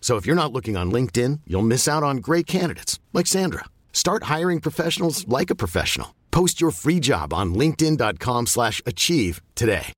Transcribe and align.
So 0.00 0.16
if 0.16 0.24
you're 0.24 0.42
not 0.42 0.52
looking 0.52 0.74
on 0.78 0.90
LinkedIn, 0.90 1.40
you'll 1.46 1.70
miss 1.74 1.86
out 1.86 2.02
on 2.02 2.18
great 2.28 2.46
candidates 2.46 2.98
like 3.12 3.26
Sandra. 3.26 3.64
Start 3.92 4.22
hiring 4.24 4.60
professionals 4.60 5.28
like 5.28 5.50
a 5.50 5.54
professional. 5.54 6.14
Post 6.30 6.62
your 6.62 6.70
free 6.70 7.00
job 7.00 7.34
on 7.34 7.52
linkedin.com/achieve 7.52 8.46
slash 8.46 8.80
achieve 8.86 9.42
today. 9.54 9.92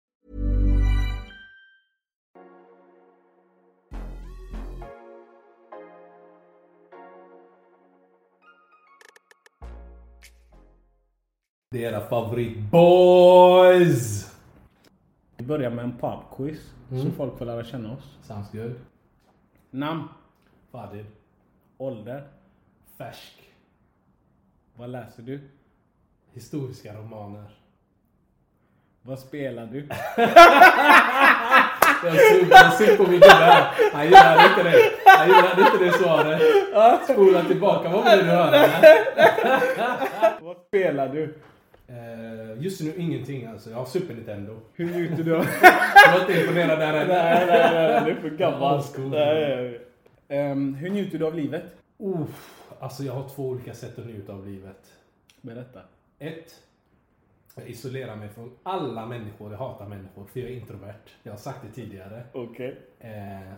Det 11.72 11.84
är 11.84 11.92
era 11.92 12.00
favoritboys! 12.00 12.80
Vi 15.36 15.44
börjar 15.44 15.70
med 15.70 15.84
en 15.84 15.98
pubquiz 15.98 16.58
så 16.88 16.94
hmm? 16.94 17.12
folk 17.12 17.38
får 17.38 17.44
lära 17.44 17.64
känna 17.64 17.92
oss. 17.92 18.18
Sounds 18.26 18.50
good. 18.52 18.74
Namn, 19.70 20.08
Fadil. 20.72 21.04
ålder, 21.78 22.22
Färsk. 22.98 23.42
vad 24.74 24.90
läser 24.90 25.22
du, 25.22 25.40
Historiska 26.32 26.94
romaner. 26.94 27.44
vad 29.02 29.18
spelar 29.18 29.66
du? 29.66 29.80
Jag 32.50 32.72
såg 32.72 32.96
på 32.96 33.02
min 33.02 33.20
gubbe. 33.20 33.66
Han 33.92 34.04
gillade 34.04 34.46
inte 34.48 34.62
det. 34.62 34.90
Han 35.06 35.28
gillade 35.28 35.60
inte 35.62 35.84
det 35.84 35.92
svaret. 35.92 36.42
Spola 37.04 37.44
tillbaka. 37.44 37.88
Vad 37.88 38.04
var 38.04 38.16
det 38.16 38.22
du 38.22 38.28
hörde? 38.30 38.70
vad 40.40 40.56
spelar 40.56 41.08
du? 41.08 41.34
Eh, 41.90 42.62
just 42.62 42.80
nu 42.80 42.94
ingenting 42.96 43.46
alltså. 43.46 43.70
Jag 43.70 43.76
har 43.76 43.84
Super 43.84 44.14
Nintendo. 44.14 44.60
Hur 44.74 44.86
njuter 44.94 45.24
du 45.24 45.36
av... 45.36 45.44
Jag 46.06 46.12
var 46.12 46.20
inte 46.20 46.40
imponerad 46.40 46.78
där 46.78 46.94
än. 46.94 47.08
nej, 47.08 47.46
nej, 47.46 47.70
nej, 47.74 48.04
det 48.04 48.10
är 48.10 48.80
för 48.80 48.92
school. 48.92 49.10
Nej, 49.10 49.56
nej. 49.56 49.80
Ehm, 50.28 50.74
hur 50.74 50.90
njuter 50.90 51.18
du 51.18 51.26
av 51.26 51.34
livet? 51.34 51.64
Uff, 51.98 52.62
alltså 52.80 53.02
jag 53.02 53.12
har 53.12 53.28
två 53.28 53.48
olika 53.48 53.74
sätt 53.74 53.98
att 53.98 54.06
njuta 54.06 54.32
av 54.32 54.46
livet. 54.46 54.92
Berätta. 55.40 55.80
Ett. 56.18 56.54
Jag 57.54 57.68
isolerar 57.68 58.16
mig 58.16 58.28
från 58.28 58.56
alla 58.62 59.06
människor. 59.06 59.52
Jag 59.52 59.58
hatar 59.58 59.88
människor 59.88 60.24
för 60.24 60.40
jag 60.40 60.50
är 60.50 60.54
introvert. 60.54 61.08
Jag 61.22 61.32
har 61.32 61.38
sagt 61.38 61.58
det 61.62 61.82
tidigare. 61.82 62.22
Okej. 62.32 62.76
Eh, 63.00 63.52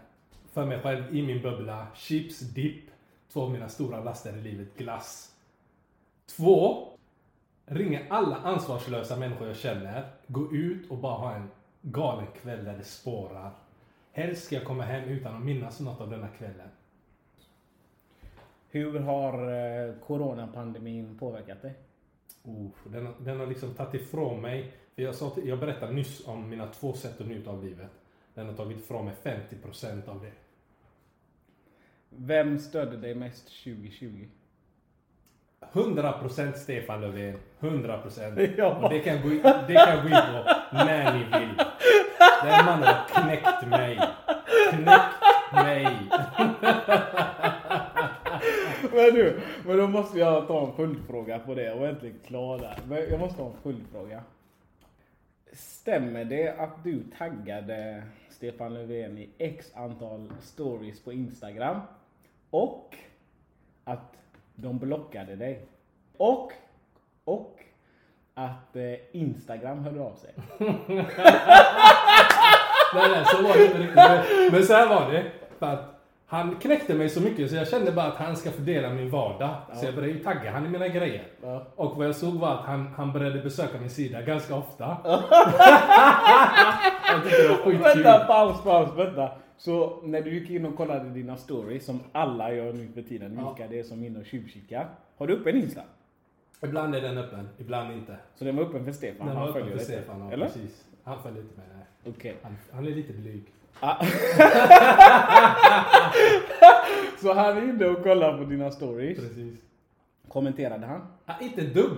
för 0.53 0.67
mig 0.67 0.81
själv 0.81 1.17
i 1.17 1.23
min 1.23 1.43
bubbla. 1.43 1.87
Chips, 1.95 2.41
dipp. 2.41 2.85
Två 3.33 3.43
av 3.43 3.51
mina 3.51 3.69
stora 3.69 4.01
laster 4.05 4.37
i 4.37 4.41
livet. 4.41 4.69
Glass. 4.77 5.33
Två. 6.37 6.92
Ringa 7.67 8.01
alla 8.11 8.37
ansvarslösa 8.37 9.17
människor 9.17 9.47
jag 9.47 9.57
känner. 9.57 10.11
Gå 10.27 10.53
ut 10.55 10.91
och 10.91 10.99
bara 10.99 11.15
ha 11.19 11.35
en 11.35 11.51
galen 11.83 12.27
kväll 12.43 12.65
där 12.65 12.77
det 12.79 12.85
spårar. 12.85 13.51
Helst 14.13 14.45
ska 14.45 14.55
jag 14.55 14.65
komma 14.65 14.83
hem 14.83 15.05
utan 15.09 15.37
att 15.37 15.43
minnas 15.45 15.81
något 15.81 16.01
av 16.01 16.11
denna 16.11 16.29
kvällen. 16.29 16.69
Hur 18.71 19.01
har 19.01 19.35
eh, 19.53 19.95
coronapandemin 20.07 21.19
påverkat 21.19 21.63
dig? 21.63 21.75
Oh, 22.45 22.69
den, 22.85 23.07
har- 23.07 23.15
den 23.19 23.41
har 23.41 23.47
liksom 23.47 23.75
tagit 23.75 23.95
ifrån 24.03 24.41
mig. 24.41 24.73
För 24.95 25.03
jag, 25.03 25.15
sa 25.15 25.31
till, 25.31 25.49
jag 25.49 25.59
berättade 25.59 25.93
nyss 25.93 26.27
om 26.29 26.49
mina 26.51 26.67
två 26.67 26.93
sätt 26.93 27.21
att 27.21 27.27
njuta 27.27 27.51
av 27.51 27.65
livet. 27.65 27.91
Den 28.35 28.47
har 28.47 28.55
tagit 28.55 28.79
ifrån 28.79 29.05
mig 29.05 29.15
50% 29.23 30.09
av 30.09 30.21
det. 30.23 30.33
Vem 32.09 32.59
stödde 32.59 32.97
dig 32.97 33.15
mest 33.15 33.45
2020? 33.65 34.27
100% 35.73 36.53
Stefan 36.53 37.01
Löfven. 37.01 37.39
100%. 37.61 38.55
Ja. 38.57 38.79
Och 38.83 38.91
det 38.91 39.01
kan, 39.01 39.23
gå 39.23 39.29
det 39.69 39.75
kan 39.75 40.03
gå 40.03 40.09
in 40.09 40.11
på 40.11 40.45
när 40.73 41.13
ni 41.13 41.19
vill. 41.19 41.55
Den 42.43 42.65
mannen 42.65 42.83
har 42.83 43.09
knäckt 43.09 43.67
mig. 43.69 44.01
Knäckt 44.71 45.53
mig. 45.53 45.89
Men 48.93 49.15
du, 49.15 49.41
men 49.67 49.77
då 49.77 49.89
måste 49.89 50.19
jag 50.19 50.47
ta 50.47 50.67
en 50.67 50.73
följdfråga 50.73 51.39
på 51.39 51.55
det. 51.55 51.75
Var 51.75 51.87
äntligen 51.87 52.19
klar 52.27 52.59
där. 52.59 52.79
Men 52.89 53.11
jag 53.11 53.21
måste 53.21 53.43
ha 53.43 53.51
en 53.51 53.57
följdfråga. 53.63 54.23
Stämmer 55.53 56.25
det 56.25 56.49
att 56.59 56.85
du 56.85 57.05
taggade 57.19 58.03
Stefan 58.31 58.75
Löfven 58.75 59.19
i 59.19 59.29
x 59.39 59.73
antal 59.75 60.33
stories 60.41 61.05
på 61.05 61.13
Instagram? 61.13 61.81
Och 62.51 62.97
att 63.85 64.17
de 64.55 64.79
blockade 64.79 65.37
dig? 65.37 65.67
Och, 66.17 66.53
och 67.25 67.59
att 68.35 68.77
eh, 68.77 68.95
Instagram 69.13 69.79
hörde 69.85 70.01
av 70.01 70.15
sig? 70.15 70.35
Nej, 72.95 73.09
nej, 73.11 73.25
så 73.27 73.43
var 73.43 73.55
det 73.57 73.65
inte 73.65 73.79
riktigt. 73.79 73.95
Men- 73.97 74.53
Men 74.53 74.65
så 74.65 74.73
här 74.75 74.89
var 74.89 75.13
det. 75.13 75.25
För 75.59 75.67
att 75.67 75.92
han 76.33 76.57
knäckte 76.57 76.95
mig 76.95 77.09
så 77.09 77.21
mycket 77.21 77.51
så 77.51 77.57
jag 77.57 77.69
kände 77.69 77.93
bara 77.93 78.07
att 78.07 78.17
han 78.17 78.37
ska 78.37 78.51
fördela 78.51 78.91
min 78.91 79.11
vardag. 79.11 79.55
Så 79.75 79.87
jag 79.87 79.95
började 79.95 80.13
ju 80.15 80.25
tagga 80.25 80.51
han 80.53 80.67
i 80.67 80.69
mina 80.69 80.89
grejer. 80.89 81.23
Ja. 81.43 81.67
Och 81.77 81.97
vad 81.97 82.07
jag 82.07 82.17
såg 82.17 82.35
var 82.35 82.55
att 82.55 82.65
han, 82.65 82.87
han 82.97 83.13
började 83.13 83.41
besöka 83.43 83.81
min 83.81 83.91
sida 83.91 84.23
ganska 84.23 84.55
ofta. 84.57 84.97
Vänta, 87.67 88.25
paus, 88.27 88.63
paus, 88.63 88.91
vänta. 88.97 89.31
Så 89.57 90.01
när 90.03 90.23
du 90.23 90.35
gick 90.35 90.51
in 90.51 90.67
och 90.67 90.77
kollade 90.77 91.11
dina 91.11 91.37
stories, 91.37 91.85
som 91.87 92.01
alla 92.13 92.53
gör 92.55 92.73
nu 92.73 92.89
för 92.95 93.03
tiden, 93.03 93.39
Ja. 93.41 93.49
vilka 93.55 93.71
det 93.71 93.79
är 93.79 93.83
som 93.85 94.05
inne 94.05 94.19
och 94.19 94.27
tjuvkikar. 94.27 94.89
Har 95.19 95.27
du 95.27 95.35
upp 95.35 95.47
en 95.47 95.57
Insta? 95.57 95.83
Ibland 96.63 96.95
är 96.95 97.01
den 97.01 97.19
öppen, 97.19 97.49
ibland 97.59 97.93
inte. 97.93 98.17
Så 98.35 98.45
den 98.45 98.57
var 98.57 98.63
öppen 98.65 98.85
för 98.85 98.93
Stefan? 98.93 99.27
Den 99.27 99.37
var 99.37 99.49
öppen 99.49 99.71
för. 99.71 99.79
Stefan, 99.79 100.21
ja, 100.21 100.33
Eller? 100.33 100.47
precis. 100.47 100.85
Han 101.05 101.23
följer 101.23 101.43
inte 101.43 101.57
med, 101.57 101.67
nej. 101.77 102.15
Okej. 102.17 102.37
Han, 102.43 102.57
han 102.73 102.87
är 102.87 102.91
lite 102.91 103.13
blyg. 103.13 103.45
Ah. 103.81 104.05
Så 107.23 107.33
han 107.33 107.57
är 107.57 107.63
inne 107.63 107.87
och 107.87 108.03
kollar 108.03 108.39
på 108.39 108.45
dina 108.45 108.71
stories. 108.71 109.19
Precis. 109.19 109.61
Kommenterade 110.29 110.87
han? 110.87 111.01
Ah, 111.27 111.33
inte 111.41 111.61
dugg. 111.61 111.97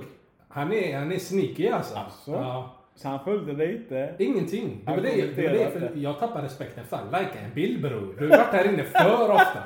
Han 0.49 0.73
är, 0.73 0.99
han 0.99 1.13
är 1.13 1.19
sneaky 1.19 1.69
alltså. 1.69 1.95
Asså? 1.95 2.33
Ja. 2.33 2.77
Så 2.95 3.09
han 3.09 3.25
följde 3.25 3.53
dig 3.53 3.77
inte? 3.77 4.15
Ingenting. 4.19 4.81
Det 4.85 4.91
var 4.91 4.95
Han 4.95 5.03
det, 5.03 5.27
det, 5.37 5.49
var 5.49 5.55
det 5.55 5.71
för 5.71 5.93
jag 5.97 6.19
tappar 6.19 6.43
respekten. 6.43 6.85
Fan, 6.85 7.07
likea 7.07 7.41
en 7.45 7.55
bild 7.55 7.83
bror. 7.83 8.15
Du 8.19 8.29
har 8.29 8.39
varit 8.39 8.53
här 8.53 8.69
inne 8.69 8.85
för 8.85 9.31
ofta. 9.31 9.63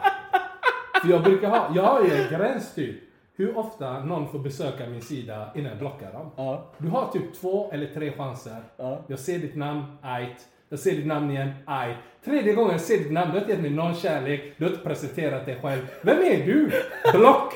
För 1.02 1.08
jag 1.08 1.22
brukar 1.22 1.48
ha, 1.48 1.72
jag 1.74 1.82
har 1.82 2.04
ju 2.04 2.10
en 2.12 2.28
gräns 2.38 2.74
typ. 2.74 2.96
Hur 3.36 3.58
ofta 3.58 4.04
någon 4.04 4.28
får 4.28 4.38
besöka 4.38 4.86
min 4.86 5.02
sida 5.02 5.50
innan 5.54 5.68
jag 5.70 5.78
blockar 5.78 6.12
dem. 6.12 6.30
Ja. 6.36 6.64
Du 6.78 6.88
har 6.88 7.12
typ 7.12 7.34
två 7.40 7.70
eller 7.72 7.86
tre 7.86 8.12
chanser. 8.12 8.56
Ja. 8.76 8.98
Jag 9.06 9.18
ser 9.18 9.38
ditt 9.38 9.56
namn, 9.56 9.84
ajt. 10.02 10.46
Jag 10.68 10.78
ser 10.78 10.90
ditt 10.90 11.06
namn 11.06 11.30
igen, 11.30 11.50
aj. 11.64 11.96
Tredje 12.24 12.54
gången 12.54 12.72
jag 12.72 12.80
ser 12.80 12.98
ditt 12.98 13.12
namn, 13.12 13.30
du 13.30 13.32
har 13.32 13.40
inte 13.40 13.52
gett 13.52 13.60
mig 13.60 13.70
någon 13.70 13.94
kärlek. 13.94 14.54
Du 14.56 14.64
har 14.64 14.70
inte 14.70 14.84
presenterat 14.84 15.46
dig 15.46 15.58
själv. 15.62 15.80
Vem 16.02 16.18
är 16.18 16.46
du? 16.46 16.70
Block! 17.12 17.54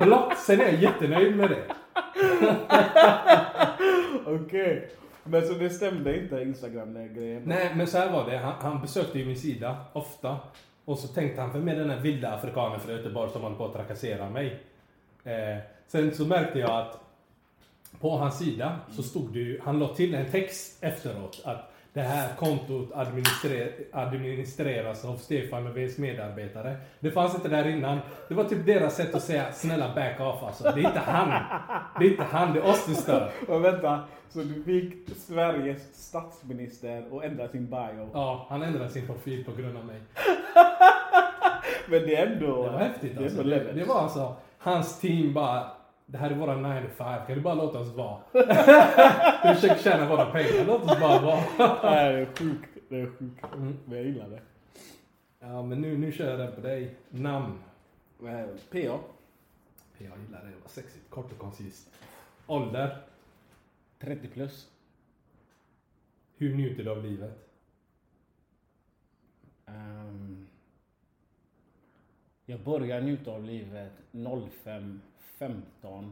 Block, 0.00 0.36
sen 0.36 0.60
är 0.60 0.64
jag 0.64 0.74
jättenöjd 0.74 1.36
med 1.36 1.50
det. 1.50 1.62
Okej. 4.26 4.90
Men 5.24 5.46
så 5.46 5.52
det 5.54 5.70
stämde 5.70 6.20
inte 6.20 6.42
Instagram-grejen? 6.42 7.42
Nej, 7.46 7.72
men 7.76 7.86
så 7.86 7.98
här 7.98 8.12
var 8.12 8.30
det. 8.30 8.38
Han, 8.38 8.54
han 8.60 8.80
besökte 8.80 9.18
ju 9.18 9.24
min 9.26 9.36
sida 9.36 9.76
ofta. 9.92 10.36
Och 10.84 10.98
så 10.98 11.08
tänkte 11.08 11.40
han, 11.40 11.52
vem 11.52 11.68
är 11.68 11.76
den 11.76 11.90
här 11.90 12.00
vilda 12.00 12.30
afrikanen 12.34 12.80
från 12.80 12.96
Göteborg 12.96 13.30
som 13.32 13.42
håller 13.42 13.56
på 13.56 13.66
att 13.66 13.72
trakassera 13.72 14.30
mig? 14.30 14.60
Eh, 15.24 15.58
sen 15.86 16.14
så 16.14 16.24
märkte 16.24 16.58
jag 16.58 16.70
att 16.70 17.00
på 18.00 18.16
hans 18.16 18.38
sida 18.38 18.78
så 18.90 19.02
stod 19.02 19.32
det 19.32 19.38
ju, 19.38 19.60
han 19.64 19.78
la 19.78 19.88
till 19.88 20.14
en 20.14 20.30
text 20.30 20.84
efteråt 20.84 21.42
att 21.44 21.70
det 21.92 22.00
här 22.00 22.36
kontot 22.36 22.92
administrer, 22.94 23.72
administreras 23.92 25.04
av 25.04 25.16
Stefan 25.16 25.64
Löfvens 25.64 25.98
medarbetare. 25.98 26.76
Det 27.00 27.10
fanns 27.10 27.34
inte 27.34 27.48
där 27.48 27.68
innan. 27.68 27.98
Det 28.28 28.34
var 28.34 28.44
typ 28.44 28.66
deras 28.66 28.96
sätt 28.96 29.14
att 29.14 29.22
säga 29.22 29.52
snälla 29.52 29.94
back 29.94 30.20
off 30.20 30.42
alltså. 30.42 30.64
Det 30.64 30.80
är 30.80 30.86
inte 30.86 30.98
han. 30.98 31.28
Det 31.98 32.06
är 32.06 32.10
inte 32.10 32.22
han, 32.22 32.52
det 32.52 32.58
är 32.58 32.66
oss 32.66 32.86
du 32.86 32.94
stör. 32.94 33.30
Och 33.48 33.64
vänta, 33.64 34.00
så 34.28 34.38
du 34.38 34.62
fick 34.62 35.16
Sveriges 35.16 35.94
statsminister 35.94 37.16
att 37.16 37.24
ändra 37.24 37.48
sin 37.48 37.66
bio? 37.66 38.10
Ja, 38.12 38.46
han 38.50 38.62
ändrade 38.62 38.88
sin 38.88 39.06
profil 39.06 39.44
på 39.44 39.52
grund 39.52 39.76
av 39.76 39.84
mig. 39.84 40.00
Men 41.88 42.02
det 42.02 42.16
är 42.16 42.26
ändå... 42.26 42.64
Det 42.64 42.70
var 42.70 42.78
häftigt 42.78 43.18
alltså. 43.18 43.42
Det, 43.42 43.72
det 43.72 43.84
var 43.84 44.00
alltså, 44.00 44.36
hans 44.58 45.00
team 45.00 45.34
bara, 45.34 45.70
det 46.10 46.18
här 46.18 46.30
är 46.30 46.34
våra 46.34 46.56
9 46.56 46.82
to 46.82 46.88
5, 46.88 47.26
kan 47.26 47.36
du 47.36 47.40
bara 47.40 47.54
låta 47.54 47.78
oss 47.78 47.94
vara? 47.94 48.20
Vi 49.44 49.54
försöker 49.54 49.82
tjäna 49.82 50.08
våra 50.08 50.26
pengar, 50.30 50.64
låt 50.66 50.82
oss 50.82 51.00
bara 51.00 51.20
vara. 51.20 51.40
Nej, 51.82 52.12
det 52.12 52.20
är 52.20 52.26
sjukt. 52.26 52.78
Det 52.88 53.00
är 53.00 53.06
sjukt. 53.06 53.44
Mm. 53.54 53.78
Men 53.84 53.96
jag 53.96 54.06
gillar 54.06 54.28
det. 54.28 54.40
Ja 55.40 55.62
men 55.62 55.80
nu, 55.80 55.98
nu 55.98 56.12
kör 56.12 56.30
jag 56.30 56.38
den 56.38 56.54
på 56.54 56.60
dig. 56.60 56.94
Namn. 57.08 57.58
Eh, 58.22 58.46
PA. 58.70 58.98
Jag 59.98 60.18
gillar 60.18 60.40
det, 60.40 60.48
det 60.48 60.60
var 60.62 60.68
sexigt, 60.68 61.10
kort 61.10 61.32
och 61.32 61.38
koncist. 61.38 61.90
Ålder. 62.46 62.98
30 63.98 64.28
plus. 64.28 64.68
Hur 66.36 66.54
njuter 66.54 66.84
du 66.84 66.90
av 66.90 67.04
livet? 67.04 67.48
Ehm, 69.66 70.46
jag 72.46 72.60
börjar 72.60 73.00
njuta 73.00 73.30
av 73.30 73.44
livet 73.44 73.92
05.15. 75.40 76.04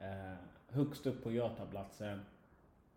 Uh, 0.00 0.34
högst 0.68 1.06
upp 1.06 1.24
på 1.24 1.32
Götaplatsen 1.32 2.20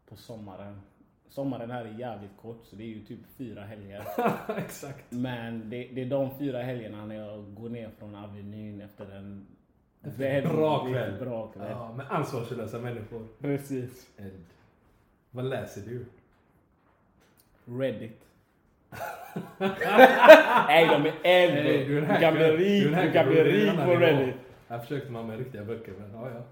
på 0.10 0.16
sommaren. 0.16 0.82
Sommaren 1.30 1.72
här 1.72 1.86
är 1.86 2.00
jävligt 2.00 2.38
kort 2.42 2.66
så 2.66 2.76
det 2.76 2.84
är 2.84 2.88
ju 2.88 3.06
typ 3.06 3.20
fyra 3.38 3.64
helger. 3.64 4.08
Exakt. 4.58 5.06
Men 5.10 5.70
det, 5.70 5.90
det 5.94 6.02
är 6.02 6.10
de 6.10 6.38
fyra 6.38 6.62
helgerna 6.62 7.06
när 7.06 7.16
jag 7.16 7.54
går 7.54 7.70
ner 7.70 7.90
från 8.00 8.16
Avenyn 8.16 8.82
efter 8.82 9.12
en 9.12 9.48
en 10.04 10.44
bra 10.44 10.84
väldigt 10.84 10.94
kväll. 10.94 11.20
Bra 11.20 11.48
kväll. 11.48 11.72
Ja, 11.72 11.94
med 11.94 12.06
ansvarslösa 12.10 12.80
människor. 12.80 13.28
Precis. 13.40 14.10
Ed. 14.18 14.44
Vad 15.32 15.46
läser 15.46 15.82
du? 15.82 16.06
Reddit. 17.66 18.22
Nej, 20.68 20.88
de 20.88 21.06
är 21.06 21.14
äldre. 21.24 21.64
Nej, 21.64 21.86
du 21.86 22.20
kan 22.20 22.34
bli 22.34 22.44
rik, 22.44 22.84
Du 22.84 23.12
kan 23.14 23.28
bli 23.28 23.72
på. 23.86 23.96
Reddit. 23.96 24.36
Här 24.72 24.80
försökte 24.80 25.12
man 25.12 25.28
med 25.28 25.40
riktiga 25.40 25.66
böcker, 25.66 25.94
men 26.00 26.12
ja, 26.12 26.30
ja. 26.30 26.44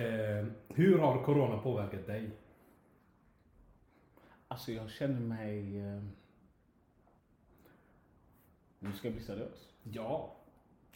Eh, 0.00 0.46
hur 0.68 0.98
har 0.98 1.24
corona 1.24 1.58
påverkat 1.58 2.06
dig? 2.06 2.30
Alltså 4.48 4.72
jag 4.72 4.90
känner 4.90 5.20
mig... 5.20 5.80
Eh... 5.80 6.02
Nu 8.78 8.92
ska 8.92 9.08
jag 9.08 9.14
bli 9.14 9.24
seriös. 9.24 9.68
Ja. 9.82 10.36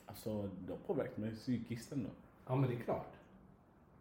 Alltså 0.07 0.51
det 0.59 0.73
har 0.73 0.79
påverkat 0.79 1.17
mig 1.17 1.37
psykiskt 1.37 1.93
ändå. 1.93 2.11
Ja, 2.47 2.57
men 2.57 2.71
det 2.71 2.77
är 2.77 2.81
klart. 2.81 3.13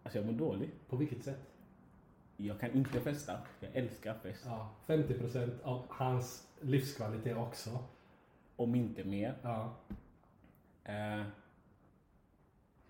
Alltså 0.04 0.20
jag 0.20 0.26
mår 0.26 0.34
dåligt. 0.34 0.88
På 0.90 0.96
vilket 0.96 1.24
sätt? 1.24 1.52
Jag 2.38 2.60
kan 2.60 2.72
inte 2.72 3.02
festa. 3.02 3.38
Jag 3.60 3.76
älskar 3.76 4.14
fest. 4.14 4.44
Ja, 4.46 4.76
50% 4.88 5.64
av 5.64 5.86
hans 5.90 6.48
livskvalitet 6.62 7.38
också. 7.38 7.80
Om 8.56 8.76
inte 8.76 9.04
mer. 9.04 9.36
Ja. 9.42 9.76
Eh... 10.84 11.24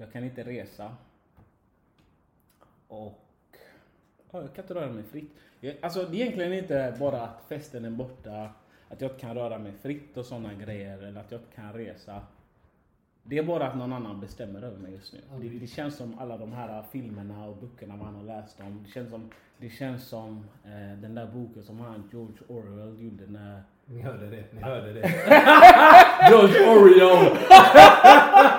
Jag 0.02 0.12
kan 0.12 0.24
inte 0.24 0.44
resa. 0.44 0.96
Och... 2.88 3.20
Ja, 4.32 4.42
jag 4.42 4.54
kan 4.56 4.64
inte 4.64 4.74
röra 4.74 4.92
mig 4.92 5.04
fritt. 5.04 5.32
Jag, 5.60 5.76
alltså 5.82 6.04
det 6.04 6.18
är 6.18 6.22
egentligen 6.22 6.54
inte 6.54 6.96
bara 7.00 7.22
att 7.22 7.44
festen 7.50 7.86
är 7.86 7.90
borta, 7.90 8.50
att 8.90 9.02
jag 9.02 9.12
inte 9.12 9.22
kan 9.22 9.36
röra 9.36 9.58
mig 9.58 9.72
fritt 9.82 10.18
och 10.18 10.26
sådana 10.26 10.54
grejer, 10.54 10.98
eller 10.98 11.20
att 11.20 11.32
jag 11.32 11.42
inte 11.42 11.56
kan 11.56 11.74
resa. 11.74 12.22
Det 13.24 13.38
är 13.38 13.44
bara 13.44 13.68
att 13.68 13.78
någon 13.78 13.94
annan 13.94 14.20
bestämmer 14.20 14.62
över 14.62 14.78
mig 14.78 14.92
just 14.92 15.14
nu. 15.14 15.20
Det, 15.42 15.50
det 15.50 15.68
känns 15.68 15.96
som 15.96 16.20
alla 16.20 16.38
de 16.38 16.54
här 16.54 16.84
filmerna 16.92 17.46
och 17.46 17.58
böckerna 17.58 17.96
man 17.96 18.16
har 18.16 18.24
läst 18.24 18.60
om. 18.60 18.84
Det 18.86 18.92
känns 18.92 19.10
som, 19.10 19.32
det 19.58 19.70
känns 19.70 20.08
som 20.08 20.46
eh, 20.66 21.02
den 21.02 21.16
där 21.16 21.26
boken 21.26 21.64
som 21.64 21.80
han 21.80 22.10
George 22.12 22.38
Orwell 22.48 23.04
gjorde 23.04 23.28
när... 23.28 23.64
Ni 23.86 24.02
hörde 24.02 24.30
det, 24.30 24.54
ni 24.54 24.62
hörde 24.62 24.94
det. 24.94 25.00
George 26.30 26.66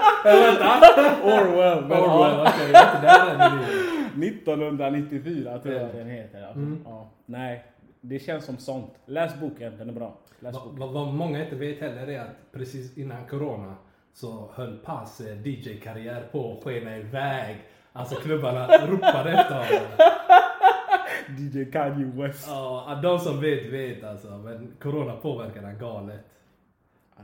Oreo! 0.25 1.23
Orwell! 1.25 1.85
men 1.85 1.99
Orwell, 1.99 2.35
ja. 2.37 2.53
okej, 2.55 2.73
där 2.73 3.51
livet. 3.51 4.39
1994 4.41 5.59
tror 5.59 5.75
jag 5.75 5.83
Ja. 5.83 5.89
den 5.95 6.07
heter. 6.11 6.43
Alltså, 6.43 6.59
Mm. 6.61 6.83
ja. 6.85 7.11
Nej, 7.27 7.65
det 8.01 8.19
känns 8.19 8.45
som 8.45 8.57
sånt. 8.59 8.95
Läs 9.07 9.41
boken, 9.41 9.79
den 9.79 9.89
är 9.89 9.93
bra. 9.93 10.15
Läs 10.41 10.55
Vad, 10.55 10.63
boken. 10.65 10.79
vad, 10.79 10.91
vad 10.93 11.15
många 11.15 11.45
inte 11.45 11.57
vet 11.57 11.81
heller 11.81 12.07
är 12.09 12.21
att 12.21 12.53
precis 12.53 12.99
innan 12.99 13.27
corona 13.27 13.75
så 14.15 14.51
höll 14.55 14.79
Paz 14.79 15.21
eh, 15.21 15.47
DJ-karriär 15.47 16.23
på 16.33 16.53
att 16.59 16.65
skena 16.65 16.97
iväg. 16.97 17.57
Alltså 17.93 18.15
klubbarna 18.15 18.67
ropade 18.87 19.31
efter 19.33 19.55
honom. 19.55 20.13
DJ 21.39 21.65
Kanye 21.65 22.05
West. 22.15 22.47
Ja, 22.49 22.99
de 23.03 23.19
som 23.19 23.41
vet 23.41 23.67
vet 23.73 24.05
alltså. 24.05 24.29
Men 24.29 24.73
corona 24.83 25.13
påverkar 25.17 25.63
han 25.63 25.79
galet. 25.79 26.21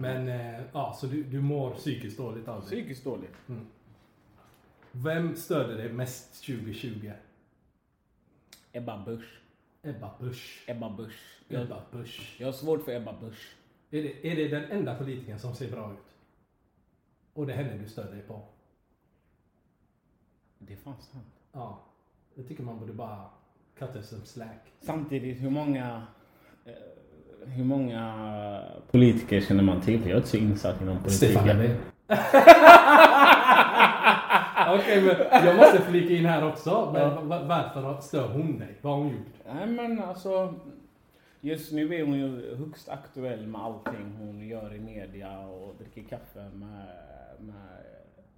Men 0.00 0.28
eh, 0.28 0.60
ja, 0.72 0.96
så 1.00 1.06
du, 1.06 1.22
du 1.22 1.40
mår 1.40 1.74
psykiskt 1.74 2.18
dåligt 2.18 2.48
av 2.48 2.60
det. 2.60 2.66
Psykiskt 2.66 3.04
dålig. 3.04 3.28
Vem 4.92 5.36
störde 5.36 5.74
dig 5.74 5.92
mest 5.92 6.44
2020? 6.46 7.12
Ebba 8.72 9.04
Busch. 9.04 9.40
Ebba 9.82 10.14
Busch. 10.20 10.64
Ebba 10.66 10.90
Busch. 10.90 11.42
Jag, 11.48 11.62
Ebba 11.62 11.82
Busch. 11.92 12.36
jag 12.40 12.46
har 12.46 12.52
svårt 12.52 12.84
för 12.84 12.92
Ebba 12.92 13.20
Busch. 13.20 13.56
Är 13.90 14.02
det, 14.02 14.32
är 14.32 14.36
det 14.36 14.48
den 14.48 14.64
enda 14.64 14.94
politikern 14.94 15.38
som 15.38 15.54
ser 15.54 15.70
bra 15.70 15.92
ut? 15.92 16.16
Och 17.32 17.46
det 17.46 17.52
är 17.52 17.56
henne 17.56 17.82
du 17.82 17.88
stör 17.88 18.10
dig 18.12 18.22
på? 18.22 18.42
Det 20.58 20.72
är 20.72 20.76
fan 20.76 21.02
sant. 21.02 21.34
Ja. 21.52 21.84
Jag 22.34 22.48
tycker 22.48 22.62
man 22.62 22.78
borde 22.78 22.92
bara 22.92 23.30
cut 23.78 23.96
us 23.96 24.08
some 24.08 24.26
slack. 24.26 24.72
Samtidigt, 24.80 25.42
hur 25.42 25.50
många... 25.50 26.06
Eh, 26.64 26.72
hur 27.46 27.64
många 27.64 28.14
politiker 28.90 29.40
känner 29.40 29.62
man 29.62 29.80
till? 29.80 30.00
Jag 30.00 30.10
är 30.10 30.16
inte 30.16 30.28
så 30.28 30.36
insatt 30.36 30.80
inom 30.82 30.98
politiken. 31.02 31.46
Löfven. 31.46 31.76
Okej, 34.68 35.02
men 35.02 35.46
jag 35.46 35.56
måste 35.56 35.78
flika 35.82 36.14
in 36.14 36.26
här 36.26 36.48
också. 36.48 36.90
Men 36.92 37.28
va- 37.28 37.42
varför 37.44 38.00
stör 38.00 38.28
hon 38.28 38.58
dig? 38.58 38.74
Vad 38.82 38.92
har 38.92 38.98
hon 39.02 39.12
gjort? 39.12 39.26
Nej 39.54 39.66
men 39.66 40.02
alltså. 40.04 40.54
Just 41.40 41.72
nu 41.72 41.94
är 41.94 42.02
hon 42.04 42.18
ju 42.18 42.56
högst 42.56 42.88
aktuell 42.88 43.46
med 43.46 43.60
allting 43.60 44.16
hon 44.18 44.48
gör 44.48 44.74
i 44.74 44.80
media 44.80 45.38
och 45.38 45.74
dricker 45.78 46.02
kaffe 46.08 46.40
med, 46.54 46.86
med 47.38 47.54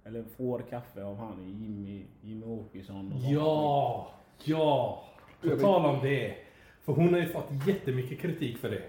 eller 0.05 0.23
får 0.37 0.59
kaffe 0.69 1.03
av 1.03 1.17
han 1.17 1.57
Jimmy, 1.61 2.05
Jimmy 2.21 2.45
Åkesson. 2.45 3.11
Och 3.15 3.21
sånt. 3.21 3.31
Ja, 3.33 4.07
ja. 4.43 5.03
På 5.41 5.49
tal 5.55 5.85
om 5.85 5.99
det. 6.03 6.33
För 6.81 6.93
hon 6.93 7.13
har 7.13 7.19
ju 7.19 7.27
fått 7.27 7.67
jättemycket 7.67 8.19
kritik 8.19 8.57
för 8.57 8.69
det. 8.69 8.83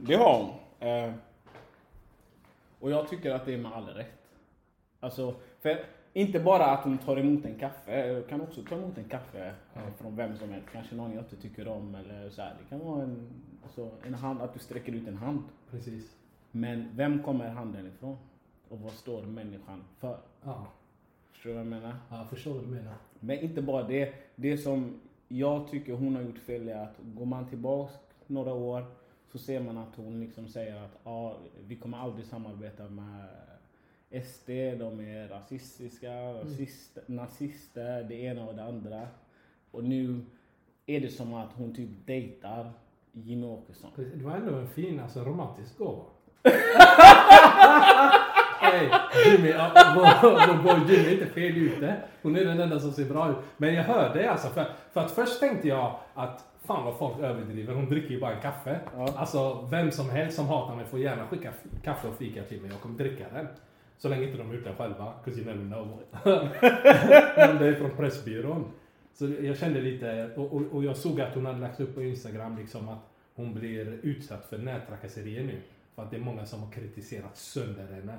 Det 0.00 0.14
har 0.14 0.38
hon. 0.38 0.50
Eh, 0.88 1.12
och 2.80 2.90
jag 2.90 3.08
tycker 3.08 3.30
att 3.34 3.46
det 3.46 3.54
är 3.54 3.58
med 3.58 3.72
all 3.72 3.86
rätt. 3.86 4.12
Alltså, 5.00 5.34
för 5.60 5.84
inte 6.12 6.40
bara 6.40 6.66
att 6.66 6.84
hon 6.84 6.98
tar 6.98 7.16
emot 7.16 7.44
en 7.44 7.58
kaffe, 7.58 8.06
jag 8.06 8.28
kan 8.28 8.40
också 8.40 8.62
ta 8.62 8.74
emot 8.74 8.98
en 8.98 9.04
kaffe 9.08 9.54
eh, 9.74 9.82
från 10.00 10.16
vem 10.16 10.36
som 10.36 10.50
helst. 10.50 10.68
Kanske 10.72 10.94
någon 10.94 11.12
jag 11.12 11.22
inte 11.22 11.36
tycker 11.36 11.68
om 11.68 11.94
eller 11.94 12.30
så 12.30 12.42
här. 12.42 12.54
Det 12.62 12.68
kan 12.68 12.86
vara 12.86 13.02
en, 13.02 13.28
alltså, 13.62 13.90
en 14.06 14.14
hand, 14.14 14.42
att 14.42 14.52
du 14.54 14.58
sträcker 14.58 14.92
ut 14.92 15.08
en 15.08 15.16
hand. 15.16 15.42
Precis. 15.70 16.16
Men 16.50 16.88
vem 16.96 17.22
kommer 17.22 17.48
handen 17.48 17.86
ifrån? 17.86 18.16
Och 18.68 18.80
vad 18.80 18.92
står 18.92 19.22
människan 19.22 19.84
för? 19.98 20.18
Ja, 20.44 20.66
Förstår 21.32 21.50
du 21.50 21.54
vad 21.54 21.60
jag 21.60 21.70
menar? 21.70 21.96
ja 22.10 22.16
jag 22.18 22.30
förstår 22.30 22.54
vad 22.54 22.62
du 22.62 22.68
menar. 22.68 22.94
Men 23.20 23.40
inte 23.40 23.62
bara 23.62 23.82
det. 23.82 24.14
Det 24.36 24.58
som 24.58 25.00
jag 25.28 25.68
tycker 25.68 25.92
hon 25.92 26.16
har 26.16 26.22
gjort 26.22 26.38
fel 26.38 26.68
är 26.68 26.82
att 26.82 26.96
går 26.98 27.26
man 27.26 27.48
tillbaks 27.48 27.94
några 28.26 28.54
år 28.54 28.84
så 29.32 29.38
ser 29.38 29.60
man 29.60 29.78
att 29.78 29.96
hon 29.96 30.20
liksom 30.20 30.48
säger 30.48 30.84
att 30.84 30.98
ja, 31.04 31.38
vi 31.66 31.76
kommer 31.76 31.98
aldrig 31.98 32.26
samarbeta 32.26 32.88
med 32.88 33.28
SD, 34.24 34.48
de 34.78 35.00
är 35.00 35.28
rasistiska, 35.28 36.34
rasist, 36.34 36.98
nazister, 37.06 38.02
det 38.02 38.14
ena 38.14 38.46
och 38.46 38.54
det 38.54 38.64
andra. 38.64 39.08
Och 39.70 39.84
nu 39.84 40.24
är 40.86 41.00
det 41.00 41.08
som 41.08 41.34
att 41.34 41.52
hon 41.52 41.74
typ 41.74 41.90
dejtar 42.06 42.72
Jimmie 43.12 43.48
Åkesson. 43.50 43.90
Det 44.14 44.24
var 44.24 44.36
ändå 44.36 44.54
en 44.54 44.68
fin, 44.68 45.00
alltså 45.00 45.24
romantisk 45.24 45.78
gåva. 45.78 46.04
Hey, 48.60 48.88
Jimmy, 49.32 49.48
ja, 49.50 49.70
vår, 49.96 50.46
vår 50.46 50.62
boy 50.62 50.94
Jimmy 50.96 51.08
är 51.08 51.12
inte 51.12 51.26
fel 51.26 51.56
ute. 51.56 51.96
Hon 52.22 52.36
är 52.36 52.44
den 52.44 52.60
enda 52.60 52.80
som 52.80 52.92
ser 52.92 53.04
bra 53.04 53.30
ut. 53.30 53.36
Men 53.56 53.74
jag 53.74 53.84
hörde 53.84 54.18
det 54.22 54.26
alltså. 54.30 54.48
För, 54.48 54.66
för 54.92 55.00
att 55.00 55.10
först 55.10 55.40
tänkte 55.40 55.68
jag 55.68 55.98
att 56.14 56.44
fan 56.64 56.84
vad 56.84 56.98
folk 56.98 57.18
överdriver. 57.20 57.74
Hon 57.74 57.88
dricker 57.88 58.10
ju 58.10 58.20
bara 58.20 58.32
en 58.34 58.40
kaffe. 58.42 58.80
Ja. 58.96 59.08
Alltså 59.16 59.68
vem 59.70 59.90
som 59.90 60.10
helst 60.10 60.36
som 60.36 60.46
hatar 60.46 60.76
mig 60.76 60.84
får 60.84 60.98
gärna 61.00 61.26
skicka 61.26 61.52
kaffe 61.84 62.08
och 62.08 62.16
fika 62.18 62.42
till 62.42 62.60
mig. 62.60 62.70
Jag 62.70 62.80
kommer 62.80 62.98
dricka 62.98 63.24
den. 63.34 63.46
Så 63.98 64.08
länge 64.08 64.24
inte 64.26 64.38
de 64.38 64.46
har 64.46 64.54
gjort 64.54 64.64
den 64.64 64.76
själva. 64.76 65.12
'Cause 65.24 65.40
you 65.40 65.46
never 65.46 65.64
know. 65.74 65.98
Men 67.36 67.58
det 67.58 67.66
är 67.68 67.74
från 67.74 67.90
Pressbyrån. 67.90 68.64
Så 69.14 69.26
jag 69.42 69.58
kände 69.58 69.80
lite, 69.80 70.30
och, 70.36 70.52
och, 70.56 70.62
och 70.72 70.84
jag 70.84 70.96
såg 70.96 71.20
att 71.20 71.34
hon 71.34 71.46
hade 71.46 71.58
lagt 71.58 71.80
upp 71.80 71.94
på 71.94 72.02
Instagram 72.02 72.56
liksom 72.56 72.88
att 72.88 72.98
hon 73.34 73.54
blir 73.54 73.98
utsatt 74.02 74.46
för 74.50 74.58
nättrakasserier 74.58 75.42
nu. 75.44 75.54
För 75.94 76.02
att 76.02 76.10
det 76.10 76.16
är 76.16 76.20
många 76.20 76.46
som 76.46 76.62
har 76.62 76.70
kritiserat 76.70 77.36
sönder 77.36 77.86
henne. 77.94 78.18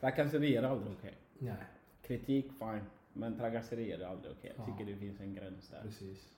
Trakasserier 0.00 0.62
är 0.62 0.66
aldrig 0.66 0.92
okej. 0.98 1.14
Nej, 1.38 1.54
Kritik, 2.02 2.44
fine. 2.58 2.80
Men 3.12 3.38
trakasserier 3.38 3.98
är 3.98 4.06
aldrig 4.06 4.32
okej. 4.38 4.52
Jag 4.56 4.68
Ja. 4.68 4.72
tycker 4.78 4.92
det 4.92 4.98
finns 4.98 5.20
en 5.20 5.34
gräns 5.34 5.68
där. 5.68 5.82
precis. 5.82 6.32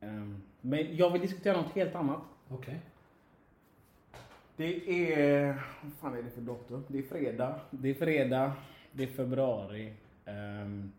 Ehm, 0.00 0.42
men 0.60 0.96
jag 0.96 1.10
vill 1.10 1.20
diskutera 1.20 1.56
något 1.62 1.72
helt 1.72 1.94
annat. 1.94 2.20
Okej. 2.48 2.80
Det 4.56 5.12
är... 5.12 5.46
Vad 5.82 5.92
fan 5.92 6.14
är 6.18 6.22
det 6.22 6.30
för 6.30 6.40
datum? 6.40 6.84
Det 6.88 6.98
är 6.98 7.02
fredag. 7.02 7.60
Det 7.70 7.88
är 7.90 7.94
fredag. 7.94 8.52
Det 8.92 9.02
är 9.02 9.06
februari. 9.06 9.94
Ehm, 10.24 10.92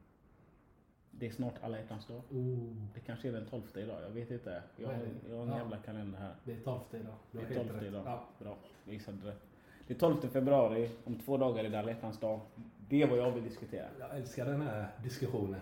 det 1.11 1.27
är 1.27 1.31
snart 1.31 1.53
alla 1.61 1.77
hjärtans 1.79 2.05
dag. 2.07 2.21
Oh, 2.31 2.75
Det 2.93 2.99
kanske 2.99 3.27
är 3.27 3.31
den 3.31 3.45
12 3.45 3.61
idag. 3.75 4.01
Jag 4.03 4.09
vet 4.09 4.31
inte. 4.31 4.63
Jag 4.77 4.87
har, 4.87 4.93
jag 5.29 5.35
har 5.35 5.43
en 5.43 5.49
Ja. 5.49 5.57
jävla 5.57 5.77
kalender 5.77 6.19
här. 6.19 6.35
det 6.43 6.53
är 6.53 6.59
12 6.61 6.79
idag. 6.91 7.13
Det 7.31 7.37
är 7.39 7.45
helt 7.45 7.55
12 7.55 7.69
rätt. 7.79 7.83
idag. 7.83 8.03
Ja. 8.05 8.23
Bra. 8.39 8.57
Jag 8.85 8.93
gissade 8.93 9.17
rätt. 9.29 9.41
Det 9.87 9.93
är 9.93 9.97
12 9.97 10.15
februari. 10.29 10.89
Om 11.03 11.15
två 11.15 11.37
dagar 11.37 11.63
är 11.63 11.69
det 11.69 11.79
alla 11.79 12.19
dag. 12.19 12.39
Det 12.89 13.01
är 13.01 13.07
vad 13.07 13.17
jag 13.19 13.31
vill 13.31 13.43
diskutera. 13.43 13.85
Jag 13.99 14.17
älskar 14.17 14.45
den 14.45 14.61
här 14.61 14.87
diskussionen. 15.03 15.59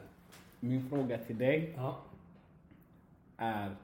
Min 0.60 0.89
fråga 0.89 1.18
till 1.18 1.38
dig 1.38 1.74
Ja. 1.77 1.98
är 3.38 3.75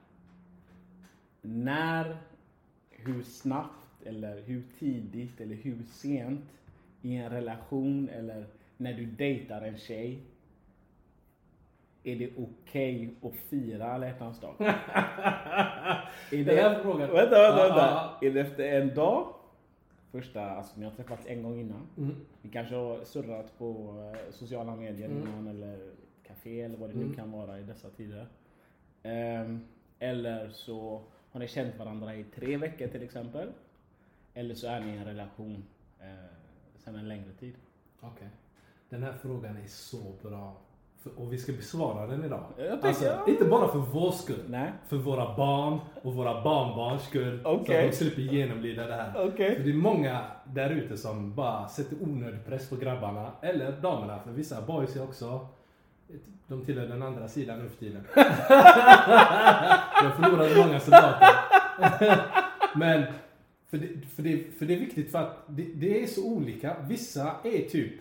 när, 1.42 2.18
hur 2.90 3.24
snabbt 3.24 4.04
eller 4.06 4.42
hur 4.42 4.64
tidigt 4.80 5.42
eller 5.42 5.56
hur 5.56 5.78
sent 5.92 6.46
i 7.02 7.16
en 7.16 7.30
relation 7.30 8.10
eller 8.10 8.46
när 8.78 8.94
du 8.94 9.06
dejtar 9.06 9.62
en 9.62 9.78
tjej 9.78 10.20
är 12.04 12.16
det 12.16 12.30
okej 12.38 13.10
att 13.24 13.36
fira 13.36 13.92
alla 13.92 14.06
dag? 14.40 14.54
är 14.60 16.46
Den 16.46 16.58
här 16.58 16.84
frågan- 16.84 17.00
Vänta, 17.12 17.30
vänta, 17.42 17.64
vänta. 17.68 18.18
Är 18.22 18.32
det 18.32 18.40
efter 18.42 18.64
en 18.82 18.96
dag? 18.96 19.34
Första, 20.12 20.50
alltså 20.50 20.80
ni 20.80 20.86
har 20.86 20.92
träffats 20.92 21.26
en 21.28 21.44
gång 21.44 21.60
innan. 21.60 21.88
Mm. 21.98 22.16
Ni 22.42 22.50
kanske 22.50 22.76
har 22.76 23.04
surrat 23.04 23.58
på 23.58 23.96
eh, 24.16 24.32
sociala 24.32 24.76
medier 24.76 25.10
Mm. 25.10 25.22
innan 25.28 25.48
eller 25.48 25.92
café 26.24 26.62
eller 26.62 26.78
vad 26.78 26.90
det 26.90 26.96
nu 26.96 27.04
Mm. 27.04 27.16
kan 27.16 27.32
vara 27.32 27.60
i 27.60 27.64
dessa 27.64 27.90
tider. 27.90 28.28
Ehm, 29.04 29.60
eller 30.00 30.50
så 30.50 31.02
har 31.32 31.40
ni 31.40 31.48
känt 31.48 31.78
varandra 31.80 32.16
i 32.16 32.24
tre 32.24 32.58
veckor 32.58 32.88
till 32.88 33.04
exempel. 33.04 33.50
Eller 34.34 34.56
så 34.56 34.68
är 34.68 34.80
ni 34.80 34.92
i 34.94 34.98
en 34.98 35.06
relation 35.06 35.64
eh, 36.00 36.06
sedan 36.78 36.96
en 36.96 37.08
längre 37.08 37.34
tid. 37.34 37.56
Okej. 38.00 38.30
Den 38.90 39.04
här 39.04 39.14
frågan 39.14 39.58
är 39.58 39.68
så 39.68 40.14
bra. 40.22 40.58
Och 41.16 41.34
vi 41.34 41.38
ska 41.38 41.52
besvara 41.52 42.08
den 42.08 42.24
idag. 42.26 42.44
Tycker- 42.58 42.88
alltså, 42.88 43.20
inte 43.28 43.46
bara 43.46 43.68
för 43.68 43.80
vår 43.80 44.12
skull. 44.12 44.44
Nej. 44.48 44.72
För 44.88 44.98
våra 44.98 45.36
barn 45.38 45.80
och 46.02 46.14
våra 46.16 46.44
barnbarns 46.44 47.04
skull. 47.04 47.40
Så 47.44 47.50
Okej. 47.50 47.86
att 47.86 47.92
de 47.92 47.98
slipper 47.98 48.22
genomlida 48.22 48.88
det 48.88 48.94
här. 48.94 49.28
Okej. 49.28 49.56
För 49.56 49.64
det 49.64 49.70
är 49.70 49.74
många 49.74 50.22
där 50.46 50.70
ute 50.70 50.98
som 50.98 51.36
bara 51.36 51.68
sätter 51.68 51.98
onödig 52.04 52.46
press 52.46 52.70
på 52.70 52.76
grabbarna. 52.76 53.32
Eller 53.42 53.72
damerna, 53.72 54.20
för 54.20 54.32
vissa 54.32 54.62
boys 54.62 54.96
är 54.96 55.04
också 55.04 55.48
de 56.48 56.66
tillhör 56.66 56.88
den 56.88 57.04
andra 57.04 57.28
sidan 57.28 57.60
nu 57.60 57.70
för 57.70 57.78
tiden. 57.78 58.04
Jag 60.04 60.16
förlorade 60.16 60.56
många 60.56 60.80
soldater. 60.80 61.30
Men 62.76 63.04
för 63.70 63.78
det, 63.78 63.88
för, 64.16 64.24
det, 64.24 64.58
för 64.60 64.66
det 64.66 64.74
är 64.76 64.80
viktigt 64.80 65.12
för 65.12 65.20
att 65.20 65.44
det, 65.48 65.64
det 65.76 66.04
är 66.04 66.08
så 66.08 66.26
olika. 66.28 66.76
Vissa 66.88 67.32
är 67.44 67.70
typ 67.70 67.94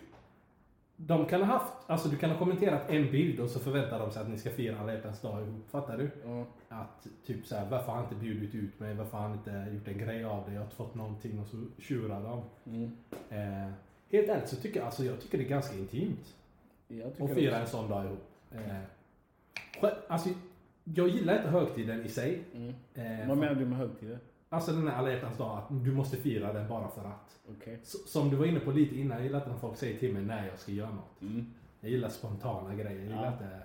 de 1.00 1.26
kan 1.26 1.40
ha 1.42 1.46
haft, 1.58 1.72
alltså 1.86 2.08
du 2.08 2.16
kan 2.16 2.30
ha 2.30 2.38
kommenterat 2.38 2.90
en 2.90 3.10
bild 3.10 3.40
och 3.40 3.50
så 3.50 3.58
förväntar 3.60 3.98
de 3.98 4.10
sig 4.10 4.22
att 4.22 4.28
ni 4.28 4.38
ska 4.38 4.50
fira 4.50 4.78
alla 4.80 4.92
hjärtans 4.92 5.20
dag 5.20 5.42
ihop. 5.42 5.70
Fattar 5.70 5.98
du? 5.98 6.10
Ja. 6.24 6.44
Att 6.68 7.06
typ 7.26 7.46
så 7.46 7.56
här, 7.56 7.70
varför 7.70 7.86
har 7.86 7.94
han 7.94 8.04
inte 8.04 8.16
bjudit 8.16 8.54
ut 8.54 8.80
mig? 8.80 8.94
Varför 8.94 9.18
har 9.18 9.28
han 9.28 9.32
inte 9.38 9.66
gjort 9.74 9.88
en 9.88 9.98
grej 9.98 10.24
av 10.24 10.44
det? 10.46 10.52
Jag 10.52 10.60
har 10.60 10.64
inte 10.64 10.76
fått 10.76 10.94
någonting 10.94 11.38
och 11.40 11.46
så 11.46 11.66
tjurar 11.78 12.22
de. 12.22 12.42
Mm. 12.70 12.96
Eh, 13.30 13.72
helt 14.10 14.28
ärligt 14.28 14.48
så 14.48 14.56
tycker 14.56 14.78
jag, 14.80 14.86
alltså 14.86 15.04
jag 15.04 15.20
tycker 15.20 15.38
det 15.38 15.44
är 15.44 15.48
ganska 15.48 15.76
intimt. 15.76 16.34
Att 17.20 17.34
fira 17.34 17.56
en 17.58 17.66
sån 17.66 17.88
dag 17.88 18.04
ihop. 18.04 18.24
Eh, 18.52 19.88
alltså, 20.08 20.28
jag 20.84 21.08
gillar 21.08 21.36
inte 21.36 21.48
högtiden 21.48 22.04
i 22.04 22.08
sig. 22.08 22.42
Mm. 22.54 22.74
Eh, 22.94 23.28
Vad 23.28 23.38
menar 23.38 23.54
du 23.54 23.66
med 23.66 23.78
högtider? 23.78 24.18
Alltså 24.48 24.72
den 24.72 24.88
här 24.88 24.96
alla 24.98 25.10
hjärtans 25.12 25.38
dag, 25.38 25.58
att 25.58 25.84
du 25.84 25.92
måste 25.92 26.16
fira 26.16 26.52
den 26.52 26.68
bara 26.68 26.88
för 26.88 27.04
att. 27.04 27.38
S- 27.82 28.08
Som 28.12 28.30
du 28.30 28.36
var 28.36 28.46
inne 28.46 28.60
på 28.60 28.70
lite 28.72 28.96
innan, 28.96 29.16
jag 29.16 29.24
gillar 29.26 29.38
inte 29.38 29.50
när 29.50 29.58
folk 29.58 29.76
säger 29.76 29.98
till 29.98 30.12
mig 30.14 30.22
när 30.22 30.46
jag 30.48 30.58
ska 30.58 30.72
göra 30.72 30.90
något. 30.90 31.22
Mm. 31.22 31.46
Jag 31.80 31.90
gillar 31.90 32.08
spontana 32.08 32.74
grejer. 32.74 32.90
Jag 33.00 33.02
gillar 33.08 33.24
Ja. 33.24 33.32
inte, 33.32 33.60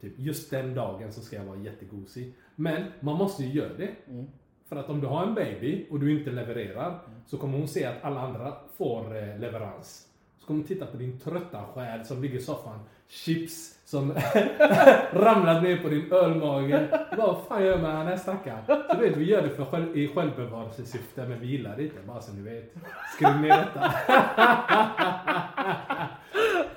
typ, 0.00 0.12
just 0.18 0.50
den 0.50 0.74
dagen 0.74 1.12
så 1.12 1.20
ska 1.20 1.36
jag 1.36 1.44
vara 1.44 1.58
jättegosig. 1.58 2.32
Men 2.54 2.84
man 3.00 3.16
måste 3.16 3.44
ju 3.44 3.52
göra 3.60 3.74
det. 3.74 3.90
Mm. 4.08 4.26
För 4.68 4.76
att 4.76 4.88
om 4.88 5.00
du 5.00 5.06
har 5.06 5.26
en 5.26 5.34
baby 5.34 5.86
och 5.90 6.00
du 6.00 6.18
inte 6.18 6.30
levererar 6.30 7.00
så 7.26 7.38
kommer 7.38 7.58
hon 7.58 7.68
se 7.68 7.84
att 7.84 8.04
alla 8.04 8.20
andra 8.20 8.54
får 8.76 9.16
eh, 9.16 9.38
leverans. 9.38 10.07
Kommer 10.48 10.64
titta 10.64 10.86
på 10.86 10.96
din 10.96 11.18
trötta 11.18 11.64
själ 11.74 12.04
som 12.04 12.22
ligger 12.22 12.38
i 12.38 12.42
soffan. 12.42 12.78
Chips 13.08 13.78
som 13.84 14.12
ramlat 15.12 15.62
ner 15.62 15.76
på 15.82 15.88
din 15.88 16.12
ölmage. 16.12 16.88
Vad 17.16 17.36
fan 17.48 17.64
gör 17.64 17.82
man 17.82 17.96
den 17.96 18.06
här 18.06 18.16
stackaren? 18.16 18.64
Så 18.66 18.94
du 18.94 19.00
vet, 19.00 19.16
vi 19.16 19.24
gör 19.24 19.42
det 19.42 19.50
för 19.50 19.64
själv, 19.64 19.96
i 19.96 20.08
självbevarelsesyfte 20.08 21.26
men 21.28 21.40
vi 21.40 21.46
gillar 21.46 21.76
det 21.76 21.82
inte, 21.82 21.96
bara 22.06 22.20
så 22.20 22.32
ni 22.32 22.42
vet. 22.42 22.74
Skriv 23.14 23.40
ner 23.40 23.48
detta. 23.48 23.92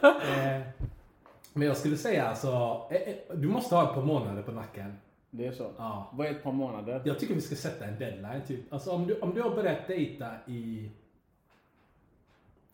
Eh, 0.03 0.61
Men 1.53 1.67
jag 1.67 1.77
skulle 1.77 1.97
säga 1.97 2.27
alltså, 2.27 2.81
eh, 2.91 2.97
eh, 3.01 3.15
du 3.33 3.47
måste 3.47 3.75
ha 3.75 3.89
ett 3.89 3.95
par 3.95 4.01
månader 4.03 4.41
på 4.41 4.51
nacken. 4.51 4.93
Det 5.29 5.47
är 5.47 5.51
så? 5.51 5.71
Ja. 5.77 6.09
Vad 6.13 6.27
är 6.27 6.31
ett 6.31 6.43
par 6.43 6.51
månader? 6.51 7.01
Jag 7.05 7.19
tycker 7.19 7.33
vi 7.35 7.41
ska 7.41 7.55
sätta 7.55 7.85
en 7.85 7.99
deadline 7.99 8.41
typ. 8.47 8.73
Alltså 8.73 8.91
om 8.91 9.07
du, 9.07 9.19
om 9.19 9.33
du 9.33 9.41
har 9.41 9.49
börjat 9.49 9.87
dejta 9.87 10.25
i... 10.47 10.89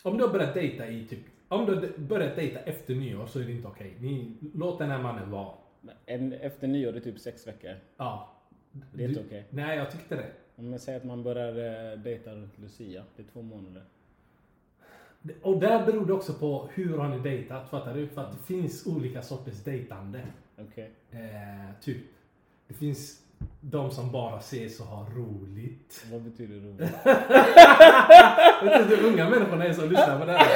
Om 0.03 0.17
du 0.17 0.23
har 0.23 0.31
börjat 0.31 0.53
dejta 0.53 0.87
i 0.87 1.05
typ... 1.05 1.19
Om 1.47 1.65
du 1.65 1.75
har 1.75 1.87
börjat 1.97 2.35
dejta 2.35 2.59
efter 2.59 2.95
nyår 2.95 3.25
så 3.25 3.39
är 3.39 3.43
det 3.43 3.51
inte 3.51 3.67
okej. 3.67 3.95
Ni, 3.99 4.33
låt 4.53 4.79
den 4.79 4.89
här 4.89 5.01
mannen 5.01 5.31
vara. 5.31 5.53
En, 6.05 6.33
efter 6.33 6.67
nyår 6.67 6.95
är 6.95 6.99
typ 6.99 7.19
sex 7.19 7.47
veckor. 7.47 7.75
Ja. 7.97 8.33
Det 8.93 9.03
är 9.03 9.09
inte 9.09 9.21
okej. 9.21 9.45
Nej, 9.49 9.77
jag 9.77 9.91
tycker 9.91 10.03
inte 10.03 10.15
det. 10.15 10.31
Om 10.55 10.71
jag 10.71 10.81
säger 10.81 10.99
att 10.99 11.05
man 11.05 11.23
börjar 11.23 11.91
eh, 11.91 11.99
dejta 11.99 12.31
runt 12.35 12.59
Lucia, 12.59 13.03
det 13.15 13.21
är 13.21 13.27
två 13.33 13.41
månader. 13.41 13.83
Och 15.41 15.59
där 15.59 15.85
beror 15.85 16.05
det 16.05 16.13
också 16.13 16.33
på 16.33 16.69
hur 16.73 16.97
har 16.97 17.09
ni 17.09 17.19
dejtat, 17.19 17.69
fattar 17.69 17.93
du? 17.93 18.07
För 18.07 18.21
att 18.21 18.31
det 18.31 18.45
finns 18.45 18.87
olika 18.87 19.21
sorters 19.21 19.63
dejtande. 19.63 20.21
Okej. 20.57 20.91
Eh, 21.11 21.81
typ, 21.81 22.03
det 22.67 22.73
finns 22.73 23.26
de 23.61 23.91
som 23.91 24.11
bara 24.11 24.37
ses 24.37 24.79
och 24.79 24.85
har 24.85 25.05
roligt. 25.05 26.05
Vad 26.11 26.21
betyder 26.21 26.55
det? 26.55 26.89
Jag 28.63 28.69
vet 28.71 28.91
inte 28.91 29.07
unga 29.07 29.29
människorna 29.29 29.65
är 29.65 29.73
som 29.73 29.89
lyssnar 29.89 30.19
på 30.19 30.25
det 30.25 30.33
här. 30.33 30.47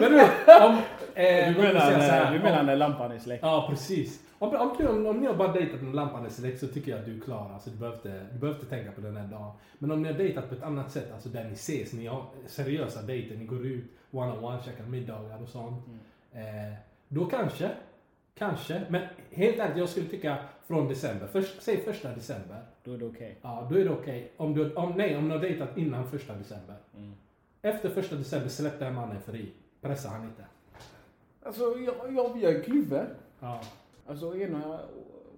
men 0.00 0.10
du 0.10 0.16
vet, 0.16 0.62
om... 0.62 0.78
Eh, 1.14 1.52
Du 1.54 1.62
menar, 1.62 1.80
säga 1.80 1.98
så 1.98 2.12
här, 2.12 2.32
du 2.32 2.38
menar 2.38 2.62
när 2.62 2.76
lampan 2.76 3.12
är 3.12 3.18
släckt? 3.18 3.42
Ja, 3.42 3.66
precis. 3.70 4.20
Om, 4.38 4.54
om, 4.56 4.86
om, 4.88 5.06
om 5.06 5.20
ni 5.20 5.26
har 5.26 5.34
bara 5.34 5.52
dejtat 5.52 5.80
en 5.80 5.92
lampande 5.92 6.30
släkt 6.30 6.60
så 6.60 6.66
tycker 6.66 6.90
jag 6.90 7.00
att 7.00 7.06
du 7.06 7.16
är 7.16 7.20
klar. 7.20 7.50
Alltså, 7.54 7.70
du, 7.70 7.76
behöver 7.76 7.96
inte, 7.96 8.26
du 8.32 8.38
behöver 8.38 8.60
inte 8.60 8.70
tänka 8.76 8.92
på 8.92 9.00
den 9.00 9.16
här 9.16 9.26
dagen. 9.26 9.52
Men 9.78 9.90
om 9.90 10.02
ni 10.02 10.08
har 10.12 10.18
dejtat 10.18 10.48
på 10.48 10.54
ett 10.54 10.62
annat 10.62 10.92
sätt, 10.92 11.12
alltså 11.14 11.28
där 11.28 11.44
ni 11.44 11.52
ses, 11.52 11.92
ni 11.92 12.06
har 12.06 12.24
seriösa 12.46 13.02
dejter, 13.02 13.36
ni 13.36 13.44
går 13.44 13.66
ut 13.66 13.84
one-on-one, 14.10 14.62
käkar 14.64 14.84
middagar 14.84 15.42
och 15.42 15.48
sånt. 15.48 15.84
Eh, 16.32 16.74
då 17.08 17.24
kanske, 17.24 17.70
kanske. 18.38 18.82
Men 18.90 19.02
helt 19.30 19.58
ärligt, 19.58 19.76
jag 19.76 19.88
skulle 19.88 20.06
tycka 20.06 20.38
från 20.66 20.88
december. 20.88 21.26
Först, 21.26 21.62
säg 21.62 21.76
första 21.76 22.08
december. 22.14 22.62
Då 22.84 22.92
är 22.92 22.98
det 22.98 23.04
okej. 23.06 23.38
Ja, 23.42 23.66
då 23.70 23.78
är 23.78 23.84
det 23.84 23.90
okej. 23.90 24.32
Om 24.36 24.54
du, 24.54 24.74
om, 24.74 24.92
nej, 24.96 25.16
om 25.16 25.24
du 25.28 25.30
har 25.34 25.40
dejtat 25.42 25.76
innan 25.78 26.10
första 26.10 26.34
december. 26.34 26.76
Mm. 26.96 27.12
Efter 27.62 27.88
första 27.88 28.16
december, 28.16 28.48
släpp 28.48 28.78
den 28.78 28.94
mannen 28.94 29.20
fri. 29.20 29.52
Pressa 29.80 30.08
han 30.08 30.24
inte. 30.24 30.44
Alltså, 31.42 31.62
jag, 31.62 31.94
jag, 32.14 32.42
jag 32.42 32.52
är 32.54 32.62
kluven. 32.62 33.06
Ja. 33.40 33.60
Alltså, 34.06 34.30
å 34.30 34.36
ena, 34.36 34.80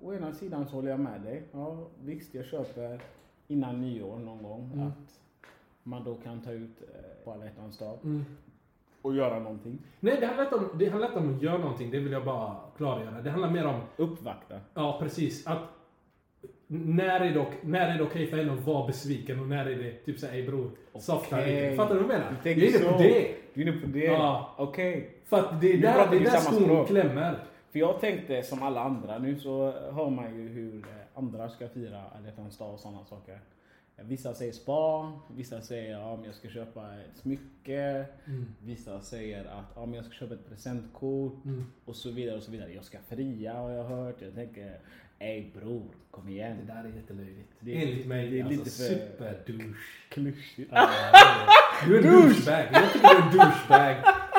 å 0.03 0.15
ena 0.15 0.33
sidan 0.33 0.67
så 0.69 0.75
håller 0.75 0.91
jag 0.91 1.01
med 1.01 1.21
dig. 1.21 1.43
Ja, 1.53 1.87
visst, 2.03 2.35
jag 2.35 2.45
köper 2.45 3.01
innan 3.49 3.81
nyår 3.81 4.19
någon 4.19 4.43
gång 4.43 4.71
Mm. 4.75 4.87
att 4.87 5.21
man 5.83 6.05
då 6.05 6.15
kan 6.15 6.41
ta 6.41 6.53
ut 6.53 6.83
eh, 6.83 7.25
på 7.25 7.33
alla 7.33 7.45
dag 7.79 7.99
Mm. 8.05 8.25
Och 9.03 9.15
göra 9.15 9.39
någonting. 9.39 9.79
Nej, 10.01 10.17
det 10.21 10.27
handlar, 10.27 10.45
inte 10.45 10.57
om, 10.57 10.69
det 10.79 10.89
handlar 10.89 11.09
inte 11.09 11.19
om 11.19 11.37
att 11.37 11.43
göra 11.43 11.59
någonting, 11.59 11.91
det 11.91 11.99
vill 11.99 12.13
jag 12.13 12.25
bara 12.25 12.57
klargöra. 12.77 13.23
Det 13.23 13.31
handlar 13.31 13.51
mer 13.51 13.67
om, 13.67 13.81
Uppvakta. 13.97 14.61
ja 14.75 14.99
precis, 15.03 15.47
att 15.47 15.59
när 16.67 17.21
är 17.21 17.35
det, 17.35 17.47
när 17.63 17.95
är 17.95 17.99
det 17.99 18.05
okej 18.05 18.27
för 18.27 18.37
henne 18.37 18.53
att 18.53 18.67
vara 18.67 18.87
besviken 18.87 19.41
och 19.41 19.47
när 19.47 19.67
är 19.67 19.77
det 19.77 19.93
typ 19.93 20.19
såhär, 20.19 20.35
ey 20.35 20.47
bror, 20.47 20.71
softa 20.99 21.37
lite. 21.37 21.75
Fattar 21.77 21.95
du 21.95 22.01
vad 22.01 22.15
jag 22.15 22.19
menar? 22.19 22.37
Du 22.43 22.51
är 22.51 22.79
inne 22.79 22.93
på 22.93 22.99
det. 22.99 23.35
Du 23.55 23.63
är 23.63 23.69
inne 23.69 23.81
på 23.81 23.87
det? 23.87 24.05
Ja. 24.05 24.55
Okej. 24.59 25.11
För 25.25 25.39
att 25.39 25.61
det 25.61 25.73
är 25.73 25.79
där, 25.79 26.11
det 26.11 26.17
är 26.17 26.21
där 26.21 26.31
skon 26.31 26.63
språk. 26.63 26.87
klämmer. 26.87 27.39
För 27.73 27.79
jag 27.79 28.01
tänkte 28.01 28.43
som 28.43 28.63
alla 28.63 28.81
andra, 28.81 29.19
nu 29.19 29.39
så 29.39 29.73
hör 29.73 30.11
man 30.11 30.37
ju 30.37 30.49
hur 30.49 30.85
andra 31.15 31.49
ska 31.49 31.69
fira 31.69 32.03
alla 32.17 32.27
hjärtans 32.27 32.59
dag 32.59 32.75
och 32.75 32.81
sådana 32.81 33.05
saker. 33.05 33.39
Vissa 34.03 34.35
säger 34.35 34.53
spa, 34.53 35.13
vissa 35.37 35.61
säger 35.61 35.91
ja, 35.93 36.17
men 36.17 36.25
jag 36.25 36.35
ska 36.35 36.49
köpa 36.49 36.95
ett 36.95 37.17
smycke. 37.21 38.05
Vissa 38.65 39.01
säger 39.01 39.45
att 39.45 39.73
ja, 39.75 39.89
jag 39.95 40.05
ska 40.05 40.15
köpa 40.15 40.35
ett 40.35 40.49
presentkort 40.49 41.35
och 41.85 41.97
så 41.97 42.11
vidare 42.11 42.37
och 42.37 42.43
så 42.43 42.51
vidare. 42.51 42.73
Jag 42.75 42.85
ska 42.85 42.99
fria 43.09 43.53
har 43.55 43.71
jag 43.71 43.85
hört. 43.85 44.17
Jag 44.23 44.35
tänker, 44.35 44.79
ey 45.19 45.45
bror, 45.55 45.87
kom 46.11 46.29
igen. 46.29 46.57
Det 46.67 46.73
där 46.73 46.85
är 46.85 46.89
jättelöjligt. 46.97 47.49
Det 47.61 47.73
är- 47.77 47.83
Enligt 47.89 48.07
mig, 48.07 48.31
det 48.31 48.41
är 48.41 48.45
alltså 48.45 48.59
lite 48.65 48.71
för- 48.77 48.85
superdouche. 49.45 49.75
Klyschigt. 50.09 50.71
Ja. 50.73 50.89
Du 51.87 51.95
är 51.99 52.03
en 52.03 52.13
douchebag. 52.13 52.65
Jag 52.73 52.93
tycker 52.93 53.09
du 53.09 53.17
är 53.17 53.23
en 53.23 53.33
douchebag. 53.37 53.97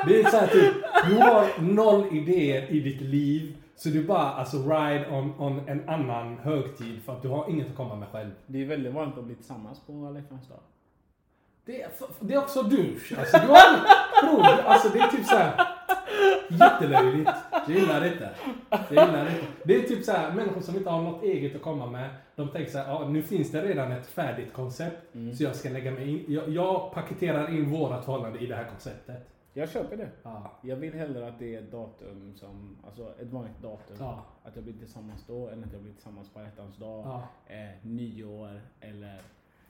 Det 0.07 0.21
är 0.21 0.29
såhär 0.31 0.47
typ, 0.47 0.73
du 1.09 1.15
har 1.15 1.61
noll 1.61 2.17
idéer 2.17 2.71
i 2.71 2.79
ditt 2.79 3.01
liv. 3.01 3.55
Så 3.79 3.89
du 3.89 4.03
bara 4.03 4.31
alltså 4.31 4.57
ride 4.57 5.05
on, 5.11 5.33
on 5.37 5.69
en 5.69 5.89
annan 5.89 6.37
högtid 6.37 7.03
för 7.03 7.13
att 7.13 7.21
du 7.21 7.27
har 7.27 7.49
inget 7.49 7.69
att 7.69 7.75
komma 7.75 7.95
med 7.95 8.07
själv. 8.07 8.31
Det 8.45 8.61
är 8.61 8.65
väldigt 8.65 8.93
vanligt 8.93 9.17
att 9.17 9.23
bli 9.23 9.35
tillsammans 9.35 9.79
på 9.79 9.91
alla 9.93 10.19
dag. 10.19 10.59
Det 11.65 11.81
är, 11.81 11.89
det 12.19 12.33
är 12.33 12.37
också 12.37 12.63
douche. 12.63 13.19
Alltså, 13.19 13.37
du 13.37 13.47
har, 13.47 13.79
bror, 14.23 14.61
alltså 14.65 14.89
det 14.89 14.99
är 14.99 15.07
typ 15.07 15.25
såhär 15.25 15.67
jättelöjligt. 16.49 17.29
Jag 17.51 17.77
gillar 17.77 18.01
det 18.01 18.07
inte. 18.07 18.29
Jag 18.69 18.89
gillar 18.89 19.25
det 19.25 19.31
inte. 19.31 19.47
Det 19.63 19.75
är 19.75 19.81
typ 19.81 20.05
såhär 20.05 20.31
människor 20.31 20.61
som 20.61 20.75
inte 20.75 20.89
har 20.89 21.01
något 21.01 21.23
eget 21.23 21.55
att 21.55 21.61
komma 21.61 21.85
med. 21.85 22.09
De 22.35 22.47
tänker 22.47 22.71
såhär, 22.71 22.87
ja 22.87 23.07
nu 23.09 23.23
finns 23.23 23.51
det 23.51 23.61
redan 23.61 23.91
ett 23.91 24.07
färdigt 24.07 24.53
koncept. 24.53 25.13
Så 25.37 25.43
jag 25.43 25.55
ska 25.55 25.69
lägga 25.69 25.91
mig 25.91 26.09
in. 26.09 26.25
Jag, 26.27 26.49
jag 26.49 26.93
paketerar 26.93 27.49
in 27.49 27.71
vårat 27.71 28.05
förhållande 28.05 28.39
i 28.39 28.45
det 28.45 28.55
här 28.55 28.65
konceptet. 28.65 29.38
Jag 29.59 29.69
köper 29.69 29.97
det. 29.97 30.09
Ja. 30.23 30.51
Jag 30.61 30.75
vill 30.75 30.93
hellre 30.93 31.27
att 31.27 31.39
det 31.39 31.55
är 31.55 31.59
ett 31.59 31.71
datum 31.71 32.33
som, 32.35 32.77
alltså 32.85 33.13
ett 33.21 33.27
vanligt 33.31 33.61
datum. 33.61 33.95
Ja. 33.99 34.25
Att 34.43 34.55
jag 34.55 34.63
blir 34.63 34.73
tillsammans 34.73 35.25
då 35.27 35.47
än 35.49 35.63
att 35.63 35.73
jag 35.73 35.81
blir 35.81 35.93
tillsammans 35.93 36.29
på 36.29 36.39
hjärtans 36.41 36.77
dag, 36.77 37.05
Ja. 37.05 37.23
eh, 37.47 37.69
nyår 37.81 38.61
eller... 38.81 39.17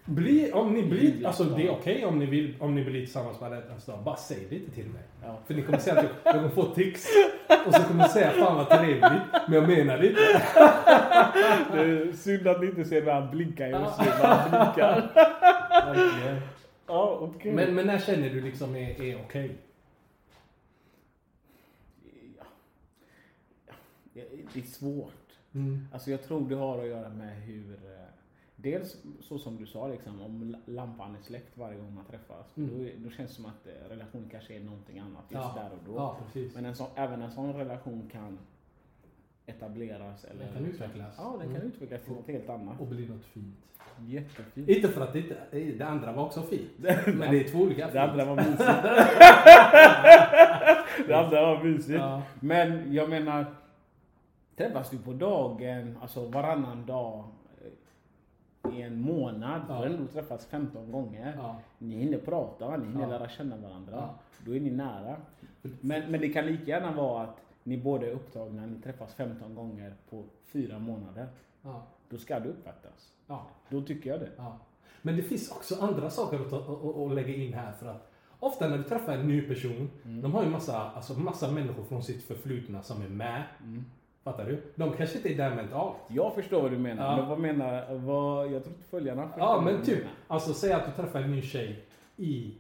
Bli, 0.06 0.52
om 0.52 0.74
ni 0.74 0.84
blir, 0.84 1.28
alltså 1.28 1.44
det 1.44 1.68
är 1.68 1.72
okej 1.72 2.06
om 2.06 2.20
ni 2.20 2.26
vill, 2.26 2.56
om 2.60 2.76
ni 2.76 2.84
blir 2.86 3.00
tillsammans 3.06 3.38
på 3.38 3.46
alla 3.46 3.56
dag. 3.56 4.04
Bara 4.06 4.16
säg 4.16 4.48
det 4.50 4.56
inte 4.56 4.72
till 4.72 4.90
mig. 4.90 5.02
Ja. 5.24 5.38
För 5.46 5.54
ni 5.54 5.62
kommer 5.62 5.78
säga 5.78 6.00
att 6.00 6.04
jag, 6.06 6.14
jag 6.24 6.34
kommer 6.36 6.50
få 6.50 6.66
tics. 6.66 7.08
Och 7.68 7.74
så 7.74 7.84
kommer 7.84 8.04
ni 8.04 8.10
säga 8.10 8.32
fan 8.32 8.56
vad 8.56 8.70
trevligt. 8.70 9.22
Men 9.48 9.54
jag 9.54 9.68
menar 9.68 9.98
det 9.98 10.08
inte. 10.08 10.22
Det 11.74 11.80
är 11.82 12.12
synd 12.14 12.48
att 12.48 12.62
ni 12.62 12.68
inte 12.68 12.86
ser 12.86 13.06
när 13.06 13.14
han 13.14 13.32
blinkar. 13.32 13.68
Jag 13.68 13.94
ser 13.94 14.06
när 14.06 14.36
han 14.36 14.50
blinkar. 14.50 15.12
Ja, 16.90 17.18
okej. 17.22 17.54
Men, 17.54 17.76
men 17.76 17.88
när 17.88 18.00
känner 18.00 18.30
du 18.30 18.42
liksom 18.42 18.76
är, 18.76 19.02
är 19.02 19.22
okej? 19.26 19.58
Ja. 22.38 22.44
Ja, 24.14 24.24
Det 24.54 24.60
är 24.60 24.64
svårt. 24.64 25.14
Mm. 25.54 25.88
Alltså 25.94 26.12
jag 26.12 26.24
tror 26.24 26.50
det 26.50 26.56
har 26.56 26.80
att 26.80 26.88
göra 26.88 27.10
med 27.10 27.42
hur... 27.42 27.74
eh, 27.74 27.80
Dels 28.62 28.98
så 29.22 29.40
som 29.40 29.58
du 29.58 29.66
sa, 29.66 29.88
liksom, 29.88 30.22
om 30.22 30.44
la- 30.52 30.60
lampan 30.74 31.16
är 31.16 31.22
släckt 31.22 31.58
varje 31.58 31.78
gång 31.78 31.94
man 31.96 32.06
träffas. 32.06 32.58
Mm. 32.58 32.70
Då, 32.78 32.86
då 32.98 33.10
känns 33.16 33.30
det 33.30 33.36
som 33.36 33.46
att 33.46 33.68
eh, 33.68 33.90
relationen 33.90 34.30
kanske 34.32 34.56
är 34.56 34.60
någonting 34.60 35.00
annat 35.00 35.24
just 35.30 35.44
Ja. 35.56 35.56
där 35.56 35.70
och 35.72 35.78
då. 35.86 35.96
Ja. 35.96 36.18
Men 36.56 36.66
en 36.66 36.76
sån, 36.76 36.88
även 36.96 37.22
en 37.22 37.32
sån 37.32 37.54
relation 37.54 38.10
kan 38.12 38.38
etableras. 39.46 40.24
Eller, 40.26 40.46
Den 40.46 40.54
kan 40.54 40.66
utvecklas. 40.66 41.16
Ja, 41.18 41.36
den 41.40 41.48
kan 41.48 41.56
Mm. 41.56 41.68
utvecklas 41.68 42.02
till 42.02 42.14
något 42.14 42.28
helt 42.28 42.50
annat. 42.50 42.80
Och 42.80 42.88
bli 42.88 43.08
något 43.08 43.26
fint. 43.26 43.56
Jättefint. 44.08 44.70
Inte 44.70 44.88
för 44.88 45.02
att 45.02 45.14
det 45.14 45.22
det 45.78 45.86
andra 45.86 46.12
var 46.12 46.26
också 46.26 46.42
fint. 46.42 46.70
Men 47.06 47.20
det 47.32 47.44
är 47.46 47.50
två 47.52 47.60
olika 47.60 47.88
Det 47.92 48.02
andra 48.02 48.26
var 48.26 48.36
mysigt. 48.36 48.58
det 51.08 51.14
andra 51.14 51.42
var 51.42 51.64
mysigt. 51.64 52.00
Ja. 52.00 52.22
Men 52.40 52.94
jag 52.94 53.10
menar, 53.10 53.46
träffas 54.60 54.90
du 54.90 54.98
på 54.98 55.14
dagen, 55.14 55.98
alltså 56.02 56.26
varannan 56.26 56.86
dag 56.86 57.24
eh, 57.62 58.74
i 58.78 58.82
en 58.82 59.02
månad, 59.02 59.62
då 59.68 59.74
Ja. 59.74 59.78
har 59.78 59.86
du 59.86 59.94
ändå 59.94 60.08
träffats 60.08 60.46
15 60.46 60.92
gånger. 60.92 61.34
Ja. 61.38 61.56
Ni 61.78 61.96
hinner 61.96 62.18
prata, 62.18 62.78
ni 62.78 62.86
hinner 62.86 63.02
Ja. 63.02 63.08
lära 63.08 63.30
känna 63.30 63.58
varandra. 63.58 63.94
Ja. 63.96 64.16
Då 64.46 64.56
är 64.56 64.60
ni 64.60 64.70
nära. 64.72 65.16
Men, 65.62 66.12
men 66.12 66.22
det 66.22 66.30
kan 66.30 66.46
lika 66.46 66.64
gärna 66.66 66.92
vara 66.92 67.24
att 67.24 67.38
ni 67.64 67.78
båda 67.78 68.08
är 68.08 68.12
upptagna, 68.12 68.66
ni 68.66 68.82
träffas 68.82 69.14
15 69.14 69.56
gånger 69.56 69.94
på 70.10 70.24
fyra 70.46 70.80
månader. 70.80 71.28
Ja. 71.62 71.84
Då 72.10 72.18
ska 72.18 72.40
det 72.40 72.50
uppfattas. 72.50 73.14
Ja. 73.28 73.46
Då 73.70 73.82
tycker 73.82 74.10
jag 74.10 74.20
det. 74.20 74.30
Ja. 74.38 74.58
Men 75.02 75.16
det 75.16 75.22
finns 75.24 75.52
också 75.52 75.76
andra 75.82 76.10
saker 76.10 76.40
att, 76.40 76.54
att, 76.54 76.98
att 76.98 77.12
lägga 77.14 77.36
in 77.36 77.54
här 77.54 77.72
för 77.72 77.88
att 77.88 78.12
ofta 78.40 78.68
när 78.68 78.78
du 78.78 78.84
träffar 78.84 79.14
en 79.14 79.28
ny 79.28 79.42
person, 79.42 79.90
Mm. 80.06 80.22
de 80.22 80.34
har 80.34 80.44
ju 80.44 80.50
massa, 80.50 80.90
alltså 80.92 81.20
massa 81.20 81.52
människor 81.52 81.84
från 81.84 82.04
sitt 82.04 82.24
förflutna 82.24 82.82
som 82.84 83.02
är 83.02 83.10
med. 83.10 83.44
Mm. 83.64 83.86
Fattar 84.32 84.46
du? 84.46 84.62
De 84.76 84.92
kanske 84.94 85.18
inte 85.18 85.30
är 85.34 85.38
där 85.38 85.56
mentalt. 85.56 85.98
Jag 86.08 86.36
förstår 86.36 86.62
vad 86.62 86.72
du 86.72 86.78
menar, 86.78 87.04
Ja. 87.12 87.16
men 87.18 87.30
vad 87.30 87.40
menar, 87.40 87.96
vad, 87.96 88.52
jag 88.52 88.64
tror 88.64 88.76
inte 88.76 88.88
följarna 88.90 89.28
förstår 89.28 89.44
Ja 89.44 89.62
men 89.62 89.82
typ, 89.84 90.04
alltså 90.28 90.54
säg 90.54 90.74
att 90.74 90.86
du 90.86 90.92
träffar 91.04 91.22
en 91.22 91.32
ny 91.32 91.42
tjej 91.42 91.86
i, 92.18 92.54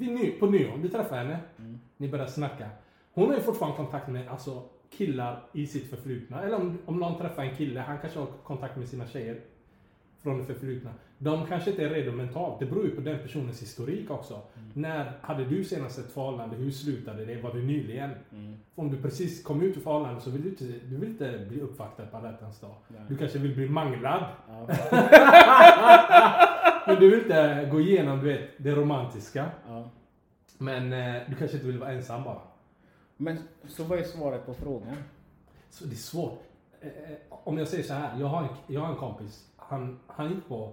ny, 0.00 0.30
på 0.30 0.46
nyår, 0.46 0.76
du 0.82 0.88
träffar 0.88 1.16
henne, 1.16 1.38
Mm. 1.58 1.80
ni 1.96 2.08
börjar 2.08 2.26
snacka. 2.26 2.68
Hon 3.12 3.28
har 3.28 3.34
ju 3.34 3.40
fortfarande 3.40 3.76
kontakt 3.76 4.08
med 4.08 4.28
alltså, 4.28 4.62
killar 4.90 5.42
i 5.52 5.66
sitt 5.66 5.90
förflutna. 5.90 6.42
Eller 6.42 6.56
om, 6.56 6.78
om 6.86 6.98
någon 7.00 7.18
träffar 7.18 7.42
en 7.42 7.56
kille, 7.56 7.80
han 7.80 7.98
kanske 7.98 8.18
har 8.18 8.26
kontakt 8.26 8.76
med 8.76 8.88
sina 8.88 9.06
tjejer 9.06 9.40
från 10.22 10.38
det 10.38 10.44
förflutna. 10.44 10.90
De 11.18 11.46
kanske 11.46 11.70
inte 11.70 11.84
är 11.84 11.90
redo 11.90 12.12
mentalt. 12.12 12.58
Det 12.58 12.66
beror 12.66 12.84
ju 12.84 12.90
på 12.90 13.00
den 13.00 13.18
personens 13.18 13.62
historik 13.62 14.10
också. 14.10 14.34
Mm. 14.34 14.70
När 14.74 15.12
hade 15.20 15.44
du 15.44 15.64
senast 15.64 15.98
ett 15.98 16.12
förhållande? 16.12 16.56
Hur 16.56 16.70
slutade 16.70 17.24
det? 17.24 17.42
Var 17.42 17.54
det 17.54 17.60
nyligen? 17.60 18.10
Mm. 18.32 18.56
Om 18.74 18.90
du 18.90 19.02
precis 19.02 19.42
kom 19.42 19.62
ut 19.62 19.76
ur 19.76 19.80
förhållande 19.80 20.20
så 20.20 20.30
vill 20.30 20.42
du 20.42 20.48
inte, 20.48 20.64
du 20.64 20.96
vill 20.96 21.08
inte 21.08 21.46
bli 21.48 21.60
uppvaktad 21.60 22.06
på 22.06 22.16
alla 22.16 22.30
dag. 22.30 22.74
Nej. 22.88 23.00
Du 23.08 23.16
kanske 23.16 23.38
vill 23.38 23.54
bli 23.54 23.68
manglad. 23.68 24.24
Ja. 24.48 24.66
Men 26.86 27.00
du 27.00 27.10
vill 27.10 27.20
inte 27.20 27.68
gå 27.72 27.80
igenom 27.80 28.18
du 28.18 28.26
vet, 28.26 28.48
det 28.56 28.74
romantiska. 28.74 29.46
Ja. 29.68 29.90
Men 30.58 30.92
eh, 30.92 31.22
du 31.28 31.34
kanske 31.34 31.56
inte 31.56 31.66
vill 31.66 31.78
vara 31.78 31.92
ensam 31.92 32.24
bara. 32.24 32.40
Men 33.16 33.38
så 33.68 33.84
vad 33.84 33.98
är 33.98 34.04
svaret 34.04 34.46
på 34.46 34.54
frågan? 34.54 34.96
Så 35.70 35.84
det 35.84 35.94
är 35.94 35.96
svårt. 35.96 36.42
Eh, 36.80 36.88
eh, 36.88 37.16
om 37.30 37.58
jag 37.58 37.68
säger 37.68 37.84
så 37.84 37.94
här, 37.94 38.20
jag 38.20 38.26
har 38.26 38.42
en, 38.42 38.48
jag 38.66 38.80
har 38.80 38.88
en 38.88 38.96
kompis. 38.96 39.49
Han, 39.70 39.98
han 40.06 40.30
gick 40.30 40.48
på, 40.48 40.72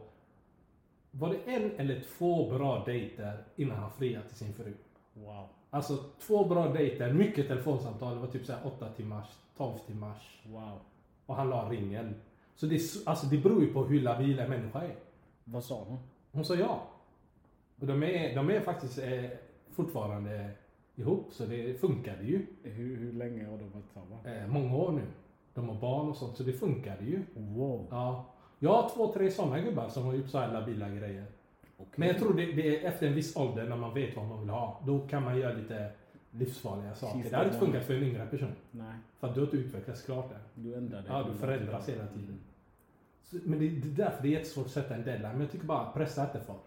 var 1.11 1.29
det 1.29 1.55
en 1.55 1.71
eller 1.77 2.01
två 2.17 2.49
bra 2.49 2.83
dejter 2.85 3.43
innan 3.55 3.77
han 3.77 3.91
friade 3.91 4.27
till 4.27 4.37
sin 4.37 4.53
fru? 4.53 4.73
Wow. 5.13 5.47
Alltså 5.69 5.97
två 6.19 6.45
bra 6.45 6.67
dejter, 6.67 7.13
mycket 7.13 7.47
telefonsamtal, 7.47 8.15
det 8.15 8.19
var 8.19 8.27
typ 8.27 8.45
så 8.45 8.53
här 8.53 8.61
8 8.65 8.89
timmars, 8.89 9.25
12 9.57 9.77
timmars. 9.87 10.41
Wow. 10.45 10.79
Och 11.25 11.35
han 11.35 11.49
la 11.49 11.69
ringen. 11.69 12.15
Så 12.55 12.65
det, 12.65 12.81
alltså 13.05 13.27
det 13.27 13.37
beror 13.37 13.63
ju 13.63 13.73
på 13.73 13.83
hur 13.83 14.01
labil 14.01 14.39
en 14.39 14.49
människa 14.49 14.81
är. 14.81 14.95
Vad 15.43 15.63
sa 15.63 15.83
hon? 15.83 15.97
Hon 16.31 16.45
sa 16.45 16.55
ja. 16.55 16.87
Och 17.79 17.87
de 17.87 18.03
är, 18.03 18.35
de 18.35 18.49
är 18.49 18.61
faktiskt 18.61 18.99
eh, 18.99 19.25
fortfarande 19.71 20.51
ihop, 20.95 21.33
så 21.33 21.45
det 21.45 21.81
funkade 21.81 22.23
ju. 22.23 22.45
Hur, 22.63 22.97
hur 22.97 23.13
länge 23.13 23.45
har 23.45 23.57
de 23.57 23.69
varit 23.69 23.85
tillsammans? 23.85 24.25
Eh, 24.25 24.47
många 24.47 24.75
år 24.75 24.91
nu. 24.91 25.03
De 25.53 25.69
har 25.69 25.75
barn 25.75 26.09
och 26.09 26.15
sånt, 26.15 26.37
så 26.37 26.43
det 26.43 26.53
funkade 26.53 27.05
ju. 27.05 27.23
Wow. 27.35 27.87
Ja. 27.89 28.33
Jag 28.59 28.73
har 28.73 28.89
två, 28.89 29.13
tre 29.13 29.31
sådana 29.31 29.59
gubbar 29.59 29.89
som 29.89 30.05
har 30.05 30.13
gjort 30.13 30.29
så 30.29 30.37
här 30.37 30.53
labila 30.53 30.89
grejer. 30.89 31.25
Men 31.95 32.07
jag 32.07 32.17
tror 32.17 32.33
det, 32.33 32.45
det 32.45 32.83
är 32.83 32.87
efter 32.87 33.07
en 33.07 33.13
viss 33.13 33.35
ålder 33.35 33.69
när 33.69 33.75
man 33.75 33.93
vet 33.93 34.15
vad 34.15 34.25
man 34.25 34.39
vill 34.39 34.49
ha. 34.49 34.81
Då 34.85 35.07
kan 35.07 35.23
man 35.23 35.37
göra 35.39 35.53
lite 35.53 35.91
livsfarliga 36.31 36.95
saker. 36.95 37.21
Sista 37.21 37.29
Det 37.29 37.37
hade 37.37 37.49
inte 37.49 37.65
funkat 37.65 37.83
för 37.85 37.93
en 37.93 38.03
yngre 38.03 38.25
person. 38.25 38.51
Nej, 38.71 38.95
För 39.19 39.27
att 39.27 39.33
du 39.33 39.39
har 39.39 39.45
inte 39.47 39.57
utvecklats 39.57 40.01
klart 40.01 40.31
än. 40.31 40.63
du 40.63 40.75
ändrar 40.75 41.01
dig. 41.01 41.11
Ja, 41.11 41.23
du 41.23 41.39
förändras 41.39 41.89
hela 41.89 42.07
tiden. 42.07 42.39
Så, 43.23 43.37
men 43.43 43.59
det, 43.59 43.69
det 43.69 43.87
är 43.87 44.05
därför 44.05 44.21
det 44.23 44.27
är 44.27 44.31
jättesvårt 44.31 44.65
att 44.65 44.71
sätta 44.71 44.95
en 44.95 45.03
deadline. 45.03 45.31
Men 45.31 45.41
jag 45.41 45.51
tycker 45.51 45.65
bara, 45.65 45.91
pressa 45.91 46.23
inte 46.23 46.39
folk. 46.39 46.59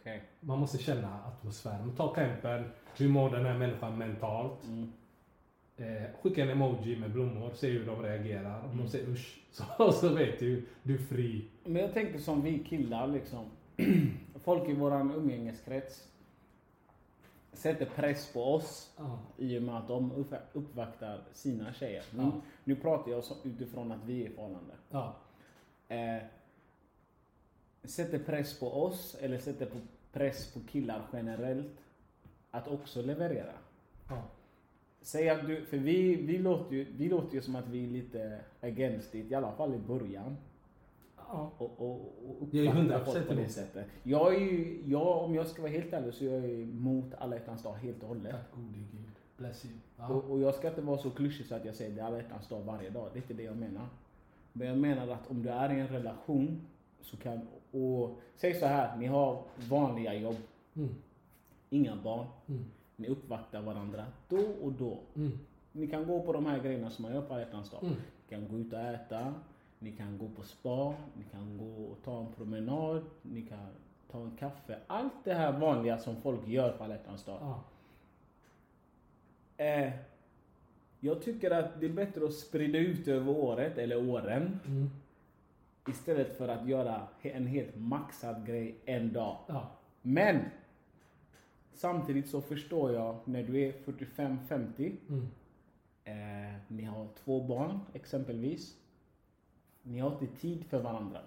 Okej. 0.00 0.22
Man 0.40 0.58
måste 0.58 0.78
känna 0.78 1.18
atmosfären. 1.24 1.92
Ta 1.96 2.14
tempen. 2.14 2.64
Hur 2.96 3.08
mår 3.08 3.30
den 3.30 3.46
här 3.46 3.58
människan 3.58 3.98
mentalt? 3.98 4.64
Mm. 4.64 4.92
Eh, 5.76 6.02
skicka 6.22 6.42
en 6.42 6.50
emoji 6.50 6.96
med 6.96 7.10
blommor, 7.12 7.50
se 7.54 7.70
hur 7.70 7.86
de 7.86 8.02
reagerar. 8.02 8.60
Om 8.64 8.70
Mm. 8.70 8.78
de 8.84 8.88
säger 8.88 9.08
usch, 9.08 9.42
så, 9.50 9.92
så 9.92 10.08
vet 10.14 10.38
du, 10.38 10.66
du 10.82 10.94
är 10.94 10.98
fri. 10.98 11.44
Men 11.64 11.82
jag 11.82 11.92
tänker 11.94 12.18
som 12.18 12.42
vi 12.42 12.58
killar 12.64 13.06
liksom. 13.06 13.44
Folk 14.44 14.68
i 14.68 14.72
våran 14.74 15.14
umgängeskrets 15.14 16.08
sätter 17.52 17.86
press 17.86 18.32
på 18.32 18.54
oss 18.54 18.92
Ja. 18.96 19.18
i 19.36 19.58
och 19.58 19.62
med 19.62 19.76
att 19.76 19.88
de 19.88 20.12
upp- 20.12 20.34
uppvaktar 20.52 21.20
sina 21.32 21.72
tjejer. 21.72 22.04
Nu, 22.10 22.22
Ja. 22.22 22.32
nu 22.64 22.76
pratar 22.76 23.10
jag 23.10 23.24
så- 23.24 23.36
utifrån 23.44 23.92
att 23.92 24.04
vi 24.04 24.22
är 24.24 24.30
i 24.30 24.32
förhållande. 24.34 24.74
Ja. 24.90 25.16
Eh, 25.88 26.22
sätter 27.84 28.18
press 28.18 28.58
på 28.58 28.82
oss 28.84 29.16
eller 29.20 29.38
sätter 29.38 29.66
på 29.66 29.76
press 30.12 30.52
på 30.54 30.60
killar 30.60 31.02
generellt 31.12 31.78
att 32.50 32.68
också 32.68 33.02
leverera. 33.02 33.52
Säg 35.02 35.28
att 35.28 35.46
du, 35.46 35.64
för 35.64 35.76
vi, 35.76 36.14
vi, 36.14 36.38
låter 36.38 36.74
ju, 36.74 36.86
vi 36.96 37.08
låter 37.08 37.34
ju 37.34 37.40
som 37.42 37.56
att 37.56 37.68
vi 37.68 37.84
är 37.84 37.88
lite 37.88 38.40
against 38.60 39.14
it, 39.14 39.30
i 39.30 39.34
alla 39.34 39.52
fall 39.52 39.74
i 39.74 39.78
början. 39.78 40.36
Ja. 41.16 41.50
Och, 41.58 41.80
och, 41.80 42.00
och 42.40 42.48
Jag 42.50 42.64
är 42.66 42.84
uppvakta 42.84 43.10
100% 43.10 43.12
folk 43.14 43.28
på 43.28 43.34
det 43.34 43.48
sättet. 43.48 43.86
Jag 44.02 44.34
är 44.34 44.40
ju, 44.40 44.82
jag, 44.86 45.24
om 45.24 45.34
jag 45.34 45.46
ska 45.46 45.62
vara 45.62 45.72
helt 45.72 45.92
ärlig 45.92 46.14
så 46.14 46.24
är 46.24 46.30
jag 46.30 46.50
emot 46.50 47.14
alla 47.18 47.36
hjärtans 47.36 47.62
dag 47.62 47.74
helt 47.74 48.02
och 48.02 48.08
hållet. 48.08 48.30
Tack 48.32 48.54
gode 48.54 48.78
Gud. 48.92 49.10
Bless 49.36 49.64
you. 49.64 49.74
Ja. 49.98 50.08
Och, 50.08 50.30
och 50.30 50.40
jag 50.40 50.54
ska 50.54 50.68
inte 50.68 50.80
vara 50.80 50.98
så 50.98 51.10
klyschig 51.10 51.46
så 51.46 51.54
att 51.54 51.64
jag 51.64 51.74
säger 51.74 51.90
det 51.96 52.00
är 52.00 52.04
alla 52.04 52.16
hjärtans 52.16 52.48
dag 52.48 52.62
varje 52.62 52.90
dag. 52.90 53.08
Det 53.12 53.18
är 53.18 53.22
inte 53.22 53.34
det 53.34 53.42
jag 53.42 53.56
menar. 53.56 53.86
Men 54.52 54.68
jag 54.68 54.78
menar 54.78 55.08
att 55.08 55.30
om 55.30 55.42
du 55.42 55.48
är 55.48 55.72
i 55.76 55.80
en 55.80 55.88
relation 55.88 56.60
så 57.00 57.16
kan, 57.16 57.40
och 57.70 58.18
säg 58.36 58.54
så 58.54 58.66
här, 58.66 58.96
ni 58.96 59.06
har 59.06 59.42
vanliga 59.68 60.14
jobb, 60.14 60.36
Mm. 60.76 60.88
inga 61.70 61.96
barn, 61.96 62.26
Mm. 62.48 62.64
Ni 63.02 63.08
uppvaktar 63.08 63.62
varandra 63.62 64.06
då 64.28 64.40
och 64.62 64.72
då. 64.72 64.98
Mm. 65.16 65.38
Ni 65.72 65.86
kan 65.86 66.06
gå 66.06 66.22
på 66.22 66.32
de 66.32 66.46
här 66.46 66.58
grejerna 66.62 66.90
som 66.90 67.02
man 67.02 67.12
gör 67.14 67.22
på 67.22 67.34
alla 67.34 67.42
hjärtans 67.42 67.70
dag. 67.70 67.82
Mm. 67.82 67.94
Ni 67.94 68.36
kan 68.36 68.48
gå 68.48 68.58
ut 68.58 68.72
och 68.72 68.78
äta, 68.78 69.34
ni 69.78 69.92
kan 69.92 70.18
gå 70.18 70.28
på 70.28 70.42
spa, 70.42 70.94
ni 71.16 71.24
kan 71.32 71.58
gå 71.58 71.84
och 71.84 71.98
ta 72.04 72.20
en 72.20 72.32
promenad, 72.32 73.02
ni 73.22 73.42
kan 73.42 73.58
ta 74.10 74.20
en 74.20 74.36
kaffe. 74.36 74.78
Allt 74.86 75.12
det 75.24 75.34
här 75.34 75.52
vanliga 75.60 75.98
som 75.98 76.16
folk 76.16 76.48
gör 76.48 76.72
på 76.72 76.84
alla 76.84 76.94
hjärtans 76.94 77.24
dag. 77.24 77.38
Ja. 77.40 77.62
Eh, 79.64 79.92
jag 81.00 81.22
tycker 81.22 81.50
att 81.50 81.80
det 81.80 81.86
är 81.86 81.92
bättre 81.92 82.24
att 82.24 82.34
sprida 82.34 82.78
ut 82.78 83.08
över 83.08 83.32
året, 83.38 83.78
eller 83.78 84.10
åren, 84.10 84.60
Mm. 84.66 84.90
istället 85.88 86.36
för 86.38 86.48
att 86.48 86.68
göra 86.68 87.00
en 87.22 87.46
helt 87.46 87.76
maxad 87.76 88.46
grej 88.46 88.74
en 88.84 89.12
dag. 89.12 89.36
Ja. 89.46 89.70
Men! 90.02 90.40
Samtidigt 91.86 92.28
så 92.28 92.40
förstår 92.40 92.92
jag 92.92 93.16
när 93.24 93.42
du 93.42 93.60
är 93.60 93.72
45-50, 93.72 94.96
Mm. 95.08 95.28
eh, 96.04 96.60
ni 96.68 96.82
har 96.84 97.08
två 97.24 97.40
barn 97.40 97.80
exempelvis, 97.92 98.76
ni 99.82 99.98
har 99.98 100.10
inte 100.12 100.26
tid 100.26 100.64
för 100.64 100.82
varandra. 100.82 101.20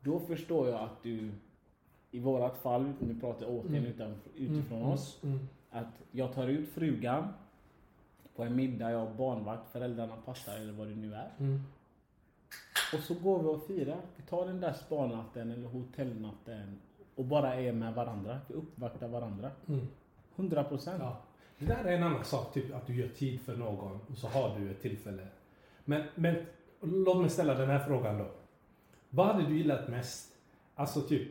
Då 0.00 0.20
förstår 0.20 0.68
jag 0.68 0.80
att 0.80 1.02
du, 1.02 1.30
i 2.10 2.18
vårat 2.18 2.56
fall, 2.58 2.92
nu 2.98 3.20
pratar 3.20 3.46
jag 3.46 3.54
återigen 3.54 3.86
utan, 3.86 4.14
utifrån 4.36 4.78
Mm. 4.78 4.90
oss, 4.92 5.20
Mm. 5.22 5.38
att 5.70 6.02
jag 6.10 6.32
tar 6.34 6.48
ut 6.48 6.68
frugan 6.68 7.28
på 8.36 8.42
en 8.44 8.56
middag, 8.56 8.90
jag 8.90 9.06
har 9.06 9.14
barnvakt, 9.14 9.72
föräldrarna 9.72 10.16
passar 10.16 10.56
eller 10.56 10.72
vad 10.72 10.86
det 10.88 10.94
nu 10.96 11.14
är. 11.14 11.30
Mm. 11.38 11.60
Och 12.94 13.00
så 13.00 13.14
går 13.14 13.42
vi 13.42 13.48
och 13.48 13.66
firar. 13.66 14.00
Vi 14.16 14.22
tar 14.22 14.46
den 14.46 14.60
där 14.60 14.72
spanatten 14.72 15.50
eller 15.50 15.68
hotellnatten 15.68 16.78
och 17.22 17.28
bara 17.28 17.54
är 17.54 17.72
med 17.72 17.94
varandra. 17.94 18.40
Uppvaktar 18.48 19.08
varandra. 19.08 19.50
Mm. 19.68 19.88
100 20.36 20.64
procent. 20.64 20.96
Ja. 21.00 21.22
Det 21.58 21.66
där 21.66 21.84
är 21.84 21.96
en 21.96 22.02
annan 22.02 22.24
sak, 22.24 22.54
typ 22.54 22.74
att 22.74 22.86
du 22.86 22.94
gör 22.94 23.08
tid 23.08 23.40
för 23.40 23.56
någon 23.56 24.00
och 24.10 24.16
så 24.16 24.28
har 24.28 24.58
du 24.58 24.70
ett 24.70 24.82
tillfälle. 24.82 25.26
Men, 25.84 26.02
men 26.14 26.46
låt 26.80 27.20
mig 27.20 27.30
ställa 27.30 27.54
den 27.54 27.70
här 27.70 27.78
frågan 27.78 28.18
då. 28.18 28.26
Vad 29.10 29.26
hade 29.26 29.46
du 29.48 29.56
gillat 29.56 29.88
mest? 29.88 30.32
Alltså 30.74 31.00
typ 31.00 31.28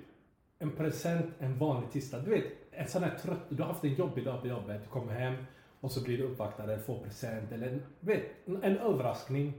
en 0.59 0.71
present 0.71 1.25
en 1.39 1.57
vanlig 1.57 1.91
tisdag. 1.91 2.19
Du 2.19 2.31
vet, 2.31 2.43
en 2.71 2.87
sån 2.87 3.03
här 3.03 3.17
trött, 3.17 3.39
du 3.49 3.63
har 3.63 3.69
haft 3.69 3.83
en 3.83 3.93
jobbig 3.93 4.25
dag 4.25 4.41
på 4.41 4.47
jobbet, 4.47 4.83
du 4.83 4.89
kommer 4.89 5.13
hem 5.13 5.35
och 5.79 5.91
så 5.91 6.03
blir 6.03 6.17
du 6.17 6.23
uppvaktad 6.23 6.63
eller 6.63 6.77
får 6.77 6.99
present 6.99 7.51
eller 7.51 7.67
en, 7.67 7.81
vet, 7.99 8.23
en 8.45 8.77
överraskning 8.77 9.53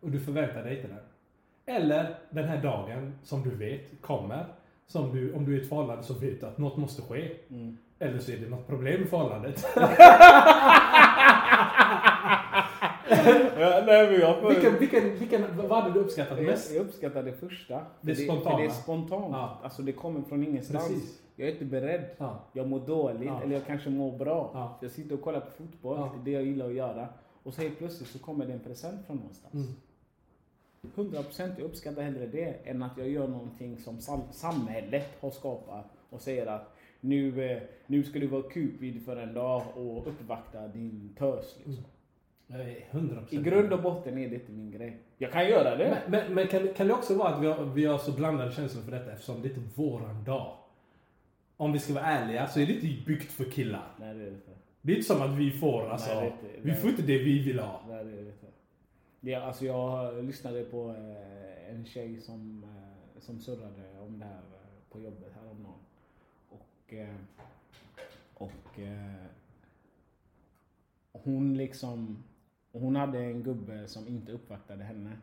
och 0.00 0.10
du 0.10 0.20
förväntar 0.20 0.64
dig 0.64 0.76
inte 0.76 0.88
den. 0.88 1.04
Eller 1.66 2.18
den 2.30 2.48
här 2.48 2.62
dagen 2.62 3.18
som 3.22 3.42
du 3.42 3.50
vet 3.50 4.00
kommer, 4.00 4.46
som 4.86 5.16
du, 5.16 5.34
om 5.34 5.44
du 5.44 5.54
är 5.54 5.58
i 5.58 5.62
ett 5.62 5.68
förhållande 5.68 6.02
så 6.02 6.14
vet 6.14 6.40
du 6.40 6.46
att 6.46 6.58
något 6.58 6.76
måste 6.76 7.02
ske. 7.02 7.30
Eller 7.98 8.18
så 8.18 8.32
är 8.32 8.36
det 8.36 8.48
något 8.48 8.66
problem 8.66 9.02
i 9.02 9.06
förhållandet. 9.06 9.66
Ja, 13.58 13.82
nej, 13.86 14.10
men 14.10 14.20
jag, 14.20 14.48
vilken, 14.48 14.78
vilken, 14.78 15.18
vilken, 15.18 15.56
vad 15.68 15.82
hade 15.82 15.94
du 15.94 16.00
uppskattat 16.00 16.42
mest? 16.42 16.74
jag 16.74 16.86
uppskattar 16.86 17.22
det 17.22 17.32
första. 17.32 17.80
Det 18.00 18.14
För 18.14 18.22
spontana. 18.22 18.50
För 18.56 18.62
det 18.62 18.68
är 18.68 18.70
spontant. 18.70 19.26
Ja. 19.32 19.58
Alltså 19.62 19.82
det 19.82 19.92
kommer 19.92 20.22
från 20.22 20.44
ingenstans. 20.44 20.88
Precis. 20.88 21.22
Jag 21.36 21.48
är 21.48 21.52
inte 21.52 21.64
beredd. 21.64 22.04
Ja. 22.18 22.40
Jag 22.52 22.68
mår 22.68 22.80
dåligt 22.80 23.26
Ja. 23.28 23.42
eller 23.42 23.54
jag 23.54 23.66
kanske 23.66 23.90
mår 23.90 24.18
bra. 24.18 24.50
Ja. 24.54 24.78
Jag 24.80 24.90
sitter 24.90 25.14
och 25.14 25.22
kollar 25.22 25.40
på 25.40 25.50
fotboll. 25.50 25.96
Ja. 25.98 26.12
Det 26.14 26.20
är 26.20 26.24
det 26.24 26.30
jag 26.30 26.42
gillar 26.46 26.66
att 26.66 26.74
göra. 26.74 27.08
Och 27.42 27.54
så 27.54 27.62
helt 27.62 27.78
plötsligt 27.78 28.08
så 28.08 28.18
kommer 28.18 28.46
det 28.46 28.52
en 28.52 28.60
present 28.60 29.06
från 29.06 29.16
någonstans. 29.16 29.54
Mm. 29.54 29.66
100% 30.94 31.52
jag 31.58 31.64
uppskattar 31.64 32.02
hellre 32.02 32.26
det 32.26 32.56
än 32.64 32.82
att 32.82 32.98
jag 32.98 33.08
gör 33.08 33.28
någonting 33.28 33.78
som 33.78 34.00
sam 34.00 34.20
samhället 34.32 35.16
har 35.20 35.30
skapat 35.30 35.84
och 36.10 36.20
säger 36.20 36.46
att 36.46 36.76
nu, 37.00 37.50
eh, 37.50 37.62
nu 37.86 38.02
ska 38.04 38.18
du 38.18 38.26
vara 38.26 38.42
Cupid 38.42 39.04
för 39.04 39.16
en 39.16 39.34
dag 39.34 39.62
och 39.74 40.08
uppvakta 40.08 40.68
din 40.68 41.14
tös. 41.18 41.56
Liksom. 41.64 41.84
Är 42.48 42.84
100% 42.90 43.26
I 43.30 43.36
grund 43.36 43.72
och 43.72 43.82
botten 43.82 44.18
är 44.18 44.28
det 44.28 44.34
inte 44.34 44.52
min 44.52 44.70
grej. 44.70 44.96
Jag 45.18 45.32
kan 45.32 45.48
göra 45.48 45.76
det. 45.76 46.02
Men, 46.08 46.10
men, 46.26 46.34
men 46.34 46.46
kan, 46.46 46.68
kan 46.74 46.88
det 46.88 46.94
också 46.94 47.14
vara 47.14 47.28
att 47.28 47.42
vi 47.42 47.46
har, 47.46 47.64
vi 47.64 47.84
har 47.84 47.98
så 47.98 48.12
blandade 48.12 48.52
känslor 48.52 48.82
för 48.82 48.90
detta 48.92 49.12
eftersom 49.12 49.42
det 49.42 49.48
inte 49.48 49.60
är 49.60 49.64
våran 49.74 50.24
dag? 50.24 50.56
Om 51.56 51.72
vi 51.72 51.78
ska 51.78 51.92
vara 51.94 52.04
ärliga 52.04 52.46
så 52.46 52.60
är 52.60 52.66
det 52.66 52.72
inte 52.72 53.06
byggt 53.06 53.32
för 53.32 53.44
killar. 53.44 53.86
Nej 54.00 54.14
det 54.14 54.20
är 54.20 54.24
det 54.24 54.30
inte. 54.30 54.50
Det 54.82 54.92
är 54.92 54.96
inte 54.96 55.08
som 55.08 55.22
att 55.22 55.38
vi 55.38 55.50
får 55.50 55.88
alltså, 55.88 56.14
Nej, 56.14 56.32
det 56.42 56.48
är 56.48 56.56
inte- 56.56 56.68
vi 56.68 56.74
får 56.74 56.90
inte 56.90 57.02
det 57.02 57.18
vi 57.18 57.42
vill 57.42 57.58
ha. 57.58 57.80
Nej 57.88 58.04
det 58.04 58.10
är 58.10 58.14
det 58.16 58.20
inte. 58.20 58.46
Är- 59.20 59.40
alltså 59.40 59.64
jag 59.64 60.24
lyssnade 60.24 60.64
på 60.64 60.90
eh, 60.90 61.70
en 61.74 61.84
tjej 61.86 62.20
som, 62.20 62.64
eh, 62.64 63.20
som 63.20 63.40
surrade 63.40 64.00
om 64.00 64.18
det 64.18 64.24
här 64.24 64.38
eh, 64.38 64.90
på 64.90 65.00
jobbet 65.00 65.32
häromdagen. 65.34 65.74
Och, 68.34 68.50
och 71.12 71.20
hon 71.24 71.56
liksom, 71.56 72.24
hon 72.72 72.96
hade 72.96 73.18
en 73.18 73.42
gubbe 73.42 73.88
som 73.88 74.08
inte 74.08 74.32
uppvaktade 74.32 74.84
henne 74.84 75.18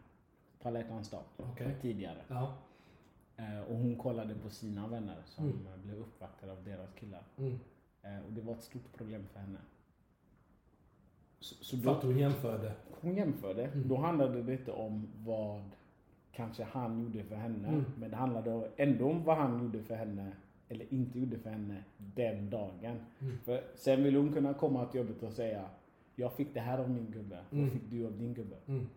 på 0.62 0.68
alla 0.68 0.80
hjärtans 0.80 1.10
dag 1.10 1.24
Okej. 1.38 1.76
tidigare. 1.82 2.22
Ja. 2.28 2.58
Och 3.68 3.76
hon 3.76 3.96
kollade 3.96 4.36
på 4.36 4.50
sina 4.50 4.88
vänner 4.88 5.22
som 5.26 5.44
Mm. 5.46 5.82
blev 5.84 5.98
uppvaktade 6.00 6.52
av 6.52 6.64
deras 6.64 6.94
killar. 6.94 7.24
Mm. 7.38 7.60
Och 8.26 8.32
det 8.34 8.42
var 8.42 8.54
ett 8.54 8.64
stort 8.64 8.94
problem 8.98 9.28
för 9.34 9.40
henne. 9.40 9.60
Så, 11.44 11.64
så 11.64 11.76
då, 11.76 11.92
att 11.92 12.04
hon 12.04 12.18
jämförde. 12.18 12.72
hon 13.02 13.16
jämförde. 13.16 13.64
Mm. 13.64 13.88
Då 13.88 13.98
handlade 13.98 14.42
det 14.42 14.54
inte 14.54 14.72
om 14.72 15.08
vad 15.26 15.62
kanske 16.32 16.64
han 16.64 17.02
gjorde 17.02 17.24
för 17.24 17.36
henne. 17.36 17.68
Mm. 17.68 17.86
Men 17.98 18.12
det 18.12 18.16
handlade 18.16 18.70
ändå 18.78 19.10
om 19.10 19.24
vad 19.24 19.38
han 19.38 19.64
gjorde 19.64 19.84
för 19.84 19.96
henne 19.96 20.32
eller 20.70 20.94
inte 20.94 21.20
gjorde 21.20 21.40
för 21.40 21.50
henne 21.50 21.84
den 21.98 22.50
dagen. 22.50 23.00
Mm. 23.20 23.38
För 23.46 23.62
sen 23.76 24.04
vill 24.04 24.16
hon 24.16 24.34
kunna 24.34 24.54
komma 24.54 24.86
till 24.86 25.00
jobbet 25.00 25.24
och 25.24 25.34
säga 25.34 25.66
Jag 26.16 26.34
fick 26.34 26.54
det 26.54 26.60
här 26.60 26.78
av 26.78 26.90
min 26.90 27.12
gubbe. 27.12 27.40
Mm. 27.52 27.64
Vad 27.64 27.74
fick 27.74 27.90
du 27.90 28.06
av 28.06 28.18
din 28.18 28.34
gubbe? 28.34 28.56
Mm. 28.68 28.88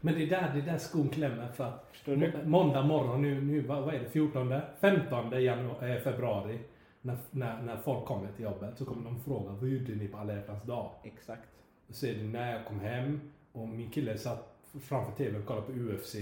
Men 0.00 0.14
det 0.14 0.22
är 0.22 0.30
där, 0.30 0.50
det 0.54 0.60
är 0.60 0.72
där 0.72 0.78
skon 0.78 1.08
klämmer 1.08 1.48
för 1.48 1.64
att 1.64 2.46
måndag 2.46 2.82
morgon 2.82 3.22
nu, 3.22 3.40
nu 3.40 3.60
vad, 3.60 3.82
vad 3.82 3.94
är 3.94 3.98
det, 3.98 4.10
14, 4.10 4.54
15 4.80 5.42
januari, 5.42 5.92
eh, 5.92 6.00
februari 6.00 6.58
när, 7.00 7.16
när, 7.30 7.62
när 7.62 7.76
folk 7.76 8.04
kommer 8.04 8.32
till 8.32 8.44
jobbet 8.44 8.78
så 8.78 8.84
kommer 8.84 9.04
de 9.04 9.20
fråga 9.20 9.52
vad 9.52 9.68
gjorde 9.68 9.94
ni 9.94 10.08
på 10.08 10.18
alla 10.18 10.34
hjärtans 10.34 10.62
dag? 10.62 10.90
Exakt. 11.04 11.48
Så 11.90 12.06
är 12.06 12.14
det 12.14 12.24
när 12.24 12.52
jag 12.52 12.64
kom 12.66 12.80
hem 12.80 13.20
och 13.52 13.68
min 13.68 13.90
kille 13.90 14.18
satt 14.18 14.54
framför 14.82 15.12
tvn 15.12 15.40
och 15.40 15.46
kollade 15.46 15.66
på 15.66 15.72
UFC 15.72 16.14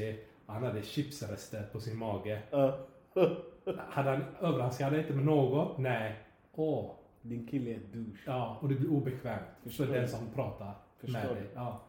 han 0.46 0.62
hade 0.64 0.82
chipsrester 0.82 1.62
på 1.72 1.80
sin 1.80 1.96
mage. 1.98 2.42
Hade 3.88 4.10
han 4.10 4.24
överraskat 4.40 4.90
dig 4.90 5.00
inte 5.00 5.12
med 5.12 5.24
något? 5.24 5.78
Nej. 5.78 6.16
Åh. 6.54 6.90
Din 7.22 7.46
kille 7.46 7.70
är 7.70 7.78
douche. 7.92 8.18
Ja, 8.26 8.56
och 8.60 8.68
det 8.68 8.74
blir 8.74 8.90
obekvämt 8.90 9.42
Förstår 9.64 9.84
för 9.86 9.92
den 9.92 10.08
som 10.08 10.20
pratar 10.34 10.72
Förstår 11.00 11.18
med 11.20 11.28
dig. 11.28 11.46
Ja. 11.54 11.80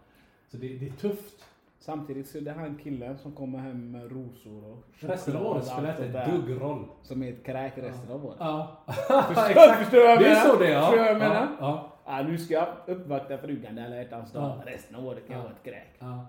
Så 0.48 0.58
det, 0.58 0.68
det 0.78 0.88
är 0.88 0.92
tufft. 0.92 1.46
Samtidigt 1.80 2.28
så 2.28 2.38
är 2.38 2.42
det 2.42 2.52
han 2.52 2.80
killen 2.84 3.18
som 3.18 3.32
kommer 3.32 3.60
hem 3.60 3.92
med 3.92 4.12
rosor 4.12 4.66
och 4.72 4.84
Resten 5.00 5.36
av 5.38 5.46
året 5.48 5.66
spelar 5.66 5.90
inte 5.90 5.96
sånt 6.04 6.08
ett 6.08 6.14
där. 6.14 6.32
dugg 6.38 6.62
roll. 6.62 6.86
Som 7.02 7.24
är 7.24 7.34
ett 7.34 7.46
kräk 7.46 7.74
resten 7.78 8.12
av 8.12 8.26
året. 8.26 8.38
Ja. 8.40 8.84
Förstår- 8.88 9.92
du 9.92 10.00
vad 10.00 10.10
jag 10.12 10.20
Det 10.20 10.26
är 10.26 10.30
menar? 10.30 10.50
så 10.50 10.60
det 10.60 10.68
är. 10.68 10.72
Ja. 10.72 10.82
Förstår 10.82 10.98
du 10.98 11.04
vad 11.04 11.08
jag 11.08 11.16
ja. 11.16 11.30
menar? 11.30 11.48
Ja. 11.60 11.94
Ah, 12.10 12.24
nu 12.24 12.38
ska 12.38 12.54
jag 12.54 12.68
uppvakta 12.88 13.38
frugan 13.38 13.80
alla 13.80 13.96
hjärtans 13.96 14.32
dag. 14.32 14.62
Ja. 14.66 14.72
Resten 14.72 14.96
av 14.96 15.06
året 15.06 15.28
kan 15.28 15.36
jag 15.36 15.40
Ja. 15.40 15.44
vara 15.48 15.54
ett 15.56 15.64
kräk. 15.64 15.96
Ja. 16.00 16.26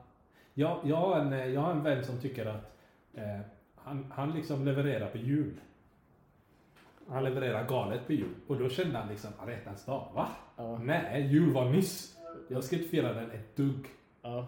Jag, 0.54 0.78
jag, 0.84 0.96
har 0.96 1.20
en, 1.20 1.52
jag 1.52 1.60
har 1.60 1.70
en 1.70 1.82
vän 1.82 2.04
som 2.04 2.20
tycker 2.20 2.46
att 2.46 2.78
eh, 3.14 3.40
han, 3.76 4.12
han 4.14 4.32
liksom 4.32 4.64
levererar 4.64 5.06
på 5.10 5.18
jul. 5.18 5.54
Han 7.08 7.24
levererar 7.24 7.68
galet 7.68 8.06
på 8.06 8.12
jul. 8.12 8.34
Och 8.46 8.56
då 8.58 8.68
kände 8.68 8.98
han 8.98 9.08
liksom, 9.08 9.30
alla 9.38 9.50
hjärtans 9.52 9.84
dag, 9.84 10.08
va? 10.14 10.28
Ja. 10.56 10.78
Nej, 10.78 11.26
jul 11.26 11.52
var 11.52 11.64
nyss. 11.70 12.18
Jag 12.48 12.64
ska 12.64 12.76
inte 12.76 12.88
fira 12.88 13.12
den 13.12 13.30
ett 13.30 13.56
dugg. 13.56 13.86
Ja. 14.22 14.46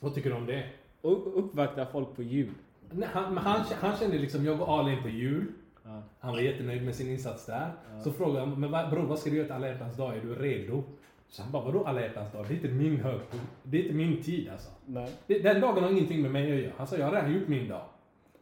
Vad 0.00 0.14
tycker 0.14 0.30
du 0.30 0.36
om 0.36 0.46
det? 0.46 0.70
Uppvakta 1.02 1.86
folk 1.86 2.16
på 2.16 2.22
jul. 2.22 2.52
Nej, 2.90 3.08
han, 3.12 3.36
han, 3.36 3.60
han 3.80 3.96
kände 3.96 4.18
liksom, 4.18 4.44
jag 4.44 4.58
går 4.58 4.80
all 4.80 4.88
in 4.88 5.02
på 5.02 5.08
jul. 5.08 5.52
Ja. 5.86 6.02
Han 6.20 6.32
var 6.32 6.40
jättenöjd 6.40 6.84
med 6.84 6.94
sin 6.94 7.10
insats 7.10 7.46
där. 7.46 7.70
Så 8.04 8.12
frågade 8.12 8.38
jag, 8.38 8.58
men 8.58 8.70
vad- 8.70 8.90
bror 8.90 9.02
vad 9.06 9.18
ska 9.18 9.30
du 9.30 9.36
göra 9.36 9.46
till 9.46 9.54
alla 9.54 9.68
hjärtans 9.68 9.96
dag? 9.96 10.16
Är 10.16 10.20
du 10.20 10.34
redo? 10.34 10.82
Så 11.28 11.42
han 11.42 11.52
bara, 11.52 11.64
vadå 11.64 11.84
alla 11.84 12.00
hjärtans 12.00 12.32
dag? 12.32 12.44
Det 12.48 12.54
är 12.54 12.56
inte 12.56 12.68
min 12.68 13.00
högpunkt. 13.00 13.46
Det 13.62 13.76
är 13.78 13.82
inte 13.82 13.94
min 13.94 14.22
tid 14.22 14.48
alltså. 14.48 14.70
Nej. 14.86 15.10
Den 15.26 15.60
dagen 15.60 15.82
har 15.84 15.90
ingenting 15.90 16.22
med 16.22 16.30
mig 16.30 16.52
att 16.52 16.58
göra. 16.62 16.72
Han 16.76 16.86
sa, 16.86 16.96
jag 16.96 17.06
har 17.06 17.12
redan 17.12 17.32
gjort 17.34 17.48
min 17.48 17.68
dag. 17.68 17.82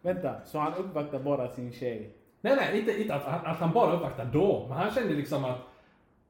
Vänta, 0.03 0.35
så 0.45 0.59
han 0.59 0.75
uppvaktar 0.75 1.19
bara 1.19 1.49
sin 1.49 1.73
tjej? 1.73 2.11
Nej, 2.41 2.57
nej, 2.57 2.79
inte, 2.81 3.01
inte 3.03 3.15
att, 3.15 3.23
han, 3.23 3.47
att 3.47 3.57
han 3.59 3.73
bara 3.73 3.93
uppvaktar 3.97 4.25
då. 4.25 4.67
Men 4.69 4.77
han 4.79 4.91
kände 4.91 5.15
liksom 5.15 5.45
att 5.45 5.59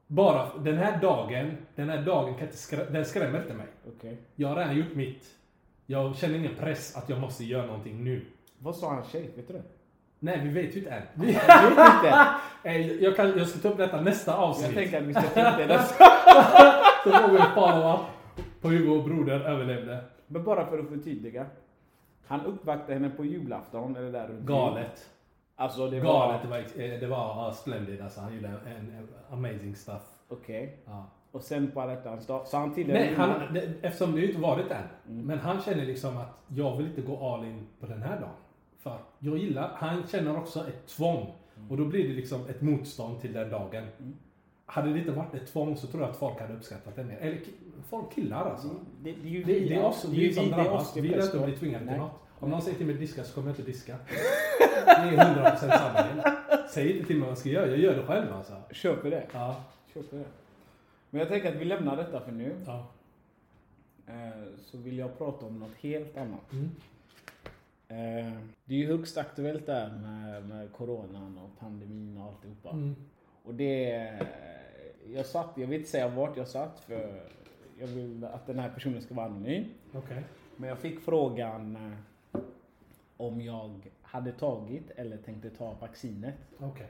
bara 0.07 0.57
den 0.57 0.77
här 0.77 1.01
dagen, 1.01 1.57
den 1.75 1.89
här 1.89 2.01
dagen 2.05 2.33
kan 2.35 2.43
inte 2.43 2.57
skrä, 2.57 2.85
den 2.89 3.05
skrämmer 3.05 3.41
inte 3.41 3.53
mig. 3.53 3.67
Okej. 3.97 4.17
Jag 4.35 4.47
har 4.47 4.55
redan 4.55 4.77
gjort 4.77 4.95
mitt. 4.95 5.25
Jag 5.85 6.15
känner 6.15 6.35
ingen 6.39 6.55
press 6.55 6.95
att 6.97 7.09
jag 7.09 7.19
måste 7.19 7.43
göra 7.43 7.65
någonting 7.65 8.03
nu. 8.03 8.25
Vad 8.59 8.75
sa 8.75 8.89
hans 8.93 9.09
tjej? 9.11 9.29
Vet 9.35 9.47
du 9.47 9.53
det? 9.53 9.63
Nej, 10.19 10.39
vi 10.43 10.49
vet 10.49 10.75
ju 10.75 10.79
inte 10.79 10.91
än. 10.91 11.01
Jag 11.15 11.69
vet 11.69 11.95
inte. 11.95 12.27
Eh, 12.63 13.03
Jag, 13.03 13.15
kan, 13.15 13.37
jag 13.37 13.47
ska 13.47 13.59
ta 13.59 13.69
upp 13.69 13.77
detta 13.77 14.01
nästa 14.01 14.35
avsnitt. 14.37 14.65
Jag 14.65 14.75
tänker 14.75 14.97
att 15.01 15.07
vi 15.07 15.13
ska 15.13 15.21
ta 15.21 15.51
upp 15.51 15.57
det 15.57 15.67
nästa. 15.67 16.05
Så 17.03 17.11
får 17.11 17.31
vi 17.31 17.37
en 17.37 17.51
follow-up 17.55 17.99
på 18.61 18.67
hur 18.69 18.87
vår 18.87 19.03
broder 19.03 19.39
överlevde. 19.39 20.03
Men 20.27 20.43
bara 20.43 20.65
för 20.65 20.79
att 20.79 20.89
förtydliga. 20.89 21.45
Han 22.27 22.45
uppvaktade 22.45 22.93
henne 22.93 23.09
på 23.09 23.25
julafton, 23.25 23.95
eller 23.95 24.11
där 24.11 24.27
runt. 24.27 24.45
Galet. 24.45 25.05
Alltså 25.55 25.87
det 25.89 25.99
var... 25.99 26.27
Galet. 26.27 26.41
Det 26.41 26.47
var, 26.47 26.57
eh, 26.57 26.99
det 26.99 27.07
var 27.07 27.47
uh, 27.47 27.53
splendid 27.53 28.01
alltså. 28.01 28.21
Han 28.21 28.35
gjorde 28.35 28.47
en, 28.47 28.75
en 28.75 29.07
amazing 29.31 29.75
stuff. 29.75 30.01
Okej. 30.29 30.77
Ja. 30.85 31.05
Och 31.31 31.41
sen 31.41 31.71
på 31.71 31.81
alla 31.81 31.91
hjärtans 31.91 32.27
dag, 32.27 32.47
så 32.47 32.57
han 32.57 32.73
tidigare 32.75 32.99
Nej, 32.99 33.13
han, 33.17 33.53
det, 33.53 33.73
eftersom 33.81 34.15
det 34.15 34.21
ju 34.21 34.27
inte 34.27 34.41
varit 34.41 34.71
än. 34.71 34.77
Mm. 35.07 35.25
Men 35.25 35.39
han 35.39 35.61
känner 35.61 35.85
liksom 35.85 36.17
att 36.17 36.39
jag 36.47 36.77
vill 36.77 36.85
inte 36.85 37.01
gå 37.01 37.33
all 37.33 37.45
in 37.45 37.67
på 37.79 37.85
den 37.85 38.01
här 38.01 38.19
dagen. 38.19 38.29
För 38.85 38.97
jag 39.19 39.37
gillar, 39.37 39.71
han 39.75 40.07
känner 40.07 40.37
också 40.37 40.67
ett 40.67 40.87
tvång. 40.87 41.33
Mm. 41.57 41.71
Och 41.71 41.77
då 41.77 41.85
blir 41.85 42.07
det 42.07 42.13
liksom 42.13 42.47
ett 42.49 42.61
motstånd 42.61 43.21
till 43.21 43.33
den 43.33 43.49
dagen. 43.49 43.87
Hade 44.65 44.93
det 44.93 44.99
inte 44.99 45.11
varit 45.11 45.33
ett 45.33 45.47
tvång 45.47 45.77
så 45.77 45.87
tror 45.87 46.01
jag 46.03 46.11
att 46.11 46.17
folk 46.17 46.39
hade 46.39 46.53
uppskattat 46.53 46.95
det 46.95 47.03
mer. 47.03 47.17
Eller 47.17 47.39
folk 47.89 48.11
killar 48.13 48.49
alltså. 48.49 48.67
Det, 49.03 49.11
det 49.11 49.27
är 49.27 49.31
ju 49.31 49.43
vi, 49.43 49.69
det 49.69 49.75
är 49.75 49.83
oss, 49.85 50.05
vi 50.11 50.33
som 50.33 50.49
drabbas. 50.49 50.97
Vi 50.97 51.01
vill 51.01 51.19
inte 51.19 51.39
bli 51.39 51.55
tvingade 51.57 51.87
till 51.87 51.97
något. 51.97 52.11
Om 52.39 52.49
någon 52.49 52.61
säger 52.61 52.77
till 52.77 52.85
mig 52.85 52.95
diska 52.95 53.23
så 53.23 53.33
kommer 53.33 53.47
jag 53.47 53.53
inte 53.59 53.71
diska. 53.71 53.97
Det 54.85 54.91
är 54.91 55.55
100% 55.57 55.57
sanningen. 55.57 56.25
Säg 56.69 56.91
inte 56.95 57.07
till 57.07 57.15
mig 57.15 57.21
vad 57.21 57.31
jag 57.31 57.37
ska 57.37 57.49
göra, 57.49 57.67
jag 57.67 57.79
gör 57.79 57.95
det 57.95 58.03
själv 58.03 58.33
alltså. 58.33 58.53
Köper 58.71 59.11
det. 59.11 59.27
Ja. 59.33 59.63
Köper 59.93 60.17
det. 60.17 60.25
Men 61.09 61.19
jag 61.19 61.29
tänker 61.29 61.49
att 61.55 61.61
vi 61.61 61.65
lämnar 61.65 61.97
detta 61.97 62.19
för 62.21 62.31
nu. 62.31 62.55
ja. 62.65 62.87
Eh, 64.07 64.13
Så 64.57 64.77
vill 64.77 64.97
jag 64.97 65.17
prata 65.17 65.45
om 65.45 65.59
något 65.59 65.75
helt 65.79 66.17
annat. 66.17 66.51
Mm. 66.53 66.69
Eh, 67.87 68.33
Det 68.65 68.73
är 68.75 68.79
ju 68.79 68.87
högst 68.87 69.17
aktuellt 69.17 69.65
där 69.65 69.89
med, 69.91 70.45
med 70.45 70.71
coronan 70.73 71.37
och 71.37 71.59
pandemin 71.59 72.17
och 72.17 72.23
alltihopa. 72.23 72.69
Mm. 72.69 72.95
Och 73.43 73.53
det... 73.55 74.19
Jag 75.13 75.25
satt, 75.25 75.49
jag 75.55 75.67
vill 75.67 75.79
inte 75.79 75.91
säga 75.91 76.07
vart 76.07 76.37
jag 76.37 76.47
satt 76.47 76.79
för 76.79 77.21
jag 77.79 77.87
vill 77.87 78.23
att 78.25 78.47
den 78.47 78.59
här 78.59 78.69
personen 78.69 79.01
ska 79.01 79.13
vara 79.15 79.25
anonym. 79.25 79.65
Okej. 79.93 80.23
Men 80.57 80.69
jag 80.69 80.77
fick 80.79 80.99
frågan 80.99 81.75
eh, 82.33 82.39
om 83.17 83.41
jag 83.41 83.91
hade 84.01 84.31
tagit 84.31 84.91
eller 84.95 85.17
tänkte 85.17 85.49
ta 85.49 85.73
vaccinet. 85.73 86.35
Okej. 86.59 86.87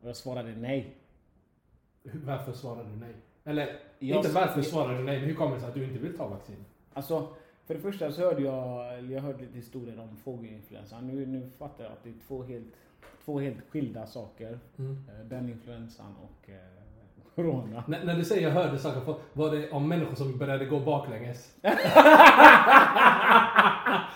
Och 0.00 0.08
jag 0.08 0.16
svarade 0.16 0.56
nej. 0.56 0.94
Varför 2.02 2.52
svarade 2.52 2.88
du 2.90 2.96
nej? 2.96 3.14
Eller, 3.44 3.78
Jag- 3.98 4.16
inte 4.18 4.32
varför 4.32 4.62
svarade 4.62 4.98
du 4.98 5.04
nej, 5.04 5.18
men 5.18 5.28
hur 5.28 5.34
kommer 5.34 5.54
det 5.54 5.60
sig 5.60 5.68
att 5.68 5.74
du 5.74 5.84
inte 5.84 5.98
vill 5.98 6.16
ta 6.16 6.28
vaccin? 6.28 6.64
Alltså, 6.92 7.28
för 7.66 7.74
det 7.74 7.80
första 7.80 8.12
så 8.12 8.20
hörde 8.20 8.42
jag, 8.42 9.02
jag 9.10 9.20
hörde 9.20 9.38
lite 9.42 9.56
historier 9.56 10.00
om 10.00 10.16
fågelinfluensan. 10.16 11.06
Nu, 11.06 11.26
nu 11.26 11.50
fattar 11.58 11.84
jag 11.84 11.92
att 11.92 12.02
det 12.04 12.10
är 12.10 12.14
två 12.28 12.42
helt, 12.42 12.74
två 13.24 13.40
helt 13.40 13.58
skilda 13.70 14.06
saker. 14.06 14.58
Mm. 14.78 15.04
Eh, 15.08 15.24
Den 15.26 15.48
influensan 15.48 16.14
och 16.22 16.50
eh, 16.50 16.56
corona. 17.34 17.84
När, 17.86 18.04
när 18.04 18.14
du 18.16 18.24
säger 18.24 18.42
jag 18.42 18.50
hörde 18.54 18.78
saker, 18.78 19.14
var 19.32 19.50
det 19.56 19.70
om 19.70 19.88
människor 19.88 20.14
som 20.14 20.38
började 20.38 20.64
gå 20.64 20.80
baklänges? 20.80 21.56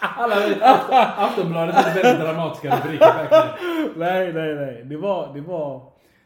Alla 0.00 0.35
vet, 0.48 0.61
Afton- 0.61 1.12
Aftonbladet 1.16 1.74
hade 1.74 2.02
väldigt 2.02 2.26
dramatiska 2.26 2.76
rubriker 2.76 3.06
verkligen. 3.14 3.98
nej, 3.98 4.32
nej, 4.32 4.54
nej. 4.54 4.85
Det 4.85 4.96
var, 4.96 5.35
det, 5.35 5.40
var, 5.40 5.82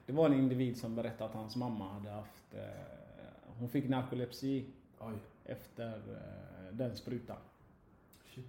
det 0.06 0.12
var 0.12 0.26
en 0.26 0.34
individ 0.34 0.76
som 0.76 0.94
berättade 0.94 1.30
att 1.30 1.36
hans 1.36 1.56
mamma 1.56 1.88
hade 1.92 2.10
haft... 2.10 2.54
Eh, 2.54 2.60
hon 3.58 3.68
fick 3.68 3.88
narkolepsi 3.88 4.64
Oj, 5.00 5.14
efter 5.44 5.86
eh, 5.88 5.92
den 6.72 6.96
sprutan. 6.96 7.36
shit. 8.34 8.46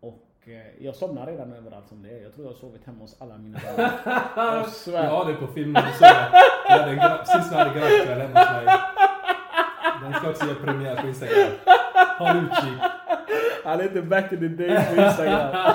Och 0.00 0.24
eh, 0.48 0.84
jag 0.84 0.94
somnade 0.96 1.32
redan 1.32 1.52
överallt 1.52 1.88
som 1.88 2.02
det 2.02 2.08
är. 2.18 2.22
Jag 2.22 2.34
tror 2.34 2.46
jag 2.46 2.52
har 2.52 2.58
sovit 2.58 2.84
hemma 2.84 2.98
hos 2.98 3.16
alla 3.22 3.38
mina 3.38 3.58
vänner. 3.58 3.90
Jag 4.36 4.68
svär. 4.68 5.04
Jag 5.04 5.10
har 5.10 5.32
det 5.32 5.34
på 5.38 5.46
film 5.46 5.72
när 5.72 5.82
du 5.86 5.92
såg 5.92 6.00
det. 6.00 6.30
Jag 6.68 6.78
hade 6.78 6.90
en 6.92 6.98
gra- 6.98 7.24
Sist 7.24 7.52
vi 7.52 7.56
hade 7.56 7.70
grabbkväll 7.80 8.20
hemma 8.20 8.40
hos 8.40 8.52
mig. 8.64 8.66
Den 10.02 10.12
ska 10.14 10.30
också 10.30 10.46
ge 10.48 10.54
premiär 10.54 10.96
på 11.02 11.08
Instagram. 11.08 11.52
Håll 12.18 12.36
utkik. 12.36 12.78
Han 13.64 13.80
inte 13.80 14.02
back 14.02 14.32
in 14.32 14.38
the 14.38 14.48
days 14.48 14.88
på 14.88 15.02
Instagram. 15.02 15.74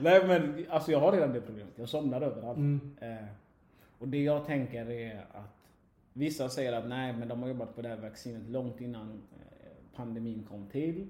Nej 0.00 0.26
men 0.26 0.66
alltså 0.70 0.92
jag 0.92 1.00
har 1.00 1.12
redan 1.12 1.32
det 1.32 1.40
problemet. 1.40 1.72
Jag 1.76 1.88
somnar 1.88 2.20
överallt. 2.20 2.56
Mm. 2.56 2.80
Eh, 3.00 3.24
och 3.98 4.08
det 4.08 4.22
jag 4.22 4.46
tänker 4.46 4.90
är 4.90 5.26
att 5.32 5.66
vissa 6.12 6.48
säger 6.48 6.72
att 6.72 6.86
nej 6.88 7.12
men 7.12 7.28
de 7.28 7.42
har 7.42 7.48
jobbat 7.48 7.76
på 7.76 7.82
det 7.82 7.88
här 7.88 7.96
vaccinet 7.96 8.48
långt 8.48 8.80
innan 8.80 9.22
eh, 9.40 9.51
pandemin 9.96 10.44
kom 10.48 10.66
till. 10.66 11.06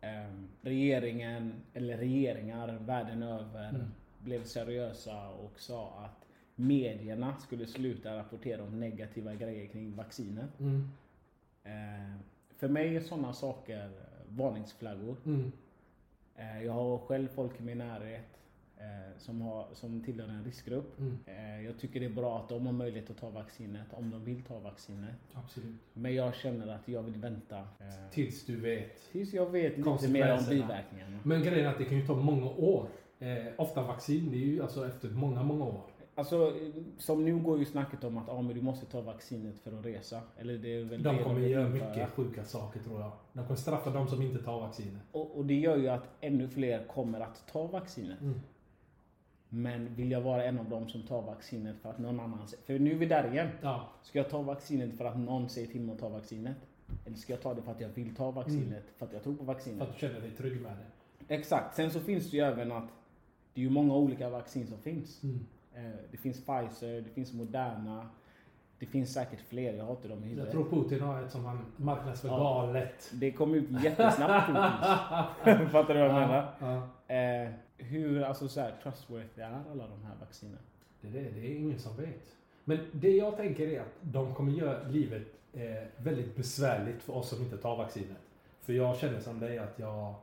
Eh, 0.00 0.34
regeringen, 0.62 1.62
eller 1.74 1.96
regeringar 1.96 2.78
världen 2.78 3.22
över 3.22 3.88
blev 4.18 4.44
seriösa 4.44 5.28
och 5.28 5.60
sa 5.60 6.04
att 6.04 6.26
medierna 6.54 7.36
skulle 7.36 7.66
sluta 7.66 8.18
rapportera 8.18 8.62
om 8.62 8.80
negativa 8.80 9.34
grejer 9.34 9.66
kring 9.66 9.96
vaccinet. 9.96 10.60
Mm. 10.60 10.88
Eh, 11.64 12.16
för 12.56 12.68
mig 12.68 12.96
är 12.96 13.00
sådana 13.00 13.32
saker 13.32 13.90
varningsflaggor. 14.28 15.16
Mm. 15.26 15.52
Eh, 16.36 16.64
jag 16.64 16.72
har 16.72 16.98
själv 16.98 17.28
folk 17.28 17.60
i 17.60 17.62
min 17.62 17.78
närhet 17.78 18.41
som, 19.18 19.40
har, 19.40 19.66
som 19.72 20.04
tillhör 20.04 20.28
en 20.28 20.44
riskgrupp. 20.44 20.98
Mm. 20.98 21.18
Eh, 21.26 21.66
jag 21.66 21.78
tycker 21.78 22.00
det 22.00 22.06
är 22.06 22.10
bra 22.10 22.38
att 22.38 22.48
de 22.48 22.66
har 22.66 22.72
möjlighet 22.72 23.10
att 23.10 23.18
ta 23.18 23.30
vaccinet 23.30 23.86
om 23.92 24.10
de 24.10 24.24
vill 24.24 24.42
ta 24.42 24.58
vaccinet. 24.58 25.14
Absolut. 25.32 25.80
Men 25.92 26.14
jag 26.14 26.34
känner 26.34 26.74
att 26.74 26.88
jag 26.88 27.02
vill 27.02 27.16
vänta 27.16 27.58
eh, 27.58 28.10
Tills 28.10 28.46
du 28.46 28.56
vet. 28.56 29.12
tills 29.12 29.32
jag 29.32 29.50
vet 29.50 29.76
lite 29.76 30.08
mer 30.08 30.38
om 30.38 30.44
biverkningarna. 30.48 31.18
Men 31.22 31.42
grejen 31.42 31.66
är 31.66 31.70
att 31.70 31.78
det 31.78 31.84
kan 31.84 31.98
ju 31.98 32.06
ta 32.06 32.14
många 32.14 32.46
år. 32.46 32.88
Eh, 33.18 33.52
ofta 33.56 33.82
vaccin, 33.82 34.30
det 34.30 34.36
är 34.36 34.46
ju 34.46 34.62
alltså 34.62 34.86
efter 34.86 35.08
många, 35.08 35.42
många 35.42 35.64
år. 35.64 35.80
Alltså, 36.14 36.46
eh, 36.46 36.82
som 36.98 37.24
nu 37.24 37.38
går 37.38 37.58
ju 37.58 37.64
snacket 37.64 38.04
om 38.04 38.18
att 38.18 38.28
ah, 38.28 38.42
men 38.42 38.54
du 38.54 38.62
måste 38.62 38.86
ta 38.86 39.00
vaccinet 39.00 39.58
för 39.58 39.78
att 39.78 39.86
resa. 39.86 40.20
Eller 40.38 40.58
det 40.58 40.74
är 40.74 40.84
väl 40.84 41.02
De 41.02 41.18
kommer 41.18 41.40
göra 41.40 41.68
mycket 41.68 42.10
sjuka 42.10 42.44
saker 42.44 42.80
tror 42.80 43.00
jag. 43.00 43.12
De 43.32 43.44
kommer 43.46 43.56
straffa 43.56 43.90
de 43.90 44.08
som 44.08 44.22
inte 44.22 44.42
tar 44.42 44.60
vaccinet. 44.60 45.02
Och, 45.12 45.36
och 45.36 45.46
det 45.46 45.54
gör 45.54 45.76
ju 45.76 45.88
att 45.88 46.08
ännu 46.20 46.48
fler 46.48 46.84
kommer 46.84 47.20
att 47.20 47.46
ta 47.52 47.66
vaccinet. 47.66 48.20
Mm. 48.20 48.40
Men 49.54 49.94
vill 49.94 50.10
jag 50.10 50.20
vara 50.20 50.44
en 50.44 50.58
av 50.58 50.68
dem 50.68 50.88
som 50.88 51.02
tar 51.02 51.22
vaccinet 51.22 51.76
för 51.82 51.90
att 51.90 51.98
någon 51.98 52.20
annan... 52.20 52.38
För 52.66 52.78
nu 52.78 52.90
är 52.92 52.96
vi 52.96 53.06
där 53.06 53.32
igen. 53.32 53.48
Ja. 53.62 53.88
Ska 54.02 54.18
jag 54.18 54.30
ta 54.30 54.42
vaccinet 54.42 54.96
för 54.98 55.04
att 55.04 55.18
någon 55.18 55.48
säger 55.48 55.66
till 55.66 55.80
mig 55.80 55.92
att 55.94 56.00
ta 56.00 56.08
vaccinet? 56.08 56.56
Eller 57.06 57.16
ska 57.16 57.32
jag 57.32 57.42
ta 57.42 57.54
det 57.54 57.62
för 57.62 57.70
att 57.72 57.80
jag 57.80 57.88
vill 57.88 58.14
ta 58.14 58.30
vaccinet? 58.30 58.82
För 58.96 59.06
att 59.06 59.12
jag 59.12 59.22
tror 59.22 59.32
på 59.32 59.38
För 59.38 59.52
vaccinet? 59.52 59.82
att 59.82 59.92
du 59.94 59.98
känner 60.00 60.20
dig 60.20 60.30
trygg 60.30 60.60
med 60.62 60.72
det. 61.28 61.34
Exakt. 61.34 61.76
Sen 61.76 61.90
så 61.90 62.00
finns 62.00 62.30
det 62.30 62.36
ju 62.36 62.42
även 62.42 62.72
att 62.72 62.88
det 63.54 63.60
är 63.60 63.64
ju 63.64 63.70
många 63.70 63.94
olika 63.94 64.28
vaccin 64.30 64.66
som 64.66 64.78
finns. 64.78 65.22
Mm. 65.22 65.40
Eh, 65.74 65.96
Det 66.10 66.16
finns 66.16 66.36
Pfizer, 66.46 67.00
det 67.00 67.10
finns 67.14 67.32
Moderna. 67.32 68.08
Det 68.78 68.86
finns 68.86 69.12
säkert 69.14 69.40
fler, 69.40 69.74
jag 69.74 69.84
har 69.84 69.92
inte 69.92 70.08
dem 70.08 70.18
i 70.18 70.22
Jag 70.22 70.28
huvudet. 70.28 70.52
tror 70.52 70.70
Putin 70.70 71.00
har 71.00 71.22
ett 71.22 71.30
som 71.30 71.44
han 71.44 71.66
marknadsför 71.76 72.28
Ja. 72.28 72.36
galet. 72.38 73.10
Det 73.12 73.32
kom 73.32 73.54
ut 73.54 73.84
jättesnabbt 73.84 74.46
Putins. 74.46 75.70
Fattar 75.72 75.94
du 75.94 76.00
vad 76.00 76.08
jag 76.08 76.14
menar? 76.28 76.54
Ja. 76.60 77.14
Eh, 77.14 77.50
hur 77.82 78.22
alltså 78.22 78.48
så 78.48 78.60
här, 78.60 78.74
trustworthy 78.82 79.42
är 79.42 79.62
alla 79.70 79.86
de 79.86 80.04
här 80.04 80.14
vaccinen? 80.20 80.58
Det, 81.00 81.08
är 81.08 81.12
det, 81.12 81.30
det 81.30 81.46
är 81.46 81.54
ingen 81.54 81.78
som 81.78 81.96
vet. 81.96 82.36
Men 82.64 82.78
det 82.92 83.10
jag 83.10 83.36
tänker 83.36 83.68
är 83.68 83.80
att 83.80 83.94
de 84.00 84.34
kommer 84.34 84.52
göra 84.52 84.88
livet 84.88 85.26
eh, 85.52 85.62
väldigt 85.96 86.36
besvärligt 86.36 87.02
för 87.02 87.16
oss 87.16 87.28
som 87.28 87.42
inte 87.42 87.56
tar 87.56 87.76
vaccinet. 87.76 88.22
För 88.60 88.72
jag 88.72 88.96
känner 88.96 89.20
som 89.20 89.40
dig 89.40 89.58
att 89.58 89.78
jag... 89.78 90.14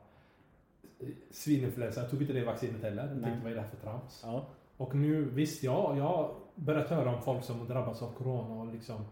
Svininfluensa, 1.30 2.00
jag 2.00 2.10
tog 2.10 2.22
inte 2.22 2.34
det 2.34 2.44
vaccinet 2.44 2.82
heller. 2.82 3.02
Jag 3.02 3.22
tänkte 3.22 3.40
vad 3.42 3.52
är 3.52 3.56
det 3.56 3.60
här 3.60 3.68
för 3.68 3.76
trams? 3.76 4.20
Ja. 4.24 4.46
Och 4.76 4.94
nu, 4.94 5.24
visst, 5.24 5.62
ja, 5.62 5.96
jag 5.96 6.04
har 6.04 6.34
börjat 6.54 6.88
höra 6.88 7.14
om 7.16 7.22
folk 7.22 7.44
som 7.44 7.68
drabbas 7.68 8.02
av 8.02 8.12
corona 8.12 8.54
och 8.54 8.72
liksom 8.72 9.04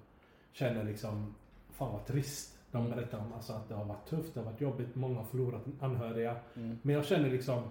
känner 0.53 0.85
liksom, 0.85 1.35
fan 1.71 1.93
vad 1.93 2.07
trist. 2.07 2.59
De 2.71 2.91
berättar 2.91 3.19
om 3.19 3.33
alltså, 3.33 3.53
att 3.53 3.69
det 3.69 3.75
har 3.75 3.85
varit 3.85 4.07
tufft, 4.09 4.35
det 4.35 4.41
har 4.41 4.45
varit 4.45 4.61
jobbigt, 4.61 4.95
många 4.95 5.17
har 5.17 5.25
förlorat 5.25 5.63
anhöriga. 5.81 6.37
Mm. 6.57 6.79
Men 6.83 6.95
jag 6.95 7.05
känner 7.05 7.31
liksom, 7.31 7.63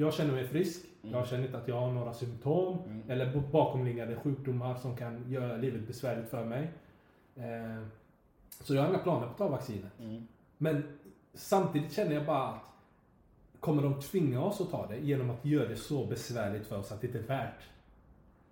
jag 0.00 0.14
känner 0.14 0.32
mig 0.32 0.46
frisk. 0.46 0.84
Mm. 1.02 1.14
Jag 1.14 1.26
känner 1.28 1.44
inte 1.44 1.58
att 1.58 1.68
jag 1.68 1.80
har 1.80 1.92
några 1.92 2.14
symptom 2.14 2.78
Mm. 2.86 3.10
eller 3.10 3.40
bakomliggande 3.40 4.16
sjukdomar 4.16 4.74
som 4.74 4.96
kan 4.96 5.30
göra 5.30 5.56
livet 5.56 5.86
besvärligt 5.86 6.28
för 6.30 6.44
mig. 6.44 6.70
Eh, 7.36 7.84
så 8.50 8.74
jag 8.74 8.82
har 8.82 8.88
inga 8.88 8.98
planer 8.98 9.26
på 9.26 9.32
att 9.32 9.38
ta 9.38 9.48
vaccinet. 9.48 10.00
Mm. 10.00 10.26
Men 10.58 10.82
samtidigt 11.34 11.92
känner 11.92 12.14
jag 12.14 12.26
bara 12.26 12.48
att 12.48 12.62
kommer 13.60 13.82
de 13.82 14.00
tvinga 14.00 14.42
oss 14.42 14.60
att 14.60 14.70
ta 14.70 14.86
det 14.86 14.98
genom 14.98 15.30
att 15.30 15.44
göra 15.44 15.68
det 15.68 15.76
så 15.76 16.06
besvärligt 16.06 16.66
för 16.66 16.78
oss 16.78 16.92
att 16.92 17.00
det 17.00 17.06
inte 17.06 17.18
är 17.18 17.22
värt? 17.22 17.62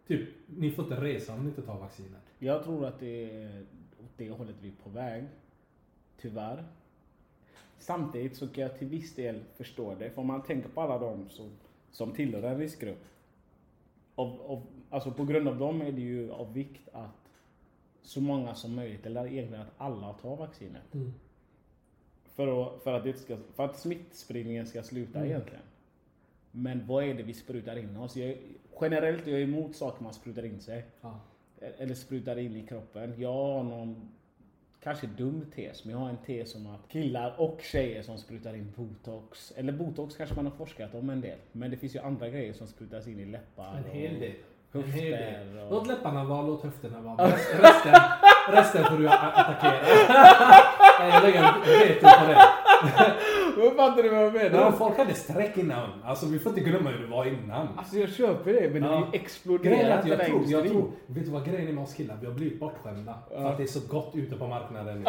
Typ, 0.06 0.28
ni 0.46 0.70
får 0.70 0.84
inte 0.84 1.00
resa 1.00 1.34
om 1.34 1.40
ni 1.42 1.48
inte 1.48 1.62
tar 1.62 1.78
vaccinet. 1.78 2.22
Jag 2.38 2.64
tror 2.64 2.86
att 2.86 3.00
det 3.00 3.42
är 3.42 3.60
åt 4.00 4.10
det 4.16 4.30
hållet 4.30 4.56
vi 4.60 4.68
är 4.68 4.72
på 4.84 4.90
väg. 4.90 5.24
Tyvärr. 6.20 6.64
Samtidigt 7.78 8.36
så 8.36 8.48
kan 8.48 8.62
jag 8.62 8.78
till 8.78 8.88
viss 8.88 9.14
del 9.14 9.40
förstå 9.56 9.94
det. 9.94 10.10
För 10.10 10.20
om 10.20 10.26
man 10.26 10.42
tänker 10.42 10.68
på 10.68 10.80
alla 10.80 10.98
de 10.98 11.28
som, 11.30 11.50
som 11.90 12.12
tillhör 12.12 12.42
en 12.42 12.58
riskgrupp. 12.58 13.04
Av, 14.14 14.40
av, 14.46 14.62
alltså 14.90 15.10
på 15.10 15.24
grund 15.24 15.48
av 15.48 15.58
dem 15.58 15.82
är 15.82 15.92
det 15.92 16.00
ju 16.00 16.32
av 16.32 16.52
vikt 16.52 16.88
att 16.92 17.30
så 18.02 18.20
många 18.20 18.54
som 18.54 18.74
möjligt, 18.74 19.06
eller 19.06 19.26
egentligen 19.26 19.62
att 19.62 19.72
alla 19.76 20.12
tar 20.12 20.36
vaccinet. 20.36 20.82
För 22.24 22.66
att, 22.66 22.82
för 22.82 22.92
att, 22.92 23.04
det 23.04 23.12
ska, 23.12 23.36
för 23.54 23.64
att 23.64 23.78
smittspridningen 23.78 24.66
ska 24.66 24.82
sluta 24.82 25.18
Mm. 25.18 25.30
egentligen. 25.30 25.62
Men 26.50 26.86
vad 26.86 27.04
är 27.04 27.14
det 27.14 27.22
vi 27.22 27.34
sprutar 27.34 27.76
in 27.76 27.96
oss? 27.96 28.16
Jag, 28.16 28.36
generellt 28.80 29.26
är 29.26 29.30
jag 29.30 29.40
emot 29.40 29.76
saker 29.76 30.02
man 30.04 30.14
sprutar 30.14 30.44
in 30.44 30.60
sig. 30.60 30.84
Ja. 31.00 31.20
Eller 31.60 31.94
sprutar 31.94 32.38
in 32.38 32.56
i 32.56 32.66
kroppen. 32.66 33.20
Jag 33.20 33.32
har 33.32 33.62
någon 33.62 34.08
kanske 34.82 35.06
dum 35.06 35.46
tes, 35.54 35.84
men 35.84 35.92
jag 35.92 35.98
har 35.98 36.08
en 36.08 36.16
tes 36.16 36.54
om 36.54 36.66
att 36.66 36.88
killar 36.88 37.34
och 37.38 37.60
tjejer 37.62 38.02
som 38.02 38.18
sprutar 38.18 38.54
in 38.54 38.72
botox, 38.76 39.52
eller 39.56 39.72
botox 39.72 40.16
kanske 40.16 40.36
man 40.36 40.46
har 40.46 40.52
forskat 40.52 40.94
om 40.94 41.10
en 41.10 41.20
del, 41.20 41.38
men 41.52 41.70
det 41.70 41.76
finns 41.76 41.96
ju 41.96 42.00
andra 42.00 42.28
grejer 42.28 42.52
som 42.52 42.66
sprutas 42.66 43.06
in 43.06 43.20
i 43.20 43.24
läppar. 43.24 43.76
En 43.76 43.90
hel 43.90 44.20
del. 44.20 44.32
En 44.72 44.82
hel 44.82 45.10
del. 45.10 45.22
Höfter 45.22 45.64
och... 45.64 45.72
Låt 45.72 45.86
läpparna 45.86 46.24
vara, 46.24 46.42
låt 46.42 46.62
höfterna 46.62 47.00
vara. 47.00 47.26
Resten, 47.36 47.94
resten 48.48 48.84
får 48.84 48.96
du 48.96 49.08
attackera. 49.08 49.80
Nej, 51.00 51.10
Jag 51.12 51.22
lägger 51.22 51.42
en 51.42 51.60
veto 51.60 52.06
på 52.20 52.26
det. 52.26 52.38
Vad 53.58 53.76
fattar 53.76 54.02
du 54.02 54.08
vad 54.08 54.18
jag 54.24 54.32
Men 54.32 54.52
menar? 54.52 54.66
om 54.66 54.72
folk 54.72 54.96
hade 54.98 55.14
streck 55.14 55.56
innan. 55.56 55.90
Alltså 56.04 56.26
vi 56.26 56.38
får 56.38 56.50
inte 56.58 56.70
glömma 56.70 56.90
hur 56.90 56.98
det 57.04 57.06
var 57.10 57.24
innan. 57.24 57.68
Alltså 57.76 57.96
jag 57.98 58.08
köper 58.10 58.52
det, 58.52 58.70
men 58.72 58.82
det 58.82 58.88
Ja. 58.88 58.94
har 58.94 59.00
ju 59.00 59.06
Grejen 59.10 59.10
är 59.12 59.14
exploderat 59.22 60.06
jag 60.06 60.18
tror, 60.20 60.28
jag 60.30 60.44
industrin. 60.44 60.70
tror, 60.72 60.90
vet 61.06 61.24
du 61.24 61.30
vad 61.30 61.44
grejen 61.44 61.68
är 61.68 61.72
med 61.72 61.84
oss 61.84 61.94
killar? 61.94 62.16
Vi 62.20 62.26
har 62.26 62.34
blivit 62.34 62.60
bortskämda. 62.60 63.14
För 63.30 63.44
att 63.50 63.56
det 63.56 63.62
är 63.62 63.66
så 63.66 63.80
gott 63.88 64.10
ute 64.14 64.36
på 64.36 64.46
marknaden 64.46 64.98
nu. 64.98 65.04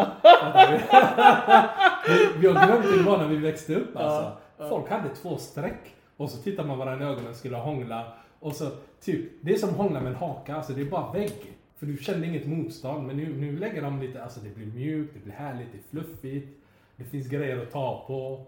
Vi, 2.07 2.39
vi 2.39 2.47
har 2.47 2.65
glömt 2.67 2.85
hur 2.85 2.97
det 2.97 3.03
var 3.03 3.17
när 3.17 3.27
vi 3.27 3.35
växte 3.37 3.75
upp 3.75 3.97
alltså. 3.97 4.31
Folk 4.69 4.89
hade 4.89 5.09
två 5.15 5.37
streck. 5.37 5.95
Och 6.17 6.29
så 6.29 6.37
tittar 6.41 6.63
man 6.65 6.77
varandra 6.77 7.05
i 7.05 7.09
ögonen 7.09 7.29
och 7.29 7.35
skulle 7.35 7.57
hångla. 7.57 8.05
Och 8.39 8.53
så 8.55 8.69
typ, 9.01 9.21
det 9.41 9.51
är 9.53 9.57
som 9.57 9.69
hångla 9.69 9.99
med 9.99 10.09
en 10.09 10.15
haka, 10.15 10.55
alltså 10.55 10.73
det 10.73 10.81
är 10.81 10.85
bara 10.85 11.11
vägg. 11.11 11.55
För 11.79 11.85
du 11.85 11.97
kände 11.97 12.27
inget 12.27 12.47
motstånd. 12.47 13.07
Men 13.07 13.17
nu, 13.17 13.35
nu 13.37 13.57
lägger 13.59 13.81
de 13.81 13.99
lite, 13.99 14.23
alltså 14.23 14.39
det 14.39 14.55
blir 14.55 14.65
mjukt, 14.65 15.13
det 15.13 15.19
blir 15.23 15.33
härligt, 15.33 15.67
det 15.71 15.77
är 15.77 15.89
fluffigt. 16.01 16.55
Det 16.99 17.05
finns 17.05 17.27
grejer 17.27 17.61
att 17.63 17.71
ta 17.71 18.03
på. 18.07 18.45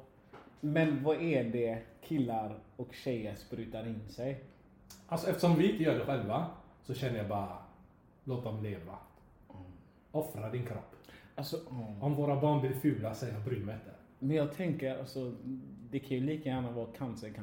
Men 0.59 1.03
vad 1.03 1.21
är 1.21 1.43
det 1.43 1.77
killar 2.01 2.55
och 2.77 2.93
tjejer 2.93 3.35
sprutar 3.35 3.87
in 3.87 4.09
sig? 4.09 4.43
Alltså 5.07 5.27
eftersom 5.29 5.55
vi 5.55 5.71
inte 5.71 5.83
gör 5.83 5.99
det 5.99 6.05
själva 6.05 6.45
så 6.83 6.93
känner 6.93 7.17
jag 7.17 7.27
bara, 7.27 7.57
låt 8.23 8.43
dem 8.43 8.63
leva. 8.63 8.97
Offra 10.11 10.49
din 10.49 10.65
kropp. 10.65 10.95
Alltså, 11.35 11.57
åh. 11.69 12.03
Om 12.03 12.15
våra 12.15 12.41
barn 12.41 12.61
blir 12.61 12.73
fula, 12.73 13.13
säg 13.13 13.33
jag 13.33 13.41
bryr 13.41 13.65
mig 13.65 13.75
inte. 13.75 13.91
Men 14.19 14.37
jag 14.37 14.53
tänker, 14.53 14.99
alltså, 14.99 15.33
det 15.89 15.99
kan 15.99 16.09
ju 16.17 16.23
lika 16.23 16.49
gärna 16.49 16.71
vara 16.71 16.87
cancer, 16.97 17.33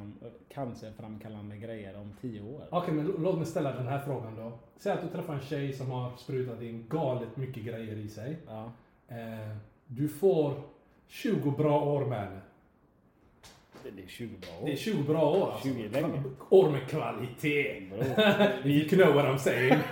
cancerframkallande 0.49 1.57
grejer 1.57 1.97
om 2.01 2.13
tio 2.21 2.41
år. 2.43 2.65
Okej, 2.71 2.95
men 2.95 3.07
l- 3.07 3.13
låt 3.19 3.37
mig 3.37 3.47
ställa 3.47 3.73
den 3.73 3.87
här 3.89 3.99
frågan 4.01 4.37
då. 4.37 4.53
Säg 4.77 4.93
att 4.93 5.03
du 5.03 5.09
träffar 5.09 5.35
en 5.35 5.41
tjej 5.41 5.73
som 5.73 5.91
har 5.91 6.17
sprutat 6.17 6.63
in 6.63 6.87
galet 6.89 7.37
mycket 7.37 7.65
grejer 7.65 7.97
i 7.97 8.09
sig. 8.09 8.39
Ja. 8.47 8.73
Eh, 9.09 9.57
du 9.87 10.09
får 10.09 10.55
20 11.09 11.51
bra 11.51 11.81
år 11.83 12.11
henne. 12.11 12.41
Det 13.97 14.03
är 14.03 14.07
20 14.09 14.37
bra 14.37 14.51
år. 14.63 14.67
Det 14.67 14.73
är 14.73 14.77
20 14.77 15.03
bra 15.03 15.23
år 15.31 15.51
alltså. 15.53 15.69
20 15.69 15.85
är 15.85 15.89
länge. 15.91 16.23
År 16.51 16.71
med 16.71 16.89
kvalitet. 16.89 17.79
You 18.65 18.89
know 19.05 19.15
what 19.15 19.25
I'm 19.25 19.37
saying. 19.39 19.75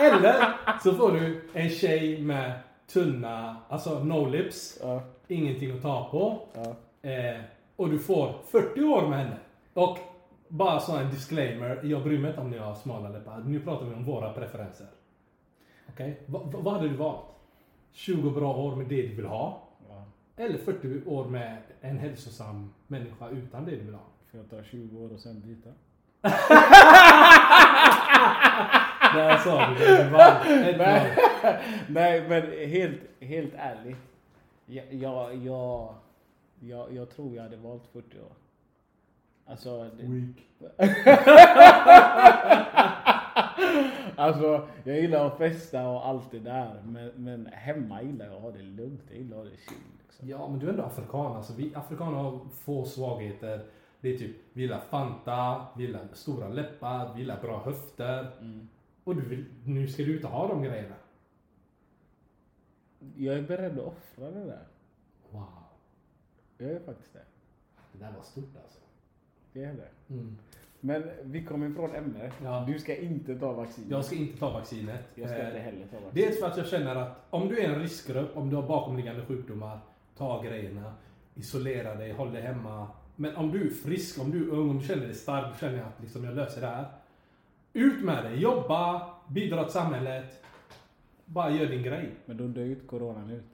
Eller 0.00 0.52
så 0.82 0.94
får 0.94 1.12
du 1.12 1.44
en 1.52 1.70
tjej 1.70 2.22
med 2.22 2.52
tunna, 2.86 3.56
alltså 3.68 4.04
no 4.04 4.26
lips, 4.30 4.78
Ja, 4.82 5.02
ingenting 5.28 5.70
att 5.76 5.82
ta 5.82 6.08
på. 6.10 6.38
ja. 6.54 6.76
Eh, 7.10 7.40
och 7.76 7.90
du 7.90 7.98
får 7.98 8.34
40 8.50 8.82
år 8.82 9.06
med 9.08 9.18
henne. 9.18 9.36
Och 9.74 9.98
bara 10.48 10.80
så 10.80 10.96
en 10.96 11.10
disclaimer, 11.10 11.80
jag 11.84 12.02
bryr 12.02 12.18
mig 12.18 12.30
inte 12.30 12.40
om 12.40 12.50
ni 12.50 12.58
har 12.58 12.74
smala 12.74 13.08
läppar. 13.08 13.42
Nu 13.46 13.60
pratar 13.60 13.86
vi 13.86 13.94
om 13.94 14.04
våra 14.04 14.32
preferenser. 14.32 14.86
Okej? 15.88 16.20
Va- 16.26 16.40
vad 16.44 16.74
hade 16.74 16.88
du 16.88 16.94
valt? 16.96 17.24
20 17.92 18.30
bra 18.30 18.56
år 18.56 18.76
med 18.76 18.86
det 18.86 19.02
du 19.02 19.14
vill 19.14 19.26
ha? 19.26 19.68
ja. 19.88 20.04
Eller 20.36 20.58
40 20.58 21.02
år 21.06 21.24
med 21.24 21.56
en 21.80 21.98
hälsosam 21.98 22.74
människa 22.86 23.28
utan 23.28 23.64
det 23.64 23.70
du 23.70 23.76
vill 23.82 23.94
ha? 23.94 24.02
Får 24.30 24.40
jag 24.40 24.50
ta 24.50 24.62
20 24.62 24.98
år 24.98 25.12
och 25.12 25.20
sen 25.20 25.40
byta? 25.40 25.70
Där 29.14 29.36
sa 29.38 29.68
du 29.68 29.74
det. 29.74 30.10
Nej. 30.78 31.16
Nej, 31.88 32.28
men 32.28 32.42
helt, 32.68 33.00
helt 33.20 33.54
ärligt. 33.56 33.96
Jag, 34.66 34.84
jag, 34.94 35.36
jag, 35.36 35.94
jag, 36.60 36.92
jag 36.94 37.10
tror 37.10 37.36
jag 37.36 37.42
hade 37.42 37.56
valt 37.56 37.86
40 37.92 38.20
år. 38.20 38.32
Alltså, 39.46 39.90
det, 39.96 40.02
Weak. 40.06 40.36
alltså, 44.18 44.68
jag 44.84 45.00
gillar 45.00 45.26
att 45.26 45.38
festa 45.38 45.88
och 45.88 46.06
allt 46.06 46.30
det 46.30 46.38
där. 46.38 46.82
Men, 46.84 47.10
men 47.16 47.46
hemma 47.46 48.02
gillar 48.02 48.26
jag 48.26 48.34
att 48.34 48.42
ha 48.42 48.50
det 48.50 48.62
lugnt. 48.62 49.02
Jag 49.08 49.18
gillar 49.18 49.36
att 49.36 49.44
ha 49.44 49.50
det 49.50 49.56
chill. 49.56 49.76
Liksom. 50.06 50.28
Ja, 50.28 50.48
men 50.48 50.58
du 50.58 50.66
är 50.66 50.70
ändå 50.70 50.82
afrikan. 50.82 51.36
Alltså, 51.36 51.52
vi 51.52 51.74
afrikaner 51.74 52.18
har 52.18 52.40
få 52.54 52.84
svagheter. 52.84 53.66
Det 54.00 54.14
är 54.14 54.18
typ, 54.18 54.36
vi 54.52 54.62
gillar 54.62 54.80
Fanta, 54.80 55.66
vi 55.76 55.84
gillar 55.84 56.08
stora 56.12 56.48
läppar, 56.48 57.14
vi 57.14 57.20
gillar 57.20 57.40
bra 57.40 57.62
höfter. 57.64 58.30
Mm. 58.40 58.68
Och 59.04 59.16
du 59.16 59.22
vill, 59.22 59.44
nu 59.64 59.88
ska 59.88 60.02
du 60.02 60.16
inte 60.16 60.26
ha 60.26 60.48
de 60.48 60.62
grejerna. 60.62 60.94
Jag 63.16 63.38
är 63.38 63.42
beredd 63.42 63.78
att 63.78 63.86
offra 63.86 64.30
det 64.30 64.44
där. 64.44 64.66
Wow. 65.30 65.48
Jag 66.58 66.70
är 66.70 66.80
faktiskt 66.80 67.12
det. 67.12 67.24
Det 67.92 67.98
där 67.98 68.12
var 68.12 68.22
stort 68.22 68.56
alltså. 68.62 68.80
Det 69.52 69.64
är 69.64 69.74
det. 69.74 70.14
Mm. 70.14 70.38
Men 70.80 71.02
vi 71.22 71.44
kommer 71.44 71.70
ifrån 71.70 71.94
ämnet. 71.94 72.32
Ja. 72.44 72.64
Du 72.68 72.78
ska 72.78 72.96
inte 72.96 73.38
ta 73.38 73.52
vaccin. 73.52 73.84
Jag 73.90 74.04
ska 74.04 74.16
inte 74.16 74.38
ta 74.38 74.50
vaccinet. 74.50 75.08
Jag 75.14 75.28
ska 75.28 75.38
Eh, 75.38 75.46
inte 75.46 75.58
heller 75.58 75.86
ta 75.86 75.96
vaccin. 75.96 76.10
Dels 76.12 76.40
för 76.40 76.46
att 76.46 76.56
jag 76.56 76.66
känner 76.66 76.96
att 76.96 77.26
om 77.30 77.48
du 77.48 77.58
är 77.60 77.68
en 77.68 77.80
riskgrupp, 77.80 78.36
om 78.36 78.50
du 78.50 78.56
har 78.56 78.62
bakomliggande 78.62 79.26
sjukdomar, 79.26 79.78
ta 80.16 80.42
grejerna, 80.42 80.92
isolera 81.34 81.94
dig, 81.94 82.12
håll 82.12 82.32
dig 82.32 82.42
hemma. 82.42 82.88
Men 83.16 83.36
om 83.36 83.50
du 83.50 83.66
är 83.66 83.70
frisk, 83.70 84.20
om 84.20 84.30
du 84.30 84.48
är 84.48 84.52
ung, 84.52 84.70
om 84.70 84.78
du 84.78 84.84
känner 84.86 85.04
dig 85.04 85.14
stark, 85.14 85.46
du 85.54 85.66
känner 85.66 85.82
att 85.82 86.00
liksom, 86.00 86.24
jag 86.24 86.34
löser 86.34 86.60
det 86.60 86.66
här. 86.66 86.84
Ut 87.72 88.04
med 88.04 88.24
det, 88.24 88.34
jobba, 88.36 89.10
bidra 89.28 89.64
till 89.64 89.72
samhället. 89.72 90.42
Bara 91.24 91.50
gör 91.50 91.66
din 91.66 91.82
grej. 91.82 92.10
Men 92.24 92.36
då 92.36 92.46
dör 92.46 92.62
ju 92.64 92.70
inte 92.70 92.86
coronan 92.86 93.30
ut. 93.30 93.44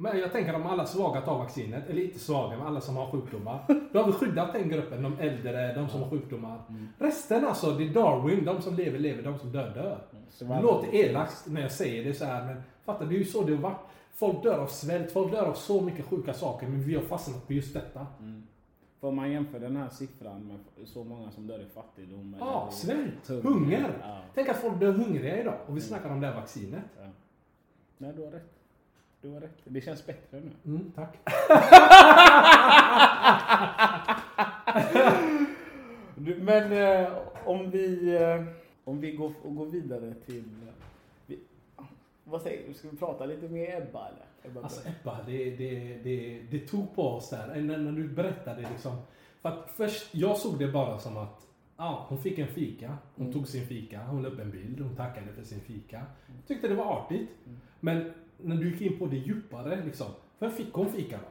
Men 0.00 0.18
jag 0.18 0.32
tänker 0.32 0.54
om 0.54 0.66
alla 0.66 0.86
svaga 0.86 1.20
tar 1.20 1.38
vaccinet, 1.38 1.90
eller 1.90 2.02
inte 2.02 2.18
svaga, 2.18 2.56
men 2.56 2.66
alla 2.66 2.80
som 2.80 2.96
har 2.96 3.10
sjukdomar. 3.10 3.64
Då 3.92 3.98
har 3.98 4.06
vi 4.06 4.12
skyddat 4.12 4.52
den 4.52 4.68
gruppen, 4.68 5.02
de 5.02 5.18
äldre, 5.18 5.74
de 5.74 5.88
som 5.88 6.02
har 6.02 6.10
sjukdomar. 6.10 6.62
Resten 6.98 7.44
alltså, 7.44 7.70
det 7.72 7.84
är 7.84 7.88
Darwin, 7.88 8.44
de 8.44 8.62
som 8.62 8.74
lever 8.74 8.98
lever, 8.98 9.22
de 9.22 9.38
som 9.38 9.52
dör 9.52 9.74
dör. 9.74 9.98
Så 10.30 10.44
Det 10.44 10.60
låter 10.62 10.94
elakt 10.94 11.46
när 11.46 11.60
jag 11.60 11.72
säger 11.72 12.04
det 12.04 12.14
så 12.14 12.24
här, 12.24 12.44
men 12.46 12.62
fatta, 12.84 13.04
det 13.04 13.14
är 13.14 13.18
ju 13.18 13.24
så 13.24 13.42
det 13.42 13.54
har 13.54 13.62
varit. 13.62 13.80
Folk 14.14 14.42
dör 14.42 14.58
av 14.58 14.66
svält, 14.66 15.12
folk 15.12 15.32
dör 15.32 15.44
av 15.44 15.54
så 15.54 15.80
mycket 15.80 16.06
sjuka 16.06 16.34
saker, 16.34 16.68
men 16.68 16.82
vi 16.82 16.94
har 16.94 17.02
fastnat 17.02 17.46
på 17.46 17.52
just 17.52 17.74
detta. 17.74 18.06
För 19.00 19.08
om 19.08 19.16
man 19.16 19.30
jämför 19.30 19.60
den 19.60 19.76
här 19.76 19.88
siffran 19.88 20.40
med 20.40 20.88
så 20.88 21.04
många 21.04 21.30
som 21.30 21.46
dör 21.46 21.58
i 21.58 21.66
fattigdom. 21.74 22.36
Ja, 22.40 22.68
i 22.72 22.74
svält, 22.74 23.44
hunger. 23.44 23.92
Ja. 24.02 24.18
Tänk 24.34 24.48
att 24.48 24.56
folk 24.56 24.80
dör 24.80 24.92
hungriga 24.92 25.40
idag, 25.40 25.54
och 25.66 25.76
vi 25.76 25.80
snackar 25.80 26.10
om 26.10 26.20
det 26.20 26.26
här 26.26 26.34
vaccinet. 26.34 26.84
Ja. 27.00 27.06
Nej, 27.98 28.12
du 28.16 28.24
har 28.24 28.30
rätt. 28.30 28.59
Du 29.22 29.28
har 29.30 29.40
rätt. 29.40 29.56
Det 29.64 29.80
känns 29.80 30.06
bättre 30.06 30.40
nu. 30.40 30.50
Mm, 30.64 30.92
tack. 30.94 31.16
Men 36.40 36.72
eh, 36.72 37.08
om 37.44 37.70
vi, 37.70 38.16
eh, 38.16 38.44
om 38.84 39.00
vi 39.00 39.12
går, 39.12 39.32
och 39.42 39.56
går 39.56 39.66
vidare 39.66 40.14
till... 40.26 40.44
eh, 40.68 40.74
Vi, 41.26 41.38
vad 42.24 42.42
säger 42.42 42.68
du? 42.68 42.74
Ska 42.74 42.88
vi 42.90 42.96
prata 42.96 43.26
lite 43.26 43.48
mer 43.48 43.76
Ebba 43.82 44.08
eller? 44.08 44.50
Ebba 44.50 44.62
Alltså. 44.62 44.88
Ebba, 44.88 45.18
det, 45.26 45.50
det, 45.50 45.98
det, 46.04 46.40
det 46.50 46.58
tog 46.68 46.94
på 46.94 47.02
oss 47.08 47.30
där. 47.30 47.60
När, 47.60 47.78
när 47.78 47.92
du 47.92 48.08
berättade 48.08 48.60
liksom. 48.72 48.96
För 49.42 49.48
att 49.48 49.70
först, 49.76 50.14
jag 50.14 50.36
såg 50.36 50.58
det 50.58 50.68
bara 50.68 50.98
som 50.98 51.16
att 51.16 51.46
ja, 51.76 52.06
hon 52.08 52.18
fick 52.22 52.38
en 52.38 52.48
fika. 52.48 52.98
Hon 53.16 53.32
tog 53.32 53.48
sin 53.48 53.66
fika, 53.66 54.00
hon 54.02 54.22
la 54.22 54.28
upp 54.28 54.40
en 54.40 54.50
bild, 54.50 54.80
hon 54.80 54.96
tackade 54.96 55.32
för 55.32 55.42
sin 55.42 55.60
fika. 55.60 56.02
Tyckte 56.46 56.68
det 56.68 56.74
var 56.74 56.96
artigt. 56.98 57.30
Men 57.80 58.12
när 58.42 58.56
du 58.56 58.70
gick 58.70 58.80
in 58.80 58.98
på 58.98 59.06
det 59.06 59.16
djupare 59.16 59.82
liksom. 59.84 60.06
Vem 60.38 60.50
fick 60.50 60.72
hon 60.72 60.92
fika 60.92 61.16
då? 61.16 61.28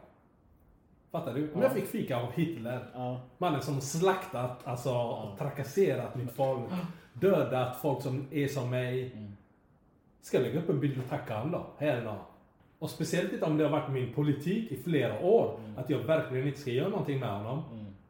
Fattar 1.11 1.33
du? 1.33 1.53
Om 1.53 1.61
jag 1.61 1.73
fick 1.73 1.85
fika 1.85 2.17
av 2.17 2.31
Hitler. 2.31 2.85
Ja. 2.93 3.21
Mannen 3.37 3.61
som 3.61 3.81
slaktat, 3.81 4.67
alltså 4.67 4.93
och 4.93 5.37
trakasserat 5.37 6.15
mitt 6.15 6.31
folk. 6.31 6.63
Dödat 7.13 7.81
folk 7.81 8.01
som 8.01 8.27
är 8.31 8.47
som 8.47 8.69
mig. 8.69 9.15
Ska 10.21 10.37
jag 10.37 10.43
lägga 10.43 10.59
upp 10.59 10.69
en 10.69 10.79
bild 10.79 10.97
och 11.03 11.09
tacka 11.09 11.37
honom 11.37 11.51
då? 11.51 11.65
Här 11.77 12.05
då. 12.05 12.15
Och 12.79 12.89
speciellt 12.89 13.33
inte 13.33 13.45
om 13.45 13.57
det 13.57 13.63
har 13.63 13.71
varit 13.71 13.91
min 13.91 14.13
politik 14.13 14.71
i 14.71 14.77
flera 14.77 15.19
år. 15.19 15.59
Att 15.77 15.89
jag 15.89 15.99
verkligen 15.99 16.47
inte 16.47 16.59
ska 16.59 16.71
göra 16.71 16.89
någonting 16.89 17.19
med 17.19 17.29
honom. 17.29 17.63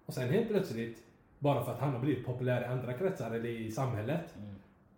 Och 0.05 0.13
sen 0.13 0.29
helt 0.29 0.47
plötsligt, 0.47 1.03
bara 1.39 1.63
för 1.65 1.71
att 1.71 1.79
han 1.79 1.93
har 1.93 1.99
blivit 1.99 2.25
populär 2.25 2.61
i 2.61 2.65
andra 2.65 2.93
kretsar 2.93 3.31
eller 3.31 3.49
i 3.49 3.71
samhället. 3.71 4.35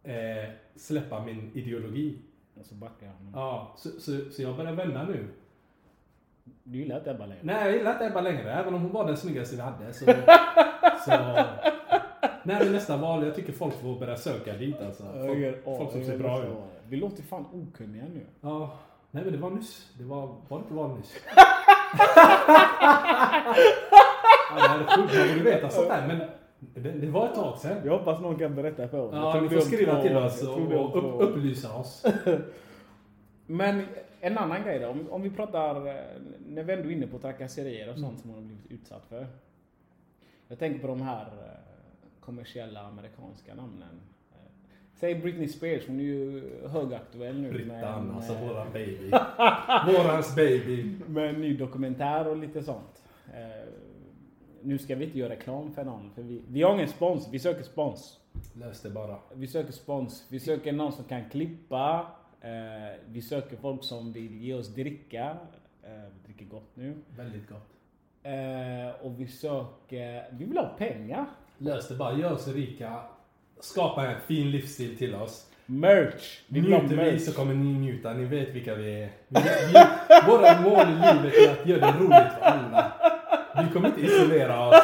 Eh, 0.04 0.50
släppa 0.76 1.26
min 1.26 1.52
ideologi. 1.54 2.18
Och 2.60 2.66
så 2.66 2.76
backar 2.76 3.06
jag. 3.06 3.16
Ja, 3.34 3.74
så, 3.78 3.90
så, 3.90 4.32
så 4.32 4.42
jag 4.42 4.56
börjar 4.56 4.74
vända 4.74 5.04
nu. 5.04 5.28
Du 6.64 6.78
gillar 6.78 6.98
inte 6.98 7.12
Ebba 7.12 7.26
längre? 7.26 7.42
Nej, 7.44 7.66
jag 7.66 7.78
gillar 7.78 7.92
inte 7.92 8.06
Ebba 8.06 8.22
längre. 8.22 8.54
Även 8.54 8.74
om 8.74 8.82
hon 8.82 8.92
var 8.92 9.08
den 9.08 9.18
snyggaste 9.18 9.56
vi 9.56 9.62
hade. 9.62 9.94
Så, 9.94 10.06
så, 11.06 11.12
när 12.44 12.62
är 12.62 12.72
nästa 12.72 12.98
val? 12.98 13.26
Jag 13.26 13.36
tycker 13.36 13.54
folk 13.54 13.74
får 13.74 14.00
börja 14.00 14.18
söka 14.18 14.54
dit 14.54 14.82
alltså. 14.82 15.04
Folk, 15.04 15.64
folk 15.64 15.92
som 15.92 16.06
ser 16.06 16.18
bra 16.18 16.44
ut. 16.44 16.58
Vi 16.88 16.98
låter 16.98 17.24
fan 17.24 17.46
okunniga 17.54 18.04
nu. 18.04 18.26
Ja, 18.42 18.78
Nej 19.12 19.24
men 19.24 19.34
det 19.34 19.40
var 19.40 19.50
nyss. 19.50 19.88
Det 19.98 20.04
var, 20.04 20.36
var 20.48 20.58
det 20.58 20.64
inte 20.64 20.74
var 20.74 20.88
nyss? 20.88 21.16
ja, 24.50 24.78
det 24.78 24.84
är 24.84 24.98
sjukt, 24.98 25.14
man 25.18 25.28
borde 25.28 25.44
veta 25.44 25.70
sånt 25.70 25.88
där 25.88 26.08
men 26.08 26.22
det, 26.74 26.92
det 26.92 27.08
var 27.08 27.28
ett 27.28 27.36
tag 27.36 27.58
sedan. 27.58 27.78
Jag 27.86 27.98
hoppas 27.98 28.22
någon 28.22 28.36
kan 28.40 28.56
berätta 28.56 28.88
för 28.88 29.00
oss. 29.00 29.12
Ja, 29.14 29.42
ni 29.42 29.48
det 29.48 29.56
får 29.56 29.62
skriva 29.62 29.96
två 29.96 30.02
till 30.02 30.18
oss 30.18 30.44
och 30.44 30.98
upp, 30.98 31.30
upplysa 31.30 31.74
oss. 31.76 32.06
Men 33.46 33.84
en 34.20 34.38
annan 34.38 34.64
grej 34.64 34.80
då, 34.80 34.88
om, 34.88 35.08
om 35.12 35.22
vi 35.22 35.30
pratar, 35.30 35.88
eh, 35.88 35.94
när 36.48 36.64
vi 36.64 36.74
ändå 36.74 36.90
är 36.90 36.92
inne 36.94 37.08
på 37.08 37.20
trakasserier 37.20 37.90
och 37.90 37.98
Mm. 37.98 38.10
sånt 38.10 38.20
som 38.20 38.30
hon 38.30 38.40
har 38.40 38.46
blivit 38.46 38.72
utsatt 38.72 39.06
för. 39.10 39.28
Jag 40.48 40.60
tänker 40.60 40.80
på 40.80 40.88
de 40.88 41.02
här 41.02 41.22
eh, 41.22 41.60
kommersiella 42.20 42.80
amerikanska 42.82 43.54
namnen. 43.56 44.02
Eh, 44.32 44.38
Säg 44.94 45.16
Britney 45.16 45.48
Spears, 45.48 45.88
hon 45.88 46.00
är 46.00 46.04
ju 46.04 46.44
högaktuell 46.68 47.36
nu 47.42 47.42
med, 47.42 47.54
Brittan, 47.54 48.10
en, 48.10 48.16
alltså 48.16 48.34
våran 48.34 48.68
baby. 48.74 49.10
Vårans 49.88 50.36
baby. 50.36 50.96
med 51.08 51.30
en 51.30 51.42
ny 51.42 51.58
dokumentär 51.58 52.28
och 52.28 52.38
lite 52.38 52.64
sånt. 52.64 53.04
Nu 54.64 54.78
ska 54.78 54.96
vi 54.96 55.06
inte 55.06 55.20
göra 55.20 55.34
reklam 55.34 55.74
för 55.74 55.84
någon, 55.84 56.12
för 56.16 56.22
vi, 56.22 56.42
vi 56.48 56.62
har 56.62 56.74
ingen 56.74 56.88
spons, 56.88 57.28
vi 57.32 57.40
söker 57.40 57.64
spons. 57.64 58.20
Lös 58.54 58.82
det 58.82 58.90
bara. 58.90 59.18
Vi 59.34 59.48
söker 59.48 59.72
spons. 59.72 60.26
Vi 60.30 60.40
söker 60.40 60.72
någon 60.72 60.92
som 60.92 61.04
kan 61.04 61.30
klippa. 61.30 62.08
Eh, 62.42 63.00
vi 63.06 63.22
söker 63.22 63.58
folk 63.58 63.84
som 63.84 64.14
vill 64.14 64.42
ge 64.42 64.54
oss 64.54 64.68
dricka. 64.68 65.38
Eh, 65.84 65.90
vi 65.92 66.34
dricker 66.34 66.46
gott 66.46 66.70
nu. 66.74 66.96
Väldigt 67.18 67.50
gott. 67.50 67.70
Eh, 68.24 69.06
och 69.06 69.20
vi 69.20 69.28
söker... 69.28 70.26
Vi 70.32 70.46
vill 70.46 70.58
ha 70.58 70.68
pengar. 70.78 71.26
Lös 71.58 71.88
det 71.88 71.96
bara. 71.96 72.18
Gör 72.18 72.34
oss 72.34 72.48
rika. 72.48 73.00
Skapa 73.60 74.08
en 74.08 74.22
fin 74.22 74.52
livsstil 74.52 74.98
till 74.98 75.16
oss. 75.16 75.48
Merch! 75.66 76.42
Vi 76.48 76.60
vill 76.60 76.70
Njuter 76.70 77.12
vi 77.12 77.20
så 77.20 77.34
kommer 77.34 77.54
ni 77.54 77.74
njuta. 77.74 78.14
Ni 78.14 78.26
vet 78.26 78.50
vilka 78.50 78.76
vi 78.76 79.04
är. 79.04 79.10
Vi, 79.28 79.40
vi, 79.40 79.74
våra 80.28 80.62
mål 80.62 80.88
i 80.88 80.96
livet 80.96 81.34
är 81.38 81.62
att 81.62 81.68
göra 81.68 81.92
det 81.92 82.00
roligt 82.00 82.34
för 82.34 82.42
alla. 82.42 82.71
Vi 83.58 83.74
kommer 83.74 83.88
inte 83.88 84.02
isolera 84.02 84.68
oss. 84.68 84.76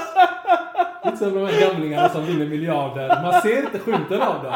Inte 1.05 1.17
som 1.17 1.33
de 1.33 1.45
här 1.45 1.69
gamlingarna 1.69 2.09
som 2.09 2.25
vinner 2.25 2.45
miljarder. 2.45 3.21
Man 3.21 3.41
ser 3.41 3.63
inte 3.63 3.79
skymten 3.79 4.21
av 4.21 4.43
dem. 4.43 4.53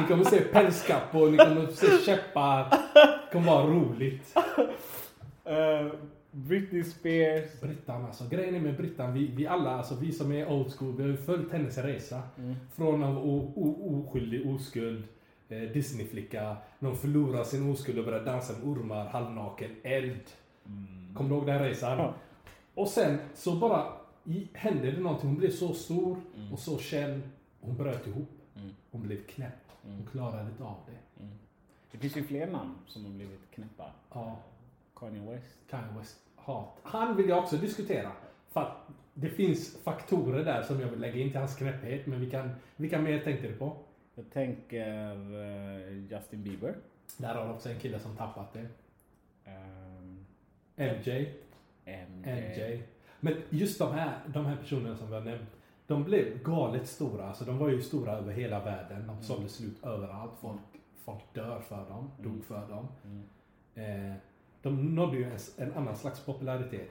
Ni 0.00 0.08
kommer 0.08 0.24
se 0.24 0.40
pälskappor, 0.40 1.30
ni 1.30 1.36
kommer 1.36 1.66
se 1.66 1.98
käppar. 2.06 2.70
Det 2.94 3.32
kommer 3.32 3.46
vara 3.46 3.66
roligt. 3.66 4.36
Eh, 5.44 5.92
Britney 6.30 6.84
Spears. 6.84 7.60
Brittan 7.60 8.04
alltså. 8.04 8.24
Grejen 8.28 8.54
är 8.54 8.60
med 8.60 8.76
Brittan, 8.76 9.12
vi, 9.12 9.30
vi 9.36 9.46
alla, 9.46 9.70
alltså 9.70 9.94
vi 10.00 10.12
som 10.12 10.32
är 10.32 10.48
old 10.48 10.72
school, 10.78 10.96
vi 10.96 11.02
har 11.02 11.10
ju 11.10 11.16
följt 11.16 11.52
hennes 11.52 11.78
resa. 11.78 12.22
Från 12.76 13.02
en 13.02 13.16
o, 13.16 13.52
o, 13.56 14.04
oskyldig 14.06 14.54
oskuld, 14.54 15.04
eh, 15.48 15.58
Disneyflicka, 15.58 16.56
när 16.78 16.88
hon 16.88 16.98
förlorar 16.98 17.44
sin 17.44 17.70
oskuld 17.70 17.98
och 17.98 18.04
börjar 18.04 18.24
dansa 18.24 18.52
med 18.52 18.68
ormar, 18.68 19.04
halvnaken, 19.04 19.70
eld. 19.82 20.20
Kommer 21.16 21.30
du 21.30 21.36
ihåg 21.36 21.46
den 21.46 21.58
resan? 21.58 21.98
Ja. 21.98 22.14
Och 22.74 22.88
sen 22.88 23.18
så 23.34 23.56
bara 23.56 23.92
i, 24.24 24.48
hände 24.52 24.90
det 24.90 25.00
någonting, 25.00 25.28
hon 25.28 25.38
blev 25.38 25.50
så 25.50 25.74
stor 25.74 26.20
och 26.52 26.58
så 26.58 26.78
känd. 26.78 27.22
Hon 27.60 27.76
bröt 27.76 28.06
ihop. 28.06 28.28
Hon 28.90 29.02
blev 29.02 29.26
knäpp. 29.26 29.72
Hon 29.82 30.06
klarade 30.12 30.50
inte 30.50 30.64
av 30.64 30.76
det. 30.86 31.24
Det 31.90 31.98
finns 31.98 32.16
ju 32.16 32.24
fler 32.24 32.46
namn 32.46 32.74
som 32.86 33.04
har 33.04 33.12
blivit 33.12 33.50
knäppa. 33.50 33.90
Ja. 34.12 34.38
Kanye 34.96 35.30
West. 35.30 35.58
Kanye 35.70 35.98
West 35.98 36.16
hat. 36.36 36.78
Han 36.82 37.16
vill 37.16 37.28
jag 37.28 37.38
också 37.38 37.56
diskutera. 37.56 38.12
För 38.48 38.60
att 38.60 38.76
det 39.14 39.28
finns 39.28 39.76
faktorer 39.82 40.44
där 40.44 40.62
som 40.62 40.80
jag 40.80 40.88
vill 40.88 41.00
lägga 41.00 41.20
in 41.20 41.30
till 41.30 41.40
hans 41.40 41.56
knäpphet. 41.56 42.06
Men 42.06 42.20
vilka, 42.20 42.50
vilka 42.76 42.98
mer 42.98 43.18
tänkte 43.24 43.48
du 43.48 43.54
på? 43.54 43.76
Jag 44.14 44.30
tänker 44.30 45.12
eh, 45.40 45.92
Justin 46.10 46.42
Bieber. 46.42 46.76
Där 47.16 47.34
har 47.34 47.46
du 47.46 47.52
också 47.52 47.68
en 47.68 47.78
kille 47.78 47.98
som 47.98 48.16
tappat 48.16 48.52
det. 48.52 48.68
Um, 49.46 50.26
MJ. 50.76 51.32
MJ. 51.84 52.30
MJ. 52.30 52.82
Men 53.20 53.34
just 53.50 53.78
de 53.78 53.92
här, 53.92 54.20
de 54.26 54.46
här 54.46 54.56
personerna 54.56 54.96
som 54.96 55.08
vi 55.08 55.14
har 55.14 55.20
nämnt. 55.20 55.48
De 55.86 56.04
blev 56.04 56.42
galet 56.42 56.88
stora. 56.88 57.28
Alltså 57.28 57.44
de 57.44 57.58
var 57.58 57.68
ju 57.68 57.82
stora 57.82 58.12
över 58.12 58.32
hela 58.32 58.64
världen. 58.64 59.06
De 59.06 59.22
sålde 59.22 59.48
slut 59.48 59.84
överallt. 59.84 60.32
Folk, 60.40 60.60
folk 61.04 61.22
dör 61.34 61.60
för 61.60 61.88
dem. 61.88 62.10
Dog 62.20 62.44
för 62.44 62.68
dem. 62.68 62.88
Eh, 63.74 64.14
de 64.62 64.94
nådde 64.94 65.16
ju 65.16 65.24
en, 65.24 65.38
en 65.56 65.72
annan 65.72 65.96
slags 65.96 66.20
popularitet. 66.24 66.90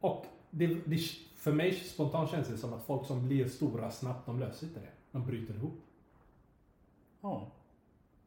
Och 0.00 0.26
det, 0.50 0.66
det, 0.66 0.98
för 1.36 1.52
mig 1.52 1.72
spontant 1.72 2.30
känns 2.30 2.48
det 2.48 2.56
som 2.58 2.72
att 2.72 2.82
folk 2.82 3.06
som 3.06 3.26
blir 3.28 3.48
stora 3.48 3.90
snabbt, 3.90 4.26
de 4.26 4.38
löser 4.40 4.66
inte 4.66 4.80
det. 4.80 4.90
De 5.12 5.26
bryter 5.26 5.54
ihop. 5.54 5.80
Ja. 7.20 7.46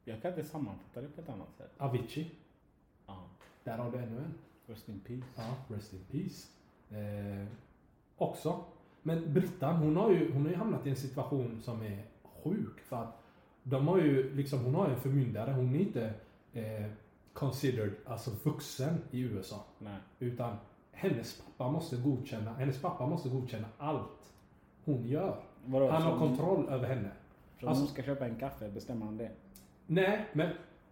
Jag 0.05 0.21
kan 0.21 0.31
inte 0.31 0.43
sammanfatta 0.43 1.01
det 1.01 1.07
på 1.07 1.21
ett 1.21 1.29
annat 1.29 1.55
sätt. 1.57 1.71
Avicii, 1.77 2.31
Ja. 3.07 3.23
där 3.63 3.77
har 3.77 3.91
du 3.91 3.97
ännu 3.97 4.17
en. 4.17 4.33
Rest 4.71 4.89
in 4.89 4.99
peace. 4.99 5.23
Ja, 5.35 5.75
rest 5.75 5.93
in 5.93 5.99
peace. 6.11 6.47
Eh, 6.91 7.47
också. 8.17 8.63
Men 9.03 9.33
Brittan, 9.33 9.75
hon 9.75 9.95
har, 9.95 10.11
ju, 10.11 10.33
hon 10.33 10.41
har 10.43 10.49
ju 10.49 10.55
hamnat 10.57 10.87
i 10.87 10.89
en 10.89 10.95
situation 10.95 11.61
som 11.61 11.81
är 11.81 12.03
sjuk. 12.43 12.79
För 12.79 12.95
att 13.03 13.21
de 13.63 13.87
har 13.87 13.97
ju, 13.97 14.35
liksom, 14.35 14.59
hon 14.65 14.75
har 14.75 14.87
ju 14.87 14.93
en 14.93 14.99
förmyndare. 14.99 15.51
Hon 15.51 15.75
är 15.75 15.79
inte 15.79 16.13
eh, 16.53 16.85
considered, 17.33 17.93
alltså 18.05 18.31
vuxen 18.43 18.97
i 19.11 19.19
USA. 19.19 19.63
Nej. 19.79 19.97
Utan 20.19 20.55
hennes 20.91 21.41
pappa 21.41 21.71
måste 21.71 21.95
godkänna, 21.97 22.53
hennes 22.53 22.81
pappa 22.81 23.05
måste 23.07 23.29
godkänna 23.29 23.67
allt 23.77 24.33
hon 24.85 25.07
gör. 25.07 25.43
Vadå, 25.65 25.89
Han 25.89 26.01
har 26.01 26.17
kontroll 26.19 26.69
över 26.69 26.87
henne. 26.87 27.11
Så 27.59 27.65
om 27.65 27.69
Alltså- 27.69 27.83
hon 27.83 27.93
ska 27.93 28.03
köpa 28.03 28.25
en 28.25 28.35
kaffe, 28.35 28.69
bestämmer 28.69 29.05
han 29.05 29.17
det? 29.17 29.31
Nej, 29.87 30.25
men 30.33 30.49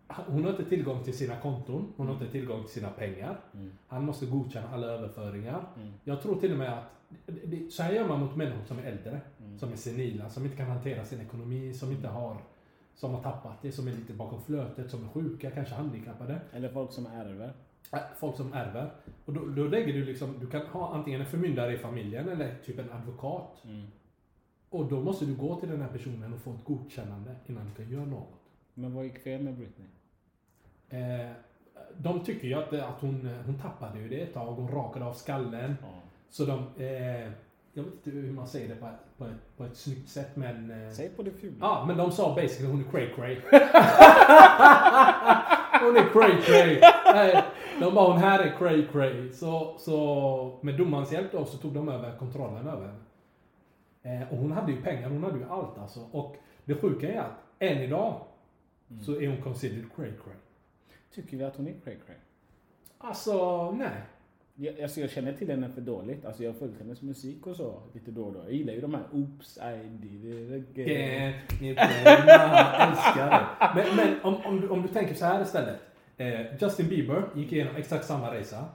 hon 0.09 0.43
har 0.43 0.51
inte 0.51 0.65
tillgång 0.65 1.03
till 1.03 1.17
sina 1.17 1.35
konton. 1.35 1.93
Hon 1.97 2.07
har 2.07 2.13
inte 2.13 2.27
tillgång 2.31 2.63
till 2.63 2.71
sina 2.73 2.89
pengar. 2.89 3.39
Han 3.87 4.05
måste 4.05 4.25
godkänna 4.25 4.67
alla 4.69 4.87
överföringar. 4.87 5.65
Jag 6.03 6.21
tror 6.21 6.39
till 6.39 6.51
och 6.51 6.57
med 6.57 6.73
att 6.73 6.91
det- 7.43 7.71
så 7.73 7.83
här 7.83 7.91
gör 7.93 8.07
man 8.07 8.19
mot 8.19 8.35
människor 8.35 8.63
som 8.65 8.79
är 8.79 8.83
äldre. 8.83 9.21
Som 9.59 9.71
är 9.71 9.75
senila, 9.75 10.29
som 10.29 10.43
inte 10.45 10.57
kan 10.57 10.67
hantera 10.67 11.05
sin 11.05 11.21
ekonomi, 11.21 11.73
som 11.73 11.91
inte 11.91 12.07
har 12.07 12.37
som 12.95 13.13
har 13.13 13.23
tappat 13.23 13.61
det, 13.61 13.71
som 13.71 13.87
är 13.87 13.91
lite 13.91 14.13
bakom 14.13 14.41
flötet, 14.41 14.91
som 14.91 15.03
är 15.03 15.07
sjuka, 15.07 15.51
kanske 15.51 15.73
handikappade. 15.75 16.39
Eller 16.53 16.69
folk 16.69 16.91
som 16.91 17.05
ärver. 17.05 17.53
Äh, 17.93 17.99
Folk 18.19 18.35
som 18.35 18.53
ärver. 18.53 18.91
Och 19.25 19.33
då, 19.33 19.45
då 19.45 19.63
lägger 19.63 19.93
du 19.93 20.05
liksom, 20.05 20.33
du 20.39 20.47
kan 20.47 20.61
ha 20.65 20.93
antingen 20.93 21.21
en 21.21 21.27
förmyndare 21.27 21.73
i 21.73 21.77
familjen 21.77 22.29
eller 22.29 22.55
typ 22.65 22.79
en 22.79 22.91
advokat. 22.91 23.63
Och 24.69 24.85
då 24.85 25.01
måste 25.01 25.25
du 25.25 25.35
gå 25.35 25.55
till 25.59 25.69
den 25.69 25.81
här 25.81 25.87
personen 25.89 26.33
och 26.33 26.39
få 26.39 26.53
ett 26.53 26.63
godkännande 26.63 27.35
innan 27.47 27.65
du 27.65 27.83
kan 27.83 27.93
göra 27.93 28.05
något. 28.05 28.39
Men 28.73 28.93
vad 28.95 29.03
gick 29.05 29.19
fel 29.19 29.41
med 29.43 29.55
Britney? 29.55 29.87
Eh, 30.89 31.31
de 31.97 32.19
tycker 32.19 32.47
ju 32.47 32.53
att, 32.53 32.73
att 32.73 33.01
hon, 33.01 33.29
hon 33.45 33.59
tappade 33.59 33.99
ju 33.99 34.09
det 34.09 34.21
ett 34.21 34.33
tag, 34.33 34.45
hon 34.45 34.67
rakade 34.71 35.05
av 35.05 35.13
skallen. 35.13 35.75
Ja. 35.81 35.87
Så 36.29 36.45
de, 36.45 36.83
eh, 36.83 37.31
jag 37.73 37.83
vet 37.83 37.93
inte 37.93 38.09
hur 38.09 38.31
man 38.31 38.47
säger 38.47 38.69
det 38.69 38.75
på 38.75 38.85
ett, 38.85 39.17
på 39.17 39.25
ett, 39.25 39.57
på 39.57 39.63
ett 39.63 39.77
snyggt 39.77 40.09
sätt 40.09 40.35
men... 40.35 40.71
Eh, 40.71 40.91
Säg 40.91 41.09
på 41.09 41.23
det 41.23 41.31
fula. 41.31 41.55
Ja, 41.59 41.83
men 41.87 41.97
de 41.97 42.11
sa 42.11 42.35
basically 42.35 42.71
hon 42.71 42.85
är 42.85 42.91
cray 42.91 43.09
cray. 43.15 43.35
hon 45.81 45.97
är 45.97 46.09
cray 46.13 46.41
cray. 46.41 46.81
De 47.79 47.93
bara 47.95 48.11
hon 48.11 48.17
här 48.17 48.39
är 48.39 48.57
cray 48.57 48.87
cray. 48.87 49.33
Så, 49.33 49.75
så 49.77 50.59
med 50.61 50.77
domarens 50.77 51.11
hjälp 51.11 51.31
då 51.31 51.45
så 51.45 51.57
tog 51.57 51.73
de 51.73 51.89
över 51.89 52.17
kontrollen 52.17 52.67
över 52.67 52.87
henne. 52.87 52.99
Eh, 54.21 54.33
och 54.33 54.37
hon 54.37 54.51
hade 54.51 54.71
ju 54.71 54.81
pengar, 54.81 55.09
hon 55.09 55.23
hade 55.23 55.37
ju 55.37 55.45
allt 55.49 55.77
alltså. 55.77 55.99
Och 56.11 56.35
det 56.65 56.75
sjuka 56.75 57.13
är 57.13 57.19
att 57.19 57.43
än 57.59 57.77
idag 57.77 58.21
så 59.05 59.21
är 59.21 59.27
hon 59.27 59.41
considered 59.41 59.85
cray 59.95 60.11
cray. 60.23 60.35
Tycker 61.21 61.37
vi 61.37 61.43
att 61.43 61.55
hon 61.55 61.67
är 61.67 61.73
cray 61.83 61.95
cray? 62.05 62.17
Alltså, 62.97 63.71
nej. 63.71 64.01
Jag, 64.55 64.81
alltså 64.81 65.01
jag 65.01 65.09
känner 65.09 65.33
till 65.33 65.49
henne 65.49 65.69
för 65.69 65.81
dåligt. 65.81 66.25
Alltså 66.25 66.43
jag 66.43 66.51
har 66.51 66.59
följt 66.59 66.79
hennes 66.79 67.01
musik 67.01 67.47
och 67.47 67.55
så 67.55 67.81
lite 67.93 68.11
då 68.11 68.23
och 68.23 68.33
då. 68.33 68.39
Jag 68.39 68.53
gillar 68.53 68.73
ju 68.73 68.81
de 68.81 68.93
här 68.93 69.03
Oops, 69.11 69.57
I 69.57 69.87
did 69.89 70.25
it 70.25 70.69
again. 70.69 71.33
Älskar 72.89 73.29
det. 73.29 73.45
Men, 73.75 73.95
men 73.95 74.21
om, 74.21 74.35
om, 74.45 74.61
du, 74.61 74.67
om 74.67 74.81
du 74.81 74.87
tänker 74.87 75.15
så 75.15 75.25
här 75.25 75.41
istället. 75.41 75.79
Eh, 76.17 76.61
Justin 76.61 76.87
Bieber 76.87 77.23
gick 77.35 77.51
igenom 77.51 77.75
exakt 77.75 78.05
samma 78.05 78.33
resa. 78.33 78.65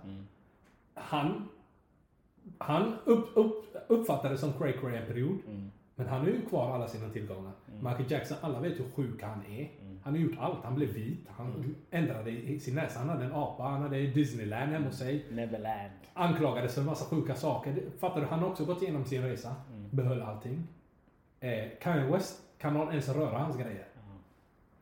Han, 0.95 1.49
han 2.59 2.95
upp, 3.05 3.28
upp, 3.34 3.76
uppfattades 3.86 4.40
som 4.40 4.53
cray 4.53 4.72
cray 4.72 4.97
en 4.97 5.07
period. 5.07 5.38
Men 5.95 6.07
han 6.07 6.20
har 6.20 6.26
ju 6.26 6.40
kvar 6.40 6.74
alla 6.74 6.88
sina 6.88 7.09
tillgångar. 7.09 7.53
Michael 7.80 8.11
Jackson, 8.11 8.36
alla 8.40 8.61
vet 8.61 8.80
hur 8.80 8.90
sjuk 8.95 9.22
han 9.22 9.42
är. 9.49 9.68
Han 10.05 10.12
har 10.14 10.20
gjort 10.20 10.38
allt. 10.38 10.64
Han 10.64 10.74
blev 10.74 10.88
vit. 10.88 11.26
Han 11.28 11.74
ändrade 11.90 12.30
i 12.30 12.61
sin 12.61 12.74
näsa. 12.74 12.98
Han 12.98 13.09
hade 13.09 13.24
en 13.24 13.32
apa. 13.32 13.62
Han 13.62 13.82
hade 13.82 14.07
Disneyland 14.07 14.72
hemma 14.72 14.86
hos 14.86 14.98
sig. 14.98 15.24
Neverland. 15.30 15.90
Anklagades 16.14 16.74
för 16.74 16.80
en 16.80 16.86
massa 16.86 17.05
sjuka 17.05 17.34
saker. 17.34 17.82
Fattar 17.98 18.20
du? 18.20 18.26
Han 18.26 18.38
har 18.38 18.48
också 18.50 18.64
gått 18.64 18.82
igenom 18.82 19.05
sin 19.05 19.22
resa. 19.22 19.55
Behöll 19.90 20.22
allting. 20.22 20.66
Eh, 21.40 21.64
Kanye 21.80 22.05
West, 22.12 22.42
kan 22.59 22.74
någon 22.74 22.88
ens 22.90 23.09
röra 23.09 23.38
hans 23.38 23.57
grejer? 23.57 23.86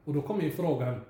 Och 0.05 0.15
då 0.15 0.23
kommer 0.23 0.43
ju 0.43 0.51
frågan, 0.51 1.01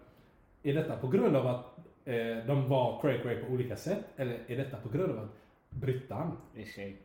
är 0.63 0.75
detta 0.75 0.97
på 0.97 1.09
grund 1.09 1.37
av 1.37 1.47
att 1.47 1.79
eh, 2.05 2.15
de 2.47 2.69
var 2.69 3.01
cray 3.01 3.23
cray 3.23 3.37
på 3.45 3.53
olika 3.53 3.77
sätt? 3.77 4.05
Eller 4.17 4.39
är 4.47 4.57
detta 4.57 4.77
på 4.77 4.89
grund 4.89 5.13
av 5.13 5.25
att 5.25 5.31
Brittan, 5.71 6.37
Det 6.55 6.63
är 6.63 6.67
tjej. 6.67 6.97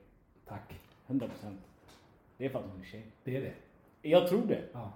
tack, 0.48 0.80
100%. 1.08 1.30
Det 2.38 2.46
är 2.46 2.50
för 2.50 2.60
att 2.60 2.66
hon 2.72 2.82
är 2.82 2.86
tjej. 2.86 3.06
det 3.24 3.38
är 3.38 3.42
det. 3.42 3.54
Jag 4.10 4.28
tror 4.28 4.46
det. 4.48 4.62
Ja. 4.74 4.92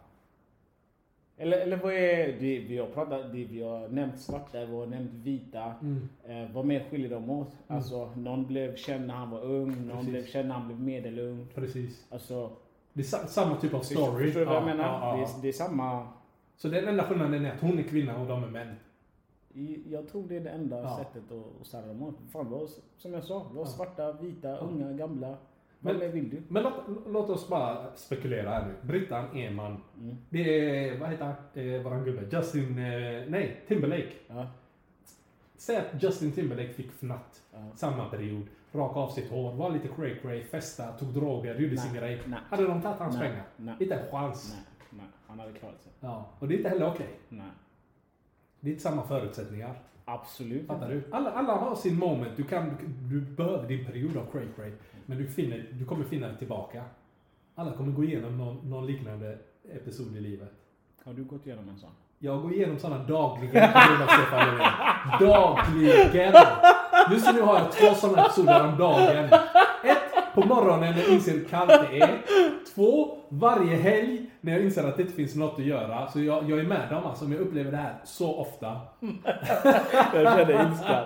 Eller, 1.41 1.57
eller 1.57 1.77
vad 1.77 1.93
är 1.93 2.27
det 2.39 2.59
vi 2.59 2.77
har 2.77 2.87
pratat, 2.87 3.31
det 3.33 3.45
vi 3.45 3.61
har 3.61 3.87
nämnt 3.87 4.19
svarta, 4.19 4.65
vi 4.65 4.75
har 4.75 4.85
nämnt 4.85 5.11
vita. 5.13 5.73
Mm. 5.81 6.09
Eh, 6.23 6.51
vad 6.53 6.65
mer 6.65 6.83
skiljer 6.89 7.09
de 7.09 7.29
åt? 7.29 7.51
Alltså 7.67 8.09
någon 8.15 8.45
blev 8.47 8.75
känd 8.75 9.07
när 9.07 9.13
han 9.13 9.29
var 9.29 9.41
ung, 9.43 9.87
någon 9.87 9.97
Precis. 9.97 10.09
blev 10.11 10.25
känd 10.25 10.47
när 10.47 10.55
han 10.55 10.67
blev 10.67 10.79
medelung. 10.81 11.47
Precis. 11.55 12.05
Alltså, 12.09 12.49
Det 12.93 13.01
är 13.01 13.03
sa- 13.05 13.27
samma 13.27 13.55
typ 13.55 13.73
av 13.73 13.79
story. 13.79 14.23
förstår 14.25 14.39
du 14.39 14.45
vad 14.45 14.55
jag 14.55 14.61
Ja, 14.61 14.65
menar? 14.65 14.83
ja, 14.83 14.99
ja. 15.09 15.15
Det, 15.17 15.21
är, 15.23 15.41
det 15.41 15.47
är 15.47 15.51
samma, 15.53 16.07
Så 16.57 16.67
den 16.67 16.87
enda 16.87 17.03
skillnaden 17.03 17.45
är 17.45 17.51
att 17.51 17.61
hon 17.61 17.79
är 17.79 17.83
kvinna 17.83 18.21
och 18.21 18.27
de 18.27 18.43
är 18.43 18.47
män. 18.47 18.75
jag 19.89 20.07
tror 20.07 20.27
det 20.27 20.35
är 20.35 20.39
det 20.39 20.49
enda 20.49 20.81
Ja. 20.81 20.97
sättet 20.97 21.31
att, 21.31 21.61
att 21.61 21.67
ställa 21.67 21.87
dem 21.87 22.03
åt. 22.03 22.15
Fan, 22.31 22.49
vi 22.49 22.55
har, 22.55 22.67
som 22.97 23.13
jag 23.13 23.23
sa, 23.23 23.45
Ja. 23.55 23.65
svarta, 23.65 24.11
vita, 24.11 24.57
unga, 24.57 24.91
gamla. 24.91 25.35
Men- 25.83 25.97
mer 25.97 26.07
vill 26.07 26.29
du? 26.29 26.41
Men 26.47 26.63
låt, 26.63 26.73
låt 27.07 27.29
oss 27.29 27.47
bara 27.49 27.95
spekulera 27.95 28.49
här 28.49 28.65
nu. 28.67 28.73
Brittan 28.87 29.37
Eman. 29.37 29.77
Mm. 29.99 30.15
Det 30.29 30.39
är, 30.89 30.99
vad 30.99 31.09
heter 31.09 31.25
han, 31.25 31.35
eh, 31.65 31.81
våran 31.81 32.03
gubbe? 32.03 32.37
Justin, 32.37 32.77
eh, 32.77 33.23
nej, 33.29 33.61
Timberlake. 33.67 34.11
Ja. 34.27 34.47
Säg 35.57 35.77
att 35.77 36.03
Justin 36.03 36.31
Timberlake 36.31 36.73
fick 36.73 36.91
fnatt 36.91 37.41
Ja. 37.53 37.59
samma 37.75 38.05
period. 38.09 38.43
Raka 38.73 38.99
av 38.99 39.09
sitt 39.09 39.29
hår, 39.29 39.53
var 39.53 39.69
lite 39.69 39.87
cray 39.87 40.19
cray, 40.19 40.43
festa, 40.43 40.91
tog 40.91 41.07
droger, 41.13 41.59
gjorde 41.59 41.77
sin 41.77 41.93
grej. 41.93 42.21
nej. 42.25 42.39
Hade 42.49 42.63
de 42.67 42.81
tagit 42.81 42.99
hans 42.99 43.15
Nej, 43.17 43.29
pengar? 43.29 43.43
nej. 43.57 43.75
Inte 43.79 43.95
en 43.95 44.11
chans. 44.11 44.55
Nej, 44.55 44.63
nej, 44.89 45.05
han 45.27 45.39
hade 45.39 45.53
klarat 45.53 45.81
sig. 45.81 45.91
Ja. 45.99 46.29
Och 46.39 46.47
det 46.47 46.53
är 46.53 46.57
inte 46.57 46.69
heller 46.69 46.87
okej. 46.87 47.09
Nej. 47.29 47.45
Det 48.59 48.69
är 48.69 48.71
inte 48.71 48.83
samma 48.83 49.03
förutsättningar. 49.03 49.75
Absolut 50.13 50.67
Fattar 50.67 50.93
inte. 50.93 51.07
du? 51.09 51.15
Alla, 51.15 51.31
alla 51.31 51.53
har 51.55 51.75
sin 51.75 51.99
moment. 51.99 52.31
Du, 52.37 52.43
kan, 52.43 52.77
du, 52.79 53.19
du 53.19 53.25
behöver 53.35 53.67
din 53.67 53.85
period 53.85 54.17
av 54.17 54.31
cray 54.31 54.45
cray. 54.55 54.71
Men 55.05 55.17
du, 55.17 55.27
finner, 55.27 55.65
du 55.71 55.85
kommer 55.85 56.05
finna 56.05 56.27
det 56.27 56.37
tillbaka. 56.37 56.83
Alla 57.55 57.71
kommer 57.71 57.91
gå 57.91 58.03
igenom 58.03 58.37
någon, 58.37 58.69
någon 58.69 58.85
liknande 58.85 59.37
episod 59.75 60.17
i 60.17 60.19
livet. 60.19 60.51
Har 61.05 61.13
du 61.13 61.23
gått 61.23 61.45
igenom 61.45 61.69
en 61.69 61.77
sån? 61.77 61.89
Jag 62.19 62.41
går 62.41 62.53
igenom 62.53 62.79
sådana 62.79 63.03
dagligen. 63.03 63.71
Dagligen! 65.19 66.33
Just 67.11 67.33
nu 67.33 67.41
har 67.41 67.59
jag 67.59 67.71
två 67.71 67.95
sådana 67.95 68.25
episoder 68.25 68.67
om 68.67 68.77
dagen. 68.77 69.25
Ett, 69.83 70.33
på 70.33 70.45
morgonen 70.45 70.91
när 70.95 71.01
jag 71.01 71.09
inser 71.09 71.31
hur 71.31 71.45
kallt 71.45 71.69
det 71.69 71.99
är. 72.01 72.21
Två, 72.75 73.17
varje 73.29 73.75
helg 73.75 74.31
när 74.41 74.51
jag 74.51 74.61
inser 74.61 74.83
att 74.83 74.97
det 74.97 75.01
inte 75.01 75.15
finns 75.15 75.35
något 75.35 75.59
att 75.59 75.65
göra. 75.65 76.07
Så 76.07 76.19
jag, 76.23 76.49
jag 76.49 76.59
är 76.59 76.63
med 76.63 76.89
dem 76.89 77.03
alltså, 77.03 77.23
men 77.23 77.37
jag 77.37 77.41
upplever 77.41 77.71
det 77.71 77.77
här 77.77 77.95
så 78.03 78.35
ofta. 78.35 78.81
Jag 80.13 80.37
känner 80.37 80.71
ilska. 80.71 81.05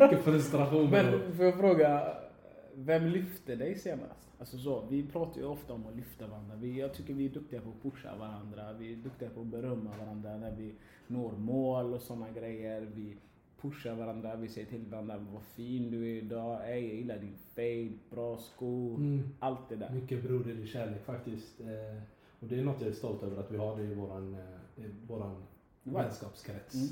Mycket 0.00 0.24
frustration. 0.24 0.90
Men 0.90 1.34
får 1.36 1.44
jag 1.44 1.54
fråga, 1.54 2.14
vem 2.74 3.06
lyfte 3.06 3.54
dig 3.54 3.78
senast? 3.78 4.28
Alltså 4.38 4.58
så, 4.58 4.86
vi 4.90 5.06
pratar 5.06 5.40
ju 5.40 5.46
ofta 5.46 5.72
om 5.72 5.86
att 5.86 5.96
lyfta 5.96 6.26
varandra. 6.26 6.56
Vi, 6.56 6.80
jag 6.80 6.94
tycker 6.94 7.14
vi 7.14 7.26
är 7.26 7.30
duktiga 7.30 7.60
på 7.60 7.68
att 7.68 7.82
pusha 7.82 8.16
varandra. 8.18 8.72
Vi 8.78 8.92
är 8.92 8.96
duktiga 8.96 9.28
på 9.30 9.40
att 9.40 9.46
berömma 9.46 9.90
varandra 9.98 10.36
när 10.36 10.50
vi 10.56 10.74
når 11.06 11.32
mål 11.32 11.94
och 11.94 12.00
sådana 12.00 12.30
grejer. 12.30 12.88
Vi 12.94 13.16
pushar 13.60 13.94
varandra, 13.94 14.36
vi 14.36 14.48
säger 14.48 14.66
till 14.66 14.86
varandra 14.90 15.26
vad 15.32 15.42
fin 15.42 15.90
du 15.90 16.02
är 16.02 16.22
idag. 16.22 16.70
Ey, 16.70 16.86
jag 16.86 16.94
gillar 16.94 17.18
din 17.18 17.36
fade, 17.54 17.92
bra 18.10 18.38
skor. 18.38 18.96
Mm. 18.96 19.28
Allt 19.40 19.68
det 19.68 19.76
där. 19.76 19.90
Mycket 19.90 20.22
broderlig 20.22 20.68
kärlek 20.68 21.04
faktiskt. 21.04 21.60
Eh, 21.60 22.02
och 22.40 22.46
det 22.48 22.58
är 22.58 22.64
något 22.64 22.80
jag 22.80 22.88
är 22.90 22.94
stolt 22.94 23.22
över 23.22 23.40
att 23.40 23.50
vi 23.50 23.56
har 23.56 23.76
det 23.76 23.82
i 23.82 23.94
våran, 23.94 24.34
eh, 24.34 24.84
i 24.84 24.90
våran 25.06 25.42
Right. 25.82 25.98
vänskapskrets. 26.06 26.74
Mm. 26.74 26.88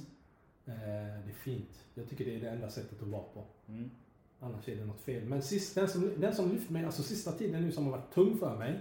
Eh, 0.66 1.24
det 1.24 1.30
är 1.30 1.34
fint. 1.34 1.84
Jag 1.94 2.08
tycker 2.08 2.24
det 2.24 2.36
är 2.36 2.40
det 2.40 2.50
enda 2.50 2.70
sättet 2.70 3.02
att 3.02 3.08
vara 3.08 3.22
på. 3.22 3.44
Mm. 3.68 3.90
Annars 4.40 4.68
är 4.68 4.76
det 4.76 4.84
något 4.84 5.00
fel. 5.00 5.24
Men 5.24 5.42
sist, 5.42 5.74
den, 5.74 5.88
som, 5.88 6.10
den 6.20 6.34
som 6.34 6.50
lyft 6.50 6.70
mig, 6.70 6.84
alltså 6.84 7.02
sista 7.02 7.32
tiden 7.32 7.62
nu 7.62 7.72
som 7.72 7.84
har 7.84 7.90
varit 7.90 8.14
tung 8.14 8.38
för 8.38 8.56
mig. 8.58 8.80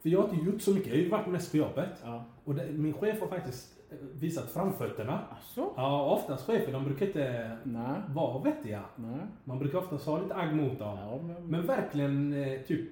För 0.00 0.08
jag 0.08 0.22
har 0.22 0.34
inte 0.34 0.46
gjort 0.46 0.62
så 0.62 0.74
mycket, 0.74 0.86
jag 0.86 0.94
har 0.96 1.02
ju 1.02 1.08
varit 1.08 1.28
mest 1.28 1.50
på 1.50 1.56
jobbet. 1.56 1.90
Ja. 2.02 2.24
Och 2.44 2.54
det, 2.54 2.72
min 2.72 2.92
chef 2.92 3.20
har 3.20 3.28
faktiskt 3.28 3.78
visat 4.14 4.50
framfötterna. 4.50 5.20
Alltså? 5.30 5.72
Ja, 5.76 6.10
oftast 6.10 6.46
chefer, 6.46 6.72
de 6.72 6.84
brukar 6.84 7.06
inte 7.06 7.50
Nej. 7.64 8.00
vara 8.08 8.38
vettiga. 8.42 8.80
Nej. 8.96 9.20
Man 9.44 9.58
brukar 9.58 9.78
oftast 9.78 10.06
ha 10.06 10.18
lite 10.22 10.34
agg 10.34 10.54
mot 10.54 10.78
dem. 10.78 10.98
Ja, 10.98 11.20
men, 11.22 11.46
Men 11.46 11.66
verkligen 11.66 12.32
eh, 12.42 12.60
typ 12.60 12.90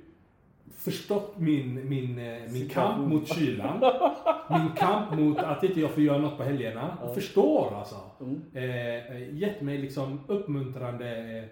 förstått 0.75 1.39
min, 1.39 1.89
min, 1.89 2.19
eh, 2.19 2.53
min 2.53 2.69
kamp 2.69 3.09
mot 3.09 3.35
kylan. 3.35 3.81
min 4.51 4.73
kamp 4.77 5.15
mot 5.19 5.39
att 5.39 5.63
inte 5.65 5.81
jag 5.81 5.91
får 5.91 6.03
göra 6.03 6.19
något 6.19 6.37
på 6.37 6.43
helgerna. 6.45 6.99
Ja. 7.03 7.15
Förstår 7.15 7.75
alltså. 7.75 7.97
Mm. 8.21 8.43
Eh, 8.55 9.07
eh, 9.17 9.35
gett 9.35 9.61
mig 9.61 9.79
liksom 9.79 10.21
uppmuntrande. 10.27 11.49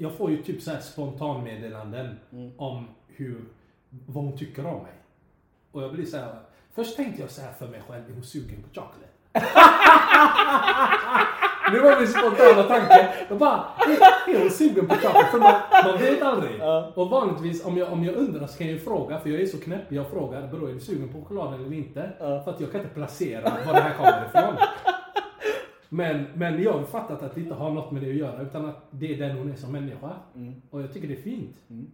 Jag 0.00 0.12
får 0.12 0.30
ju 0.30 0.42
typ 0.42 0.62
så 0.62 0.70
här 0.70 0.80
spontanmeddelanden 0.80 2.16
Mm. 2.32 2.50
om 2.56 2.88
hur, 3.06 3.44
vad 3.90 4.24
hon 4.24 4.36
tycker 4.36 4.66
om 4.66 4.82
mig. 4.82 4.92
Och 5.72 5.82
jag 5.82 5.92
blir 5.92 6.04
så 6.04 6.16
här. 6.16 6.34
Först 6.74 6.96
tänkte 6.96 7.22
jag 7.22 7.30
så 7.30 7.40
här 7.40 7.52
för 7.52 7.68
mig 7.68 7.82
själv, 7.88 8.02
är 8.08 8.14
hon 8.14 8.22
sugen 8.22 8.62
på 8.62 8.68
choklad? 8.68 9.08
Det 11.72 11.80
var 11.80 11.98
min 11.98 12.08
spontana 12.08 12.62
tanke. 12.62 13.08
Jag 13.28 13.38
bara, 13.38 13.64
är, 14.28 14.40
hon 14.40 14.50
sugen 14.50 14.86
på 14.86 14.94
choklad? 14.94 15.26
För 15.26 15.38
man, 15.38 15.54
man 15.84 15.98
vet 15.98 16.22
aldrig. 16.22 16.58
Ja. 16.58 16.92
Och 16.94 17.10
vanligtvis 17.10 17.64
om 17.64 17.76
jag, 17.76 17.92
om 17.92 18.04
jag 18.04 18.14
undrar 18.14 18.46
så 18.46 18.58
kan 18.58 18.68
jag 18.68 18.80
fråga, 18.80 19.20
för 19.20 19.30
jag 19.30 19.40
är 19.40 19.46
så 19.46 19.58
knäpp. 19.58 19.92
Jag 19.92 20.10
frågar, 20.10 20.46
beror 20.46 20.70
är 20.70 20.74
du 20.74 20.80
sugen 20.80 21.08
på 21.08 21.20
choklad 21.20 21.54
eller 21.54 21.72
inte? 21.72 22.10
Ja. 22.18 22.42
För 22.44 22.50
att 22.50 22.60
jag 22.60 22.72
kan 22.72 22.80
inte 22.80 22.94
placera 22.94 23.52
var 23.66 23.72
det 23.72 23.80
här 23.80 23.94
kommer 23.94 24.26
ifrån. 24.26 24.54
Men, 25.88 26.26
men 26.34 26.62
jag 26.62 26.72
har 26.72 26.84
fattat 26.84 27.22
att 27.22 27.34
det 27.34 27.40
inte 27.40 27.54
har 27.54 27.70
något 27.70 27.90
med 27.90 28.02
det 28.02 28.10
att 28.10 28.16
göra, 28.16 28.42
utan 28.42 28.66
att 28.66 28.86
det 28.90 29.14
är 29.14 29.28
den 29.28 29.36
hon 29.36 29.52
är 29.52 29.56
som 29.56 29.72
människa. 29.72 30.10
Mm. 30.34 30.62
Och 30.70 30.82
jag 30.82 30.92
tycker 30.92 31.08
det 31.08 31.14
är 31.14 31.22
fint. 31.22 31.56
Mm. 31.70 31.90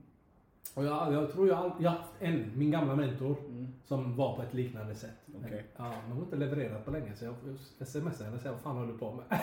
Och 0.74 0.84
jag, 0.84 1.12
jag 1.12 1.32
tror 1.32 1.48
jag, 1.48 1.54
har 1.56 1.88
haft 1.90 2.10
en, 2.20 2.52
min 2.54 2.70
gamla 2.70 2.94
mentor, 2.96 3.36
Mm. 3.48 3.68
som 3.84 4.16
var 4.16 4.36
på 4.36 4.42
ett 4.42 4.54
liknande 4.54 4.94
sätt. 4.94 5.10
Men, 5.26 5.50
ja, 5.52 5.60
men 5.76 5.92
hon 6.08 6.16
har 6.16 6.22
inte 6.24 6.36
levererat 6.36 6.84
på 6.84 6.90
länge 6.90 7.12
så 7.16 7.24
jag 7.24 7.34
jag 7.78 7.88
smsar 7.88 8.24
henne 8.24 8.36
och 8.36 8.42
säger 8.42 8.52
vad 8.52 8.60
fan 8.60 8.76
håller 8.76 8.92
du 8.92 8.98
på 8.98 9.12
med? 9.12 9.24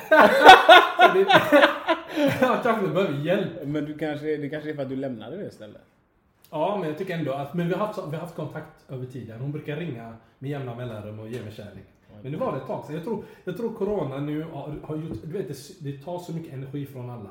Jag 2.42 2.64
kanske 2.64 2.88
behöver 2.88 3.26
hjälp. 3.26 3.52
Men 3.66 3.86
du 3.86 3.98
kanske, 3.98 4.38
det 4.38 4.50
kanske 4.50 4.70
är 4.70 4.74
för 4.76 4.82
att 4.84 4.90
du 4.90 4.96
lämnade 4.96 5.38
det 5.38 5.52
stället? 5.52 5.82
Ja, 6.52 6.78
men 6.80 6.90
jag 6.90 6.98
tycker 6.98 7.18
ändå 7.18 7.34
att, 7.34 7.54
men 7.54 7.68
vi 7.68 7.74
har 7.74 7.88
haft, 7.88 8.00
vi 8.00 8.16
har 8.16 8.22
haft 8.22 8.36
kontakt 8.36 8.92
över 8.92 9.06
tiden. 9.06 9.40
Hon 9.40 9.52
brukar 9.52 9.76
ringa 9.78 10.14
med 10.40 10.52
jämna 10.52 10.76
mellanrum 10.76 11.20
och 11.20 11.28
ge 11.30 11.42
mig 11.44 11.52
kärlek. 11.54 11.86
Men 12.24 12.32
nu 12.32 12.38
var 12.38 12.52
det 12.52 12.58
ett 12.58 12.68
tag 12.68 12.86
sedan. 12.86 12.96
Jag 12.96 13.04
tror, 13.04 13.24
jag 13.44 13.58
tror 13.58 13.74
corona 13.74 14.18
nu 14.18 14.44
har, 14.44 14.76
har 14.84 14.96
gjort, 14.96 15.18
du 15.24 15.32
vet 15.38 15.48
det, 15.48 15.58
det 15.92 16.04
tar 16.04 16.20
så 16.20 16.34
mycket 16.34 16.54
energi 16.54 16.86
från 16.86 17.10
alla. 17.10 17.30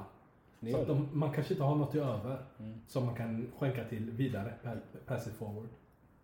Så 0.60 0.80
att 0.80 0.86
de, 0.86 1.08
man 1.12 1.32
kanske 1.32 1.54
inte 1.54 1.64
har 1.64 1.76
något 1.76 1.94
över 1.94 2.44
Mm. 2.58 2.80
som 2.86 3.06
man 3.06 3.14
kan 3.14 3.52
skänka 3.58 3.84
till 3.84 4.10
vidare, 4.10 4.54
pa- 4.62 4.98
pass 5.06 5.26
it 5.26 5.32
forward. 5.32 5.68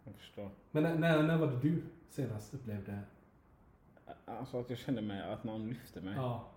Jag 0.04 0.14
förstår. 0.14 0.50
Men 0.70 0.82
när, 0.82 0.98
när, 0.98 1.22
när 1.22 1.36
var 1.38 1.46
det 1.46 1.58
du 1.62 1.82
senast 2.08 2.54
upplevde? 2.54 2.98
Alltså 4.24 4.60
att 4.60 4.70
jag 4.70 4.78
kände 4.78 5.02
mig, 5.02 5.22
att 5.22 5.44
någon 5.44 5.68
lyfte 5.68 6.00
mig. 6.00 6.14
Ja. 6.16 6.48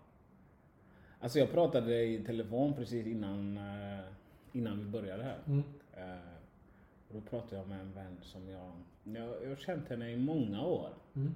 Alltså 1.19 1.39
jag 1.39 1.51
pratade 1.51 2.03
i 2.03 2.23
telefon 2.23 2.73
precis 2.73 3.07
innan, 3.07 3.57
eh, 3.57 4.05
innan 4.51 4.79
vi 4.79 4.85
började 4.85 5.23
här. 5.23 5.37
Mm. 5.47 5.63
Eh, 5.93 6.27
och 7.09 7.15
då 7.15 7.21
pratade 7.21 7.55
jag 7.55 7.67
med 7.67 7.79
en 7.79 7.91
vän 7.93 8.17
som 8.21 8.49
jag, 8.49 8.71
jag, 9.03 9.43
jag 9.43 9.49
har 9.49 9.55
känt 9.55 9.89
henne 9.89 10.11
i 10.11 10.17
många 10.17 10.61
år. 10.65 10.89
Mm. 11.15 11.33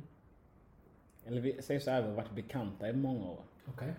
Eller 1.26 1.42
vi 1.42 1.62
säger 1.62 1.80
så 1.80 1.92
här, 1.92 2.02
vi 2.02 2.08
har 2.08 2.16
varit 2.16 2.32
bekanta 2.36 2.90
i 2.90 2.94
många 2.94 3.30
år. 3.30 3.44
Okej. 3.68 3.94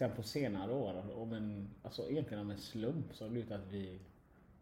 Sen 0.00 0.10
på 0.16 0.22
senare 0.22 0.72
år, 0.72 1.02
om 1.16 1.32
en, 1.32 1.68
alltså 1.82 2.10
egentligen 2.10 2.44
av 2.44 2.50
en 2.50 2.58
slump, 2.58 3.06
så 3.12 3.24
har 3.24 3.28
det 3.28 3.32
blivit 3.32 3.52
att 3.52 3.66
vi, 3.70 3.98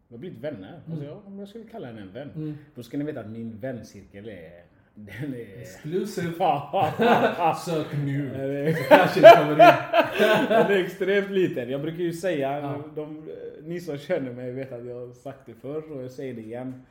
vi 0.08 0.14
har 0.14 0.18
blivit 0.18 0.38
vänner. 0.38 0.80
Alltså 0.88 1.04
jag, 1.04 1.26
om 1.26 1.38
jag 1.38 1.48
skulle 1.48 1.64
kalla 1.64 1.86
henne 1.86 2.00
en 2.00 2.12
vän. 2.12 2.30
Mm. 2.34 2.56
Då 2.74 2.82
ska 2.82 2.98
ni 2.98 3.04
veta 3.04 3.20
att 3.20 3.30
min 3.30 3.58
väncirkel 3.58 4.28
är, 4.28 4.62
den 4.94 5.34
är... 5.34 5.60
Exclusive. 5.60 6.32
Sök 7.64 7.86
nu. 8.04 8.74
Kanske 8.88 9.20
det 9.20 9.36
kommer 9.36 9.52
in. 9.52 9.58
Den 10.48 10.66
är 10.66 10.84
extremt 10.84 11.30
liten. 11.30 11.70
Jag 11.70 11.82
brukar 11.82 11.98
ju 12.02 12.12
säga, 12.12 12.60
Ja. 12.60 12.84
de, 12.94 13.30
ni 13.62 13.80
som 13.80 13.98
känner 13.98 14.32
mig 14.32 14.52
vet 14.52 14.72
att 14.72 14.84
jag 14.84 15.06
har 15.06 15.12
sagt 15.12 15.46
det 15.46 15.54
förr 15.54 15.92
och 15.92 16.02
jag 16.02 16.10
säger 16.10 16.34
det 16.34 16.42
igen. 16.42 16.82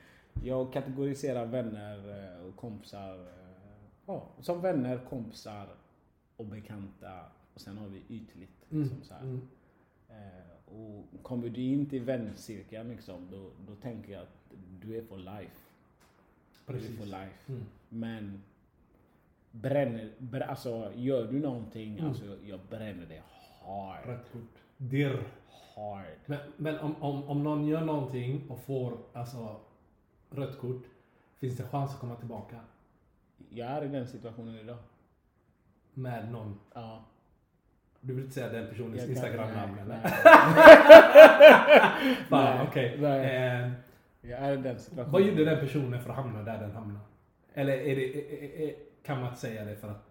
Jag 0.44 0.74
kategoriserar 0.74 1.46
vänner 1.46 1.98
eh, 1.98 2.48
och 2.48 2.56
kompisar 2.56 3.16
eh, 3.16 3.26
ja, 4.06 4.28
som 4.42 4.62
vänner, 4.62 5.00
kompisar 5.10 5.68
och 6.38 6.46
bekanta. 6.46 7.10
Och 7.58 7.62
sen 7.62 7.78
har 7.78 7.88
vi 7.88 8.02
ytligt. 8.10 8.72
Mm. 8.72 8.84
Liksom, 8.84 9.04
så 9.04 9.14
här. 9.14 9.22
Mm. 9.22 9.42
Eh, 10.10 10.74
och 10.76 11.24
kommer 11.24 11.50
du 11.50 11.62
in 11.62 11.86
till 11.90 12.04
väncirkeln 12.04 12.90
liksom, 12.90 13.28
då, 13.32 13.52
då 13.68 13.76
tänker 13.76 14.14
jag 14.14 14.22
att 14.22 14.52
du 14.82 14.98
är 14.98 15.02
for 15.04 15.18
life. 15.18 15.56
Du 16.68 16.74
är 16.74 16.78
Precis. 16.80 16.98
for 16.98 17.06
life. 17.06 17.52
Mm. 17.52 17.64
Men 17.90 18.44
bränner, 19.52 20.14
br 20.18 20.42
alltså 20.42 20.92
gör 20.96 21.32
du 21.32 21.40
någonting, 21.40 21.94
Mm. 21.94 22.06
alltså 22.06 22.38
jag 22.46 22.60
bränner 22.70 23.06
det 23.06 23.24
hard. 23.62 24.06
Rätt 24.06 24.32
kort. 24.32 24.58
Dirr. 24.78 25.24
Hard. 25.76 26.06
Men, 26.26 26.40
men 26.58 26.80
om, 26.80 26.96
om, 27.04 27.24
om 27.24 27.44
någon 27.44 27.68
gör 27.68 27.82
någonting 27.86 28.50
och 28.50 28.60
får 28.60 28.98
alltså 29.14 29.60
rött 30.30 30.58
kort, 30.60 30.84
finns 31.38 31.58
det 31.58 31.64
chans 31.64 31.94
att 31.94 32.00
komma 32.00 32.16
tillbaka 32.16 32.60
Jag 33.50 33.68
är 33.68 33.84
i 33.84 33.88
den 33.88 34.08
situationen 34.08 34.56
idag. 34.56 34.78
med 35.94 36.32
någon? 36.32 36.60
Ja. 36.74 37.04
Du 38.02 38.14
vill 38.14 38.24
inte 38.24 38.36
säga 38.36 38.50
den 38.50 38.68
personens 38.70 39.10
Instagram-namn 39.10 39.80
eller? 39.80 40.00
nej. 40.04 40.14
Fan, 42.30 42.68
okej. 42.68 42.98
nej. 43.02 43.36
Eh, 43.36 43.72
Jag 44.22 44.40
är 44.40 44.54
i 44.54 44.58
den 44.58 44.80
situationen. 44.80 45.12
vad 45.12 45.22
gjorde 45.22 45.46
den 45.46 45.60
personen 45.60 46.02
för 46.02 46.10
att 46.10 46.16
hamna 46.16 46.44
där 46.44 46.60
den 46.60 46.72
hamnade? 46.72 47.06
Eller 47.54 47.74
är 47.74 47.96
det, 47.96 48.16
är, 48.16 48.62
är, 48.70 48.76
kan 49.04 49.18
man 49.20 49.28
inte 49.28 49.40
säga 49.40 49.66
det 49.66 49.76
för 49.76 49.88
att... 49.88 50.04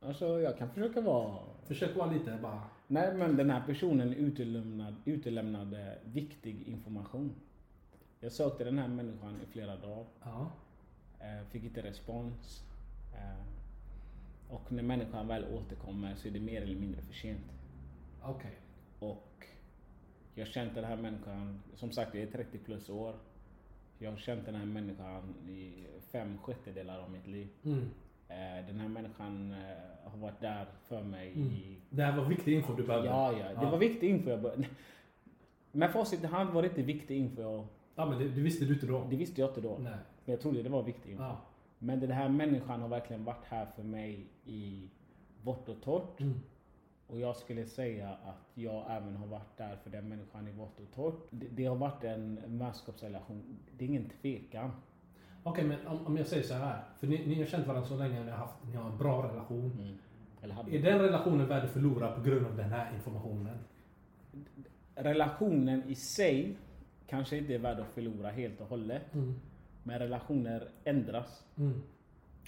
Alltså 0.00 0.40
jag 0.40 0.58
kan 0.58 0.70
försöka 0.70 1.00
vara... 1.00 1.38
Försök 1.66 1.96
vara 1.96 2.10
lite 2.10 2.38
bara... 2.42 2.62
Nej 2.86 3.14
men 3.14 3.36
den 3.36 3.50
här 3.50 3.62
personen 3.66 4.14
utelämnade, 4.14 4.96
utelämnade 5.04 5.98
viktig 6.04 6.62
information. 6.68 7.34
Jag 8.20 8.32
sökte 8.32 8.64
den 8.64 8.78
här 8.78 8.88
människan 8.88 9.36
i 9.42 9.52
flera 9.52 9.76
dagar. 9.76 10.04
Ja. 10.22 10.50
Eh, 11.20 11.46
fick 11.50 11.64
inte 11.64 11.82
respons. 11.82 12.64
Och 14.54 14.72
när 14.72 14.82
människan 14.82 15.28
väl 15.28 15.44
återkommer 15.54 16.14
så 16.14 16.28
är 16.28 16.32
det 16.32 16.40
mer 16.40 16.62
eller 16.62 16.76
mindre 16.76 17.02
för 17.02 17.14
sent. 17.14 17.44
Okej. 18.22 18.50
Och 18.98 19.46
jag 20.34 20.44
har 20.46 20.52
känt 20.52 20.74
den 20.74 20.84
här 20.84 20.96
människan, 20.96 21.62
som 21.74 21.92
sagt 21.92 22.14
jag 22.14 22.22
är 22.22 22.26
30 22.30 22.58
plus 22.58 22.88
år. 22.90 23.14
Jag 23.98 24.10
har 24.10 24.18
känt 24.18 24.46
den 24.46 24.54
här 24.54 24.64
människan 24.64 25.34
i 25.48 25.86
fem 26.12 26.38
sjättedelar 26.38 26.98
av 26.98 27.10
mitt 27.10 27.26
liv. 27.26 27.48
Mm. 27.64 27.90
Eh, 28.28 28.66
Den 28.66 28.80
här 28.80 28.88
människan 28.88 29.52
eh, 29.52 30.10
har 30.10 30.18
varit 30.18 30.40
där 30.40 30.66
för 30.88 31.02
mig 31.02 31.32
Mm. 31.32 31.48
i... 31.52 31.76
Det 31.90 32.02
här 32.02 32.16
var 32.16 32.24
viktig 32.24 32.54
info 32.54 32.74
du 32.74 32.82
behövde. 32.86 33.08
Ja, 33.08 33.38
ja. 33.38 33.60
Det 33.60 33.70
var 33.70 33.78
viktig 33.78 34.10
info 34.10 34.30
jag 34.30 34.42
började... 34.42 34.66
Med 35.72 35.90
facit 35.92 36.24
i 36.24 36.26
hand 36.26 36.50
var 36.50 36.62
det 36.62 36.68
inte 36.68 36.82
viktig 36.82 37.18
info 37.18 37.42
jag... 37.42 37.66
Ja, 37.94 38.06
men 38.06 38.18
det, 38.18 38.28
det 38.28 38.40
visste 38.40 38.64
du 38.64 38.74
inte 38.74 38.86
då? 38.86 39.06
Det 39.10 39.16
visste 39.16 39.40
jag 39.40 39.50
inte 39.50 39.60
då. 39.60 39.78
Nej. 39.80 39.92
Men 40.24 40.32
jag 40.32 40.40
trodde 40.40 40.62
det 40.62 40.68
var 40.68 40.82
viktig 40.82 41.10
info. 41.10 41.22
Ja. 41.22 41.40
Men 41.84 42.00
den 42.00 42.10
här 42.10 42.28
människan 42.28 42.80
har 42.80 42.88
verkligen 42.88 43.24
varit 43.24 43.44
här 43.44 43.66
för 43.66 43.82
mig 43.82 44.26
i 44.44 44.88
vått 45.42 45.68
och 45.68 45.82
torrt. 45.82 46.20
Mm. 46.20 46.40
Och 47.06 47.20
jag 47.20 47.36
skulle 47.36 47.66
säga 47.66 48.08
att 48.08 48.50
jag 48.54 48.84
även 48.90 49.16
har 49.16 49.26
varit 49.26 49.56
där 49.56 49.76
för 49.76 49.90
den 49.90 50.08
människan 50.08 50.48
i 50.48 50.52
vått 50.52 50.80
och 50.80 50.94
torrt. 50.94 51.26
Det, 51.30 51.46
det 51.50 51.64
har 51.64 51.76
varit 51.76 52.04
en 52.04 52.40
vänskapsrelation. 52.46 53.58
Det 53.78 53.84
är 53.84 53.88
ingen 53.88 54.10
tvekan. 54.22 54.70
Okej, 55.42 55.64
men 55.64 55.86
om, 55.86 56.06
om 56.06 56.16
jag 56.16 56.26
säger 56.26 56.42
så 56.42 56.54
här. 56.54 56.82
För 56.98 57.06
ni, 57.06 57.26
ni 57.26 57.34
har 57.34 57.46
känt 57.46 57.66
varandra 57.66 57.88
så 57.88 57.96
länge, 57.96 58.24
ni 58.24 58.30
har, 58.30 58.38
haft, 58.38 58.54
ni 58.70 58.76
har 58.76 58.90
en 58.90 58.98
bra 58.98 59.32
relation. 59.32 59.72
Mm. 59.72 59.98
Är 60.70 60.82
den 60.82 60.98
relationen 60.98 61.46
värd 61.46 61.64
att 61.64 61.70
förlora 61.70 62.12
på 62.12 62.22
grund 62.22 62.46
av 62.46 62.56
den 62.56 62.70
här 62.70 62.94
informationen? 62.94 63.58
Relationen 64.94 65.82
i 65.88 65.94
sig 65.94 66.56
kanske 67.06 67.36
inte 67.36 67.54
är 67.54 67.58
värd 67.58 67.80
att 67.80 67.94
förlora 67.94 68.30
helt 68.30 68.60
och 68.60 68.68
hållet. 68.68 69.14
Mm. 69.14 69.40
Men 69.84 69.98
relationer 69.98 70.68
ändras. 70.84 71.44
Mm. 71.56 71.82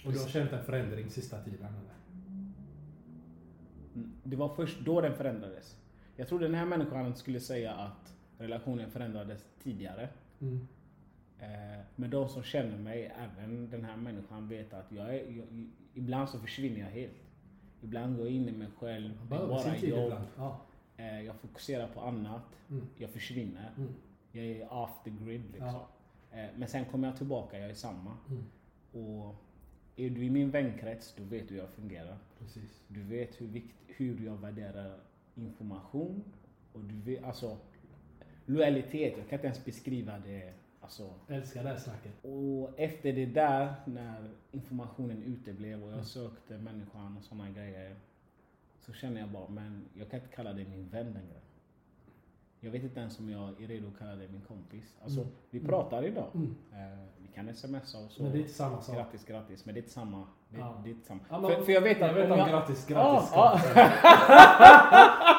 Och 0.05 0.11
du 0.13 0.19
har 0.19 0.27
känt 0.27 0.51
en 0.51 0.63
förändring 0.63 1.09
sista 1.09 1.41
tiden? 1.43 1.65
Eller? 1.67 1.93
Mm. 3.95 4.11
Det 4.23 4.35
var 4.35 4.49
först 4.55 4.79
då 4.85 5.01
den 5.01 5.15
förändrades. 5.15 5.77
Jag 6.15 6.27
tror 6.27 6.39
den 6.39 6.53
här 6.55 6.65
människan 6.65 7.15
skulle 7.15 7.39
säga 7.39 7.73
att 7.73 8.13
relationen 8.37 8.91
förändrades 8.91 9.45
tidigare. 9.63 10.09
Mm. 10.39 10.67
Eh, 11.39 11.79
Men 11.95 12.09
de 12.09 12.29
som 12.29 12.43
känner 12.43 12.77
mig, 12.77 13.13
även 13.17 13.69
den 13.69 13.83
här 13.85 13.97
människan, 13.97 14.47
vet 14.49 14.73
att 14.73 14.91
jag 14.91 15.15
är, 15.15 15.31
jag, 15.37 15.69
ibland 15.93 16.29
så 16.29 16.39
försvinner 16.39 16.79
jag 16.79 16.87
helt. 16.87 17.13
Ibland 17.81 18.17
går 18.17 18.25
jag 18.25 18.35
in 18.35 18.49
i 18.49 18.51
mig 18.51 18.67
själv, 18.79 19.27
bara 19.29 19.63
tid 19.73 19.89
jobb. 19.89 20.13
Ja. 20.37 20.61
Eh, 20.97 21.21
Jag 21.21 21.35
fokuserar 21.35 21.87
på 21.87 22.01
annat. 22.01 22.43
Mm. 22.69 22.87
Jag 22.97 23.09
försvinner. 23.09 23.71
Mm. 23.77 23.93
Jag 24.31 24.45
är 24.45 24.73
off 24.73 25.03
the 25.03 25.09
grid 25.09 25.43
liksom. 25.51 25.67
Ja. 25.67 25.87
Eh, 26.31 26.45
Men 26.57 26.67
sen 26.67 26.85
kommer 26.85 27.07
jag 27.07 27.17
tillbaka, 27.17 27.59
jag 27.59 27.69
är 27.69 27.73
samma. 27.73 28.17
Mm. 28.29 28.43
Och 28.91 29.35
är 29.95 30.09
du 30.09 30.23
i 30.25 30.29
min 30.29 30.51
vänkrets, 30.51 31.13
då 31.17 31.23
vet 31.23 31.47
du 31.47 31.53
hur 31.53 31.61
jag 31.61 31.69
fungerar. 31.69 32.17
Precis. 32.39 32.83
Du 32.87 33.03
vet 33.03 33.41
hur, 33.41 33.47
vikt, 33.47 33.75
hur 33.87 34.25
jag 34.25 34.37
värderar 34.37 34.99
information. 35.35 36.23
Och 36.73 36.79
du 36.83 36.95
vet, 36.95 37.23
alltså, 37.23 37.57
lojalitet, 38.45 39.13
jag 39.17 39.29
kan 39.29 39.37
inte 39.39 39.47
ens 39.47 39.65
beskriva 39.65 40.19
det. 40.19 40.53
Alltså, 40.81 41.13
Älskar 41.27 41.63
det 41.63 41.69
här 41.69 41.77
snacket. 41.77 42.11
och 42.25 42.79
efter 42.79 43.13
det 43.13 43.25
där, 43.25 43.73
när 43.85 44.29
informationen 44.51 45.23
uteblev 45.23 45.83
och 45.83 45.91
jag 45.91 46.05
sökte 46.05 46.57
människan 46.57 47.17
och 47.17 47.23
sådana 47.23 47.49
grejer. 47.49 47.95
Så 48.79 48.93
känner 48.93 49.19
jag 49.21 49.29
bara, 49.29 49.49
men 49.49 49.85
jag 49.93 50.09
kan 50.09 50.19
inte 50.19 50.35
kalla 50.35 50.53
dig 50.53 50.65
min 50.65 50.89
vän 50.89 51.05
längre. 51.05 51.39
Jag 52.67 52.71
vet 52.71 52.83
inte 52.83 52.99
ens 52.99 53.19
om 53.19 53.29
jag 53.29 53.61
är 53.63 53.67
redo 53.67 53.87
att 53.87 53.97
kalla 53.99 54.15
dig 54.15 54.27
min 54.31 54.41
kompis. 54.41 54.95
Alltså, 55.03 55.19
Mm. 55.21 55.33
vi 55.49 55.59
pratar 55.59 56.03
idag. 56.05 56.27
Mm. 56.33 56.55
Eh, 56.73 56.99
vi 57.17 57.27
kan 57.27 57.55
smsa 57.55 57.97
och 58.05 58.11
så. 58.11 58.23
Men 58.23 58.31
det 58.31 58.37
är 58.37 58.39
inte 58.41 58.53
samma 58.53 58.81
sak. 58.81 58.95
Grattis, 58.95 59.25
grattis. 59.25 59.65
Men 59.65 59.73
det 59.75 59.79
är 59.79 59.81
inte 59.81 59.93
samma. 59.93 60.17
Det, 60.49 60.57
Ja. 60.59 60.81
det 60.83 60.89
är 60.89 60.91
inte 60.93 61.07
samma. 61.07 61.19
Ja, 61.29 61.39
men- 61.39 61.51
för, 61.51 61.61
för 61.61 61.71
jag 61.71 61.81
vet 61.81 62.01
att 62.01 62.07
jag 62.07 62.13
vet 62.13 62.31
om 62.31 62.37
jag... 62.37 62.49
grattis, 62.49 62.85
grattis. 62.87 63.29
Ja, 63.33 63.59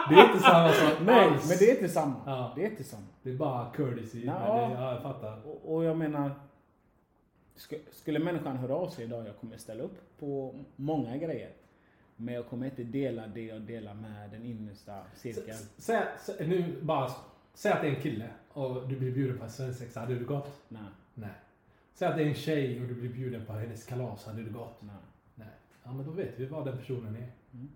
det 0.08 0.14
är 0.14 0.24
inte 0.26 0.38
samma 0.38 0.68
sak 0.72 0.92
Nej, 1.04 1.28
alls. 1.28 1.48
men 1.48 1.58
det 1.58 1.70
är 1.70 1.74
inte 1.74 1.88
samma. 1.88 2.14
Ja. 2.26 2.52
Det 2.56 2.64
är 2.66 2.70
inte 2.70 2.84
samma. 2.84 3.06
Det 3.22 3.30
är 3.30 3.34
bara 3.36 3.70
courtesy. 3.72 4.24
Ja. 4.24 4.32
Det, 4.32 4.74
ja, 4.82 4.92
jag 4.92 5.02
fattar. 5.02 5.46
Och, 5.46 5.74
och 5.74 5.84
jag 5.84 5.96
menar, 5.96 6.30
sk- 7.56 7.80
skulle 7.92 8.18
människan 8.18 8.56
höra 8.56 8.74
av 8.74 8.88
sig 8.88 9.04
idag, 9.04 9.26
jag 9.26 9.36
kommer 9.36 9.56
ställa 9.56 9.82
upp 9.82 10.18
på 10.18 10.54
många 10.76 11.16
grejer. 11.16 11.50
Men 12.20 12.34
jag 12.34 12.46
kommer 12.46 12.66
inte 12.66 12.84
dela 12.84 13.26
det 13.26 13.42
jag 13.46 13.62
delar 13.62 13.94
med 13.94 14.30
den 14.30 14.44
innersta 14.44 15.02
cirkeln. 15.14 15.58
Säg, 15.76 16.02
nu 16.38 16.74
bara, 16.82 17.10
säg 17.54 17.72
att 17.72 17.80
det 17.80 17.88
är 17.88 17.94
en 17.94 18.02
kille 18.02 18.30
och 18.52 18.88
du 18.88 18.96
blir 18.96 19.12
bjuden 19.12 19.38
på 19.38 19.44
en 19.44 19.50
svensexa. 19.50 20.00
Hade 20.00 20.14
du 20.14 20.24
gått? 20.24 20.62
Nej, 20.68 20.82
Nej. 21.14 21.30
Säg 21.94 22.08
att 22.08 22.16
det 22.16 22.22
är 22.22 22.26
en 22.26 22.34
tjej 22.34 22.82
och 22.82 22.88
du 22.88 22.94
blir 22.94 23.08
bjuden 23.12 23.46
på 23.46 23.52
hennes 23.52 23.84
kalas. 23.84 24.26
Hade 24.26 24.42
du 24.42 24.50
gått? 24.50 24.82
nej. 24.82 24.94
Nej. 25.34 25.48
Ja, 25.84 25.92
men 25.92 26.06
då 26.06 26.12
vet 26.12 26.38
vi 26.40 26.46
vad 26.46 26.64
den 26.64 26.78
personen 26.78 27.16
är. 27.16 27.28
Mm. 27.52 27.68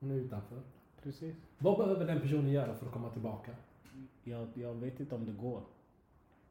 Hon 0.00 0.10
är 0.10 0.14
utanför. 0.14 0.62
Precis. 1.02 1.36
Vad 1.58 1.78
behöver 1.78 2.06
den 2.06 2.20
personen 2.20 2.50
göra 2.50 2.74
för 2.74 2.86
att 2.86 2.92
komma 2.92 3.10
tillbaka? 3.10 3.50
Jag, 4.24 4.48
jag 4.54 4.74
vet 4.74 5.00
inte 5.00 5.14
om 5.14 5.26
det 5.26 5.32
går. 5.32 5.62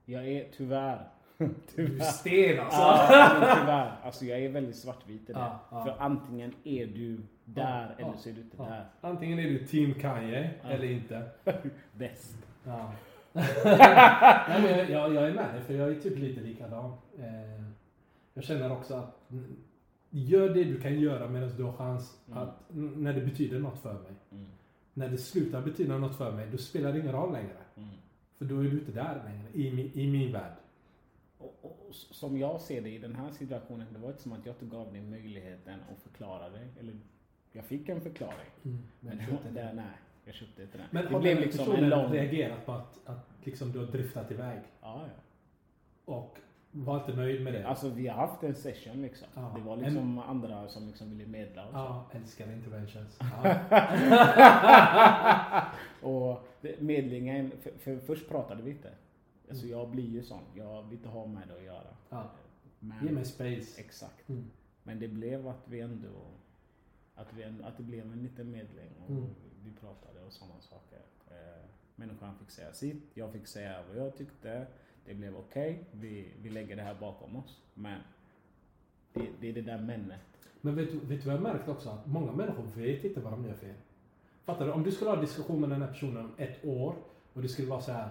Jag 0.06 0.28
är 0.28 0.48
tyvärr, 0.58 1.08
Du 1.38 1.46
är 1.46 1.54
tyvärr. 1.76 2.06
sten 2.06 2.60
alltså! 2.60 2.80
Ja, 2.82 3.56
tyvärr. 3.60 4.00
Alltså 4.04 4.26
jag 4.26 4.40
är 4.40 4.50
väldigt 4.50 4.76
svartvit 4.76 5.30
i 5.30 5.34
det. 5.34 5.40
Ja, 5.40 5.60
ja. 5.72 5.84
För 5.86 5.96
antingen 6.04 6.54
är 6.64 6.86
du 6.88 7.18
där 7.54 7.96
Ja, 8.00 8.06
eller 8.08 8.18
så 8.18 8.30
är 8.30 8.34
du 8.34 8.42
inte 8.42 8.58
Ja. 8.60 8.64
där. 8.64 8.86
Antingen 9.02 9.40
är 9.40 9.44
du 9.44 9.66
team 9.66 9.94
Kanye 9.94 10.52
Ja. 10.64 10.70
eller 10.70 10.92
inte. 10.92 11.30
Bäst. 11.98 12.38
Ja. 12.64 12.92
Nej, 13.34 14.62
men 14.62 14.78
jag, 14.78 14.90
jag, 14.90 15.14
jag 15.14 15.30
är 15.30 15.34
med 15.34 15.64
för 15.64 15.74
jag 15.74 15.90
är 15.92 15.96
typ 16.00 16.18
lite 16.18 16.42
likadan. 16.42 16.92
Eh, 17.20 17.64
jag 18.34 18.44
känner 18.44 18.72
också 18.72 18.94
att 18.96 19.32
gör 20.10 20.50
det 20.50 20.64
du 20.64 20.80
kan 20.82 21.00
göra 21.00 21.28
medan 21.28 21.50
du 21.58 21.64
har 21.64 21.74
chans 21.74 22.18
Mm. 22.28 22.38
att, 22.40 22.56
när 22.98 23.14
det 23.14 23.22
betyder 23.22 23.60
något 23.60 23.80
för 23.82 23.94
mig. 23.94 24.12
Mm. 24.32 24.46
När 24.94 25.10
det 25.10 25.18
slutar 25.18 25.62
betyda 25.62 25.98
något 25.98 26.16
för 26.18 26.32
mig, 26.32 26.48
då 26.52 26.58
spelar 26.58 26.94
det 26.94 27.00
ingen 27.00 27.12
roll 27.12 27.34
längre. 27.34 27.58
Mm. 27.78 27.90
För 28.38 28.46
då 28.46 28.60
är 28.60 28.64
du 28.64 28.72
inte 28.80 28.92
där 28.92 29.22
längre, 29.26 29.48
i 29.54 29.72
min, 29.76 29.92
i 29.94 30.08
min 30.12 30.32
värld. 30.32 30.54
Och, 31.38 31.60
och, 31.62 31.86
och 31.88 31.96
som 31.96 32.38
jag 32.38 32.62
ser 32.62 32.82
det 32.82 32.90
i 32.90 32.98
den 32.98 33.16
här 33.16 33.32
situationen, 33.32 33.88
det 33.94 34.00
var 34.00 34.10
inte 34.10 34.22
som 34.22 34.32
att 34.32 34.46
jag 34.46 34.56
inte 34.56 34.66
gav 34.76 34.92
dig 34.94 35.02
möjligheten 35.02 35.80
att 35.92 36.02
förklara 36.04 36.50
dig. 36.50 36.68
Eller 36.80 36.94
jag 37.52 37.66
fick 37.66 37.90
en 37.90 38.02
förklaring. 38.02 38.50
Men, 38.62 38.84
Men 39.00 39.18
jag 39.18 39.28
köpte 39.30 39.50
det, 39.50 39.62
det. 39.62 39.74
nej, 39.74 39.86
jag 40.26 40.36
köpte 40.36 40.62
inte 40.64 40.78
den. 40.78 40.88
men 40.92 41.06
det 41.06 41.12
har 41.12 41.20
blev 41.20 41.36
den 41.36 41.44
liksom 41.44 41.64
en 41.66 41.70
personen 41.72 41.90
lång... 41.90 42.12
reagerat 42.14 42.66
på 42.66 42.72
att, 42.72 43.00
att 43.06 43.30
liksom 43.44 43.72
du 43.72 43.80
har 43.80 43.86
driftat 43.86 44.32
iväg 44.32 44.60
Ja, 44.82 45.06
ja. 45.08 45.22
och 46.14 46.38
var 46.72 47.00
inte 47.00 47.14
nöjd 47.16 47.44
med 47.44 47.54
det? 47.54 47.68
Alltså 47.68 47.90
vi 47.90 48.08
har 48.08 48.28
haft 48.28 48.44
en 48.44 48.56
session 48.56 49.02
liksom. 49.02 49.28
Ja. 49.34 49.54
Det 49.56 49.62
var 49.62 49.78
liksom 49.78 50.20
andra 50.20 50.68
som 50.68 50.88
liksom 50.88 51.10
ville 51.10 51.26
medla 51.30 51.66
och 51.66 51.72
så. 51.72 51.78
ja, 51.78 52.10
älskar 52.12 52.52
interventions. 52.52 53.20
Ja. 53.44 53.56
och 56.10 56.48
medlingen, 56.80 57.52
för, 57.62 57.72
för 57.80 57.98
först 58.00 58.30
pratade 58.30 58.64
vi 58.64 58.72
inte. 58.72 58.90
Alltså 59.50 59.68
jag 59.68 59.90
blir 59.90 60.10
ju 60.10 60.24
sån, 60.24 60.42
jag 60.56 60.84
vill 60.84 60.94
inte 60.94 61.10
ha 61.10 61.26
med 61.26 61.48
det 61.48 61.54
att 61.56 61.64
göra. 61.64 61.88
Ja. 62.10 62.32
Men, 62.80 63.06
Ge 63.06 63.12
mig 63.12 63.26
space. 63.26 63.82
Exakt. 63.82 64.30
Mm. 64.30 64.46
Men 64.84 65.00
det 65.00 65.08
blev 65.08 65.48
att 65.48 65.64
vi 65.66 65.80
ändå, 65.80 66.10
att, 67.18 67.28
vi, 67.34 67.44
att 67.64 67.78
det 67.78 67.84
blev 67.84 68.12
en 68.12 68.24
liten 68.24 68.52
medling 68.52 68.90
och 69.06 69.10
Mm. 69.10 69.24
vi 69.64 69.72
pratade 69.72 70.20
och 70.26 70.34
sådana 70.34 70.62
saker. 70.62 71.00
Eh, 71.28 71.66
människan 71.96 72.36
fick 72.40 72.50
säga 72.52 72.74
sitt, 72.74 73.04
jag 73.14 73.32
fick 73.32 73.48
säga 73.48 73.84
vad 73.90 74.06
jag 74.06 74.16
tyckte. 74.18 74.68
Det 75.06 75.14
blev 75.14 75.36
okej, 75.38 75.84
vi, 75.92 76.34
vi 76.42 76.50
lägger 76.50 76.76
det 76.76 76.82
här 76.82 76.96
bakom 77.00 77.36
oss. 77.36 77.62
Men 77.74 78.02
det, 79.14 79.28
det 79.40 79.50
är 79.50 79.54
det 79.54 79.62
där 79.62 79.78
männet. 79.82 80.20
Men 80.62 80.76
vet, 80.76 80.92
du- 80.92 81.00
vet 81.00 81.22
du 81.22 81.26
vad 81.26 81.36
jag 81.36 81.42
märkt 81.44 81.68
också? 81.70 81.90
Att 81.90 82.06
många 82.08 82.32
människor 82.32 82.64
vet 82.64 83.04
inte 83.04 83.20
vad 83.20 83.34
de 83.34 83.46
gör 83.46 83.54
fel. 83.54 83.76
Fattar 84.44 84.66
du? 84.66 84.72
Om 84.72 84.84
du 84.84 84.92
skulle 84.92 85.10
ha 85.10 85.16
en 85.18 85.24
diskussion 85.24 85.62
med 85.62 85.70
den 85.70 85.82
här 85.82 85.88
personen 85.88 86.18
om 86.26 86.32
ett 86.38 86.66
år 86.66 86.96
och 87.34 87.42
det 87.42 87.48
skulle 87.50 87.68
vara 87.68 87.82
så 87.82 87.92
här. 87.92 88.10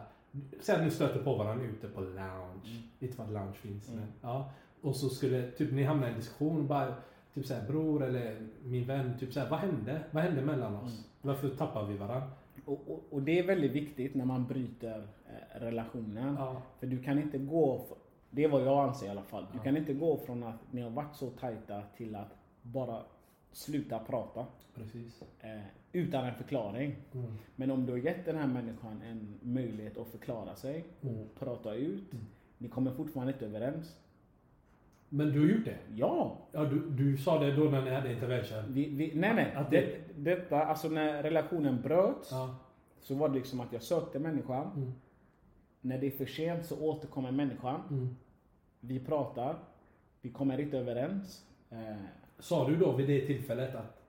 Säg 0.60 0.76
att 0.76 0.82
ni 0.84 0.90
stöter 0.90 1.22
på 1.24 1.34
varandra 1.36 1.64
ute 1.66 1.88
på 1.88 2.00
lounge. 2.00 2.66
Mm. 2.70 2.82
Vet 2.98 3.18
vad 3.18 3.32
lounge 3.32 3.54
finns? 3.54 3.88
Mm. 3.88 4.04
Ja. 4.22 4.50
Och 4.80 4.96
så 4.96 5.08
skulle 5.08 5.50
typ 5.50 5.72
ni 5.72 5.82
hamna 5.82 6.06
i 6.06 6.10
en 6.10 6.16
diskussion 6.16 6.58
och 6.58 6.64
bara 6.64 6.94
typ 7.36 7.46
såhär 7.46 7.66
bror 7.66 8.04
eller 8.04 8.36
min 8.64 8.84
vän, 8.86 9.12
typ 9.20 9.32
såhär 9.32 9.48
vad 9.50 9.58
hände? 9.58 10.00
Vad 10.10 10.22
hände 10.22 10.42
mellan 10.42 10.74
oss? 10.76 10.92
Mm. 10.92 11.04
Varför 11.22 11.48
tappar 11.48 11.86
vi 11.86 11.96
varandra? 11.96 12.30
Och, 12.64 12.90
och, 12.90 13.04
och 13.10 13.22
det 13.22 13.38
är 13.38 13.46
väldigt 13.46 13.72
viktigt 13.72 14.14
när 14.14 14.24
man 14.24 14.46
bryter 14.46 14.98
eh, 15.26 15.60
relationen. 15.60 16.34
Ja. 16.38 16.62
För 16.80 16.86
du 16.86 17.02
kan 17.02 17.18
inte 17.18 17.38
gå, 17.38 17.86
det 18.30 18.44
är 18.44 18.48
vad 18.48 18.62
jag 18.62 18.88
anser 18.88 19.06
i 19.06 19.08
alla 19.10 19.22
fall. 19.22 19.46
Du 19.52 19.58
Ja. 19.58 19.64
kan 19.64 19.76
inte 19.76 19.94
gå 19.94 20.16
från 20.16 20.42
att 20.42 20.72
ni 20.72 20.80
har 20.80 20.90
varit 20.90 21.16
så 21.16 21.30
tajta 21.30 21.82
till 21.96 22.14
att 22.16 22.34
bara 22.62 23.02
sluta 23.52 23.98
prata. 23.98 24.46
Eh, 25.40 25.60
utan 25.92 26.24
en 26.24 26.34
förklaring. 26.34 26.96
Mm. 27.12 27.26
Men 27.56 27.70
om 27.70 27.86
du 27.86 27.92
har 27.92 27.98
gett 27.98 28.24
den 28.24 28.36
här 28.36 28.46
människan 28.46 29.02
en 29.02 29.34
möjlighet 29.42 29.98
att 29.98 30.06
förklara 30.08 30.56
sig 30.56 30.84
och 31.00 31.08
Mm. 31.10 31.26
prata 31.38 31.74
ut. 31.74 32.12
Mm. 32.12 32.24
Ni 32.58 32.68
kommer 32.68 32.90
fortfarande 32.90 33.32
inte 33.32 33.46
överens. 33.46 33.96
Men 35.08 35.32
du 35.32 35.40
har 35.40 35.46
gjort 35.46 35.64
det? 35.64 35.76
Ja. 35.94 36.36
Ja, 36.52 36.64
du, 36.64 36.90
du 36.90 37.16
sa 37.16 37.38
det 37.38 37.52
då 37.56 37.64
när 37.64 37.82
ni 37.82 37.90
hade 37.90 38.12
intervention. 38.12 38.58
Vi, 38.68 38.88
vi, 38.88 39.12
nej, 39.14 39.34
nej. 39.34 39.52
Att 39.56 39.70
det, 39.70 39.80
det- 39.80 40.00
detta, 40.34 40.64
alltså 40.64 40.88
när 40.88 41.22
relationen 41.22 41.82
bröts 41.82 42.28
Ja. 42.32 42.54
så 43.00 43.14
var 43.14 43.28
det 43.28 43.34
liksom 43.34 43.60
att 43.60 43.72
jag 43.72 43.82
sökte 43.82 44.18
människan. 44.18 44.70
Mm. 44.76 44.92
När 45.80 45.98
det 45.98 46.06
är 46.06 46.10
för 46.10 46.26
sent 46.26 46.66
så 46.66 46.80
återkommer 46.80 47.30
människan. 47.30 47.80
Mm. 47.90 48.16
Vi 48.80 49.00
pratar. 49.00 49.56
Vi 50.22 50.30
kommer 50.30 50.60
inte 50.60 50.78
överens. 50.78 51.44
Eh, 51.70 51.78
Sa 52.38 52.68
du 52.68 52.76
då 52.76 52.92
vid 52.92 53.06
det 53.08 53.26
tillfället 53.26 53.74
att 53.74 54.02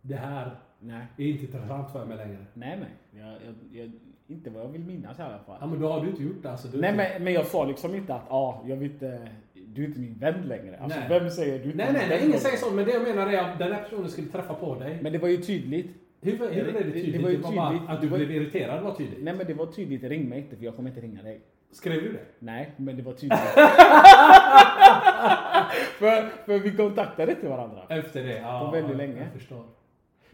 det 0.00 0.14
här 0.16 0.56
nej, 0.80 1.06
är 1.16 1.26
inte 1.26 1.44
intressant 1.44 1.92
för 1.92 2.04
mig 2.04 2.16
längre? 2.16 2.46
nej, 2.54 2.78
nej. 2.80 3.22
Jag, 3.22 3.32
jag, 3.32 3.82
jag, 3.82 3.92
inte 4.26 4.50
vad 4.50 4.62
jag 4.62 4.68
vill 4.68 4.80
minnas 4.84 5.18
i 5.18 5.22
alla 5.22 5.38
fall. 5.38 5.56
Ja, 5.60 5.66
men 5.66 5.80
då 5.80 5.88
har 5.92 6.00
du 6.04 6.10
inte 6.10 6.22
gjort 6.22 6.42
det 6.42 6.50
alltså. 6.50 6.68
Nej 6.68 6.90
inte... 6.90 6.92
men, 7.14 7.24
men 7.24 7.32
jag 7.32 7.46
sa 7.46 7.64
liksom 7.64 7.94
inte 7.94 8.14
att 8.14 8.30
ah, 8.30 8.62
jag 8.66 8.76
vill 8.76 8.92
inte, 8.92 9.28
du 9.74 9.82
är 9.82 9.86
inte 9.86 10.00
min 10.00 10.18
vän 10.18 10.42
längre. 10.48 10.76
Alltså 10.78 10.98
Nej. 11.00 11.08
vem 11.20 11.30
säger 11.30 11.58
du 11.58 11.64
Nej, 11.74 11.88
nej, 11.92 12.06
nej, 12.08 12.26
ingen 12.26 12.38
säger 12.40 12.56
så. 12.56 12.70
Men 12.70 12.84
det 12.84 12.92
jag 12.92 13.02
menar 13.02 13.26
är 13.32 13.38
att 13.38 13.58
den 13.58 13.72
här 13.72 13.82
personen 13.82 14.10
skulle 14.10 14.28
träffa 14.28 14.54
på 14.54 14.74
dig. 14.74 14.98
Men 15.02 15.12
det 15.12 15.18
var 15.18 15.28
ju 15.28 15.36
tydligt. 15.36 15.86
Hur, 16.20 16.32
hur 16.38 16.42
är 16.42 16.64
det 16.64 16.72
det- 16.72 16.78
det 16.84 16.92
tydligt? 16.92 17.22
var 17.22 17.30
ju 17.30 17.38
bara 17.38 17.70
tydligt. 17.70 17.88
att 17.90 18.00
du 18.00 18.08
var- 18.08 18.18
blev 18.18 18.30
irriterad 18.30 18.82
var 18.82 18.94
tydligt. 18.94 19.22
Nej 19.24 19.34
men 19.34 19.46
det 19.46 19.54
var 19.54 19.66
tydligt, 19.66 20.04
ring 20.04 20.28
mig 20.28 20.38
inte 20.38 20.56
för 20.56 20.64
jag 20.64 20.76
kommer 20.76 20.88
inte 20.90 21.00
ringa 21.00 21.22
dig. 21.22 21.40
Skrev 21.72 22.02
du 22.02 22.12
det? 22.12 22.18
Nej, 22.38 22.70
men 22.76 22.96
det 22.96 23.02
var 23.02 23.12
tydligt. 23.12 23.38
för, 25.98 26.28
för 26.46 26.58
vi 26.58 26.76
kontaktade 26.76 27.32
inte 27.32 27.48
varandra. 27.48 27.82
Efter 27.88 28.24
det? 28.24 28.38
Ja, 28.38 28.60
På 28.64 28.70
väldigt 28.76 28.96
länge. 28.96 29.20
Jag 29.22 29.32
förstår. 29.32 29.64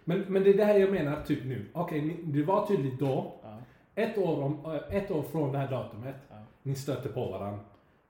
Men, 0.05 0.25
men 0.29 0.45
det 0.45 0.51
är 0.51 0.55
det 0.57 0.65
här 0.65 0.79
jag 0.79 0.91
menar 0.91 1.23
typ 1.27 1.45
nu. 1.45 1.65
Okej, 1.73 2.01
ni- 2.03 2.17
det 2.25 2.43
var 2.43 2.67
tydligt 2.67 2.99
då. 2.99 3.35
Ja. 3.43 3.59
Ett 3.95 4.19
år, 4.19 4.43
om, 4.43 4.59
äh, 4.91 4.97
ett 4.97 5.11
år 5.11 5.23
från 5.33 5.53
det 5.53 5.59
här 5.59 5.71
datumet. 5.71 6.15
Ja. 6.31 6.37
Ni 6.63 6.75
stötte 6.75 7.09
på 7.09 7.31
varandra. 7.31 7.59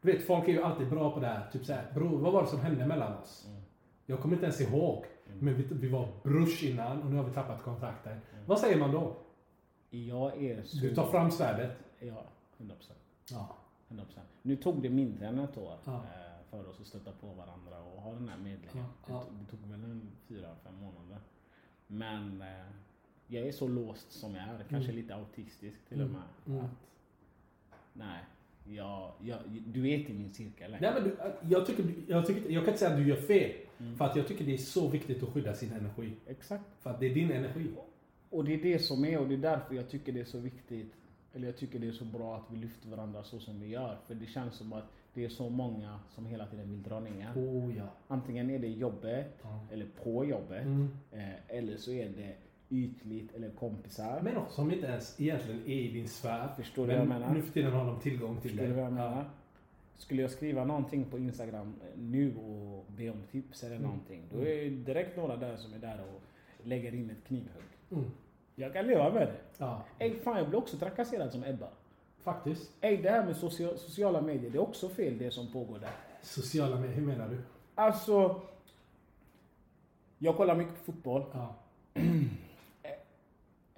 Du 0.01 0.13
vet, 0.13 0.27
folk 0.27 0.49
är 0.49 0.53
ju 0.53 0.63
alltid 0.63 0.91
bra 0.91 1.15
på 1.15 1.21
det 1.21 1.27
här. 1.27 1.51
Typ 1.51 1.65
såhär, 1.65 1.93
bror 1.95 2.19
vad 2.19 2.33
var 2.33 2.43
det 2.43 2.49
som 2.49 2.61
hände 2.61 2.87
mellan 2.87 3.17
oss? 3.23 3.47
Mm. 3.49 3.63
Jag 4.07 4.21
kommer 4.21 4.35
inte 4.35 4.47
ens 4.47 4.61
ihåg. 4.61 5.05
Men 5.41 5.55
vi, 5.55 5.63
vi 5.63 5.89
var 5.89 6.09
brors 6.23 6.63
innan 6.63 7.03
och 7.03 7.11
nu 7.11 7.17
har 7.17 7.25
vi 7.25 7.33
tappat 7.33 7.63
kontakten. 7.63 8.13
Mm. 8.13 8.45
Vad 8.47 8.59
säger 8.59 8.79
man 8.79 8.93
då? 8.93 9.17
Jag 9.91 10.43
är 10.45 10.63
så... 10.63 10.77
Du 10.77 10.95
tar 10.95 11.07
fram 11.11 11.31
svärdet. 11.31 11.77
Ja, 11.99 12.25
100%. 12.59 12.73
Ja. 13.31 13.57
100%. 13.89 14.03
Nu 14.43 14.57
tog 14.57 14.83
det 14.83 14.91
mindre 14.91 15.27
än 15.27 15.39
ett 15.39 15.59
år 15.59 15.79
Ja. 15.85 15.95
eh, 15.95 16.01
för 16.51 16.69
oss 16.69 16.81
att 16.81 16.87
stöta 16.87 17.13
på 17.13 17.27
varandra 17.27 17.83
och 17.83 18.03
ha 18.03 18.13
den 18.13 18.29
här 18.29 18.37
medlingen. 18.37 18.69
Ja, 18.73 18.85
ja. 19.07 19.25
Det, 19.41 19.51
tog, 19.51 19.61
väl 19.71 19.85
en 19.85 20.11
fyra, 20.29 20.49
fem 20.65 20.75
månader. 20.75 21.19
Men 21.87 22.43
eh, 22.43 22.67
jag 23.27 23.47
är 23.49 23.53
så 23.53 23.69
låst 23.69 24.13
som 24.13 24.35
jag 24.35 24.45
är, 24.45 24.65
kanske 24.69 24.93
lite 24.93 25.15
autistisk 25.15 25.89
till 25.89 26.03
och 26.03 26.11
med. 26.11 26.23
Mm. 26.47 26.65
Att, 26.65 26.71
nej, 27.93 28.25
jag, 28.75 29.13
jag, 29.21 29.39
du 29.67 29.89
är 29.91 29.95
inte 29.99 30.13
i 30.13 30.15
min 30.15 30.33
cirkel 30.33 30.77
Nej, 30.81 30.91
men 30.95 31.05
du, 31.05 31.17
jag, 31.49 31.67
tycker, 31.67 31.85
jag, 32.07 32.27
tycker, 32.27 32.51
jag 32.51 32.65
kan 32.65 32.69
inte 32.75 32.79
säga 32.79 32.91
att 32.91 32.97
du 32.97 33.09
gör 33.09 33.17
fel. 33.17 33.51
Mm. 33.81 33.97
För 33.97 34.05
att 34.05 34.17
jag 34.17 34.29
tycker 34.29 34.45
det 34.45 34.55
är 34.55 34.59
så 34.59 34.89
viktigt 34.89 35.23
att 35.23 35.29
skydda 35.29 35.55
sin 35.55 35.73
energi. 35.73 36.13
Exakt. 36.27 36.65
För 36.81 36.91
att 36.91 37.01
det 37.01 37.07
är 37.07 37.15
din 37.15 37.31
energi. 37.31 37.67
Och 38.31 38.45
det 38.45 38.55
är 38.55 38.63
det 38.63 38.79
som 38.79 39.05
är 39.05 39.19
och 39.19 39.29
det 39.29 39.35
är 39.35 39.39
därför 39.39 39.75
jag 39.75 39.89
tycker 39.89 40.13
det 40.13 40.21
är 40.21 40.25
så 40.25 40.39
viktigt. 40.39 40.93
Eller 41.35 41.47
jag 41.47 41.57
tycker 41.57 41.79
det 41.79 41.89
är 41.89 41.93
så 41.93 42.05
bra 42.05 42.37
att 42.37 42.45
vi 42.51 42.57
lyfter 42.57 42.89
varandra 42.89 43.25
så 43.25 43.39
som 43.39 43.61
vi 43.61 43.69
gör. 43.69 43.99
För 44.07 44.15
det 44.15 44.27
känns 44.27 44.55
som 44.55 44.73
att 44.73 44.85
det 45.15 45.25
är 45.25 45.29
så 45.29 45.49
många 45.49 46.01
som 46.15 46.27
hela 46.27 46.47
tiden 46.47 46.71
vill 46.71 46.83
dra 46.83 47.01
ner. 47.01 47.33
Oh 47.37 47.77
ja. 47.77 47.89
Antingen 48.09 48.51
är 48.51 48.59
det 48.59 48.69
jobbet, 48.69 49.39
Ja. 49.43 49.67
eller 49.73 49.87
på 50.03 50.25
jobbet. 50.25 50.63
Mm. 50.63 50.89
Eh, 51.13 51.57
eller 51.57 51.77
så 51.77 51.93
är 51.93 52.09
det 52.09 52.35
ytligt 52.71 53.35
eller 53.35 53.51
kompisar. 53.51 54.21
Människor 54.21 54.47
som 54.51 54.73
inte 54.73 54.87
ens 54.87 55.21
egentligen 55.21 55.61
är 55.61 55.69
i 55.75 55.89
din 55.93 56.09
sfär. 56.09 56.49
Förstår 56.57 56.87
du 56.87 56.93
men 56.93 57.09
vad 57.09 57.15
jag 57.17 57.21
menar? 57.21 57.35
nu 57.35 57.43
för 57.43 57.53
tiden 57.53 57.73
har 57.73 57.85
de 57.87 58.01
tillgång 58.01 58.41
till 58.41 58.51
Förstår 58.51 58.59
dig. 58.59 58.67
du 58.69 58.75
vad 58.75 58.85
jag 58.85 58.93
menar? 58.93 59.17
Ja. 59.17 59.25
Skulle 59.97 60.23
jag 60.23 60.31
skriva 60.31 60.65
någonting 60.65 61.05
på 61.05 61.19
Instagram 61.19 61.75
nu 61.97 62.37
och 62.37 62.85
be 62.97 63.11
om 63.11 63.23
tips 63.31 63.63
eller 63.65 63.77
Mm. 63.77 63.89
någonting. 63.89 64.23
Då 64.33 64.39
är 64.41 64.65
det 64.65 64.71
direkt 64.71 65.17
några 65.17 65.37
där 65.37 65.57
som 65.57 65.73
är 65.75 65.79
där 65.79 66.01
och 66.15 66.23
lägger 66.67 66.95
in 66.95 67.11
ett 67.11 67.27
knivhugg. 67.27 67.63
Mm. 67.91 68.05
Jag 68.55 68.73
kan 68.73 68.87
leva 68.87 69.13
med 69.13 69.23
det. 69.29 69.35
ja. 69.59 69.83
Ey, 69.99 70.15
fan 70.19 70.37
jag 70.39 70.49
blir 70.49 70.59
också 70.59 70.77
trakasserad 70.77 71.33
som 71.33 71.45
Ebba. 71.45 71.69
Faktiskt. 72.21 72.71
Ey, 72.81 72.97
det 73.03 73.11
här 73.11 73.25
med 73.27 73.37
socia- 73.37 73.77
sociala 73.77 74.21
medier, 74.21 74.51
det 74.51 74.59
är 74.59 74.63
också 74.63 74.89
fel 74.89 75.19
det 75.19 75.31
som 75.31 75.53
pågår 75.53 75.79
där. 75.79 75.91
Sociala 76.23 76.77
medier, 76.77 76.97
hur 76.97 77.07
menar 77.07 77.29
du? 77.29 77.39
Alltså, 77.75 78.41
jag 80.19 80.37
kollar 80.37 80.57
mycket 80.57 80.75
på 80.87 80.93
fotboll. 80.93 81.25
Ja. 81.33 81.55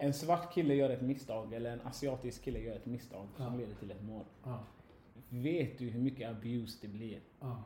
En 0.02 0.12
svart 0.12 0.52
kille 0.54 0.74
gör 0.74 0.90
ett 0.90 1.02
misstag, 1.02 1.52
eller 1.54 1.70
en 1.72 1.80
asiatisk 1.80 2.42
kille 2.44 2.58
gör 2.58 2.76
ett 2.76 2.86
misstag 2.86 3.26
som 3.36 3.44
Ja. 3.44 3.54
leder 3.60 3.74
till 3.74 3.90
ett 3.90 4.02
mål. 4.02 4.24
Ja. 4.44 4.58
Vet 5.28 5.78
du 5.78 5.84
hur 5.90 6.00
mycket 6.00 6.30
abuse 6.30 6.78
det 6.82 6.88
blir? 6.88 7.20
Ja. 7.40 7.62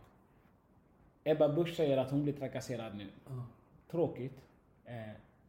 Ebba 1.24 1.48
Busch 1.48 1.74
säger 1.76 1.96
att 1.96 2.10
hon 2.10 2.22
blir 2.22 2.32
trakasserad 2.32 2.96
nu. 2.96 3.06
Tråkigt. 3.90 4.40
Eh, 4.84 4.92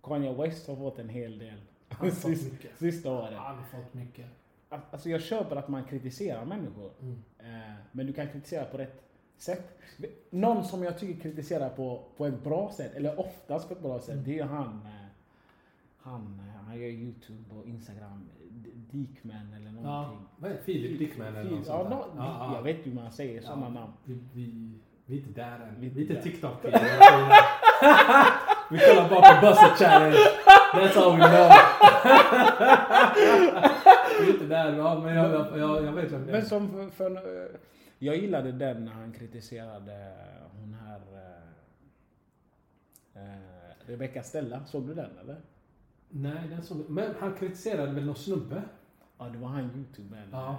Kanye 0.04 0.34
West 0.34 0.68
har 0.68 0.76
fått 0.76 1.00
en 1.00 1.10
hel 1.10 1.40
del 1.40 1.62
Han 1.90 2.10
har 2.10 2.16
fått 2.16 2.32
mycket. 2.52 2.78
sista 2.78 3.12
året. 3.12 3.34
Han 3.38 3.58
har 3.58 3.64
fått 3.66 3.94
mycket. 3.94 4.26
Alltså 4.70 5.10
jag 5.10 5.22
köper 5.22 5.56
att 5.56 5.68
man 5.68 5.84
kritiserar 5.84 6.46
människor. 6.46 6.92
Mm. 7.02 7.24
Eh, 7.40 7.74
men 7.92 8.08
du 8.08 8.14
kan 8.14 8.28
kritisera 8.28 8.66
på 8.66 8.78
rätt 8.78 9.02
sätt. 9.38 9.78
Någon 10.30 10.64
som 10.66 10.84
jag 10.84 11.00
tycker 11.00 11.22
kritiserar 11.22 11.70
på, 11.70 12.04
på 12.18 12.26
ett 12.26 12.44
bra 12.44 12.72
sätt, 12.72 12.94
eller 12.96 13.20
oftast 13.20 13.68
på 13.68 13.74
ett 13.74 13.82
bra 13.82 14.00
sätt, 14.00 14.26
det 14.26 14.40
är 14.40 14.44
han. 14.44 14.82
Eh, 14.86 15.05
han, 16.06 16.42
han 16.66 16.80
gör 16.80 16.88
YouTube 16.90 17.56
och 17.56 17.66
Instagram. 17.66 18.30
Dickman 18.92 19.54
eller 19.54 19.66
Ja. 19.66 19.72
någonting. 20.02 20.28
Vad 20.38 20.52
är? 20.52 20.58
Filip 20.58 21.00
Dickman 21.00 21.28
eller 21.36 21.52
något 21.52 21.68
ja, 21.68 21.78
sånt 21.78 21.90
där? 21.90 21.98
Ja, 21.98 22.08
ja. 22.18 22.52
Jag 22.56 22.64
vet 22.64 22.86
hur 22.86 22.94
man 22.94 23.12
säger 23.12 23.42
sådana 23.42 23.70
namn. 23.70 23.94
Vi, 24.04 24.20
vi, 24.34 24.72
vi 25.06 25.16
är 25.16 25.20
inte 25.22 25.42
där 25.42 25.60
än. 25.60 25.76
Vi 25.80 25.90
Vi 25.90 26.06
är 26.06 26.10
inte. 26.12 26.22
TikTok 26.22 26.54
Vi 28.70 28.80
kollar 28.80 29.10
bara 29.10 29.36
på 29.36 29.42
Buzzet 29.48 29.78
Challenge. 29.80 30.16
That's 30.74 30.98
all 30.98 31.12
we 31.12 31.18
know. 31.18 31.50
vi 34.20 34.26
är 34.28 34.32
inte 34.34 34.46
där. 34.46 34.78
Ja, 34.78 35.00
men 35.04 35.16
jag, 35.16 35.32
jag, 35.32 35.60
jag, 35.60 35.86
jag 35.86 35.92
vet 35.92 36.12
vem 36.12 36.26
det 36.26 36.32
är. 36.32 36.38
Men 36.38 36.46
som 36.46 36.70
för, 36.72 36.90
för, 36.90 37.12
eh, 37.16 37.22
jag 38.00 38.18
gillade 38.18 38.52
den 38.52 38.86
när 38.86 38.92
han 38.92 39.12
kritiserade 39.14 40.14
hon 40.60 40.74
här 40.74 41.02
eh, 43.16 43.24
eh, 43.24 43.30
Rebecca 43.88 44.24
Stella. 44.24 44.66
Såg 44.66 44.88
du 44.88 44.94
den 44.94 45.18
eller? 45.22 45.38
Nej, 46.10 46.48
den 46.50 46.64
som, 46.64 46.86
men 46.90 47.16
han 47.20 47.34
kritiserade 47.34 47.92
väl 47.92 48.06
någon 48.06 48.16
snubbe? 48.16 48.62
Ja, 49.18 49.26
det 49.26 49.38
var 49.38 49.48
han 49.48 49.64
youtubern. 49.76 50.30
Ja. 50.32 50.50
eh, 50.50 50.56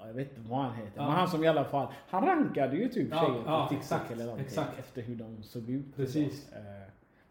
ja, 0.00 0.06
jag 0.06 0.14
vet 0.14 0.36
inte 0.36 0.50
vad 0.50 0.60
han 0.60 0.74
heter. 0.74 0.92
Ja. 0.94 1.02
Men 1.02 1.12
han 1.12 1.28
som 1.28 1.44
i 1.44 1.48
alla 1.48 1.64
fall, 1.64 1.86
han 2.08 2.26
rankade 2.26 2.76
ju 2.76 2.88
typ 2.88 3.08
Ja, 3.10 3.20
tjejer 3.20 3.42
på 3.42 3.50
ja, 3.50 3.68
TikTok 3.68 3.82
exakt, 3.82 4.10
eller 4.10 4.24
någonting. 4.24 4.46
exakt. 4.46 4.78
Efter 4.78 5.02
hur 5.02 5.14
de 5.14 5.42
såg 5.42 5.70
ut. 5.70 5.96
Precis. 5.96 6.52
Eh, 6.52 6.58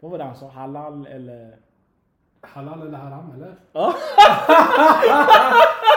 vad 0.00 0.10
var 0.10 0.18
det 0.18 0.24
han 0.24 0.36
sa? 0.36 0.48
Halal 0.50 1.06
eller? 1.06 1.56
Halal 2.40 2.86
eller 2.86 2.98
haram 2.98 3.32
eller? 3.34 3.54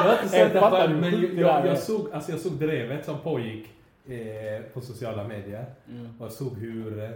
Har 0.01 0.13
inte 0.13 0.29
sett 0.29 0.53
det 0.53 0.59
men 0.99 1.77
såg, 1.77 2.11
alltså 2.13 2.31
jag 2.31 2.39
såg 2.39 2.53
drevet 2.53 3.05
som 3.05 3.19
pågick 3.19 3.69
eh, 4.05 4.61
på 4.73 4.81
sociala 4.81 5.23
medier. 5.23 5.65
Mm. 5.89 6.09
Och 6.19 6.25
jag 6.25 6.31
såg 6.31 6.57
hur 6.57 7.03
eh, 7.03 7.09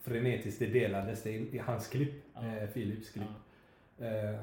frenetiskt 0.00 0.58
det 0.58 0.66
delades 0.66 1.22
det 1.22 1.30
i, 1.30 1.58
hans 1.58 1.88
klipp, 1.88 2.12
Ja. 2.34 2.40
eh, 2.40 2.68
Philips 2.68 3.10
klipp. 3.10 3.24
Eh, 3.98 4.40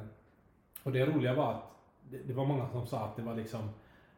och 0.83 0.91
det 0.91 1.05
roliga 1.05 1.33
var 1.33 1.51
att 1.53 1.61
det, 2.11 2.17
det 2.27 2.33
var 2.33 2.45
många 2.45 2.69
som 2.69 2.87
sa 2.87 3.05
att 3.05 3.15
det 3.15 3.21
var 3.21 3.35
liksom 3.35 3.69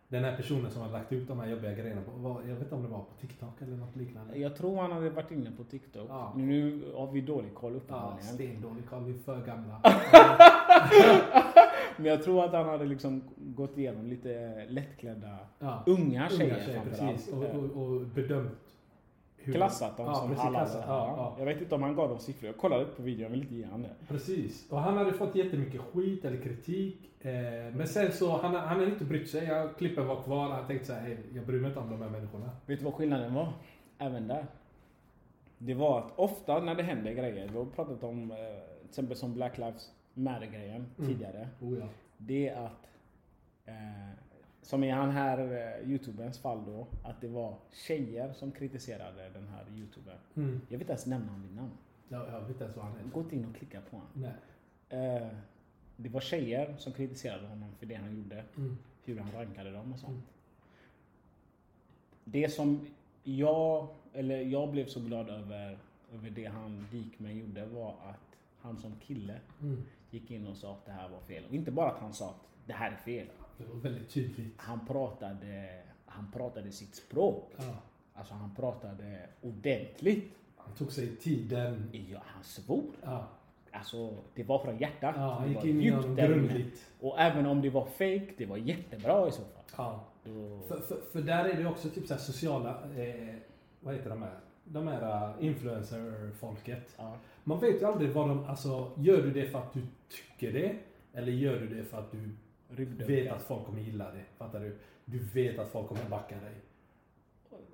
den 0.07 0.23
här 0.23 0.37
personen 0.37 0.71
som 0.71 0.81
hade 0.81 0.93
lagt 0.93 1.11
ut 1.11 1.27
de 1.27 1.39
här 1.39 1.49
jobbiga 1.49 1.73
grejerna 1.73 2.01
på, 2.01 2.11
var, 2.11 2.41
jag 2.41 2.53
vet 2.55 2.61
inte 2.63 2.75
om 2.75 2.83
det 2.83 2.89
var 2.89 2.99
på 2.99 3.13
TikTok 3.21 3.61
eller 3.61 3.77
något 3.77 3.95
liknande. 3.95 4.37
Jag 4.37 4.55
tror 4.55 4.81
han 4.81 4.91
hade 4.91 5.09
varit 5.09 5.31
inne 5.31 5.51
på 5.51 5.63
TikTok. 5.63 6.05
Ja. 6.09 6.33
Nu 6.35 6.81
har 6.95 7.11
vi 7.11 7.21
dålig 7.21 7.53
koll 7.55 7.71
Ja, 7.71 7.77
uppenbarligen. 7.77 8.23
stendålig 8.33 8.83
Karl, 8.89 9.03
vi 9.03 9.13
är 9.13 9.17
för 9.17 9.45
gamla. 9.45 9.81
Men 11.97 12.05
jag 12.05 12.23
tror 12.23 12.45
att 12.45 12.53
han 12.53 12.65
hade 12.65 12.85
liksom 12.85 13.23
gått 13.37 13.77
igenom 13.77 14.07
lite 14.07 14.65
lättklädda 14.69 15.37
Ja. 15.59 15.83
unga 15.85 16.29
tjejer, 16.29 16.45
Unga 16.55 16.65
tjejer, 16.65 16.81
precis. 16.89 17.33
Och, 17.33 17.43
och, 17.43 17.83
och 17.83 18.01
bedömt 18.01 18.57
hur... 19.43 19.53
Klassat 19.53 19.97
dem 19.97 20.05
ja, 20.05 20.15
som 20.15 20.27
precis, 20.27 20.43
halal. 20.43 20.61
klassat, 20.65 20.83
ja, 20.87 21.13
ja. 21.17 21.35
Jag 21.39 21.45
vet 21.45 21.61
inte 21.61 21.75
om 21.75 21.81
han 21.83 21.95
gav 21.95 22.09
dem 22.09 22.19
siffror. 22.19 22.47
Jag 22.47 22.57
kollade 22.57 22.85
på 22.85 23.01
videon, 23.01 23.21
jag 23.23 23.29
vill 23.29 23.41
inte 23.41 23.55
ge 23.55 23.65
han 23.65 23.81
det. 23.81 23.89
Precis. 24.07 24.69
Och 24.71 24.79
han 24.79 24.97
hade 24.97 25.13
fått 25.13 25.35
jättemycket 25.35 25.81
skit 25.81 26.25
eller 26.25 26.37
kritik. 26.37 27.11
Eh, 27.21 27.31
men 27.75 27.87
sen 27.87 28.11
så, 28.11 28.37
han, 28.37 28.55
han 28.55 28.67
hade 28.79 28.85
inte 28.85 29.05
brytt 29.05 29.29
sig. 29.29 29.45
Jag, 29.45 29.77
klippen 29.77 30.07
var 30.07 30.21
kvar. 30.23 30.49
Han 30.49 30.67
tänkte 30.67 30.87
så 30.87 30.93
här, 30.93 31.01
"Hej, 31.01 31.17
jag 31.35 31.45
bryr 31.45 31.59
mig 31.59 31.67
inte 31.67 31.79
om 31.79 31.89
de 31.89 32.01
här 32.01 32.09
människorna. 32.09 32.49
Vet 32.65 32.79
du 32.79 32.85
vad 32.85 32.93
skillnaden 32.93 33.33
var? 33.33 33.53
Även 33.97 34.27
där. 34.27 34.45
Det 35.57 35.73
var 35.73 35.99
att 35.99 36.11
ofta 36.15 36.59
när 36.59 36.75
det 36.75 36.83
händer 36.83 37.13
grejer, 37.13 37.47
vi 37.51 37.57
har 37.57 37.65
pratat 37.65 38.03
om 38.03 38.31
eh, 38.31 38.37
till 38.37 38.89
exempel 38.89 39.17
som 39.17 39.33
Black 39.33 39.57
Lives 39.57 39.91
Matter-grejen 40.13 40.85
Mm. 40.97 41.09
tidigare. 41.09 41.47
Oh, 41.61 41.77
ja. 41.79 41.85
Det 42.17 42.49
är 42.49 42.65
att, 42.65 42.87
eh, 43.65 43.73
som 44.61 44.83
i 44.83 44.89
han 44.89 45.09
här 45.11 45.37
eh, 45.39 45.89
youtuberns 45.89 46.39
fall 46.39 46.65
då, 46.65 46.87
att 47.03 47.21
det 47.21 47.27
var 47.27 47.55
tjejer 47.71 48.33
som 48.33 48.51
kritiserade 48.51 49.29
den 49.29 49.47
här 49.47 49.65
youtubern. 49.75 50.17
Mm. 50.35 50.61
Jag 50.67 50.77
vill 50.77 50.81
inte 50.81 50.91
ens 50.93 51.05
nämna 51.05 51.27
honom 51.31 51.47
vid 51.47 51.55
namn. 51.55 51.71
Ja, 52.09 52.27
jag 52.31 52.39
vet 52.41 52.49
inte 52.49 52.63
ens 52.63 52.75
vad 52.77 52.85
han 52.85 52.97
heter. 52.97 53.09
Gå 53.09 53.19
inte 53.19 53.35
in 53.35 53.45
och 53.45 53.55
klicka 53.55 53.81
på 53.81 53.95
honom. 53.95 54.11
Nej. 54.13 54.33
Eh, 54.89 55.27
det 55.97 56.09
var 56.09 56.21
tjejer 56.21 56.75
som 56.77 56.93
kritiserade 56.93 57.47
honom 57.47 57.69
för 57.79 57.85
det 57.85 57.95
han 57.95 58.15
gjorde. 58.15 58.43
Mm. 58.57 58.77
Hur 59.03 59.19
han 59.19 59.31
rankade 59.31 59.71
dem 59.71 59.93
och 59.93 59.99
sånt. 59.99 60.11
Mm. 60.11 60.23
Det 62.23 62.49
som 62.49 62.87
jag, 63.23 63.87
eller 64.13 64.41
jag 64.41 64.71
blev 64.71 64.85
så 64.85 64.99
glad 64.99 65.29
över, 65.29 65.77
över 66.13 66.29
det 66.29 66.45
han 66.45 66.87
Dikmen 66.91 67.37
gjorde 67.37 67.65
var 67.65 67.89
att 67.89 68.37
han 68.61 68.77
som 68.77 68.95
kille 68.99 69.39
Mm. 69.61 69.83
gick 70.11 70.31
in 70.31 70.47
och 70.47 70.57
sa 70.57 70.71
att 70.73 70.85
det 70.85 70.91
här 70.91 71.09
var 71.09 71.19
fel. 71.19 71.43
Och 71.49 71.53
inte 71.55 71.71
bara 71.71 71.91
att 71.91 71.99
han 71.99 72.13
sa 72.13 72.29
att 72.29 72.47
det 72.65 72.73
här 72.73 72.91
är 72.91 72.95
fel. 72.95 73.27
Det 73.59 73.73
var 73.73 73.79
väldigt 73.79 74.09
tydligt. 74.09 74.53
Han 74.57 74.85
pratade, 74.85 75.81
han 76.05 76.31
pratade 76.31 76.71
sitt 76.71 76.95
språk. 76.95 77.51
Ja. 77.57 77.63
Alltså 78.13 78.33
han 78.33 78.55
pratade 78.55 79.19
ordentligt. 79.41 80.33
Han 80.57 80.73
tog 80.75 80.91
sig 80.91 81.15
tiden. 81.15 81.89
Ja, 82.11 82.19
han 82.25 82.43
svor. 82.43 82.83
Ja. 83.03 83.27
Alltså 83.71 84.13
det 84.35 84.43
var 84.43 84.59
från 84.59 84.77
hjärtat. 84.77 85.15
Ja, 85.17 85.33
han 85.33 85.47
det 85.47 85.53
gick 85.53 85.63
in 85.65 85.81
inne. 85.81 86.27
grundligt. 86.27 86.85
Och 86.99 87.19
även 87.19 87.45
om 87.45 87.61
det 87.61 87.69
var 87.69 87.85
fake, 87.85 88.27
det 88.37 88.45
var 88.45 88.57
jättebra 88.57 89.27
i 89.27 89.31
så 89.31 89.41
fall. 89.41 89.63
Ja. 89.77 90.05
Då, 90.23 90.59
För, 90.67 90.79
för, 90.79 91.01
för 91.11 91.21
där 91.21 91.45
är 91.45 91.63
det 91.63 91.69
också 91.69 91.89
typ 91.89 92.07
så 92.07 92.17
sociala, 92.17 92.69
eh, 92.69 93.35
vad 93.79 93.95
heter 93.95 94.09
de 94.09 94.21
här? 94.21 94.39
De 94.63 94.87
här 94.87 95.29
uh, 95.39 95.45
influencer-folket. 95.45 96.93
ja. 96.97 97.17
Man 97.43 97.59
vet 97.59 97.81
ju 97.81 97.85
aldrig 97.85 98.11
vad 98.11 98.29
de, 98.29 98.45
alltså 98.45 98.91
gör 98.97 99.21
du 99.21 99.31
det 99.31 99.49
för 99.49 99.59
att 99.59 99.73
du 99.73 99.81
tycker 100.09 100.53
det? 100.53 100.75
Eller 101.13 101.31
gör 101.31 101.59
du 101.59 101.67
det 101.75 101.83
för 101.83 101.99
att 101.99 102.11
du 102.11 102.29
Upp, 102.71 102.79
vet 103.09 103.25
ja. 103.25 103.33
att 103.35 103.41
folk 103.41 103.65
kommer 103.65 103.81
gilla 103.81 104.11
det? 104.11 104.23
Fattar 104.37 104.59
du? 104.59 104.77
Du 105.05 105.19
vet 105.19 105.59
att 105.59 105.67
folk 105.69 105.87
kommer 105.87 106.09
backa 106.09 106.35
dig. 106.35 106.55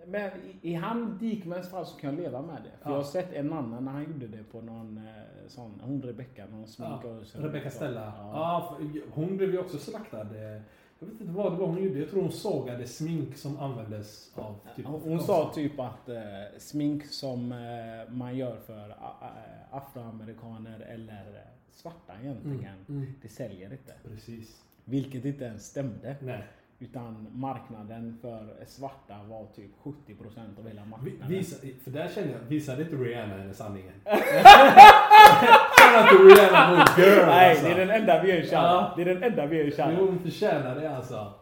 Men 0.08 0.32
i, 0.62 0.70
i 0.72 0.74
han 0.74 1.18
Dikmens 1.18 1.70
fall 1.70 1.86
så 1.86 1.98
kan 1.98 2.10
jag 2.16 2.20
leva 2.24 2.42
med 2.42 2.56
det. 2.64 2.70
För 2.84 2.90
Ja. 2.90 2.96
jag 2.96 2.96
har 2.98 3.04
sett 3.04 3.34
en 3.34 3.54
annan 3.54 3.86
när 3.86 3.92
han 3.92 4.04
gjorde 4.04 4.28
det 4.28 4.44
på 4.44 4.62
någon 4.62 4.98
eh, 4.98 5.48
sån, 5.48 5.82
hon 5.84 6.02
Rebecca, 6.02 6.46
någon 6.46 6.62
Ja, 6.62 6.68
sminkare. 6.68 7.26
som- 7.26 7.42
Rebecca 7.44 7.70
Stella. 7.70 8.02
Ja. 8.18 8.32
Ja. 8.34 8.78
hon 9.14 9.38
blev 9.38 9.52
ju 9.52 9.60
också 9.60 9.78
slaktad. 9.78 10.22
eh, 10.22 10.62
Jag 11.00 11.08
vet 11.08 11.22
inte 11.22 11.34
vad 11.34 11.52
det 11.54 11.58
var 11.58 11.68
hon 11.68 11.84
gjorde. 11.84 12.00
Jag 12.00 12.10
tror 12.10 12.22
hon 12.22 12.32
sågade 12.32 12.88
smink 12.88 13.38
som 13.38 13.58
användes 13.60 14.32
av 14.36 14.56
typ 14.76 14.86
Hon, 14.86 15.02
hon 15.02 15.20
sa 15.20 15.52
typ 15.54 15.80
att 15.80 16.10
eh, 16.10 16.18
smink 16.58 17.06
som 17.06 17.52
eh, 17.52 18.14
man 18.14 18.38
gör 18.38 18.56
för 18.56 18.90
a- 18.90 19.30
afroamerikaner 19.72 20.80
eller 20.80 21.34
eh, 21.36 21.42
svarta 21.72 22.14
egentligen, 22.22 22.76
Mm, 22.90 23.02
mm. 23.02 23.14
det 23.22 23.30
säljer 23.30 23.72
inte. 23.72 23.94
Precis. 24.04 24.62
Vilket 24.86 25.26
inte 25.26 25.46
ens 25.46 25.66
stämde. 25.66 26.16
Nej. 26.22 26.44
Utan 26.80 27.28
marknaden 27.34 28.18
för 28.22 28.56
svarta 28.68 29.24
var 29.24 29.46
typ 29.56 29.72
70% 29.84 30.60
av 30.60 30.68
hela 30.68 30.86
marknaden. 30.86 31.28
Visa, 31.28 31.68
för 31.84 31.92
där 31.92 32.08
känner 32.16 32.32
jag, 32.34 32.40
visade 32.40 32.82
inte 32.84 32.96
Rihanna 32.96 33.38
henne 33.38 33.54
sanningen? 33.54 33.94
Shout 34.06 35.96
out 35.98 36.10
to 36.10 36.24
Rihanna, 36.24 36.70
vår 36.98 37.04
girl 37.06 37.26
Nej, 37.26 37.50
alltså. 37.52 37.66
det 37.66 37.72
är 37.72 37.78
den 37.78 37.90
enda 37.90 38.24
vi 38.24 38.30
gör 38.30 38.46
Ja. 38.52 38.94
Det 38.96 39.02
är 39.02 39.06
den 39.06 39.24
enda 39.24 39.46
vi 39.46 39.58
gör 39.58 39.92
Jo, 40.00 40.06
hon 40.06 40.20
förtjänar 40.20 40.76
det 40.76 40.96
alltså. 40.96 41.34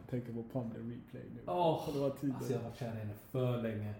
Jag 0.00 0.10
tänker 0.10 0.32
på 0.32 0.42
Ponder 0.42 0.76
Replay 0.78 1.22
nu. 1.34 1.40
Åh, 1.46 1.88
det 1.94 1.98
var 2.00 2.10
tider. 2.10 2.34
alltså 2.34 2.52
jag 2.52 2.58
har 2.60 2.68
varit 2.68 2.78
kär 2.78 2.86
i 2.86 2.98
henne 2.98 3.12
för 3.30 3.62
länge. 3.62 3.94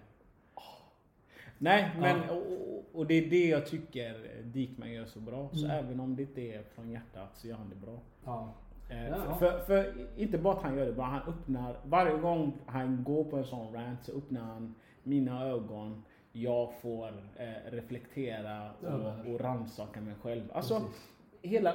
Nej, 1.57 1.91
men 1.99 2.29
och, 2.29 2.37
och- 2.37 2.85
och 2.93 3.05
det 3.07 3.13
är 3.13 3.29
det 3.29 3.47
jag 3.47 3.65
tycker 3.67 4.27
Dikman 4.43 4.91
gör 4.91 5.05
så 5.05 5.19
bra. 5.19 5.49
Så 5.53 5.65
Mm. 5.65 5.85
även 5.85 5.99
om 5.99 6.15
det 6.15 6.21
inte 6.21 6.41
är 6.41 6.63
från 6.75 6.89
hjärtat 6.89 7.29
så 7.33 7.47
gör 7.47 7.55
han 7.55 7.69
det 7.69 7.75
bra. 7.75 7.99
Ja. 8.25 8.53
Eh, 8.89 9.07
Ja. 9.09 9.35
för, 9.39 9.59
för 9.59 9.93
inte 10.17 10.37
bara 10.37 10.53
att 10.57 10.63
han 10.63 10.77
gör 10.77 10.85
det 10.85 10.93
bra, 10.93 11.05
han 11.05 11.21
öppnar, 11.33 11.75
varje 11.85 12.17
gång 12.17 12.53
han 12.65 13.03
går 13.03 13.23
på 13.23 13.37
en 13.37 13.45
sån 13.45 13.73
rant 13.73 14.03
så 14.05 14.11
öppnar 14.17 14.41
han 14.41 14.75
mina 15.03 15.43
ögon. 15.45 16.03
Jag 16.31 16.73
får 16.81 17.07
eh, 17.35 17.71
reflektera 17.71 18.71
och, 18.81 19.33
och 19.33 19.39
rannsaka 19.41 20.01
mig 20.01 20.15
själv. 20.21 20.43
Alltså, 20.53 20.79
Precis. 20.79 21.09
hela, 21.41 21.73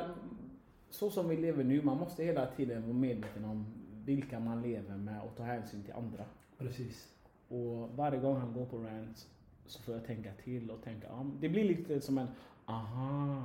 så 0.90 1.10
som 1.10 1.28
vi 1.28 1.36
lever 1.36 1.64
nu, 1.64 1.82
man 1.82 1.96
måste 1.98 2.24
hela 2.24 2.46
tiden 2.46 2.82
vara 2.82 2.92
medveten 2.92 3.44
om 3.44 3.66
vilka 4.04 4.40
man 4.40 4.62
lever 4.62 4.96
med 4.96 5.22
och 5.22 5.36
ta 5.36 5.42
hänsyn 5.42 5.82
till 5.82 5.92
andra. 5.94 6.24
Precis. 6.58 7.08
Och 7.48 7.88
varje 7.96 8.20
gång 8.20 8.36
han 8.36 8.52
går 8.52 8.64
på 8.66 8.76
rant 8.78 9.28
så 9.66 9.82
får 9.82 9.94
jag 9.94 10.06
tänka 10.06 10.30
till 10.44 10.70
och 10.70 10.82
tänka, 10.82 11.06
ja, 11.10 11.26
det 11.40 11.48
blir 11.48 11.64
lite 11.64 12.00
som 12.00 12.18
en, 12.18 12.26
aha. 12.66 13.42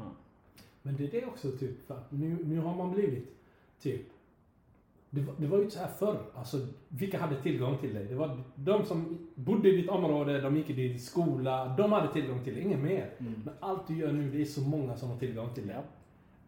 Men 0.81 0.95
det 0.95 1.03
är 1.05 1.21
det 1.21 1.25
också 1.27 1.51
typ, 1.51 1.87
för 1.87 2.03
nu, 2.09 2.37
nu 2.45 2.59
har 2.59 2.75
man 2.75 2.91
blivit 2.91 3.35
typ 3.81 4.01
det 5.09 5.21
var, 5.21 5.35
det 5.37 5.47
var 5.47 5.57
ju 5.57 5.69
så 5.69 5.79
här 5.79 5.87
förr, 5.87 6.19
alltså 6.35 6.67
vilka 6.87 7.19
hade 7.19 7.41
tillgång 7.41 7.77
till 7.77 7.93
det? 7.93 8.03
Det 8.03 8.15
var 8.15 8.41
de 8.55 8.85
som 8.85 9.27
bodde 9.35 9.69
i 9.69 9.75
ditt 9.75 9.89
område, 9.89 10.41
de 10.41 10.57
gick 10.57 10.69
i 10.69 10.73
din 10.73 10.99
skola, 10.99 11.75
de 11.77 11.91
hade 11.91 12.13
tillgång 12.13 12.43
till 12.43 12.55
det, 12.55 12.61
ingen 12.61 12.83
mer. 12.83 13.09
Men 13.17 13.53
allt 13.59 13.87
du 13.87 13.97
gör 13.97 14.11
nu, 14.11 14.31
det 14.31 14.41
är 14.41 14.45
så 14.45 14.61
många 14.61 14.95
som 14.95 15.09
har 15.09 15.17
tillgång 15.17 15.53
till 15.53 15.67
det. 15.67 15.83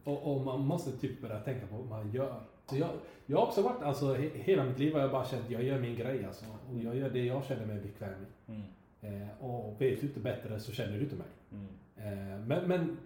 Och, 0.03 0.35
och 0.35 0.41
man 0.41 0.59
måste 0.59 0.91
typ 0.91 1.21
börja 1.21 1.39
tänka 1.39 1.67
på 1.67 1.75
vad 1.75 1.85
man 1.85 2.11
gör. 2.11 2.41
Så 2.65 2.77
jag, 2.77 2.89
jag 3.25 3.37
har 3.37 3.47
också 3.47 3.61
varit, 3.61 3.83
alltså 3.83 4.13
he, 4.13 4.29
hela 4.33 4.63
mitt 4.63 4.79
liv 4.79 4.93
har 4.93 5.01
jag 5.01 5.11
bara 5.11 5.25
känt, 5.25 5.49
jag 5.49 5.63
gör 5.63 5.79
min 5.79 5.95
grej 5.95 6.25
alltså. 6.25 6.45
Och 6.71 6.79
jag 6.79 6.95
gör 6.95 7.09
det 7.09 7.25
jag 7.25 7.45
känner 7.45 7.65
mig 7.65 7.81
bekväm 7.81 8.13
i. 8.21 8.51
Mm. 8.51 9.21
Eh, 9.21 9.45
och 9.45 9.81
vet 9.81 10.01
du 10.01 10.07
inte 10.07 10.19
bättre 10.19 10.59
så 10.59 10.71
känner 10.71 10.97
du 10.97 11.03
inte 11.03 11.15
mig. 11.15 11.27
Mm. 11.51 11.67
Eh, 11.95 12.39
men, 12.47 12.67
men 12.67 12.97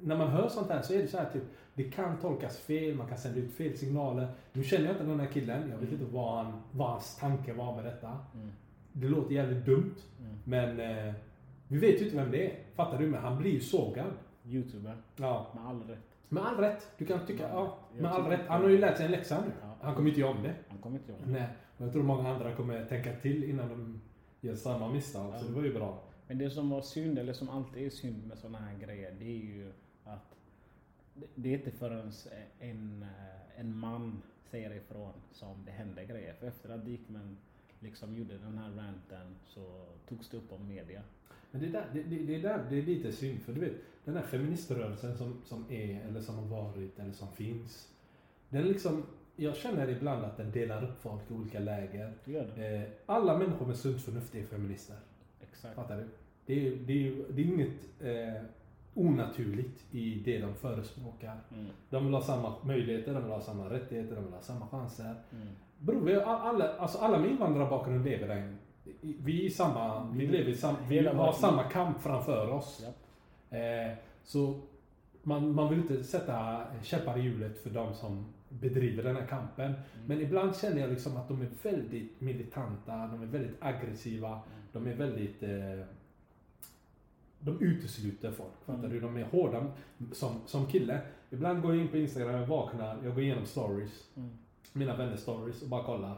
när 0.00 0.16
man 0.16 0.28
hör 0.28 0.48
sånt 0.48 0.70
här 0.70 0.82
så 0.82 0.92
är 0.92 1.02
det 1.02 1.08
så 1.08 1.18
här 1.18 1.30
typ, 1.32 1.42
det 1.78 1.84
kan 1.90 2.18
tolkas 2.18 2.58
fel, 2.58 2.94
man 2.94 3.08
kan 3.08 3.18
sända 3.18 3.38
ut 3.38 3.52
fel 3.52 3.76
signaler. 3.78 4.28
Nu 4.52 4.62
känner 4.64 4.84
jag 4.86 4.94
inte 4.94 5.04
den 5.04 5.20
här 5.20 5.26
killen, 5.26 5.70
jag 5.70 5.78
vet 5.78 5.92
inte 5.92 6.04
vad, 6.04 6.44
han, 6.44 6.62
vad 6.72 6.90
hans 6.90 7.16
tanke 7.16 7.52
var 7.52 7.76
med 7.76 7.84
detta. 7.84 8.18
Mm. 8.34 8.50
Det 8.92 9.08
låter 9.08 9.34
jävligt 9.34 9.66
dumt, 9.66 9.94
Mm. 10.20 10.36
men 10.44 10.80
eh, 11.08 11.14
vi 11.68 11.78
vet 11.78 12.00
ju 12.00 12.04
inte 12.04 12.16
vem 12.16 12.30
det 12.30 12.46
är. 12.46 12.58
Fattar 12.74 12.98
du? 12.98 13.06
Men 13.06 13.20
han 13.22 13.38
blir 13.38 13.50
ju 13.50 13.60
sågad. 13.60 14.06
Youtuber, 14.46 14.96
Ja. 15.16 15.46
med 15.54 15.66
all 15.66 15.82
rätt. 15.82 15.98
Med 16.28 16.42
all 16.46 16.56
rätt. 16.56 16.86
Du 16.98 17.06
kan 17.06 17.26
tycka, 17.26 17.48
ja, 17.48 17.78
Jag 17.94 18.02
med 18.02 18.12
all 18.12 18.24
rätt. 18.26 18.40
Han 18.48 18.62
har 18.62 18.68
ju 18.68 18.78
lärt 18.78 18.96
sig 18.96 19.06
en 19.06 19.12
läxa 19.12 19.40
nu. 19.40 19.52
Ja. 19.62 19.74
Han 19.80 19.94
kommer 19.94 20.08
inte 20.08 20.20
göra 20.20 20.30
om 20.30 20.42
det. 20.42 20.54
Han 20.68 20.78
kommer 20.78 20.98
inte 20.98 21.12
ihåg 21.12 21.20
det. 21.24 21.30
Nej. 21.32 21.48
Jag 21.78 21.92
tror 21.92 22.02
många 22.02 22.28
andra 22.34 22.54
kommer 22.54 22.84
tänka 22.84 23.12
till 23.16 23.44
innan 23.44 23.68
de 23.68 24.00
gör 24.40 24.54
samma 24.54 24.88
misstag. 24.92 25.32
Så 25.38 25.44
Ja. 25.44 25.48
det 25.48 25.54
var 25.56 25.62
ju 25.62 25.74
bra. 25.74 25.98
Men 26.26 26.38
det 26.38 26.50
som 26.50 26.70
var 26.70 26.80
synd, 26.82 27.18
eller 27.18 27.32
som 27.32 27.48
alltid 27.48 27.86
är 27.86 27.90
synd 27.90 28.26
med 28.26 28.38
sådana 28.38 28.58
här 28.58 28.78
grejer, 28.78 29.14
det 29.18 29.24
är 29.24 29.44
ju 29.44 29.72
att 30.04 30.34
det- 31.34 31.48
är 31.48 31.58
inte 31.58 31.70
förrän 31.70 32.12
en, 32.60 33.02
eh, 33.02 33.60
en 33.60 33.76
man 33.78 34.22
säger 34.50 34.74
ifrån 34.74 35.12
som 35.32 35.64
det 35.64 35.70
händer 35.70 36.04
grejer. 36.04 36.34
För 36.34 36.46
efter 36.46 36.68
att 36.68 36.84
Dikmen 36.84 37.36
liksom 37.80 38.14
gjorde 38.16 38.38
den 38.38 38.58
här 38.58 38.70
ranten 38.70 39.34
så 39.46 39.86
togs 40.08 40.28
det 40.28 40.36
upp 40.36 40.52
om 40.52 40.68
media. 40.68 41.02
Men 41.50 41.60
det, 41.60 41.68
där, 41.68 41.86
det, 41.92 42.02
det, 42.02 42.18
det, 42.18 42.38
där, 42.38 42.64
det 42.70 42.78
är 42.78 42.82
lite 42.82 43.12
synd, 43.12 43.40
för 43.42 43.52
du 43.52 43.60
vet, 43.60 43.72
den 44.04 44.16
här 44.16 44.22
feministrörelsen 44.22 45.16
som, 45.18 45.40
som 45.44 45.64
är, 45.70 46.00
eller 46.08 46.20
som 46.20 46.34
har 46.34 46.46
varit, 46.46 46.98
eller 46.98 47.12
som 47.12 47.32
finns. 47.32 47.88
Den 48.48 48.68
liksom, 48.68 49.02
jag 49.36 49.56
känner 49.56 49.88
ibland 49.88 50.24
att 50.24 50.36
den 50.36 50.50
delar 50.50 50.84
upp 50.84 51.02
folk 51.02 51.30
i 51.30 51.34
olika 51.34 51.58
läger. 51.58 52.12
Eh, 52.26 52.88
alla 53.06 53.38
människor 53.38 53.66
med 53.66 53.76
sunt 53.76 54.02
förnuft 54.02 54.34
är 54.34 54.42
feminister. 54.42 54.96
Exakt. 55.40 55.74
Fattar 55.74 55.96
du? 55.96 56.08
Det 56.46 56.66
är, 56.68 56.76
det 56.76 57.08
är, 57.08 57.24
det 57.30 57.42
är 57.42 57.46
inget 57.46 57.88
eh, 58.00 58.42
onaturligt 58.98 59.94
i 59.94 60.22
det 60.24 60.38
de 60.38 60.54
förespråkar. 60.54 61.36
Mm. 61.52 61.66
De 61.90 62.04
vill 62.04 62.14
ha 62.14 62.22
samma 62.22 62.54
möjligheter, 62.62 63.14
de 63.14 63.22
vill 63.22 63.32
ha 63.32 63.40
samma 63.40 63.70
rättigheter, 63.70 64.14
de 64.14 64.24
vill 64.24 64.34
ha 64.34 64.40
samma 64.40 64.68
chanser. 64.68 65.14
Mm. 65.32 65.48
Bror, 65.78 66.22
alla, 66.22 66.76
alltså 66.76 66.98
alla 66.98 67.18
med 67.18 67.30
invandrarbakgrund 67.30 68.04
lever 68.04 68.28
där. 68.28 68.56
Vi 69.00 69.46
är 69.46 69.50
samma, 69.50 70.10
vi 70.12 70.26
lever 70.26 70.50
i 70.50 70.54
samma, 70.54 70.78
vi 70.88 71.06
har 71.06 71.32
samma 71.32 71.62
kamp 71.62 72.00
framför 72.00 72.48
oss. 72.48 72.80
Japp. 72.82 72.96
Eh, 73.50 73.98
så 74.24 74.60
man, 75.22 75.54
man 75.54 75.68
vill 75.68 75.78
inte 75.78 76.04
sätta 76.04 76.64
käppar 76.82 77.18
i 77.18 77.22
hjulet 77.22 77.62
för 77.62 77.70
de 77.70 77.94
som 77.94 78.26
bedriver 78.48 79.02
den 79.02 79.16
här 79.16 79.26
kampen. 79.26 79.66
Mm. 79.66 79.78
Men 80.06 80.20
ibland 80.20 80.56
känner 80.56 80.80
jag 80.80 80.90
liksom 80.90 81.16
att 81.16 81.28
de 81.28 81.42
är 81.42 81.48
väldigt 81.62 82.20
militanta, 82.20 82.92
de 82.92 83.22
är 83.22 83.26
väldigt 83.26 83.56
aggressiva, 83.60 84.40
de 84.72 84.86
är 84.86 84.94
väldigt... 84.94 85.42
Eh, 85.42 85.86
de 87.40 87.60
utesluter 87.60 88.30
folk. 88.30 88.52
Fattar 88.66 88.78
Mm. 88.78 88.90
du? 88.90 89.00
De 89.00 89.16
är 89.16 89.24
hårda. 89.24 89.66
Som, 90.12 90.40
som 90.46 90.66
kille, 90.66 91.00
ibland 91.30 91.62
går 91.62 91.74
jag 91.74 91.82
in 91.84 91.88
på 91.88 91.98
Instagram, 91.98 92.34
jag 92.34 92.46
vaknar, 92.46 92.96
jag 93.04 93.14
går 93.14 93.22
igenom 93.24 93.46
stories 93.46 94.04
Mm. 94.16 94.30
mina 94.72 94.96
vänners 94.96 95.20
stories 95.20 95.62
och 95.62 95.68
bara 95.68 95.82
kollar. 95.84 96.14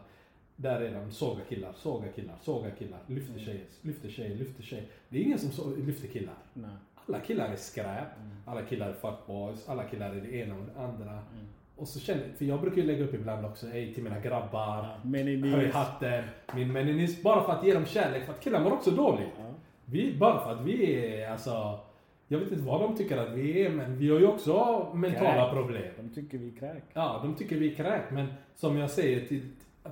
Där 0.56 0.80
är 0.80 0.94
de, 0.94 1.10
såga 1.12 1.40
killar, 1.48 1.72
såga 1.76 2.08
killar, 2.08 2.34
såga 2.42 2.70
killar, 2.70 2.98
lyfter 3.06 3.32
Mm. 3.32 3.44
tjejer, 3.44 3.64
lyfter 3.82 4.08
tjejer, 4.08 4.36
lyfter 4.36 4.62
tjejer. 4.62 4.84
Det 5.08 5.18
är 5.18 5.22
ingen 5.22 5.38
som 5.38 5.50
så, 5.50 5.70
lyfter 5.76 6.08
killar. 6.08 6.34
Nej. 6.54 6.70
Alla 7.06 7.20
killar 7.20 7.48
är 7.52 7.56
skräp, 7.56 7.86
Mm. 8.16 8.30
alla 8.46 8.62
killar 8.62 8.88
är 8.88 8.92
fuckboys, 8.92 9.68
alla 9.68 9.84
killar 9.84 10.10
är 10.10 10.20
det 10.20 10.34
ena 10.34 10.54
och 10.54 10.64
det 10.74 10.80
andra. 10.80 11.10
Mm. 11.10 11.46
Och 11.76 11.88
så 11.88 12.00
känner 12.00 12.28
för 12.38 12.44
jag 12.44 12.60
brukar 12.60 12.76
ju 12.76 12.82
lägga 12.86 13.04
upp 13.04 13.14
ibland 13.14 13.46
också, 13.46 13.66
ej 13.66 13.94
till 13.94 14.02
mina 14.04 14.20
grabbar, 14.20 14.98
Ja, 15.04 15.56
höj 15.56 15.70
hatten, 15.70 16.24
min 16.54 16.72
meninis, 16.72 17.22
bara 17.22 17.44
för 17.44 17.52
att 17.52 17.64
ge 17.64 17.74
dem 17.74 17.84
kärlek, 17.84 18.24
för 18.26 18.32
att 18.32 18.40
killar 18.40 18.64
mår 18.64 18.72
också 18.72 18.90
dåligt. 18.90 19.28
Ja. 19.38 19.54
Vi, 19.90 20.16
bara 20.18 20.44
för 20.44 20.52
att 20.52 20.60
vi 20.60 21.04
är, 21.04 21.30
alltså, 21.30 21.80
jag 22.28 22.38
vet 22.38 22.52
inte 22.52 22.64
vad 22.64 22.80
de 22.80 22.96
tycker 22.96 23.16
att 23.16 23.32
vi 23.32 23.62
är, 23.64 23.70
men 23.70 23.98
vi 23.98 24.10
har 24.10 24.18
ju 24.20 24.26
också 24.26 24.90
mentala 24.94 25.44
Kräk. 25.44 25.52
problem. 25.52 25.92
De 25.96 26.08
tycker 26.14 26.38
vi 26.38 26.48
är 26.48 26.56
kräk. 26.58 26.82
Ja, 26.92 27.20
de 27.22 27.34
tycker 27.34 27.56
vi 27.56 27.70
är 27.72 27.74
kräk, 27.76 28.02
men 28.10 28.26
som 28.56 28.76
jag 28.76 28.90
säger, 28.90 29.26
till, 29.26 29.42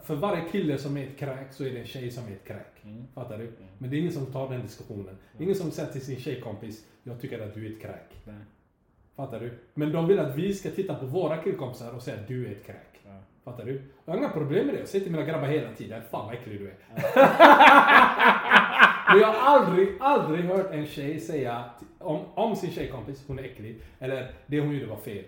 för 0.04 0.14
varje 0.14 0.42
kille 0.52 0.78
som 0.78 0.96
är 0.96 1.06
ett 1.06 1.18
kräk 1.18 1.52
så 1.52 1.64
är 1.64 1.70
det 1.70 1.78
en 1.80 1.86
tjej 1.86 2.10
som 2.10 2.24
är 2.26 2.30
ett 2.32 2.44
kräk. 2.46 2.84
Mm. 2.84 3.04
Fattar 3.14 3.38
du? 3.38 3.52
Men 3.78 3.90
det 3.90 3.96
är 3.96 3.98
ingen 3.98 4.12
som 4.12 4.26
tar 4.26 4.48
den 4.50 4.62
diskussionen. 4.62 5.16
Är 5.38 5.42
ingen 5.42 5.54
som 5.56 5.70
säger 5.70 5.92
till 5.92 6.04
sin 6.04 6.20
tjejkompis, 6.20 6.84
jag 7.02 7.20
tycker 7.20 7.40
att 7.40 7.54
du 7.54 7.66
är 7.66 7.70
ett 7.70 7.82
kräk. 7.82 8.20
Nej. 8.24 8.34
Fattar 9.16 9.40
du? 9.40 9.58
Men 9.74 9.92
de 9.92 10.06
vill 10.08 10.18
att 10.18 10.36
vi 10.36 10.54
ska 10.54 10.70
titta 10.70 10.94
på 10.94 11.06
våra 11.06 11.36
killkompisar 11.36 11.94
och 11.94 12.02
säga 12.02 12.20
att 12.20 12.28
du 12.28 12.46
är 12.46 12.50
ett 12.52 12.66
kräk. 12.66 13.00
Ja. 13.04 13.10
Fattar 13.44 13.64
du? 13.64 13.82
Jag 14.04 14.12
har 14.12 14.18
inga 14.18 14.28
problem 14.28 14.66
med 14.66 14.74
det. 14.74 14.78
Jag 14.78 14.88
säger 14.88 15.04
till 15.04 15.12
mina 15.12 15.24
grabbar 15.26 15.48
hela 15.48 15.72
tiden, 15.72 16.02
fan 16.10 16.26
vad 16.26 16.34
äcklig 16.34 16.60
du 16.60 16.68
är. 16.68 16.74
Men 19.08 19.18
jag 19.20 19.26
har 19.32 19.58
aldrig, 19.58 19.88
aldrig 20.00 20.44
hört 20.44 20.70
en 20.72 20.86
tjej 20.86 21.20
säga 21.20 21.64
om, 21.98 22.20
om 22.34 22.56
sin 22.56 22.70
tjejkompis, 22.70 23.24
hon 23.26 23.38
är 23.38 23.42
äcklig, 23.42 23.80
eller 23.98 24.30
det 24.46 24.60
hon 24.60 24.72
gjorde 24.74 24.86
var 24.86 24.96
fel. 24.96 25.24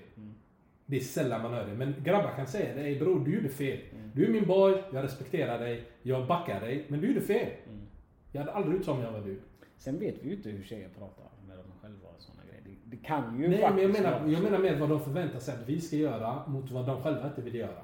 Det 0.86 0.96
är 0.96 1.00
sällan 1.00 1.42
man 1.42 1.52
hör 1.54 1.66
det. 1.66 1.74
Men 1.74 1.94
grabbar 2.04 2.30
kan 2.36 2.46
säga 2.46 2.74
det, 2.74 2.80
"Ey, 2.82 2.98
bror 2.98 3.24
du 3.24 3.34
gjorde 3.34 3.48
fel. 3.48 3.78
Du 4.14 4.26
är 4.26 4.30
min 4.30 4.46
boy, 4.46 4.82
jag 4.92 5.04
respekterar 5.04 5.58
dig, 5.58 5.84
jag 6.02 6.26
backar 6.26 6.60
dig, 6.60 6.84
men 6.88 7.00
du 7.00 7.08
gjorde 7.08 7.20
fel. 7.20 7.48
Jag 8.32 8.40
hade 8.40 8.52
aldrig 8.52 8.76
gjort 8.76 8.84
så 8.84 8.92
om 8.92 9.00
jag 9.00 9.12
var 9.12 9.20
du. 9.20 9.40
Sen 9.78 9.98
vet 9.98 10.14
vi 10.22 10.28
ju 10.28 10.36
inte 10.36 10.48
hur 10.50 10.62
tjejer 10.64 10.88
pratar 10.98 11.24
med 11.48 11.56
dem 11.58 11.66
själva 11.82 12.08
och 12.16 12.22
sådana 12.22 12.42
grejer. 12.50 12.62
Det, 12.64 12.96
det 12.96 13.02
kan 13.06 13.40
ju 13.40 13.48
Nej, 13.48 13.50
men 13.50 13.60
jag 13.60 13.70
faktiskt 13.70 14.02
menar, 14.02 14.28
jag 14.28 14.42
menar 14.42 14.58
med 14.58 14.78
vad 14.78 14.88
de 14.88 15.00
förväntar 15.00 15.38
sig 15.38 15.54
att 15.54 15.68
vi 15.68 15.80
ska 15.80 15.96
göra 15.96 16.46
mot 16.46 16.70
vad 16.70 16.86
de 16.86 17.02
själva 17.02 17.26
inte 17.26 17.42
vill 17.42 17.54
göra. 17.54 17.82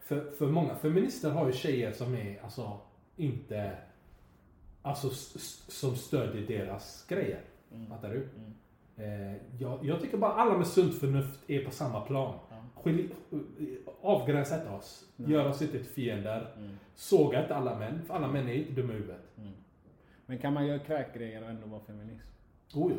För, 0.00 0.30
för 0.30 0.46
många 0.46 0.74
feminister 0.74 1.30
har 1.30 1.46
ju 1.46 1.52
tjejer 1.52 1.92
som 1.92 2.14
är 2.14 2.40
alltså 2.42 2.80
inte, 3.16 3.72
alltså 4.86 5.10
som 5.68 5.96
stödjer 5.96 6.46
deras 6.46 7.06
grejer. 7.08 7.40
Fattar 7.88 8.08
du? 8.10 8.28
Eh, 9.04 9.34
jag, 9.60 9.78
jag 9.82 10.00
tycker 10.00 10.16
bara 10.16 10.32
alla 10.32 10.58
med 10.58 10.66
sunt 10.66 11.00
förnuft 11.00 11.40
är 11.50 11.64
på 11.64 11.70
samma 11.70 12.00
plan. 12.00 12.34
Skilj, 12.74 13.08
avgränsa 14.02 14.54
inte 14.54 14.68
oss. 14.70 15.04
Gör 15.16 15.48
oss 15.48 15.62
inte 15.62 15.78
till 15.78 15.86
fiender. 15.86 16.46
Såga 16.94 17.42
inte 17.42 17.56
alla 17.56 17.78
män, 17.78 18.02
för 18.06 18.14
alla 18.14 18.28
män 18.28 18.48
är 18.48 18.54
inte 18.54 18.72
dumma 18.72 18.92
i 18.92 18.96
huvudet. 18.96 19.20
Men 20.26 20.38
kan 20.38 20.52
man 20.52 20.66
göra 20.66 20.78
kräkgrejer 20.78 21.42
och 21.42 21.48
ändå 21.48 21.66
vara 21.66 21.80
feminist? 21.86 22.24
Oh 22.74 22.92
ja. 22.92 22.98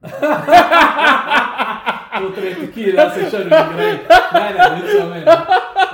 Låter 2.20 2.42
det 2.42 2.54
tequila 2.54 3.10
så 3.10 3.20
kör 3.30 3.38
du 3.44 3.50
din 3.50 3.76
grej. 3.76 4.00
Nej, 4.32 4.32
nej, 4.32 4.52
det 4.54 4.60
är 4.60 4.76
inte 4.76 4.88
så 4.88 4.96
jag 4.98 5.08
menar. 5.10 5.32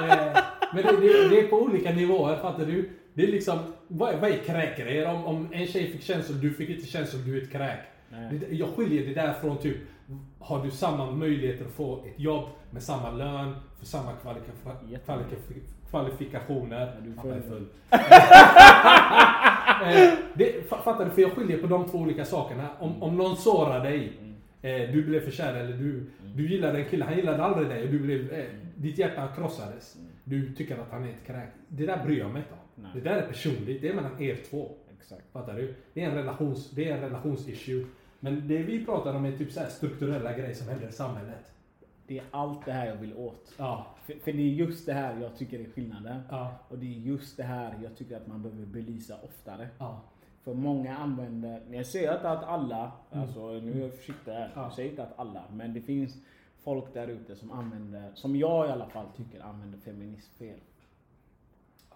Eh, 0.09 0.43
Men 0.73 0.83
det, 0.85 0.93
det, 1.01 1.29
det 1.29 1.41
är 1.41 1.49
på 1.49 1.57
olika 1.57 1.91
nivåer, 1.93 2.37
fattar 2.37 2.65
du? 2.67 2.91
Det 3.19 3.25
är 3.25 3.33
liksom, 3.33 3.59
vad, 3.89 4.15
är- 4.15 4.21
vad 4.21 4.31
är 4.31 4.37
kräkgrejer? 4.37 5.09
Om, 5.15 5.25
om 5.25 5.49
en 5.53 5.67
tjej 5.67 5.93
fick 5.93 6.03
känslor, 6.03 6.37
du 6.39 6.51
fick 6.55 6.69
inte 6.71 6.87
känslor, 6.87 7.23
du 7.23 7.39
är 7.39 7.43
ett 7.43 7.53
kräk. 7.53 7.79
Nej. 8.11 8.41
Jag 8.51 8.69
skiljer 8.69 9.07
det 9.07 9.15
där 9.15 9.33
från 9.33 9.59
typ, 9.59 9.77
har 10.39 10.65
du 10.65 10.71
samma 10.71 11.11
möjligheter 11.11 11.65
att 11.65 11.71
få 11.73 12.05
ett 12.07 12.21
jobb 12.21 12.49
med 12.71 12.83
samma 12.83 13.11
lön, 13.11 13.55
för 13.79 13.87
samma 13.87 14.13
kvalika, 14.23 14.51
kvalifikationer. 15.91 16.97
du 17.05 17.11
är 17.31 17.41
full. 17.41 17.67
Eh, 19.83 20.13
det, 20.35 20.71
fa- 20.71 20.83
fattar 20.83 21.05
du? 21.05 21.11
För 21.11 21.23
jag 21.23 21.33
skiljer 21.33 21.59
på 21.59 21.67
de 21.67 21.89
två 21.89 21.99
olika 21.99 22.25
sakerna. 22.25 22.69
Om, 22.79 23.03
om 23.03 23.17
någon 23.17 23.37
sårar 23.37 23.85
dig, 23.85 24.13
eh, 24.63 24.91
du 24.93 25.05
blev 25.05 25.21
för 25.21 25.31
kär 25.31 25.55
eller 25.55 25.77
du, 25.77 26.11
du 26.37 26.51
gillade 26.51 26.79
en 26.79 26.89
kille, 26.89 27.05
han 27.05 27.17
gillade 27.17 27.43
aldrig 27.45 27.69
dig 27.69 27.83
och 27.85 27.89
du 27.91 27.99
blev, 27.99 28.33
eh, 28.33 28.45
ditt 28.77 28.99
hjärta 28.99 29.29
krossades. 29.37 29.97
Du 30.25 30.55
tycker 30.55 30.75
att 30.79 30.91
han 30.91 31.05
är 31.05 31.09
ett 31.09 31.27
kräk. 31.27 31.49
Det 31.69 31.87
där 31.87 32.05
bryr 32.05 32.19
jag 32.19 32.31
mig 32.31 32.43
inte 32.43 32.53
om. 32.53 32.59
Nej. 32.83 32.91
Det 32.95 33.01
där 33.01 33.17
är 33.17 33.27
personligt, 33.27 33.83
det 33.83 33.89
är 33.89 33.95
mellan 33.95 34.23
er 34.23 34.37
två. 34.51 34.71
Exakt. 34.99 35.33
Fattar 35.33 35.55
du? 35.55 35.75
Det 35.95 36.03
är 36.05 36.11
en, 36.11 36.15
relations, 36.15 36.71
det 36.71 36.89
är 36.91 36.95
en 36.95 37.01
relationsissue. 37.01 37.87
Men 38.21 38.49
det 38.49 38.59
vi 38.59 38.85
pratar 38.85 39.15
om 39.15 39.25
är 39.25 39.33
typ 39.33 39.53
så 39.53 39.61
här 39.61 39.69
strukturella 39.69 40.33
grejer 40.33 40.55
som 40.55 40.69
händer 40.69 40.89
i 40.89 40.93
samhället. 40.93 41.53
Det 42.07 42.19
är 42.19 42.25
allt 42.31 42.65
det 42.65 42.73
här 42.73 42.87
jag 42.87 42.97
vill 42.97 43.15
åt. 43.15 43.55
Ja. 43.57 43.87
För, 44.05 44.13
för 44.13 44.33
det 44.33 44.43
är 44.43 44.53
just 44.53 44.87
det 44.87 44.93
här 44.93 45.21
jag 45.21 45.37
tycker 45.37 45.61
är 45.61 45.65
skillnaden. 45.65 46.21
Ja. 46.31 46.55
Och 46.69 46.79
det 46.79 46.87
är 46.87 46.99
just 46.99 47.37
det 47.37 47.43
här 47.43 47.79
jag 47.83 47.97
tycker 47.97 48.17
att 48.17 48.27
man 48.27 48.43
behöver 48.43 48.67
belysa 48.67 49.17
oftare. 49.23 49.69
Ja. 49.79 50.01
För 50.45 50.55
många 50.55 50.97
använder, 50.97 51.63
jag 51.71 51.87
säger 51.87 52.15
inte 52.15 52.31
att 52.31 52.45
alla, 52.45 52.93
alltså 53.11 53.51
nu 53.53 53.73
är 53.73 53.83
jag 53.83 53.95
försiktig 53.95 54.33
här, 54.33 54.39
Mm. 54.39 54.51
Ja. 54.55 54.63
jag 54.63 54.73
säger 54.73 54.91
inte 54.91 55.03
att 55.03 55.19
alla, 55.19 55.45
men 55.53 55.75
det 55.75 55.81
finns 55.81 56.17
folk 56.65 56.95
där 56.95 57.09
ute 57.09 57.37
som 57.37 57.53
använder, 57.53 58.11
som 58.15 58.37
jag 58.37 58.69
i 58.69 58.71
alla 58.71 58.87
fall 58.87 59.07
tycker 59.17 59.41
använder 59.41 59.79
feminism 59.79 60.35
fel. 60.39 60.59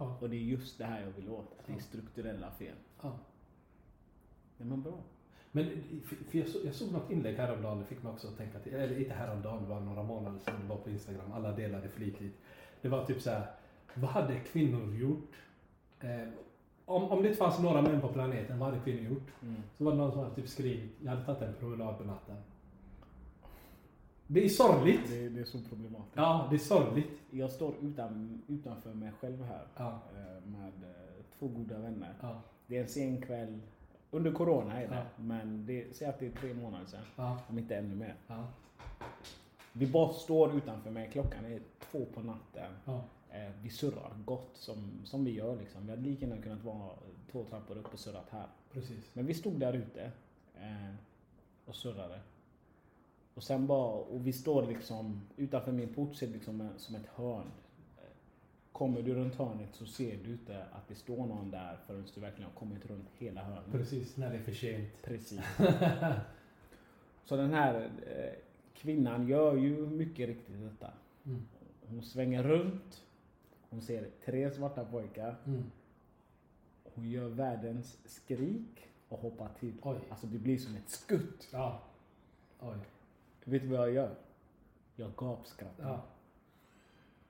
Ja. 0.02 0.16
Och 0.20 0.30
det 0.30 0.36
är 0.36 0.40
just 0.40 0.78
det 0.78 0.84
här 0.84 1.00
jag 1.00 1.10
vill 1.10 1.30
åt, 1.30 1.58
det 1.66 1.72
är 1.72 1.78
strukturella 1.78 2.50
fel. 2.50 2.74
ja. 3.02 3.18
Ja 4.58 4.64
men 4.64 4.82
bra. 4.82 4.98
Men 5.52 5.66
för 6.30 6.38
jag, 6.38 6.48
så, 6.48 6.58
jag 6.64 6.74
såg 6.74 6.92
något 6.92 7.10
inlägg 7.10 7.36
häromdagen, 7.36 7.78
det 7.78 7.84
fick 7.84 8.02
mig 8.02 8.12
också 8.12 8.28
att 8.28 8.36
tänka 8.36 8.58
till, 8.58 8.74
eller 8.74 8.98
inte 8.98 9.14
häromdagen, 9.14 9.62
det 9.62 9.68
var 9.68 9.80
några 9.80 10.02
månader 10.02 10.38
sedan, 10.38 10.54
det 10.62 10.68
var 10.68 10.76
på 10.76 10.90
Instagram, 10.90 11.32
alla 11.32 11.52
delade 11.52 11.88
flitigt. 11.88 12.34
Det 12.82 12.88
var 12.88 13.04
typ 13.04 13.22
så 13.22 13.30
här, 13.30 13.46
vad 13.94 14.10
hade 14.10 14.40
kvinnor 14.40 14.94
gjort? 14.94 15.32
Eh, 16.00 16.28
om, 16.84 17.04
om 17.04 17.22
det 17.22 17.28
inte 17.28 17.38
fanns 17.38 17.58
några 17.58 17.82
män 17.82 18.00
på 18.00 18.08
planeten, 18.08 18.58
vad 18.58 18.68
hade 18.68 18.84
kvinnor 18.84 19.10
gjort? 19.10 19.30
Så 19.78 19.84
var 19.84 19.92
det 19.92 19.98
någon 19.98 20.12
som 20.12 20.20
hade 20.20 20.34
typ 20.34 20.48
skrivit, 20.48 20.90
jag 21.02 21.10
hade 21.10 21.24
tagit 21.24 21.42
en 21.42 21.54
promenad 21.54 21.98
på 21.98 22.04
natten. 22.04 22.36
Det 24.32 24.44
är 24.44 24.48
sorgligt. 24.48 25.00
Det, 25.08 25.28
det 25.28 25.40
är 25.40 25.44
så 25.44 25.58
problematiskt. 25.60 26.16
Ja, 26.16 26.46
det 26.50 26.56
är 26.56 26.58
sorgligt. 26.58 27.20
Jag 27.30 27.50
står 27.50 27.74
utan, 27.82 28.42
utanför 28.48 28.94
mig 28.94 29.12
själv 29.20 29.42
här 29.44 29.66
Ja. 29.76 30.00
eh, 30.16 30.48
med 30.50 30.72
eh, 30.84 31.24
två 31.38 31.48
goda 31.48 31.78
vänner. 31.78 32.14
Ja. 32.20 32.40
Det 32.66 32.76
är 32.76 32.82
en 32.82 32.88
sen 32.88 33.22
kväll, 33.22 33.60
under 34.10 34.32
corona 34.32 34.82
är 34.82 34.88
det, 34.88 34.94
Ja. 34.94 35.02
men 35.16 35.66
det, 35.66 35.96
säg 35.96 36.08
att 36.08 36.18
det 36.18 36.26
är 36.26 36.30
tre 36.30 36.54
månader 36.54 36.86
sedan, 36.86 37.00
Ja. 37.16 37.38
om 37.48 37.58
inte 37.58 37.76
ännu 37.76 37.94
mer. 37.94 38.14
Ja. 38.26 38.46
Vi 39.72 39.86
bara 39.86 40.12
står 40.12 40.56
utanför 40.56 40.90
mig, 40.90 41.10
klockan 41.12 41.44
är 41.44 41.60
två 41.90 42.04
på 42.14 42.20
natten. 42.22 42.72
Ja. 42.84 43.04
Eh, 43.30 43.50
vi 43.62 43.70
surrar 43.70 44.12
gott 44.24 44.50
som, 44.54 44.90
som 45.04 45.24
vi 45.24 45.30
gör 45.30 45.56
liksom. 45.56 45.84
Vi 45.84 45.90
hade 45.90 46.02
lika 46.02 46.26
gärna 46.26 46.42
kunnat 46.42 46.64
vara 46.64 46.90
två 47.32 47.44
trappor 47.44 47.78
upp 47.78 47.92
och 47.94 47.98
surrat 48.00 48.26
här. 48.30 48.46
Precis. 48.72 49.10
Men 49.14 49.26
vi 49.26 49.34
stod 49.34 49.60
där 49.60 49.72
ute 49.72 50.02
eh, 50.60 50.94
och 51.66 51.74
surrade. 51.76 52.20
Och 53.34 53.42
sen 53.42 53.66
bara, 53.66 53.92
och 53.92 54.26
vi 54.26 54.32
står 54.32 54.66
liksom 54.66 55.20
utanför 55.36 55.72
min 55.72 55.94
port 55.94 56.16
ser 56.16 56.26
liksom 56.26 56.68
som 56.76 56.94
ett 56.94 57.06
hörn. 57.06 57.50
Kommer 58.72 59.02
du 59.02 59.14
runt 59.14 59.34
hörnet 59.34 59.74
så 59.74 59.86
ser 59.86 60.16
du 60.24 60.32
inte 60.32 60.64
att 60.72 60.88
det 60.88 60.94
står 60.94 61.26
någon 61.26 61.50
där 61.50 61.78
förrän 61.86 62.04
du 62.14 62.20
verkligen 62.20 62.50
har 62.50 62.58
kommit 62.58 62.86
runt 62.86 63.08
hela 63.18 63.42
hörnet. 63.42 63.72
Precis, 63.72 64.16
när 64.16 64.30
det 64.30 64.36
är 64.36 64.42
för 64.42 64.52
sent. 64.52 64.88
Precis. 65.02 65.40
Så 67.24 67.36
den 67.36 67.52
här 67.52 67.90
eh, 68.06 68.32
kvinnan 68.74 69.28
gör 69.28 69.56
ju 69.56 69.86
mycket 69.86 70.28
riktigt 70.28 70.60
detta. 70.60 70.92
Mm. 71.24 71.42
Hon 71.88 72.02
svänger 72.02 72.42
runt. 72.42 73.02
Hon 73.70 73.82
ser 73.82 74.10
tre 74.24 74.50
svarta 74.50 74.84
pojkar. 74.84 75.36
Mm. 75.46 75.64
Hon 76.94 77.10
gör 77.10 77.28
världens 77.28 77.98
skrik 78.04 78.88
och 79.08 79.18
hoppar 79.18 79.48
till. 79.60 79.72
Oj. 79.82 79.98
Alltså 80.08 80.26
det 80.26 80.38
blir 80.38 80.58
som 80.58 80.76
ett 80.76 80.88
skutt. 80.88 81.48
Ja. 81.52 81.82
Oj. 82.60 82.76
Vet 83.44 83.62
du 83.62 83.68
vad 83.68 83.78
jag 83.80 83.92
gör? 83.94 84.14
Jag 84.96 85.10
gapskrattar. 85.16 85.84
Ja. 85.88 86.02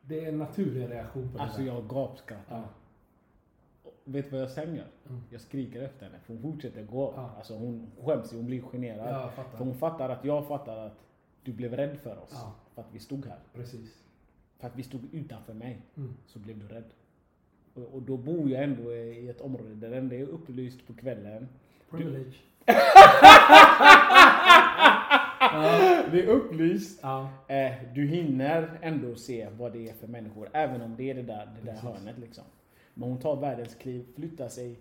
Det 0.00 0.24
är 0.24 0.28
en 0.28 0.38
naturlig 0.38 0.90
reaktion 0.90 1.32
på 1.32 1.38
det 1.38 1.44
Alltså 1.44 1.58
där. 1.60 1.66
jag 1.66 1.88
gapskrattar. 1.88 2.56
Ja. 2.56 2.64
Vet 4.04 4.24
du 4.24 4.30
vad 4.30 4.40
jag 4.40 4.50
sen 4.50 4.74
gör? 4.74 4.86
Mm. 5.08 5.22
Jag 5.30 5.40
skriker 5.40 5.82
efter 5.82 6.06
henne 6.06 6.18
för 6.20 6.32
hon 6.34 6.42
fortsätter 6.42 6.82
gå. 6.82 7.12
Ja. 7.16 7.30
Alltså 7.36 7.54
hon 7.56 7.90
skäms 8.04 8.32
ju, 8.32 8.36
hon 8.36 8.46
blir 8.46 8.62
generad. 8.62 9.30
Ja. 9.36 9.42
För 9.50 9.58
hon 9.64 9.74
fattar 9.74 10.08
att 10.08 10.24
jag 10.24 10.46
fattar 10.48 10.76
att 10.86 11.04
du 11.42 11.52
blev 11.52 11.74
rädd 11.76 11.98
för 11.98 12.18
oss. 12.18 12.30
Ja. 12.32 12.54
För 12.74 12.82
att 12.82 12.88
vi 12.92 12.98
stod 12.98 13.26
här. 13.26 13.38
Precis. 13.54 14.02
För 14.58 14.66
att 14.66 14.76
vi 14.76 14.82
stod 14.82 15.14
utanför 15.14 15.54
mig. 15.54 15.82
Mm. 15.96 16.14
Så 16.26 16.38
blev 16.38 16.58
du 16.58 16.68
rädd. 16.68 16.84
Och, 17.74 17.94
och 17.94 18.02
då 18.02 18.16
bor 18.16 18.50
jag 18.50 18.62
ändå 18.62 18.92
i 18.94 19.28
ett 19.28 19.40
område 19.40 19.74
där 19.74 19.90
det 19.90 19.96
ändå 19.96 20.14
är 20.14 20.22
upplyst 20.26 20.86
på 20.86 20.94
kvällen. 20.94 21.48
Privilege. 21.90 22.36
Det 26.12 26.22
är 26.22 26.26
upplyst. 26.26 27.00
Ja. 27.02 27.28
Eh, 27.48 27.72
du 27.94 28.06
hinner 28.06 28.78
ändå 28.82 29.14
se 29.14 29.48
vad 29.58 29.72
det 29.72 29.88
är 29.88 29.92
för 29.94 30.06
människor. 30.06 30.48
Även 30.52 30.82
om 30.82 30.96
det 30.96 31.10
är 31.10 31.14
det 31.14 31.22
där, 31.22 31.46
det 31.46 31.66
där 31.66 31.72
Precis. 31.72 31.82
hörnet 31.82 32.18
liksom. 32.18 32.44
Men 32.94 33.08
hon 33.08 33.18
tar 33.18 33.36
världens 33.36 33.74
kliv, 33.74 34.06
flyttar 34.16 34.48
sig 34.48 34.78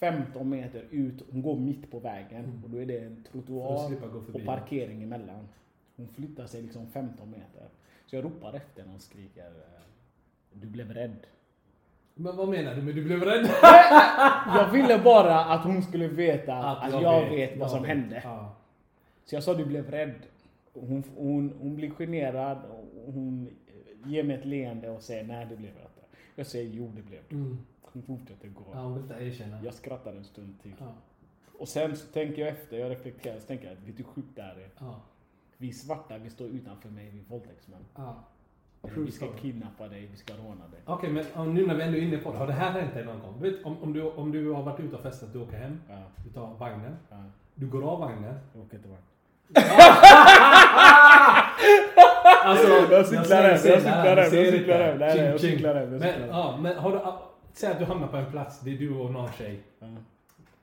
15 0.00 0.48
meter 0.48 0.84
ut. 0.90 1.22
Hon 1.30 1.42
går 1.42 1.56
mitt 1.56 1.90
på 1.90 1.98
vägen. 1.98 2.62
Och 2.64 2.70
då 2.70 2.78
är 2.82 2.86
det 2.86 2.98
en 2.98 3.24
att 3.26 3.32
trottoar 3.32 3.96
och 4.34 4.44
parkering 4.44 5.02
emellan. 5.02 5.48
Hon 5.96 6.08
flyttar 6.08 6.46
sig 6.46 6.62
liksom 6.62 6.86
15 6.90 7.30
meter. 7.30 7.68
Så 8.06 8.16
jag 8.16 8.24
ropar 8.24 8.54
efter 8.56 8.82
henne 8.82 8.94
och 8.94 9.00
skriker. 9.00 9.46
eh, 9.46 9.80
Du 10.52 10.66
blev 10.66 10.92
rädd. 10.94 11.16
Men 12.14 12.36
vad 12.36 12.48
menar 12.48 12.74
du 12.74 12.82
med 12.82 12.94
du 12.94 13.04
blev 13.04 13.22
rädd? 13.22 13.46
Jag 14.46 14.70
ville 14.72 14.98
bara 14.98 15.44
att 15.44 15.64
hon 15.64 15.82
skulle 15.82 16.08
veta 16.08 16.54
att, 16.56 16.92
jag, 17.02 17.30
vet, 17.30 17.58
vad 17.58 17.70
som 17.70 17.82
vet. 17.82 17.88
hände. 17.88 18.20
Ja. 18.24 18.56
Så 19.26 19.34
jag 19.34 19.42
sa 19.42 19.54
du 19.54 19.64
blev 19.64 19.90
rädd. 19.90 20.14
Hon, 20.72 21.04
hon, 21.16 21.54
hon 21.60 21.76
blir 21.76 21.90
generad 21.90 22.58
och 22.64 23.12
hon 23.12 23.48
ger 24.04 24.24
mig 24.24 24.36
ett 24.36 24.44
leende 24.44 24.90
och 24.90 25.02
säger 25.02 25.24
nej 25.24 25.46
det 25.50 25.56
blev 25.56 25.70
jag 25.70 25.82
inte. 25.82 26.02
Jag 26.34 26.46
säger 26.46 26.70
jo 26.70 26.92
det 26.96 27.02
blev 27.02 27.20
du. 27.28 27.36
Mm. 27.36 27.58
Hon 27.80 28.02
fortsätter 28.02 28.48
gå. 28.48 28.64
Ja, 28.72 28.80
hon 28.80 28.94
vill 28.94 29.02
inte 29.02 29.14
erkänna. 29.14 29.64
Jag 29.64 29.74
skrattar 29.74 30.12
en 30.14 30.24
stund 30.24 30.62
till. 30.62 30.74
Ja. 30.78 30.94
Och 31.58 31.68
sen 31.68 31.96
så 31.96 32.06
tänker 32.06 32.42
jag 32.42 32.48
efter, 32.48 32.78
jag 32.78 32.90
reflekterar, 32.90 33.38
så 33.38 33.46
tänker 33.46 33.68
jag 33.68 33.74
vet 33.74 33.86
du 33.86 33.92
hur 34.02 34.04
sjukt 34.04 34.28
det 34.36 34.42
här 34.42 34.56
är? 34.56 34.68
Ja. 34.78 35.00
Vi 35.56 35.72
svarta, 35.72 36.18
vi 36.18 36.30
står 36.30 36.46
utanför 36.46 36.88
mig, 36.88 37.10
vi 37.10 37.18
är 37.18 37.24
våldtäktsmän. 37.24 37.84
Ja. 37.94 38.24
Vi 38.96 39.10
ska 39.10 39.32
kidnappa 39.32 39.88
dig, 39.88 40.06
vi 40.06 40.16
ska 40.16 40.34
råna 40.34 40.68
dig. 40.68 40.80
Okej, 40.84 41.12
men 41.12 41.24
ja, 41.34 41.44
nu 41.44 41.66
när 41.66 41.74
vi 41.74 41.82
ändå 41.82 41.98
är 41.98 42.02
inne 42.02 42.18
på 42.18 42.32
det. 42.32 42.38
Har 42.38 42.46
det 42.46 42.52
här 42.52 42.80
hänt 42.80 42.94
dig 42.94 43.04
någon 43.04 43.20
gång? 43.20 43.40
Du 43.40 43.50
vet, 43.50 43.64
om, 43.64 43.82
om, 43.82 43.92
du, 43.92 44.02
om 44.02 44.32
du 44.32 44.50
har 44.50 44.62
varit 44.62 44.80
ute 44.80 44.96
och 44.96 45.02
festat, 45.02 45.32
du 45.32 45.38
åker 45.38 45.56
hem, 45.56 45.80
Ja, 45.88 46.02
du 46.24 46.30
tar 46.30 46.54
vagnen, 46.54 46.96
ja. 47.10 47.24
du 47.54 47.66
går 47.66 47.82
av 47.82 48.00
vagnen. 48.00 48.34
Jag 48.54 48.62
åker 48.62 48.76
inte 48.76 48.88
vart. 48.88 49.15
Alltså, 52.44 52.68
Jag 52.90 53.06
cyklar 53.06 53.42
hem, 53.42 53.50
jag 53.50 53.60
cyklar 53.60 54.16
hem, 54.16 54.18
jag 54.18 54.30
cyklar 54.30 54.80
hem. 54.80 54.98
Nej, 54.98 55.16
nej, 55.16 55.26
jag 55.26 55.40
cyklar 55.40 55.74
hem, 55.74 55.90
Men, 55.90 56.28
ja, 56.28 56.58
men 56.60 56.76
har 56.76 56.92
du, 56.92 57.00
säg 57.52 57.72
att 57.72 57.78
du 57.78 57.84
hamnar 57.84 58.08
på 58.08 58.16
en 58.16 58.30
plats, 58.30 58.60
det 58.60 58.70
är 58.74 58.78
du 58.78 58.98
och 58.98 59.12
någon 59.12 59.32
tjej. 59.32 59.62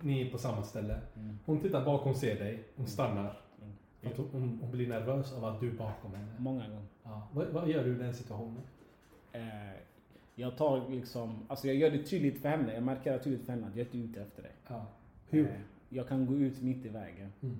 Ni 0.02 0.28
är 0.28 0.32
på 0.32 0.38
samma 0.38 0.64
ställe. 0.64 0.96
Mm. 1.16 1.40
Hon 1.46 1.60
tittar 1.60 1.86
bakom, 1.86 2.08
hon 2.08 2.16
ser 2.16 2.36
dig, 2.36 2.64
hon 2.76 2.88
stannar. 2.88 3.34
För 4.02 4.10
att 4.10 4.18
hon, 4.18 4.60
hon, 4.62 4.72
blir 4.72 4.88
nervös 4.88 5.34
av 5.34 5.46
att 5.46 5.60
du 5.60 5.68
är 5.68 5.74
bakom 5.74 6.14
henne. 6.14 6.32
Många 6.38 6.68
gånger. 6.68 6.86
Ja. 7.04 7.28
Vad, 7.32 7.48
vad 7.48 7.70
gör 7.70 7.84
du 7.84 7.96
i 7.96 7.98
den 7.98 8.14
situationen? 8.14 8.62
Eh, 9.32 9.42
jag 10.36 10.58
tar 10.58 10.90
liksom, 10.90 11.46
alltså 11.48 11.68
jag 11.68 11.76
gör 11.76 11.90
det 11.90 12.04
tydligt 12.04 12.42
för 12.42 12.50
henne. 12.50 12.74
Jag 12.74 12.84
markerar 12.84 13.18
tydligt 13.18 13.46
för 13.46 13.54
henne 13.54 13.68
att 13.68 13.76
jag 13.76 13.88
är 13.88 13.96
inte 13.96 13.98
ute 13.98 14.22
efter 14.22 14.42
dig. 14.44 14.52
Ja. 14.68 14.86
Hur? 15.30 15.46
Eh, 15.46 15.54
jag 15.90 16.08
kan 16.08 16.26
gå 16.26 16.34
ut 16.34 16.62
mitt 16.62 16.86
i 16.86 16.90
vägen. 16.90 17.34
Mm. 17.42 17.60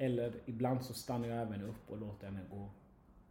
Eller 0.00 0.32
ibland 0.46 0.82
så 0.82 0.94
stannar 0.94 1.28
jag 1.28 1.42
även 1.42 1.62
upp 1.62 1.90
och 1.90 1.98
låter 1.98 2.26
henne 2.26 2.40
gå. 2.50 2.68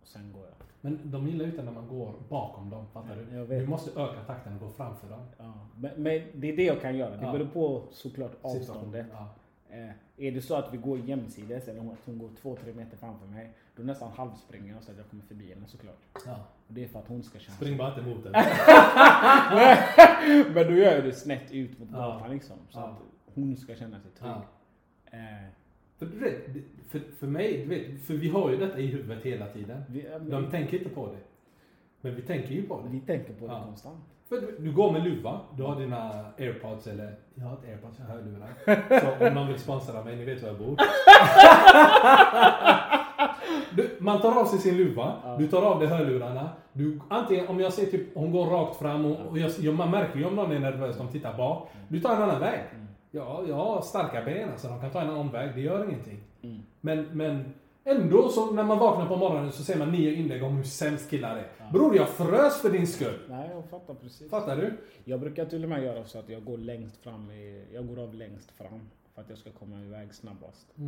Och 0.01 0.07
sen 0.07 0.32
går 0.34 0.43
jag. 0.45 0.53
Men 0.82 1.11
de 1.11 1.28
gillar 1.28 1.45
ju 1.45 1.51
inte 1.51 1.63
när 1.63 1.72
man 1.72 1.88
går 1.88 2.13
bakom 2.30 2.70
dem, 2.70 2.86
fattar 2.93 3.17
Ja, 3.34 3.45
du? 3.45 3.59
Du 3.59 3.67
måste 3.67 4.01
öka 4.01 4.22
takten 4.28 4.53
och 4.53 4.59
gå 4.59 4.70
framför 4.70 5.09
dem. 5.09 5.26
Ja. 5.38 5.53
Men, 5.78 5.91
men 6.03 6.22
det 6.34 6.49
är 6.51 6.55
det 6.57 6.63
jag 6.63 6.82
kan 6.82 6.97
göra. 6.97 7.17
Det 7.17 7.26
Ja. 7.26 7.32
beror 7.32 7.45
på 7.47 7.84
såklart 7.91 8.32
avståndet. 8.41 9.05
Ja. 9.11 9.30
Eh, 9.70 9.89
är 10.17 10.32
det 10.32 10.41
så 10.41 10.55
att 10.55 10.74
vi 10.74 10.78
går 10.78 10.99
jämsides 10.99 11.67
eller 11.67 11.80
att 11.91 11.97
hon 12.05 12.17
går 12.20 12.30
två, 12.41 12.55
tre 12.55 12.74
meter 12.74 12.97
framför 12.97 13.28
mig. 13.28 13.53
Då 13.76 13.84
nästan 13.84 14.11
halvspringer 14.11 14.74
jag 14.74 14.84
så 14.84 14.91
att 14.91 14.97
jag 14.97 15.09
kommer 15.09 15.24
förbi 15.24 15.49
henne 15.53 15.67
såklart. 15.67 15.99
Ja. 16.26 16.36
Och 16.67 16.74
det 16.74 16.84
är 16.84 16.88
för 16.88 16.99
att 16.99 17.07
hon 17.07 17.24
ska 17.24 17.39
känna 17.39 17.55
Spring 17.55 17.78
bara 17.78 17.89
inte 17.89 18.01
emot 18.01 18.24
den. 18.24 18.32
Men 20.53 20.67
då 20.67 20.72
gör 20.74 20.91
jag 20.95 21.03
det 21.03 21.13
snett 21.13 21.51
ut 21.51 21.80
mot 21.80 21.89
gatan 21.89 22.32
liksom. 22.32 22.57
Så 22.70 22.80
att 22.80 22.95
hon 23.36 23.57
ska 23.57 23.76
känna 23.76 23.99
sig 23.99 24.11
trygg. 24.11 24.32
Eh, 25.05 25.20
För, 26.00 26.06
du 26.06 26.20
vet, 26.20 26.36
för, 26.91 27.02
för 27.20 27.28
mig, 27.28 27.58
du 27.64 27.70
vet, 27.70 28.02
för 28.06 28.14
vi 28.14 28.30
har 28.30 28.50
ju 28.52 28.58
detta 28.58 28.80
i 28.80 28.86
huvudet 28.88 29.26
hela 29.26 29.45
tiden. 29.45 29.84
vi, 29.89 30.06
ja, 30.12 30.20
men 30.20 30.30
De 30.30 30.52
tänker 30.52 30.78
inte 30.78 30.89
på 30.89 31.08
det. 31.08 31.18
Men 32.02 32.16
vi 32.16 32.22
tänker 32.22 32.50
ju 32.50 32.64
på 32.68 32.82
det. 32.82 32.89
vi 32.89 33.00
tänker 33.00 33.34
på 33.34 33.47
det 33.47 33.54
Ja. 33.54 33.64
konstant. 33.66 34.00
För 34.30 34.41
du, 34.41 34.56
du 34.60 34.72
går 34.72 34.91
med 34.91 35.04
luva, 35.04 35.39
du 35.58 35.64
har 35.64 35.76
dina 35.80 36.26
airpods 36.38 36.88
eller... 36.88 37.16
Jag 37.36 37.43
har 37.45 37.52
inte 37.56 37.68
airpods, 37.68 38.00
jag 38.00 38.06
har 38.06 38.14
hörlurar. 38.14 38.50
Så 39.20 39.28
om 39.28 39.34
någon 39.34 39.47
vill 39.47 39.60
sponsra 39.60 40.04
mig, 40.04 40.16
ni 40.16 40.26
vet 40.26 40.41
var 40.41 40.50
jag 40.50 40.58
bor. 40.58 40.76
Du, 43.76 43.89
man 44.00 44.22
tar 44.22 44.39
av 44.41 44.45
sig 44.45 44.60
sin 44.60 44.78
luva, 44.78 45.36
du 45.39 45.47
tar 45.47 45.62
av 45.62 45.80
dig 45.80 45.88
hörlurarna. 45.89 46.50
Du, 46.74 47.00
antingen 47.08 47.47
om 47.47 47.60
jag 47.60 47.74
ser 47.74 47.86
typ, 47.86 48.16
hon 48.16 48.32
går 48.32 48.45
rakt 48.45 48.76
fram 48.80 49.06
och, 49.06 49.18
och 49.32 49.38
jag, 49.38 49.74
man 49.76 49.91
märker 49.91 50.20
ju 50.20 50.26
om 50.26 50.36
någon 50.36 50.52
är 50.52 50.60
nervös, 50.60 50.97
de 50.97 51.08
tittar 51.08 51.38
bak. 51.38 51.70
Du 51.88 52.00
tar 52.00 52.16
en 52.16 52.22
annan 52.22 52.39
väg. 52.39 52.60
Ja, 53.12 53.43
jag 53.47 53.55
har 53.55 53.82
starka 53.82 54.26
ben 54.26 54.49
alltså, 54.49 54.68
de 54.68 54.82
kan 54.82 54.91
ta 54.91 55.01
en 55.01 55.10
annan 55.10 55.32
väg, 55.32 55.55
det 55.55 55.62
gör 55.62 55.86
ingenting. 55.89 56.24
Men, 56.82 57.05
men 57.18 57.53
ändå 57.84 58.30
så 58.30 58.51
när 58.51 58.64
man 58.64 58.80
vaknar 58.80 59.07
på 59.07 59.16
morgonen 59.16 59.51
så 59.51 59.64
ser 59.64 59.80
man 59.80 59.91
nio 59.91 60.14
inlägg 60.14 60.43
om 60.43 60.55
hur 60.55 60.64
sämst 60.64 61.10
killar 61.10 61.38
är. 61.38 61.72
Bror, 61.72 61.95
jag 61.95 62.10
frös 62.10 62.62
för 62.62 62.70
din 62.70 62.88
skull. 62.88 63.20
Nej, 63.30 63.49
jag 63.53 63.70
fattar 63.70 63.93
precis. 63.93 64.30
Fattar 64.30 64.57
du? 64.57 64.78
Jag 65.03 65.20
brukar 65.20 65.45
till 65.45 65.64
och 65.64 65.70
med 65.70 65.84
göra 65.84 66.05
så 66.05 66.20
att 66.20 66.30
jag 66.30 66.45
går 66.45 66.57
längst 66.57 66.97
fram. 66.97 67.32
I, 67.32 67.66
jag 67.74 67.88
går 67.88 67.99
av 68.03 68.14
längst 68.14 68.51
fram. 68.51 68.89
För 69.16 69.22
att 69.22 69.30
jag 69.30 69.38
ska 69.38 69.51
komma 69.51 69.82
iväg 69.82 70.14
snabbast. 70.14 70.68
Eh, 70.78 70.84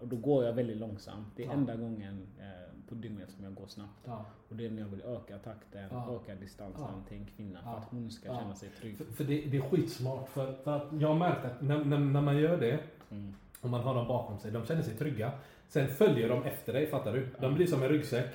och 0.00 0.08
då 0.08 0.16
går 0.16 0.44
jag 0.44 0.52
väldigt 0.52 0.76
långsamt. 0.76 1.26
Det 1.36 1.42
är 1.42 1.46
Ja. 1.46 1.52
enda 1.52 1.76
gången 1.76 2.26
eh, 2.40 2.44
på 2.88 2.94
dygnet 2.94 3.30
som 3.30 3.44
jag 3.44 3.54
går 3.54 3.66
snabbt. 3.66 4.00
Ja. 4.04 4.24
Och 4.48 4.56
det 4.56 4.66
är 4.66 4.70
när 4.70 4.82
jag 4.82 4.88
vill 4.88 5.02
öka 5.02 5.38
takten, 5.38 5.88
Ja. 5.90 6.20
öka 6.22 6.34
distansen 6.40 6.84
Ja. 7.02 7.08
till 7.08 7.16
en 7.16 7.26
kvinna. 7.36 7.58
För 7.62 7.70
att 7.78 7.86
hon 7.90 8.10
ska 8.10 8.28
känna 8.38 8.54
sig 8.54 8.68
trygg. 8.80 8.96
För, 8.98 9.04
för 9.04 9.24
det, 9.24 9.40
det 9.40 9.56
är 9.56 9.60
skitsmart. 9.60 10.28
För, 10.28 10.52
för 10.64 10.76
att 10.76 10.86
jag 11.00 11.08
har 11.08 11.14
märkt 11.14 11.44
att 11.44 11.62
när, 11.62 11.84
när, 11.84 11.98
när 11.98 12.20
man 12.20 12.36
gör 12.36 12.56
det, 12.60 12.78
Mm. 13.10 13.34
och 13.60 13.70
man 13.70 13.80
har 13.80 13.94
dem 13.94 14.08
bakom 14.08 14.38
sig, 14.38 14.50
de 14.52 14.64
känner 14.66 14.82
sig 14.82 14.94
trygga. 14.94 15.32
Sen 15.68 15.88
följer 15.88 16.28
de 16.28 16.42
efter 16.44 16.72
dig, 16.72 16.86
fattar 16.86 17.12
du? 17.12 17.28
De 17.40 17.54
blir 17.54 17.66
som 17.66 17.82
en 17.82 17.88
ryggsäck. 17.88 18.26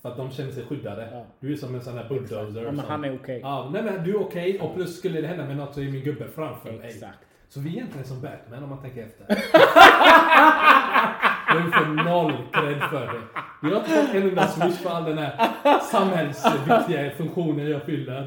För 0.00 0.08
att 0.10 0.16
de 0.16 0.30
känner 0.30 0.50
sig 0.52 0.64
skyddade. 0.64 1.08
Ja. 1.12 1.24
Du 1.40 1.52
är 1.52 1.56
som 1.56 1.74
en 1.74 1.80
sån 1.80 1.94
där 1.96 2.08
bulldozer. 2.08 2.62
Ja, 2.64 2.72
men 2.72 2.84
han 2.84 3.04
är 3.04 3.14
okej. 3.14 3.40
Ja, 3.40 3.70
nej 3.72 3.82
men 3.82 4.04
du 4.04 4.10
är 4.10 4.20
okej. 4.20 4.60
Och 4.60 4.74
plus 4.74 4.98
skulle 4.98 5.20
det 5.20 5.26
hända 5.26 5.46
med 5.46 5.56
något 5.56 5.74
så 5.74 5.80
är 5.80 5.84
min 5.84 6.04
gubbe 6.04 6.28
framför. 6.28 6.80
Exakt. 6.84 7.18
Så 7.48 7.60
vi 7.60 7.68
är 7.68 7.72
egentligen 7.72 8.06
som 8.06 8.20
Batman 8.20 8.62
om 8.62 8.68
man 8.70 8.82
tänker 8.82 9.02
efter. 9.06 9.26
Vi 11.56 11.70
får 11.72 12.04
noll 12.04 12.32
cred 12.52 12.80
för 12.90 13.06
det. 13.06 13.22
Vi 13.62 13.70
har 13.70 13.76
inte 13.76 13.90
fått 13.90 14.14
en 14.14 14.28
enda 14.28 14.46
swish 14.46 14.76
för 14.82 14.90
all 14.90 15.04
den 15.04 15.18
här 15.18 15.78
samhällsviktiga 15.80 17.10
funktionen 17.10 17.70
jag 17.70 17.82
fyller. 17.82 18.22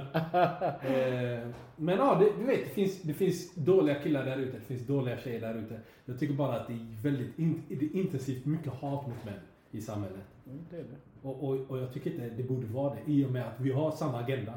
Eh, 0.81 1.47
Men 1.75 1.97
ja, 1.97 2.15
det, 2.19 2.29
du 2.39 2.45
vet, 2.45 2.63
det 2.65 2.73
finns, 2.73 3.01
det 3.01 3.13
finns 3.13 3.55
dåliga 3.55 3.95
killar 3.95 4.25
där 4.25 4.37
ute, 4.37 4.57
det 4.57 4.63
finns 4.65 4.87
dåliga 4.87 5.17
tjejer 5.17 5.41
där 5.41 5.55
ute. 5.55 5.79
Jag 6.05 6.19
tycker 6.19 6.33
bara 6.33 6.55
att 6.59 6.67
det 6.67 6.73
är 6.73 7.03
väldigt 7.03 7.39
in, 7.39 7.63
det 7.67 7.85
är 7.85 7.95
intensivt 7.95 8.45
mycket 8.45 8.73
hat 8.73 9.07
mot 9.07 9.25
män 9.25 9.39
i 9.71 9.81
samhället. 9.81 10.25
Mm, 10.47 10.65
det 10.69 10.77
är 10.77 10.83
det. 10.83 11.27
Och, 11.27 11.43
och, 11.49 11.59
och 11.71 11.77
jag 11.79 11.93
tycker 11.93 12.11
inte 12.11 12.29
det 12.29 12.43
borde 12.43 12.67
vara 12.67 12.95
det 12.95 13.11
i 13.11 13.25
och 13.25 13.31
med 13.31 13.47
att 13.47 13.59
vi 13.59 13.71
har 13.71 13.91
samma 13.91 14.19
agenda. 14.19 14.53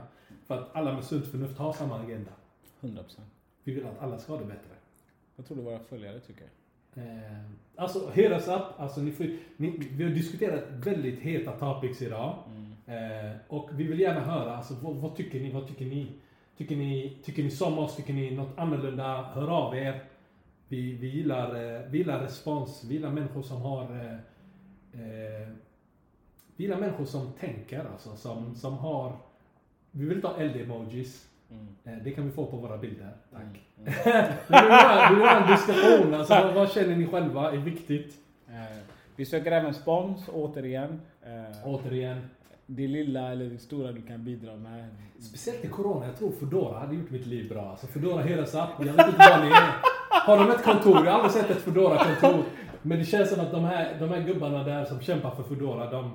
För 0.46 0.54
att 0.54 0.76
alla 0.76 0.92
med 0.92 1.04
sunt 1.04 1.26
förnuft 1.26 1.58
har 1.58 1.72
samma 1.72 2.00
agenda. 2.00 2.30
100%. 2.80 3.02
Vi 3.64 3.72
vill 3.72 3.86
att 3.86 4.02
alla 4.02 4.18
ska 4.18 4.32
ha 4.32 4.38
det 4.40 4.46
bättre. 4.46 4.70
Jag 5.36 5.46
tror 5.46 5.56
det 5.56 5.62
våra 5.62 5.78
följare 5.78 6.20
tycker. 6.20 6.46
Eh, 6.94 7.02
alltså, 7.76 7.98
up. 7.98 8.62
Alltså, 8.76 9.00
ni 9.00 9.10
får, 9.10 9.26
ni, 9.56 9.70
vi 9.92 10.04
har 10.04 10.10
diskuterat 10.10 10.64
väldigt 10.70 11.20
heta 11.20 11.52
topics 11.52 12.02
idag. 12.02 12.34
Eh, 12.86 13.36
och 13.48 13.70
vi 13.72 13.84
vill 13.84 14.00
gärna 14.00 14.20
höra, 14.20 14.56
alltså, 14.56 14.74
vad, 14.82 14.96
vad 14.96 15.16
tycker 15.16 15.40
ni? 15.40 15.50
Vad 15.52 15.68
tycker 15.68 15.84
ni? 15.84 16.06
Tycker 16.56 16.76
ni, 16.76 17.18
tycker 17.24 17.42
ni 17.42 17.50
som 17.50 17.78
oss? 17.78 17.96
Tycker 17.96 18.12
ni 18.12 18.30
något 18.30 18.58
annorlunda? 18.58 19.22
Hör 19.22 19.48
av 19.48 19.76
er. 19.76 20.04
Vi, 20.68 20.92
vi, 20.92 21.08
gillar, 21.08 21.74
eh, 21.74 21.80
vi 21.90 21.98
gillar 21.98 22.20
respons. 22.20 22.84
Vi 22.84 22.94
gillar 22.94 23.10
människor 23.10 23.42
som 23.42 23.62
har... 23.62 23.82
Eh, 23.82 24.12
eh, 25.00 25.48
vi 26.56 26.64
gillar 26.64 26.80
människor 26.80 27.04
som 27.04 27.32
tänker, 27.32 27.84
alltså. 27.92 28.16
Som, 28.16 28.54
som 28.54 28.78
har... 28.78 29.16
Vi 29.90 30.04
vill 30.04 30.16
inte 30.16 30.28
ha 30.28 30.36
eld-emojis. 30.36 31.28
Eh, 31.50 31.92
det 32.04 32.10
kan 32.10 32.24
vi 32.24 32.30
få 32.30 32.46
på 32.46 32.56
våra 32.56 32.78
bilder. 32.78 33.10
Tack. 33.32 33.60
Vill 34.48 34.56
ha- 34.58 35.08
vi 35.10 35.14
vill 35.14 35.24
ha 35.28 35.40
en 35.42 35.50
diskussion. 35.52 36.14
Alltså, 36.14 36.34
vad, 36.34 36.54
vad 36.54 36.72
känner 36.72 36.96
ni 36.96 37.06
själva 37.06 37.52
är 37.52 37.56
viktigt? 37.56 38.14
Eh, 38.48 38.76
vi 39.16 39.24
söker 39.26 39.52
även 39.52 39.74
spons, 39.74 40.28
återigen. 40.32 41.00
Eh, 41.22 41.66
Återigen. 41.68 42.20
det 42.66 42.86
lilla 42.86 43.32
eller 43.32 43.44
det 43.50 43.58
stora 43.58 43.92
du 43.92 44.02
kan 44.02 44.24
bidra 44.24 44.56
med. 44.56 44.88
Speciellt 45.20 45.64
i 45.64 45.68
Corona. 45.68 46.06
Jag 46.06 46.16
tror 46.18 46.30
Foodora 46.30 46.78
hade 46.78 46.94
gjort 46.94 47.10
mitt 47.10 47.26
liv 47.26 47.48
bra. 47.48 47.70
Alltså 47.70 47.86
Foodora 47.86 48.22
Heras 48.22 48.54
Up. 48.54 48.68
Jag 48.78 48.92
vet 48.92 49.06
inte 49.06 49.18
var 49.30 49.44
ni 49.44 49.50
är. 49.50 49.72
Har 50.26 50.36
de 50.38 50.50
ett 50.50 50.64
kontor? 50.64 51.06
Jag 51.06 51.12
har 51.12 51.20
aldrig 51.20 51.32
sett 51.32 51.50
ett 51.50 51.62
Foodora-kontor. 51.62 52.44
Men 52.82 52.98
det 52.98 53.04
känns 53.04 53.30
som 53.30 53.40
att 53.40 53.50
de 53.52 53.64
här, 53.64 53.96
de 54.00 54.08
här 54.08 54.20
gubbarna 54.22 54.62
där 54.64 54.84
som 54.84 55.00
kämpar 55.00 55.30
för 55.30 55.42
Foodora, 55.42 55.90
de 55.90 56.10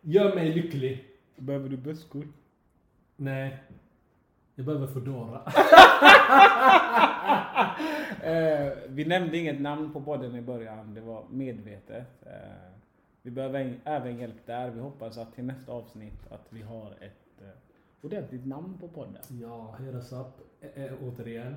gör 0.00 0.34
mig 0.34 0.54
lycklig. 0.54 1.04
Behöver 1.36 1.68
du 1.68 1.76
buskor? 1.76 2.28
Nej. 3.16 3.62
Jag 4.54 4.66
behöver 4.66 4.86
Foodora. 4.86 5.40
Eh, 8.22 8.72
vi 8.88 9.04
nämnde 9.04 9.38
inget 9.38 9.60
namn 9.60 9.92
på 9.92 10.00
podden 10.00 10.36
i 10.36 10.40
början. 10.42 10.94
Det 10.94 11.00
var 11.00 11.24
medvetet. 11.30 12.06
Eh, 12.26 12.32
vi 13.22 13.30
behöver 13.30 13.80
även 13.84 14.18
hjälp 14.18 14.46
där. 14.46 14.70
Vi 14.70 14.80
hoppas 14.80 15.18
att 15.18 15.34
till 15.34 15.44
nästa 15.44 15.72
avsnitt 15.72 16.32
att 16.32 16.46
vi 16.50 16.62
har 16.62 16.90
ett 16.90 17.40
eh, 17.42 17.46
ordentligt 18.02 18.46
namn 18.46 18.78
på 18.80 18.88
podden. 18.88 19.22
Ja, 19.40 19.76
Heras 19.78 20.12
Up. 20.12 20.26
Ä- 20.60 20.70
ä- 20.76 20.92
återigen. 21.02 21.56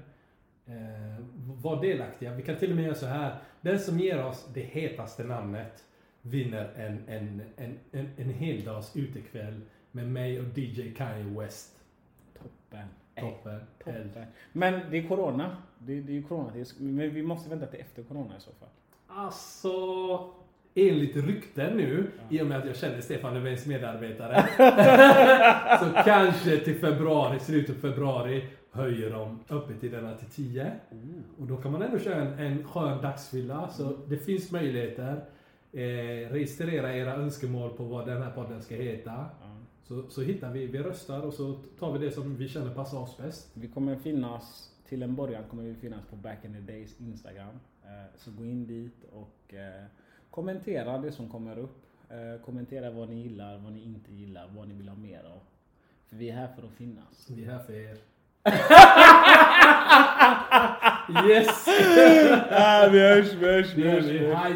Eh, 0.65 1.25
var 1.63 1.81
delaktiga. 1.81 2.33
Vi 2.33 2.43
kan 2.43 2.55
till 2.57 2.69
och 2.69 2.75
med 2.75 2.85
göra 2.85 2.95
så 2.95 3.05
här. 3.05 3.35
Den 3.61 3.79
som 3.79 3.99
ger 3.99 4.25
oss 4.25 4.47
det 4.53 4.61
hetaste 4.63 5.23
namnet 5.23 5.83
vinner 6.21 6.69
en, 6.75 7.03
en, 7.07 7.41
en, 7.57 7.79
en, 7.91 8.09
en 8.17 8.29
heldags 8.29 8.95
utekväll 8.95 9.61
med 9.91 10.07
mig 10.11 10.39
och 10.39 10.57
DJ 10.57 10.91
Kanye 10.93 11.39
West. 11.39 11.74
Toppen. 13.15 13.59
Toppen. 13.79 14.09
Toppen. 14.09 14.25
Men 14.51 14.79
det 14.91 14.97
är 14.97 15.07
corona. 15.07 15.57
Det, 15.79 16.01
det 16.01 16.17
är 16.17 16.21
corona. 16.21 16.51
Men 16.77 17.13
vi 17.13 17.23
måste 17.23 17.49
vänta 17.49 17.65
till 17.65 17.79
efter 17.79 18.03
corona 18.03 18.37
i 18.37 18.41
så 18.41 18.51
fall. 18.51 18.69
Alltså, 19.07 19.69
enligt 20.75 21.15
rykten 21.15 21.77
nu, 21.77 22.11
i 22.29 22.41
och 22.41 22.47
med 22.47 22.57
att 22.57 22.65
jag 22.65 22.75
känner 22.75 23.01
Stefan 23.01 23.33
Löfvens 23.33 23.65
medarbetare, 23.65 24.35
så 25.79 26.03
kanske 26.03 26.57
till 26.57 26.75
februari, 26.79 27.39
slutet 27.39 27.75
på 27.75 27.87
februari, 27.87 28.45
höjer 28.71 29.09
de 29.09 29.39
öppettiderna 29.49 30.15
till 30.17 30.27
10. 30.27 30.71
Och 31.39 31.47
då 31.47 31.57
kan 31.57 31.71
man 31.71 31.81
ändå 31.81 31.99
köra 31.99 32.15
en, 32.15 32.39
en 32.39 32.63
skön 32.63 33.01
dagsfylla, 33.01 33.69
så 33.69 33.97
det 34.07 34.17
finns 34.17 34.51
möjligheter. 34.51 35.25
Eh, 35.71 36.31
registrera 36.31 36.95
era 36.95 37.13
önskemål 37.13 37.69
på 37.69 37.83
vad 37.83 38.07
den 38.07 38.21
här 38.21 38.31
podden 38.31 38.61
ska 38.61 38.75
heta. 38.75 39.25
Så, 39.87 40.09
så 40.09 40.21
hittar 40.21 40.51
vi, 40.51 40.67
vi 40.67 40.79
röstar 40.79 41.21
och 41.21 41.33
så 41.33 41.53
tar 41.79 41.91
vi 41.91 41.99
det 42.05 42.11
som 42.11 42.35
vi 42.35 42.49
känner 42.49 42.73
passar 42.73 42.99
oss 42.99 43.17
bäst. 43.17 43.51
Vi 43.53 43.67
kommer 43.67 43.95
finnas, 43.95 44.71
till 44.89 45.03
en 45.03 45.15
början 45.15 45.43
kommer 45.49 45.63
vi 45.63 45.75
finnas 45.75 46.05
på 46.09 46.15
Back 46.15 46.45
in 46.45 46.53
the 46.53 46.59
Days 46.73 46.99
Instagram. 46.99 47.59
Eh, 47.83 47.89
så 48.17 48.31
gå 48.31 48.45
in 48.45 48.67
dit 48.67 49.03
och 49.11 49.53
eh, 49.53 49.83
kommentera 50.29 50.97
det 50.97 51.11
som 51.11 51.29
kommer 51.29 51.59
upp. 51.59 51.83
Eh, 52.09 52.41
kommentera 52.45 52.91
vad 52.91 53.09
ni 53.09 53.21
gillar, 53.21 53.57
vad 53.57 53.73
ni 53.73 53.83
inte 53.83 54.13
gillar, 54.13 54.47
vad 54.55 54.67
ni 54.67 54.73
vill 54.73 54.89
ha 54.89 54.95
mer 54.95 55.23
av. 55.23 55.39
För 56.09 56.15
vi 56.15 56.29
är 56.29 56.35
här 56.35 56.47
för 56.47 56.63
att 56.67 56.73
finnas. 56.73 57.29
Vi 57.29 57.45
är 57.45 57.51
här 57.51 57.59
för 57.59 57.73
er. 57.73 57.97
yes! 61.29 61.67
ah, 62.51 62.87
vi 62.91 62.99
hörs, 62.99 63.33
vi 63.33 63.47
hörs, 63.47 63.73
vi. 63.73 64.33
Hej! 64.33 64.55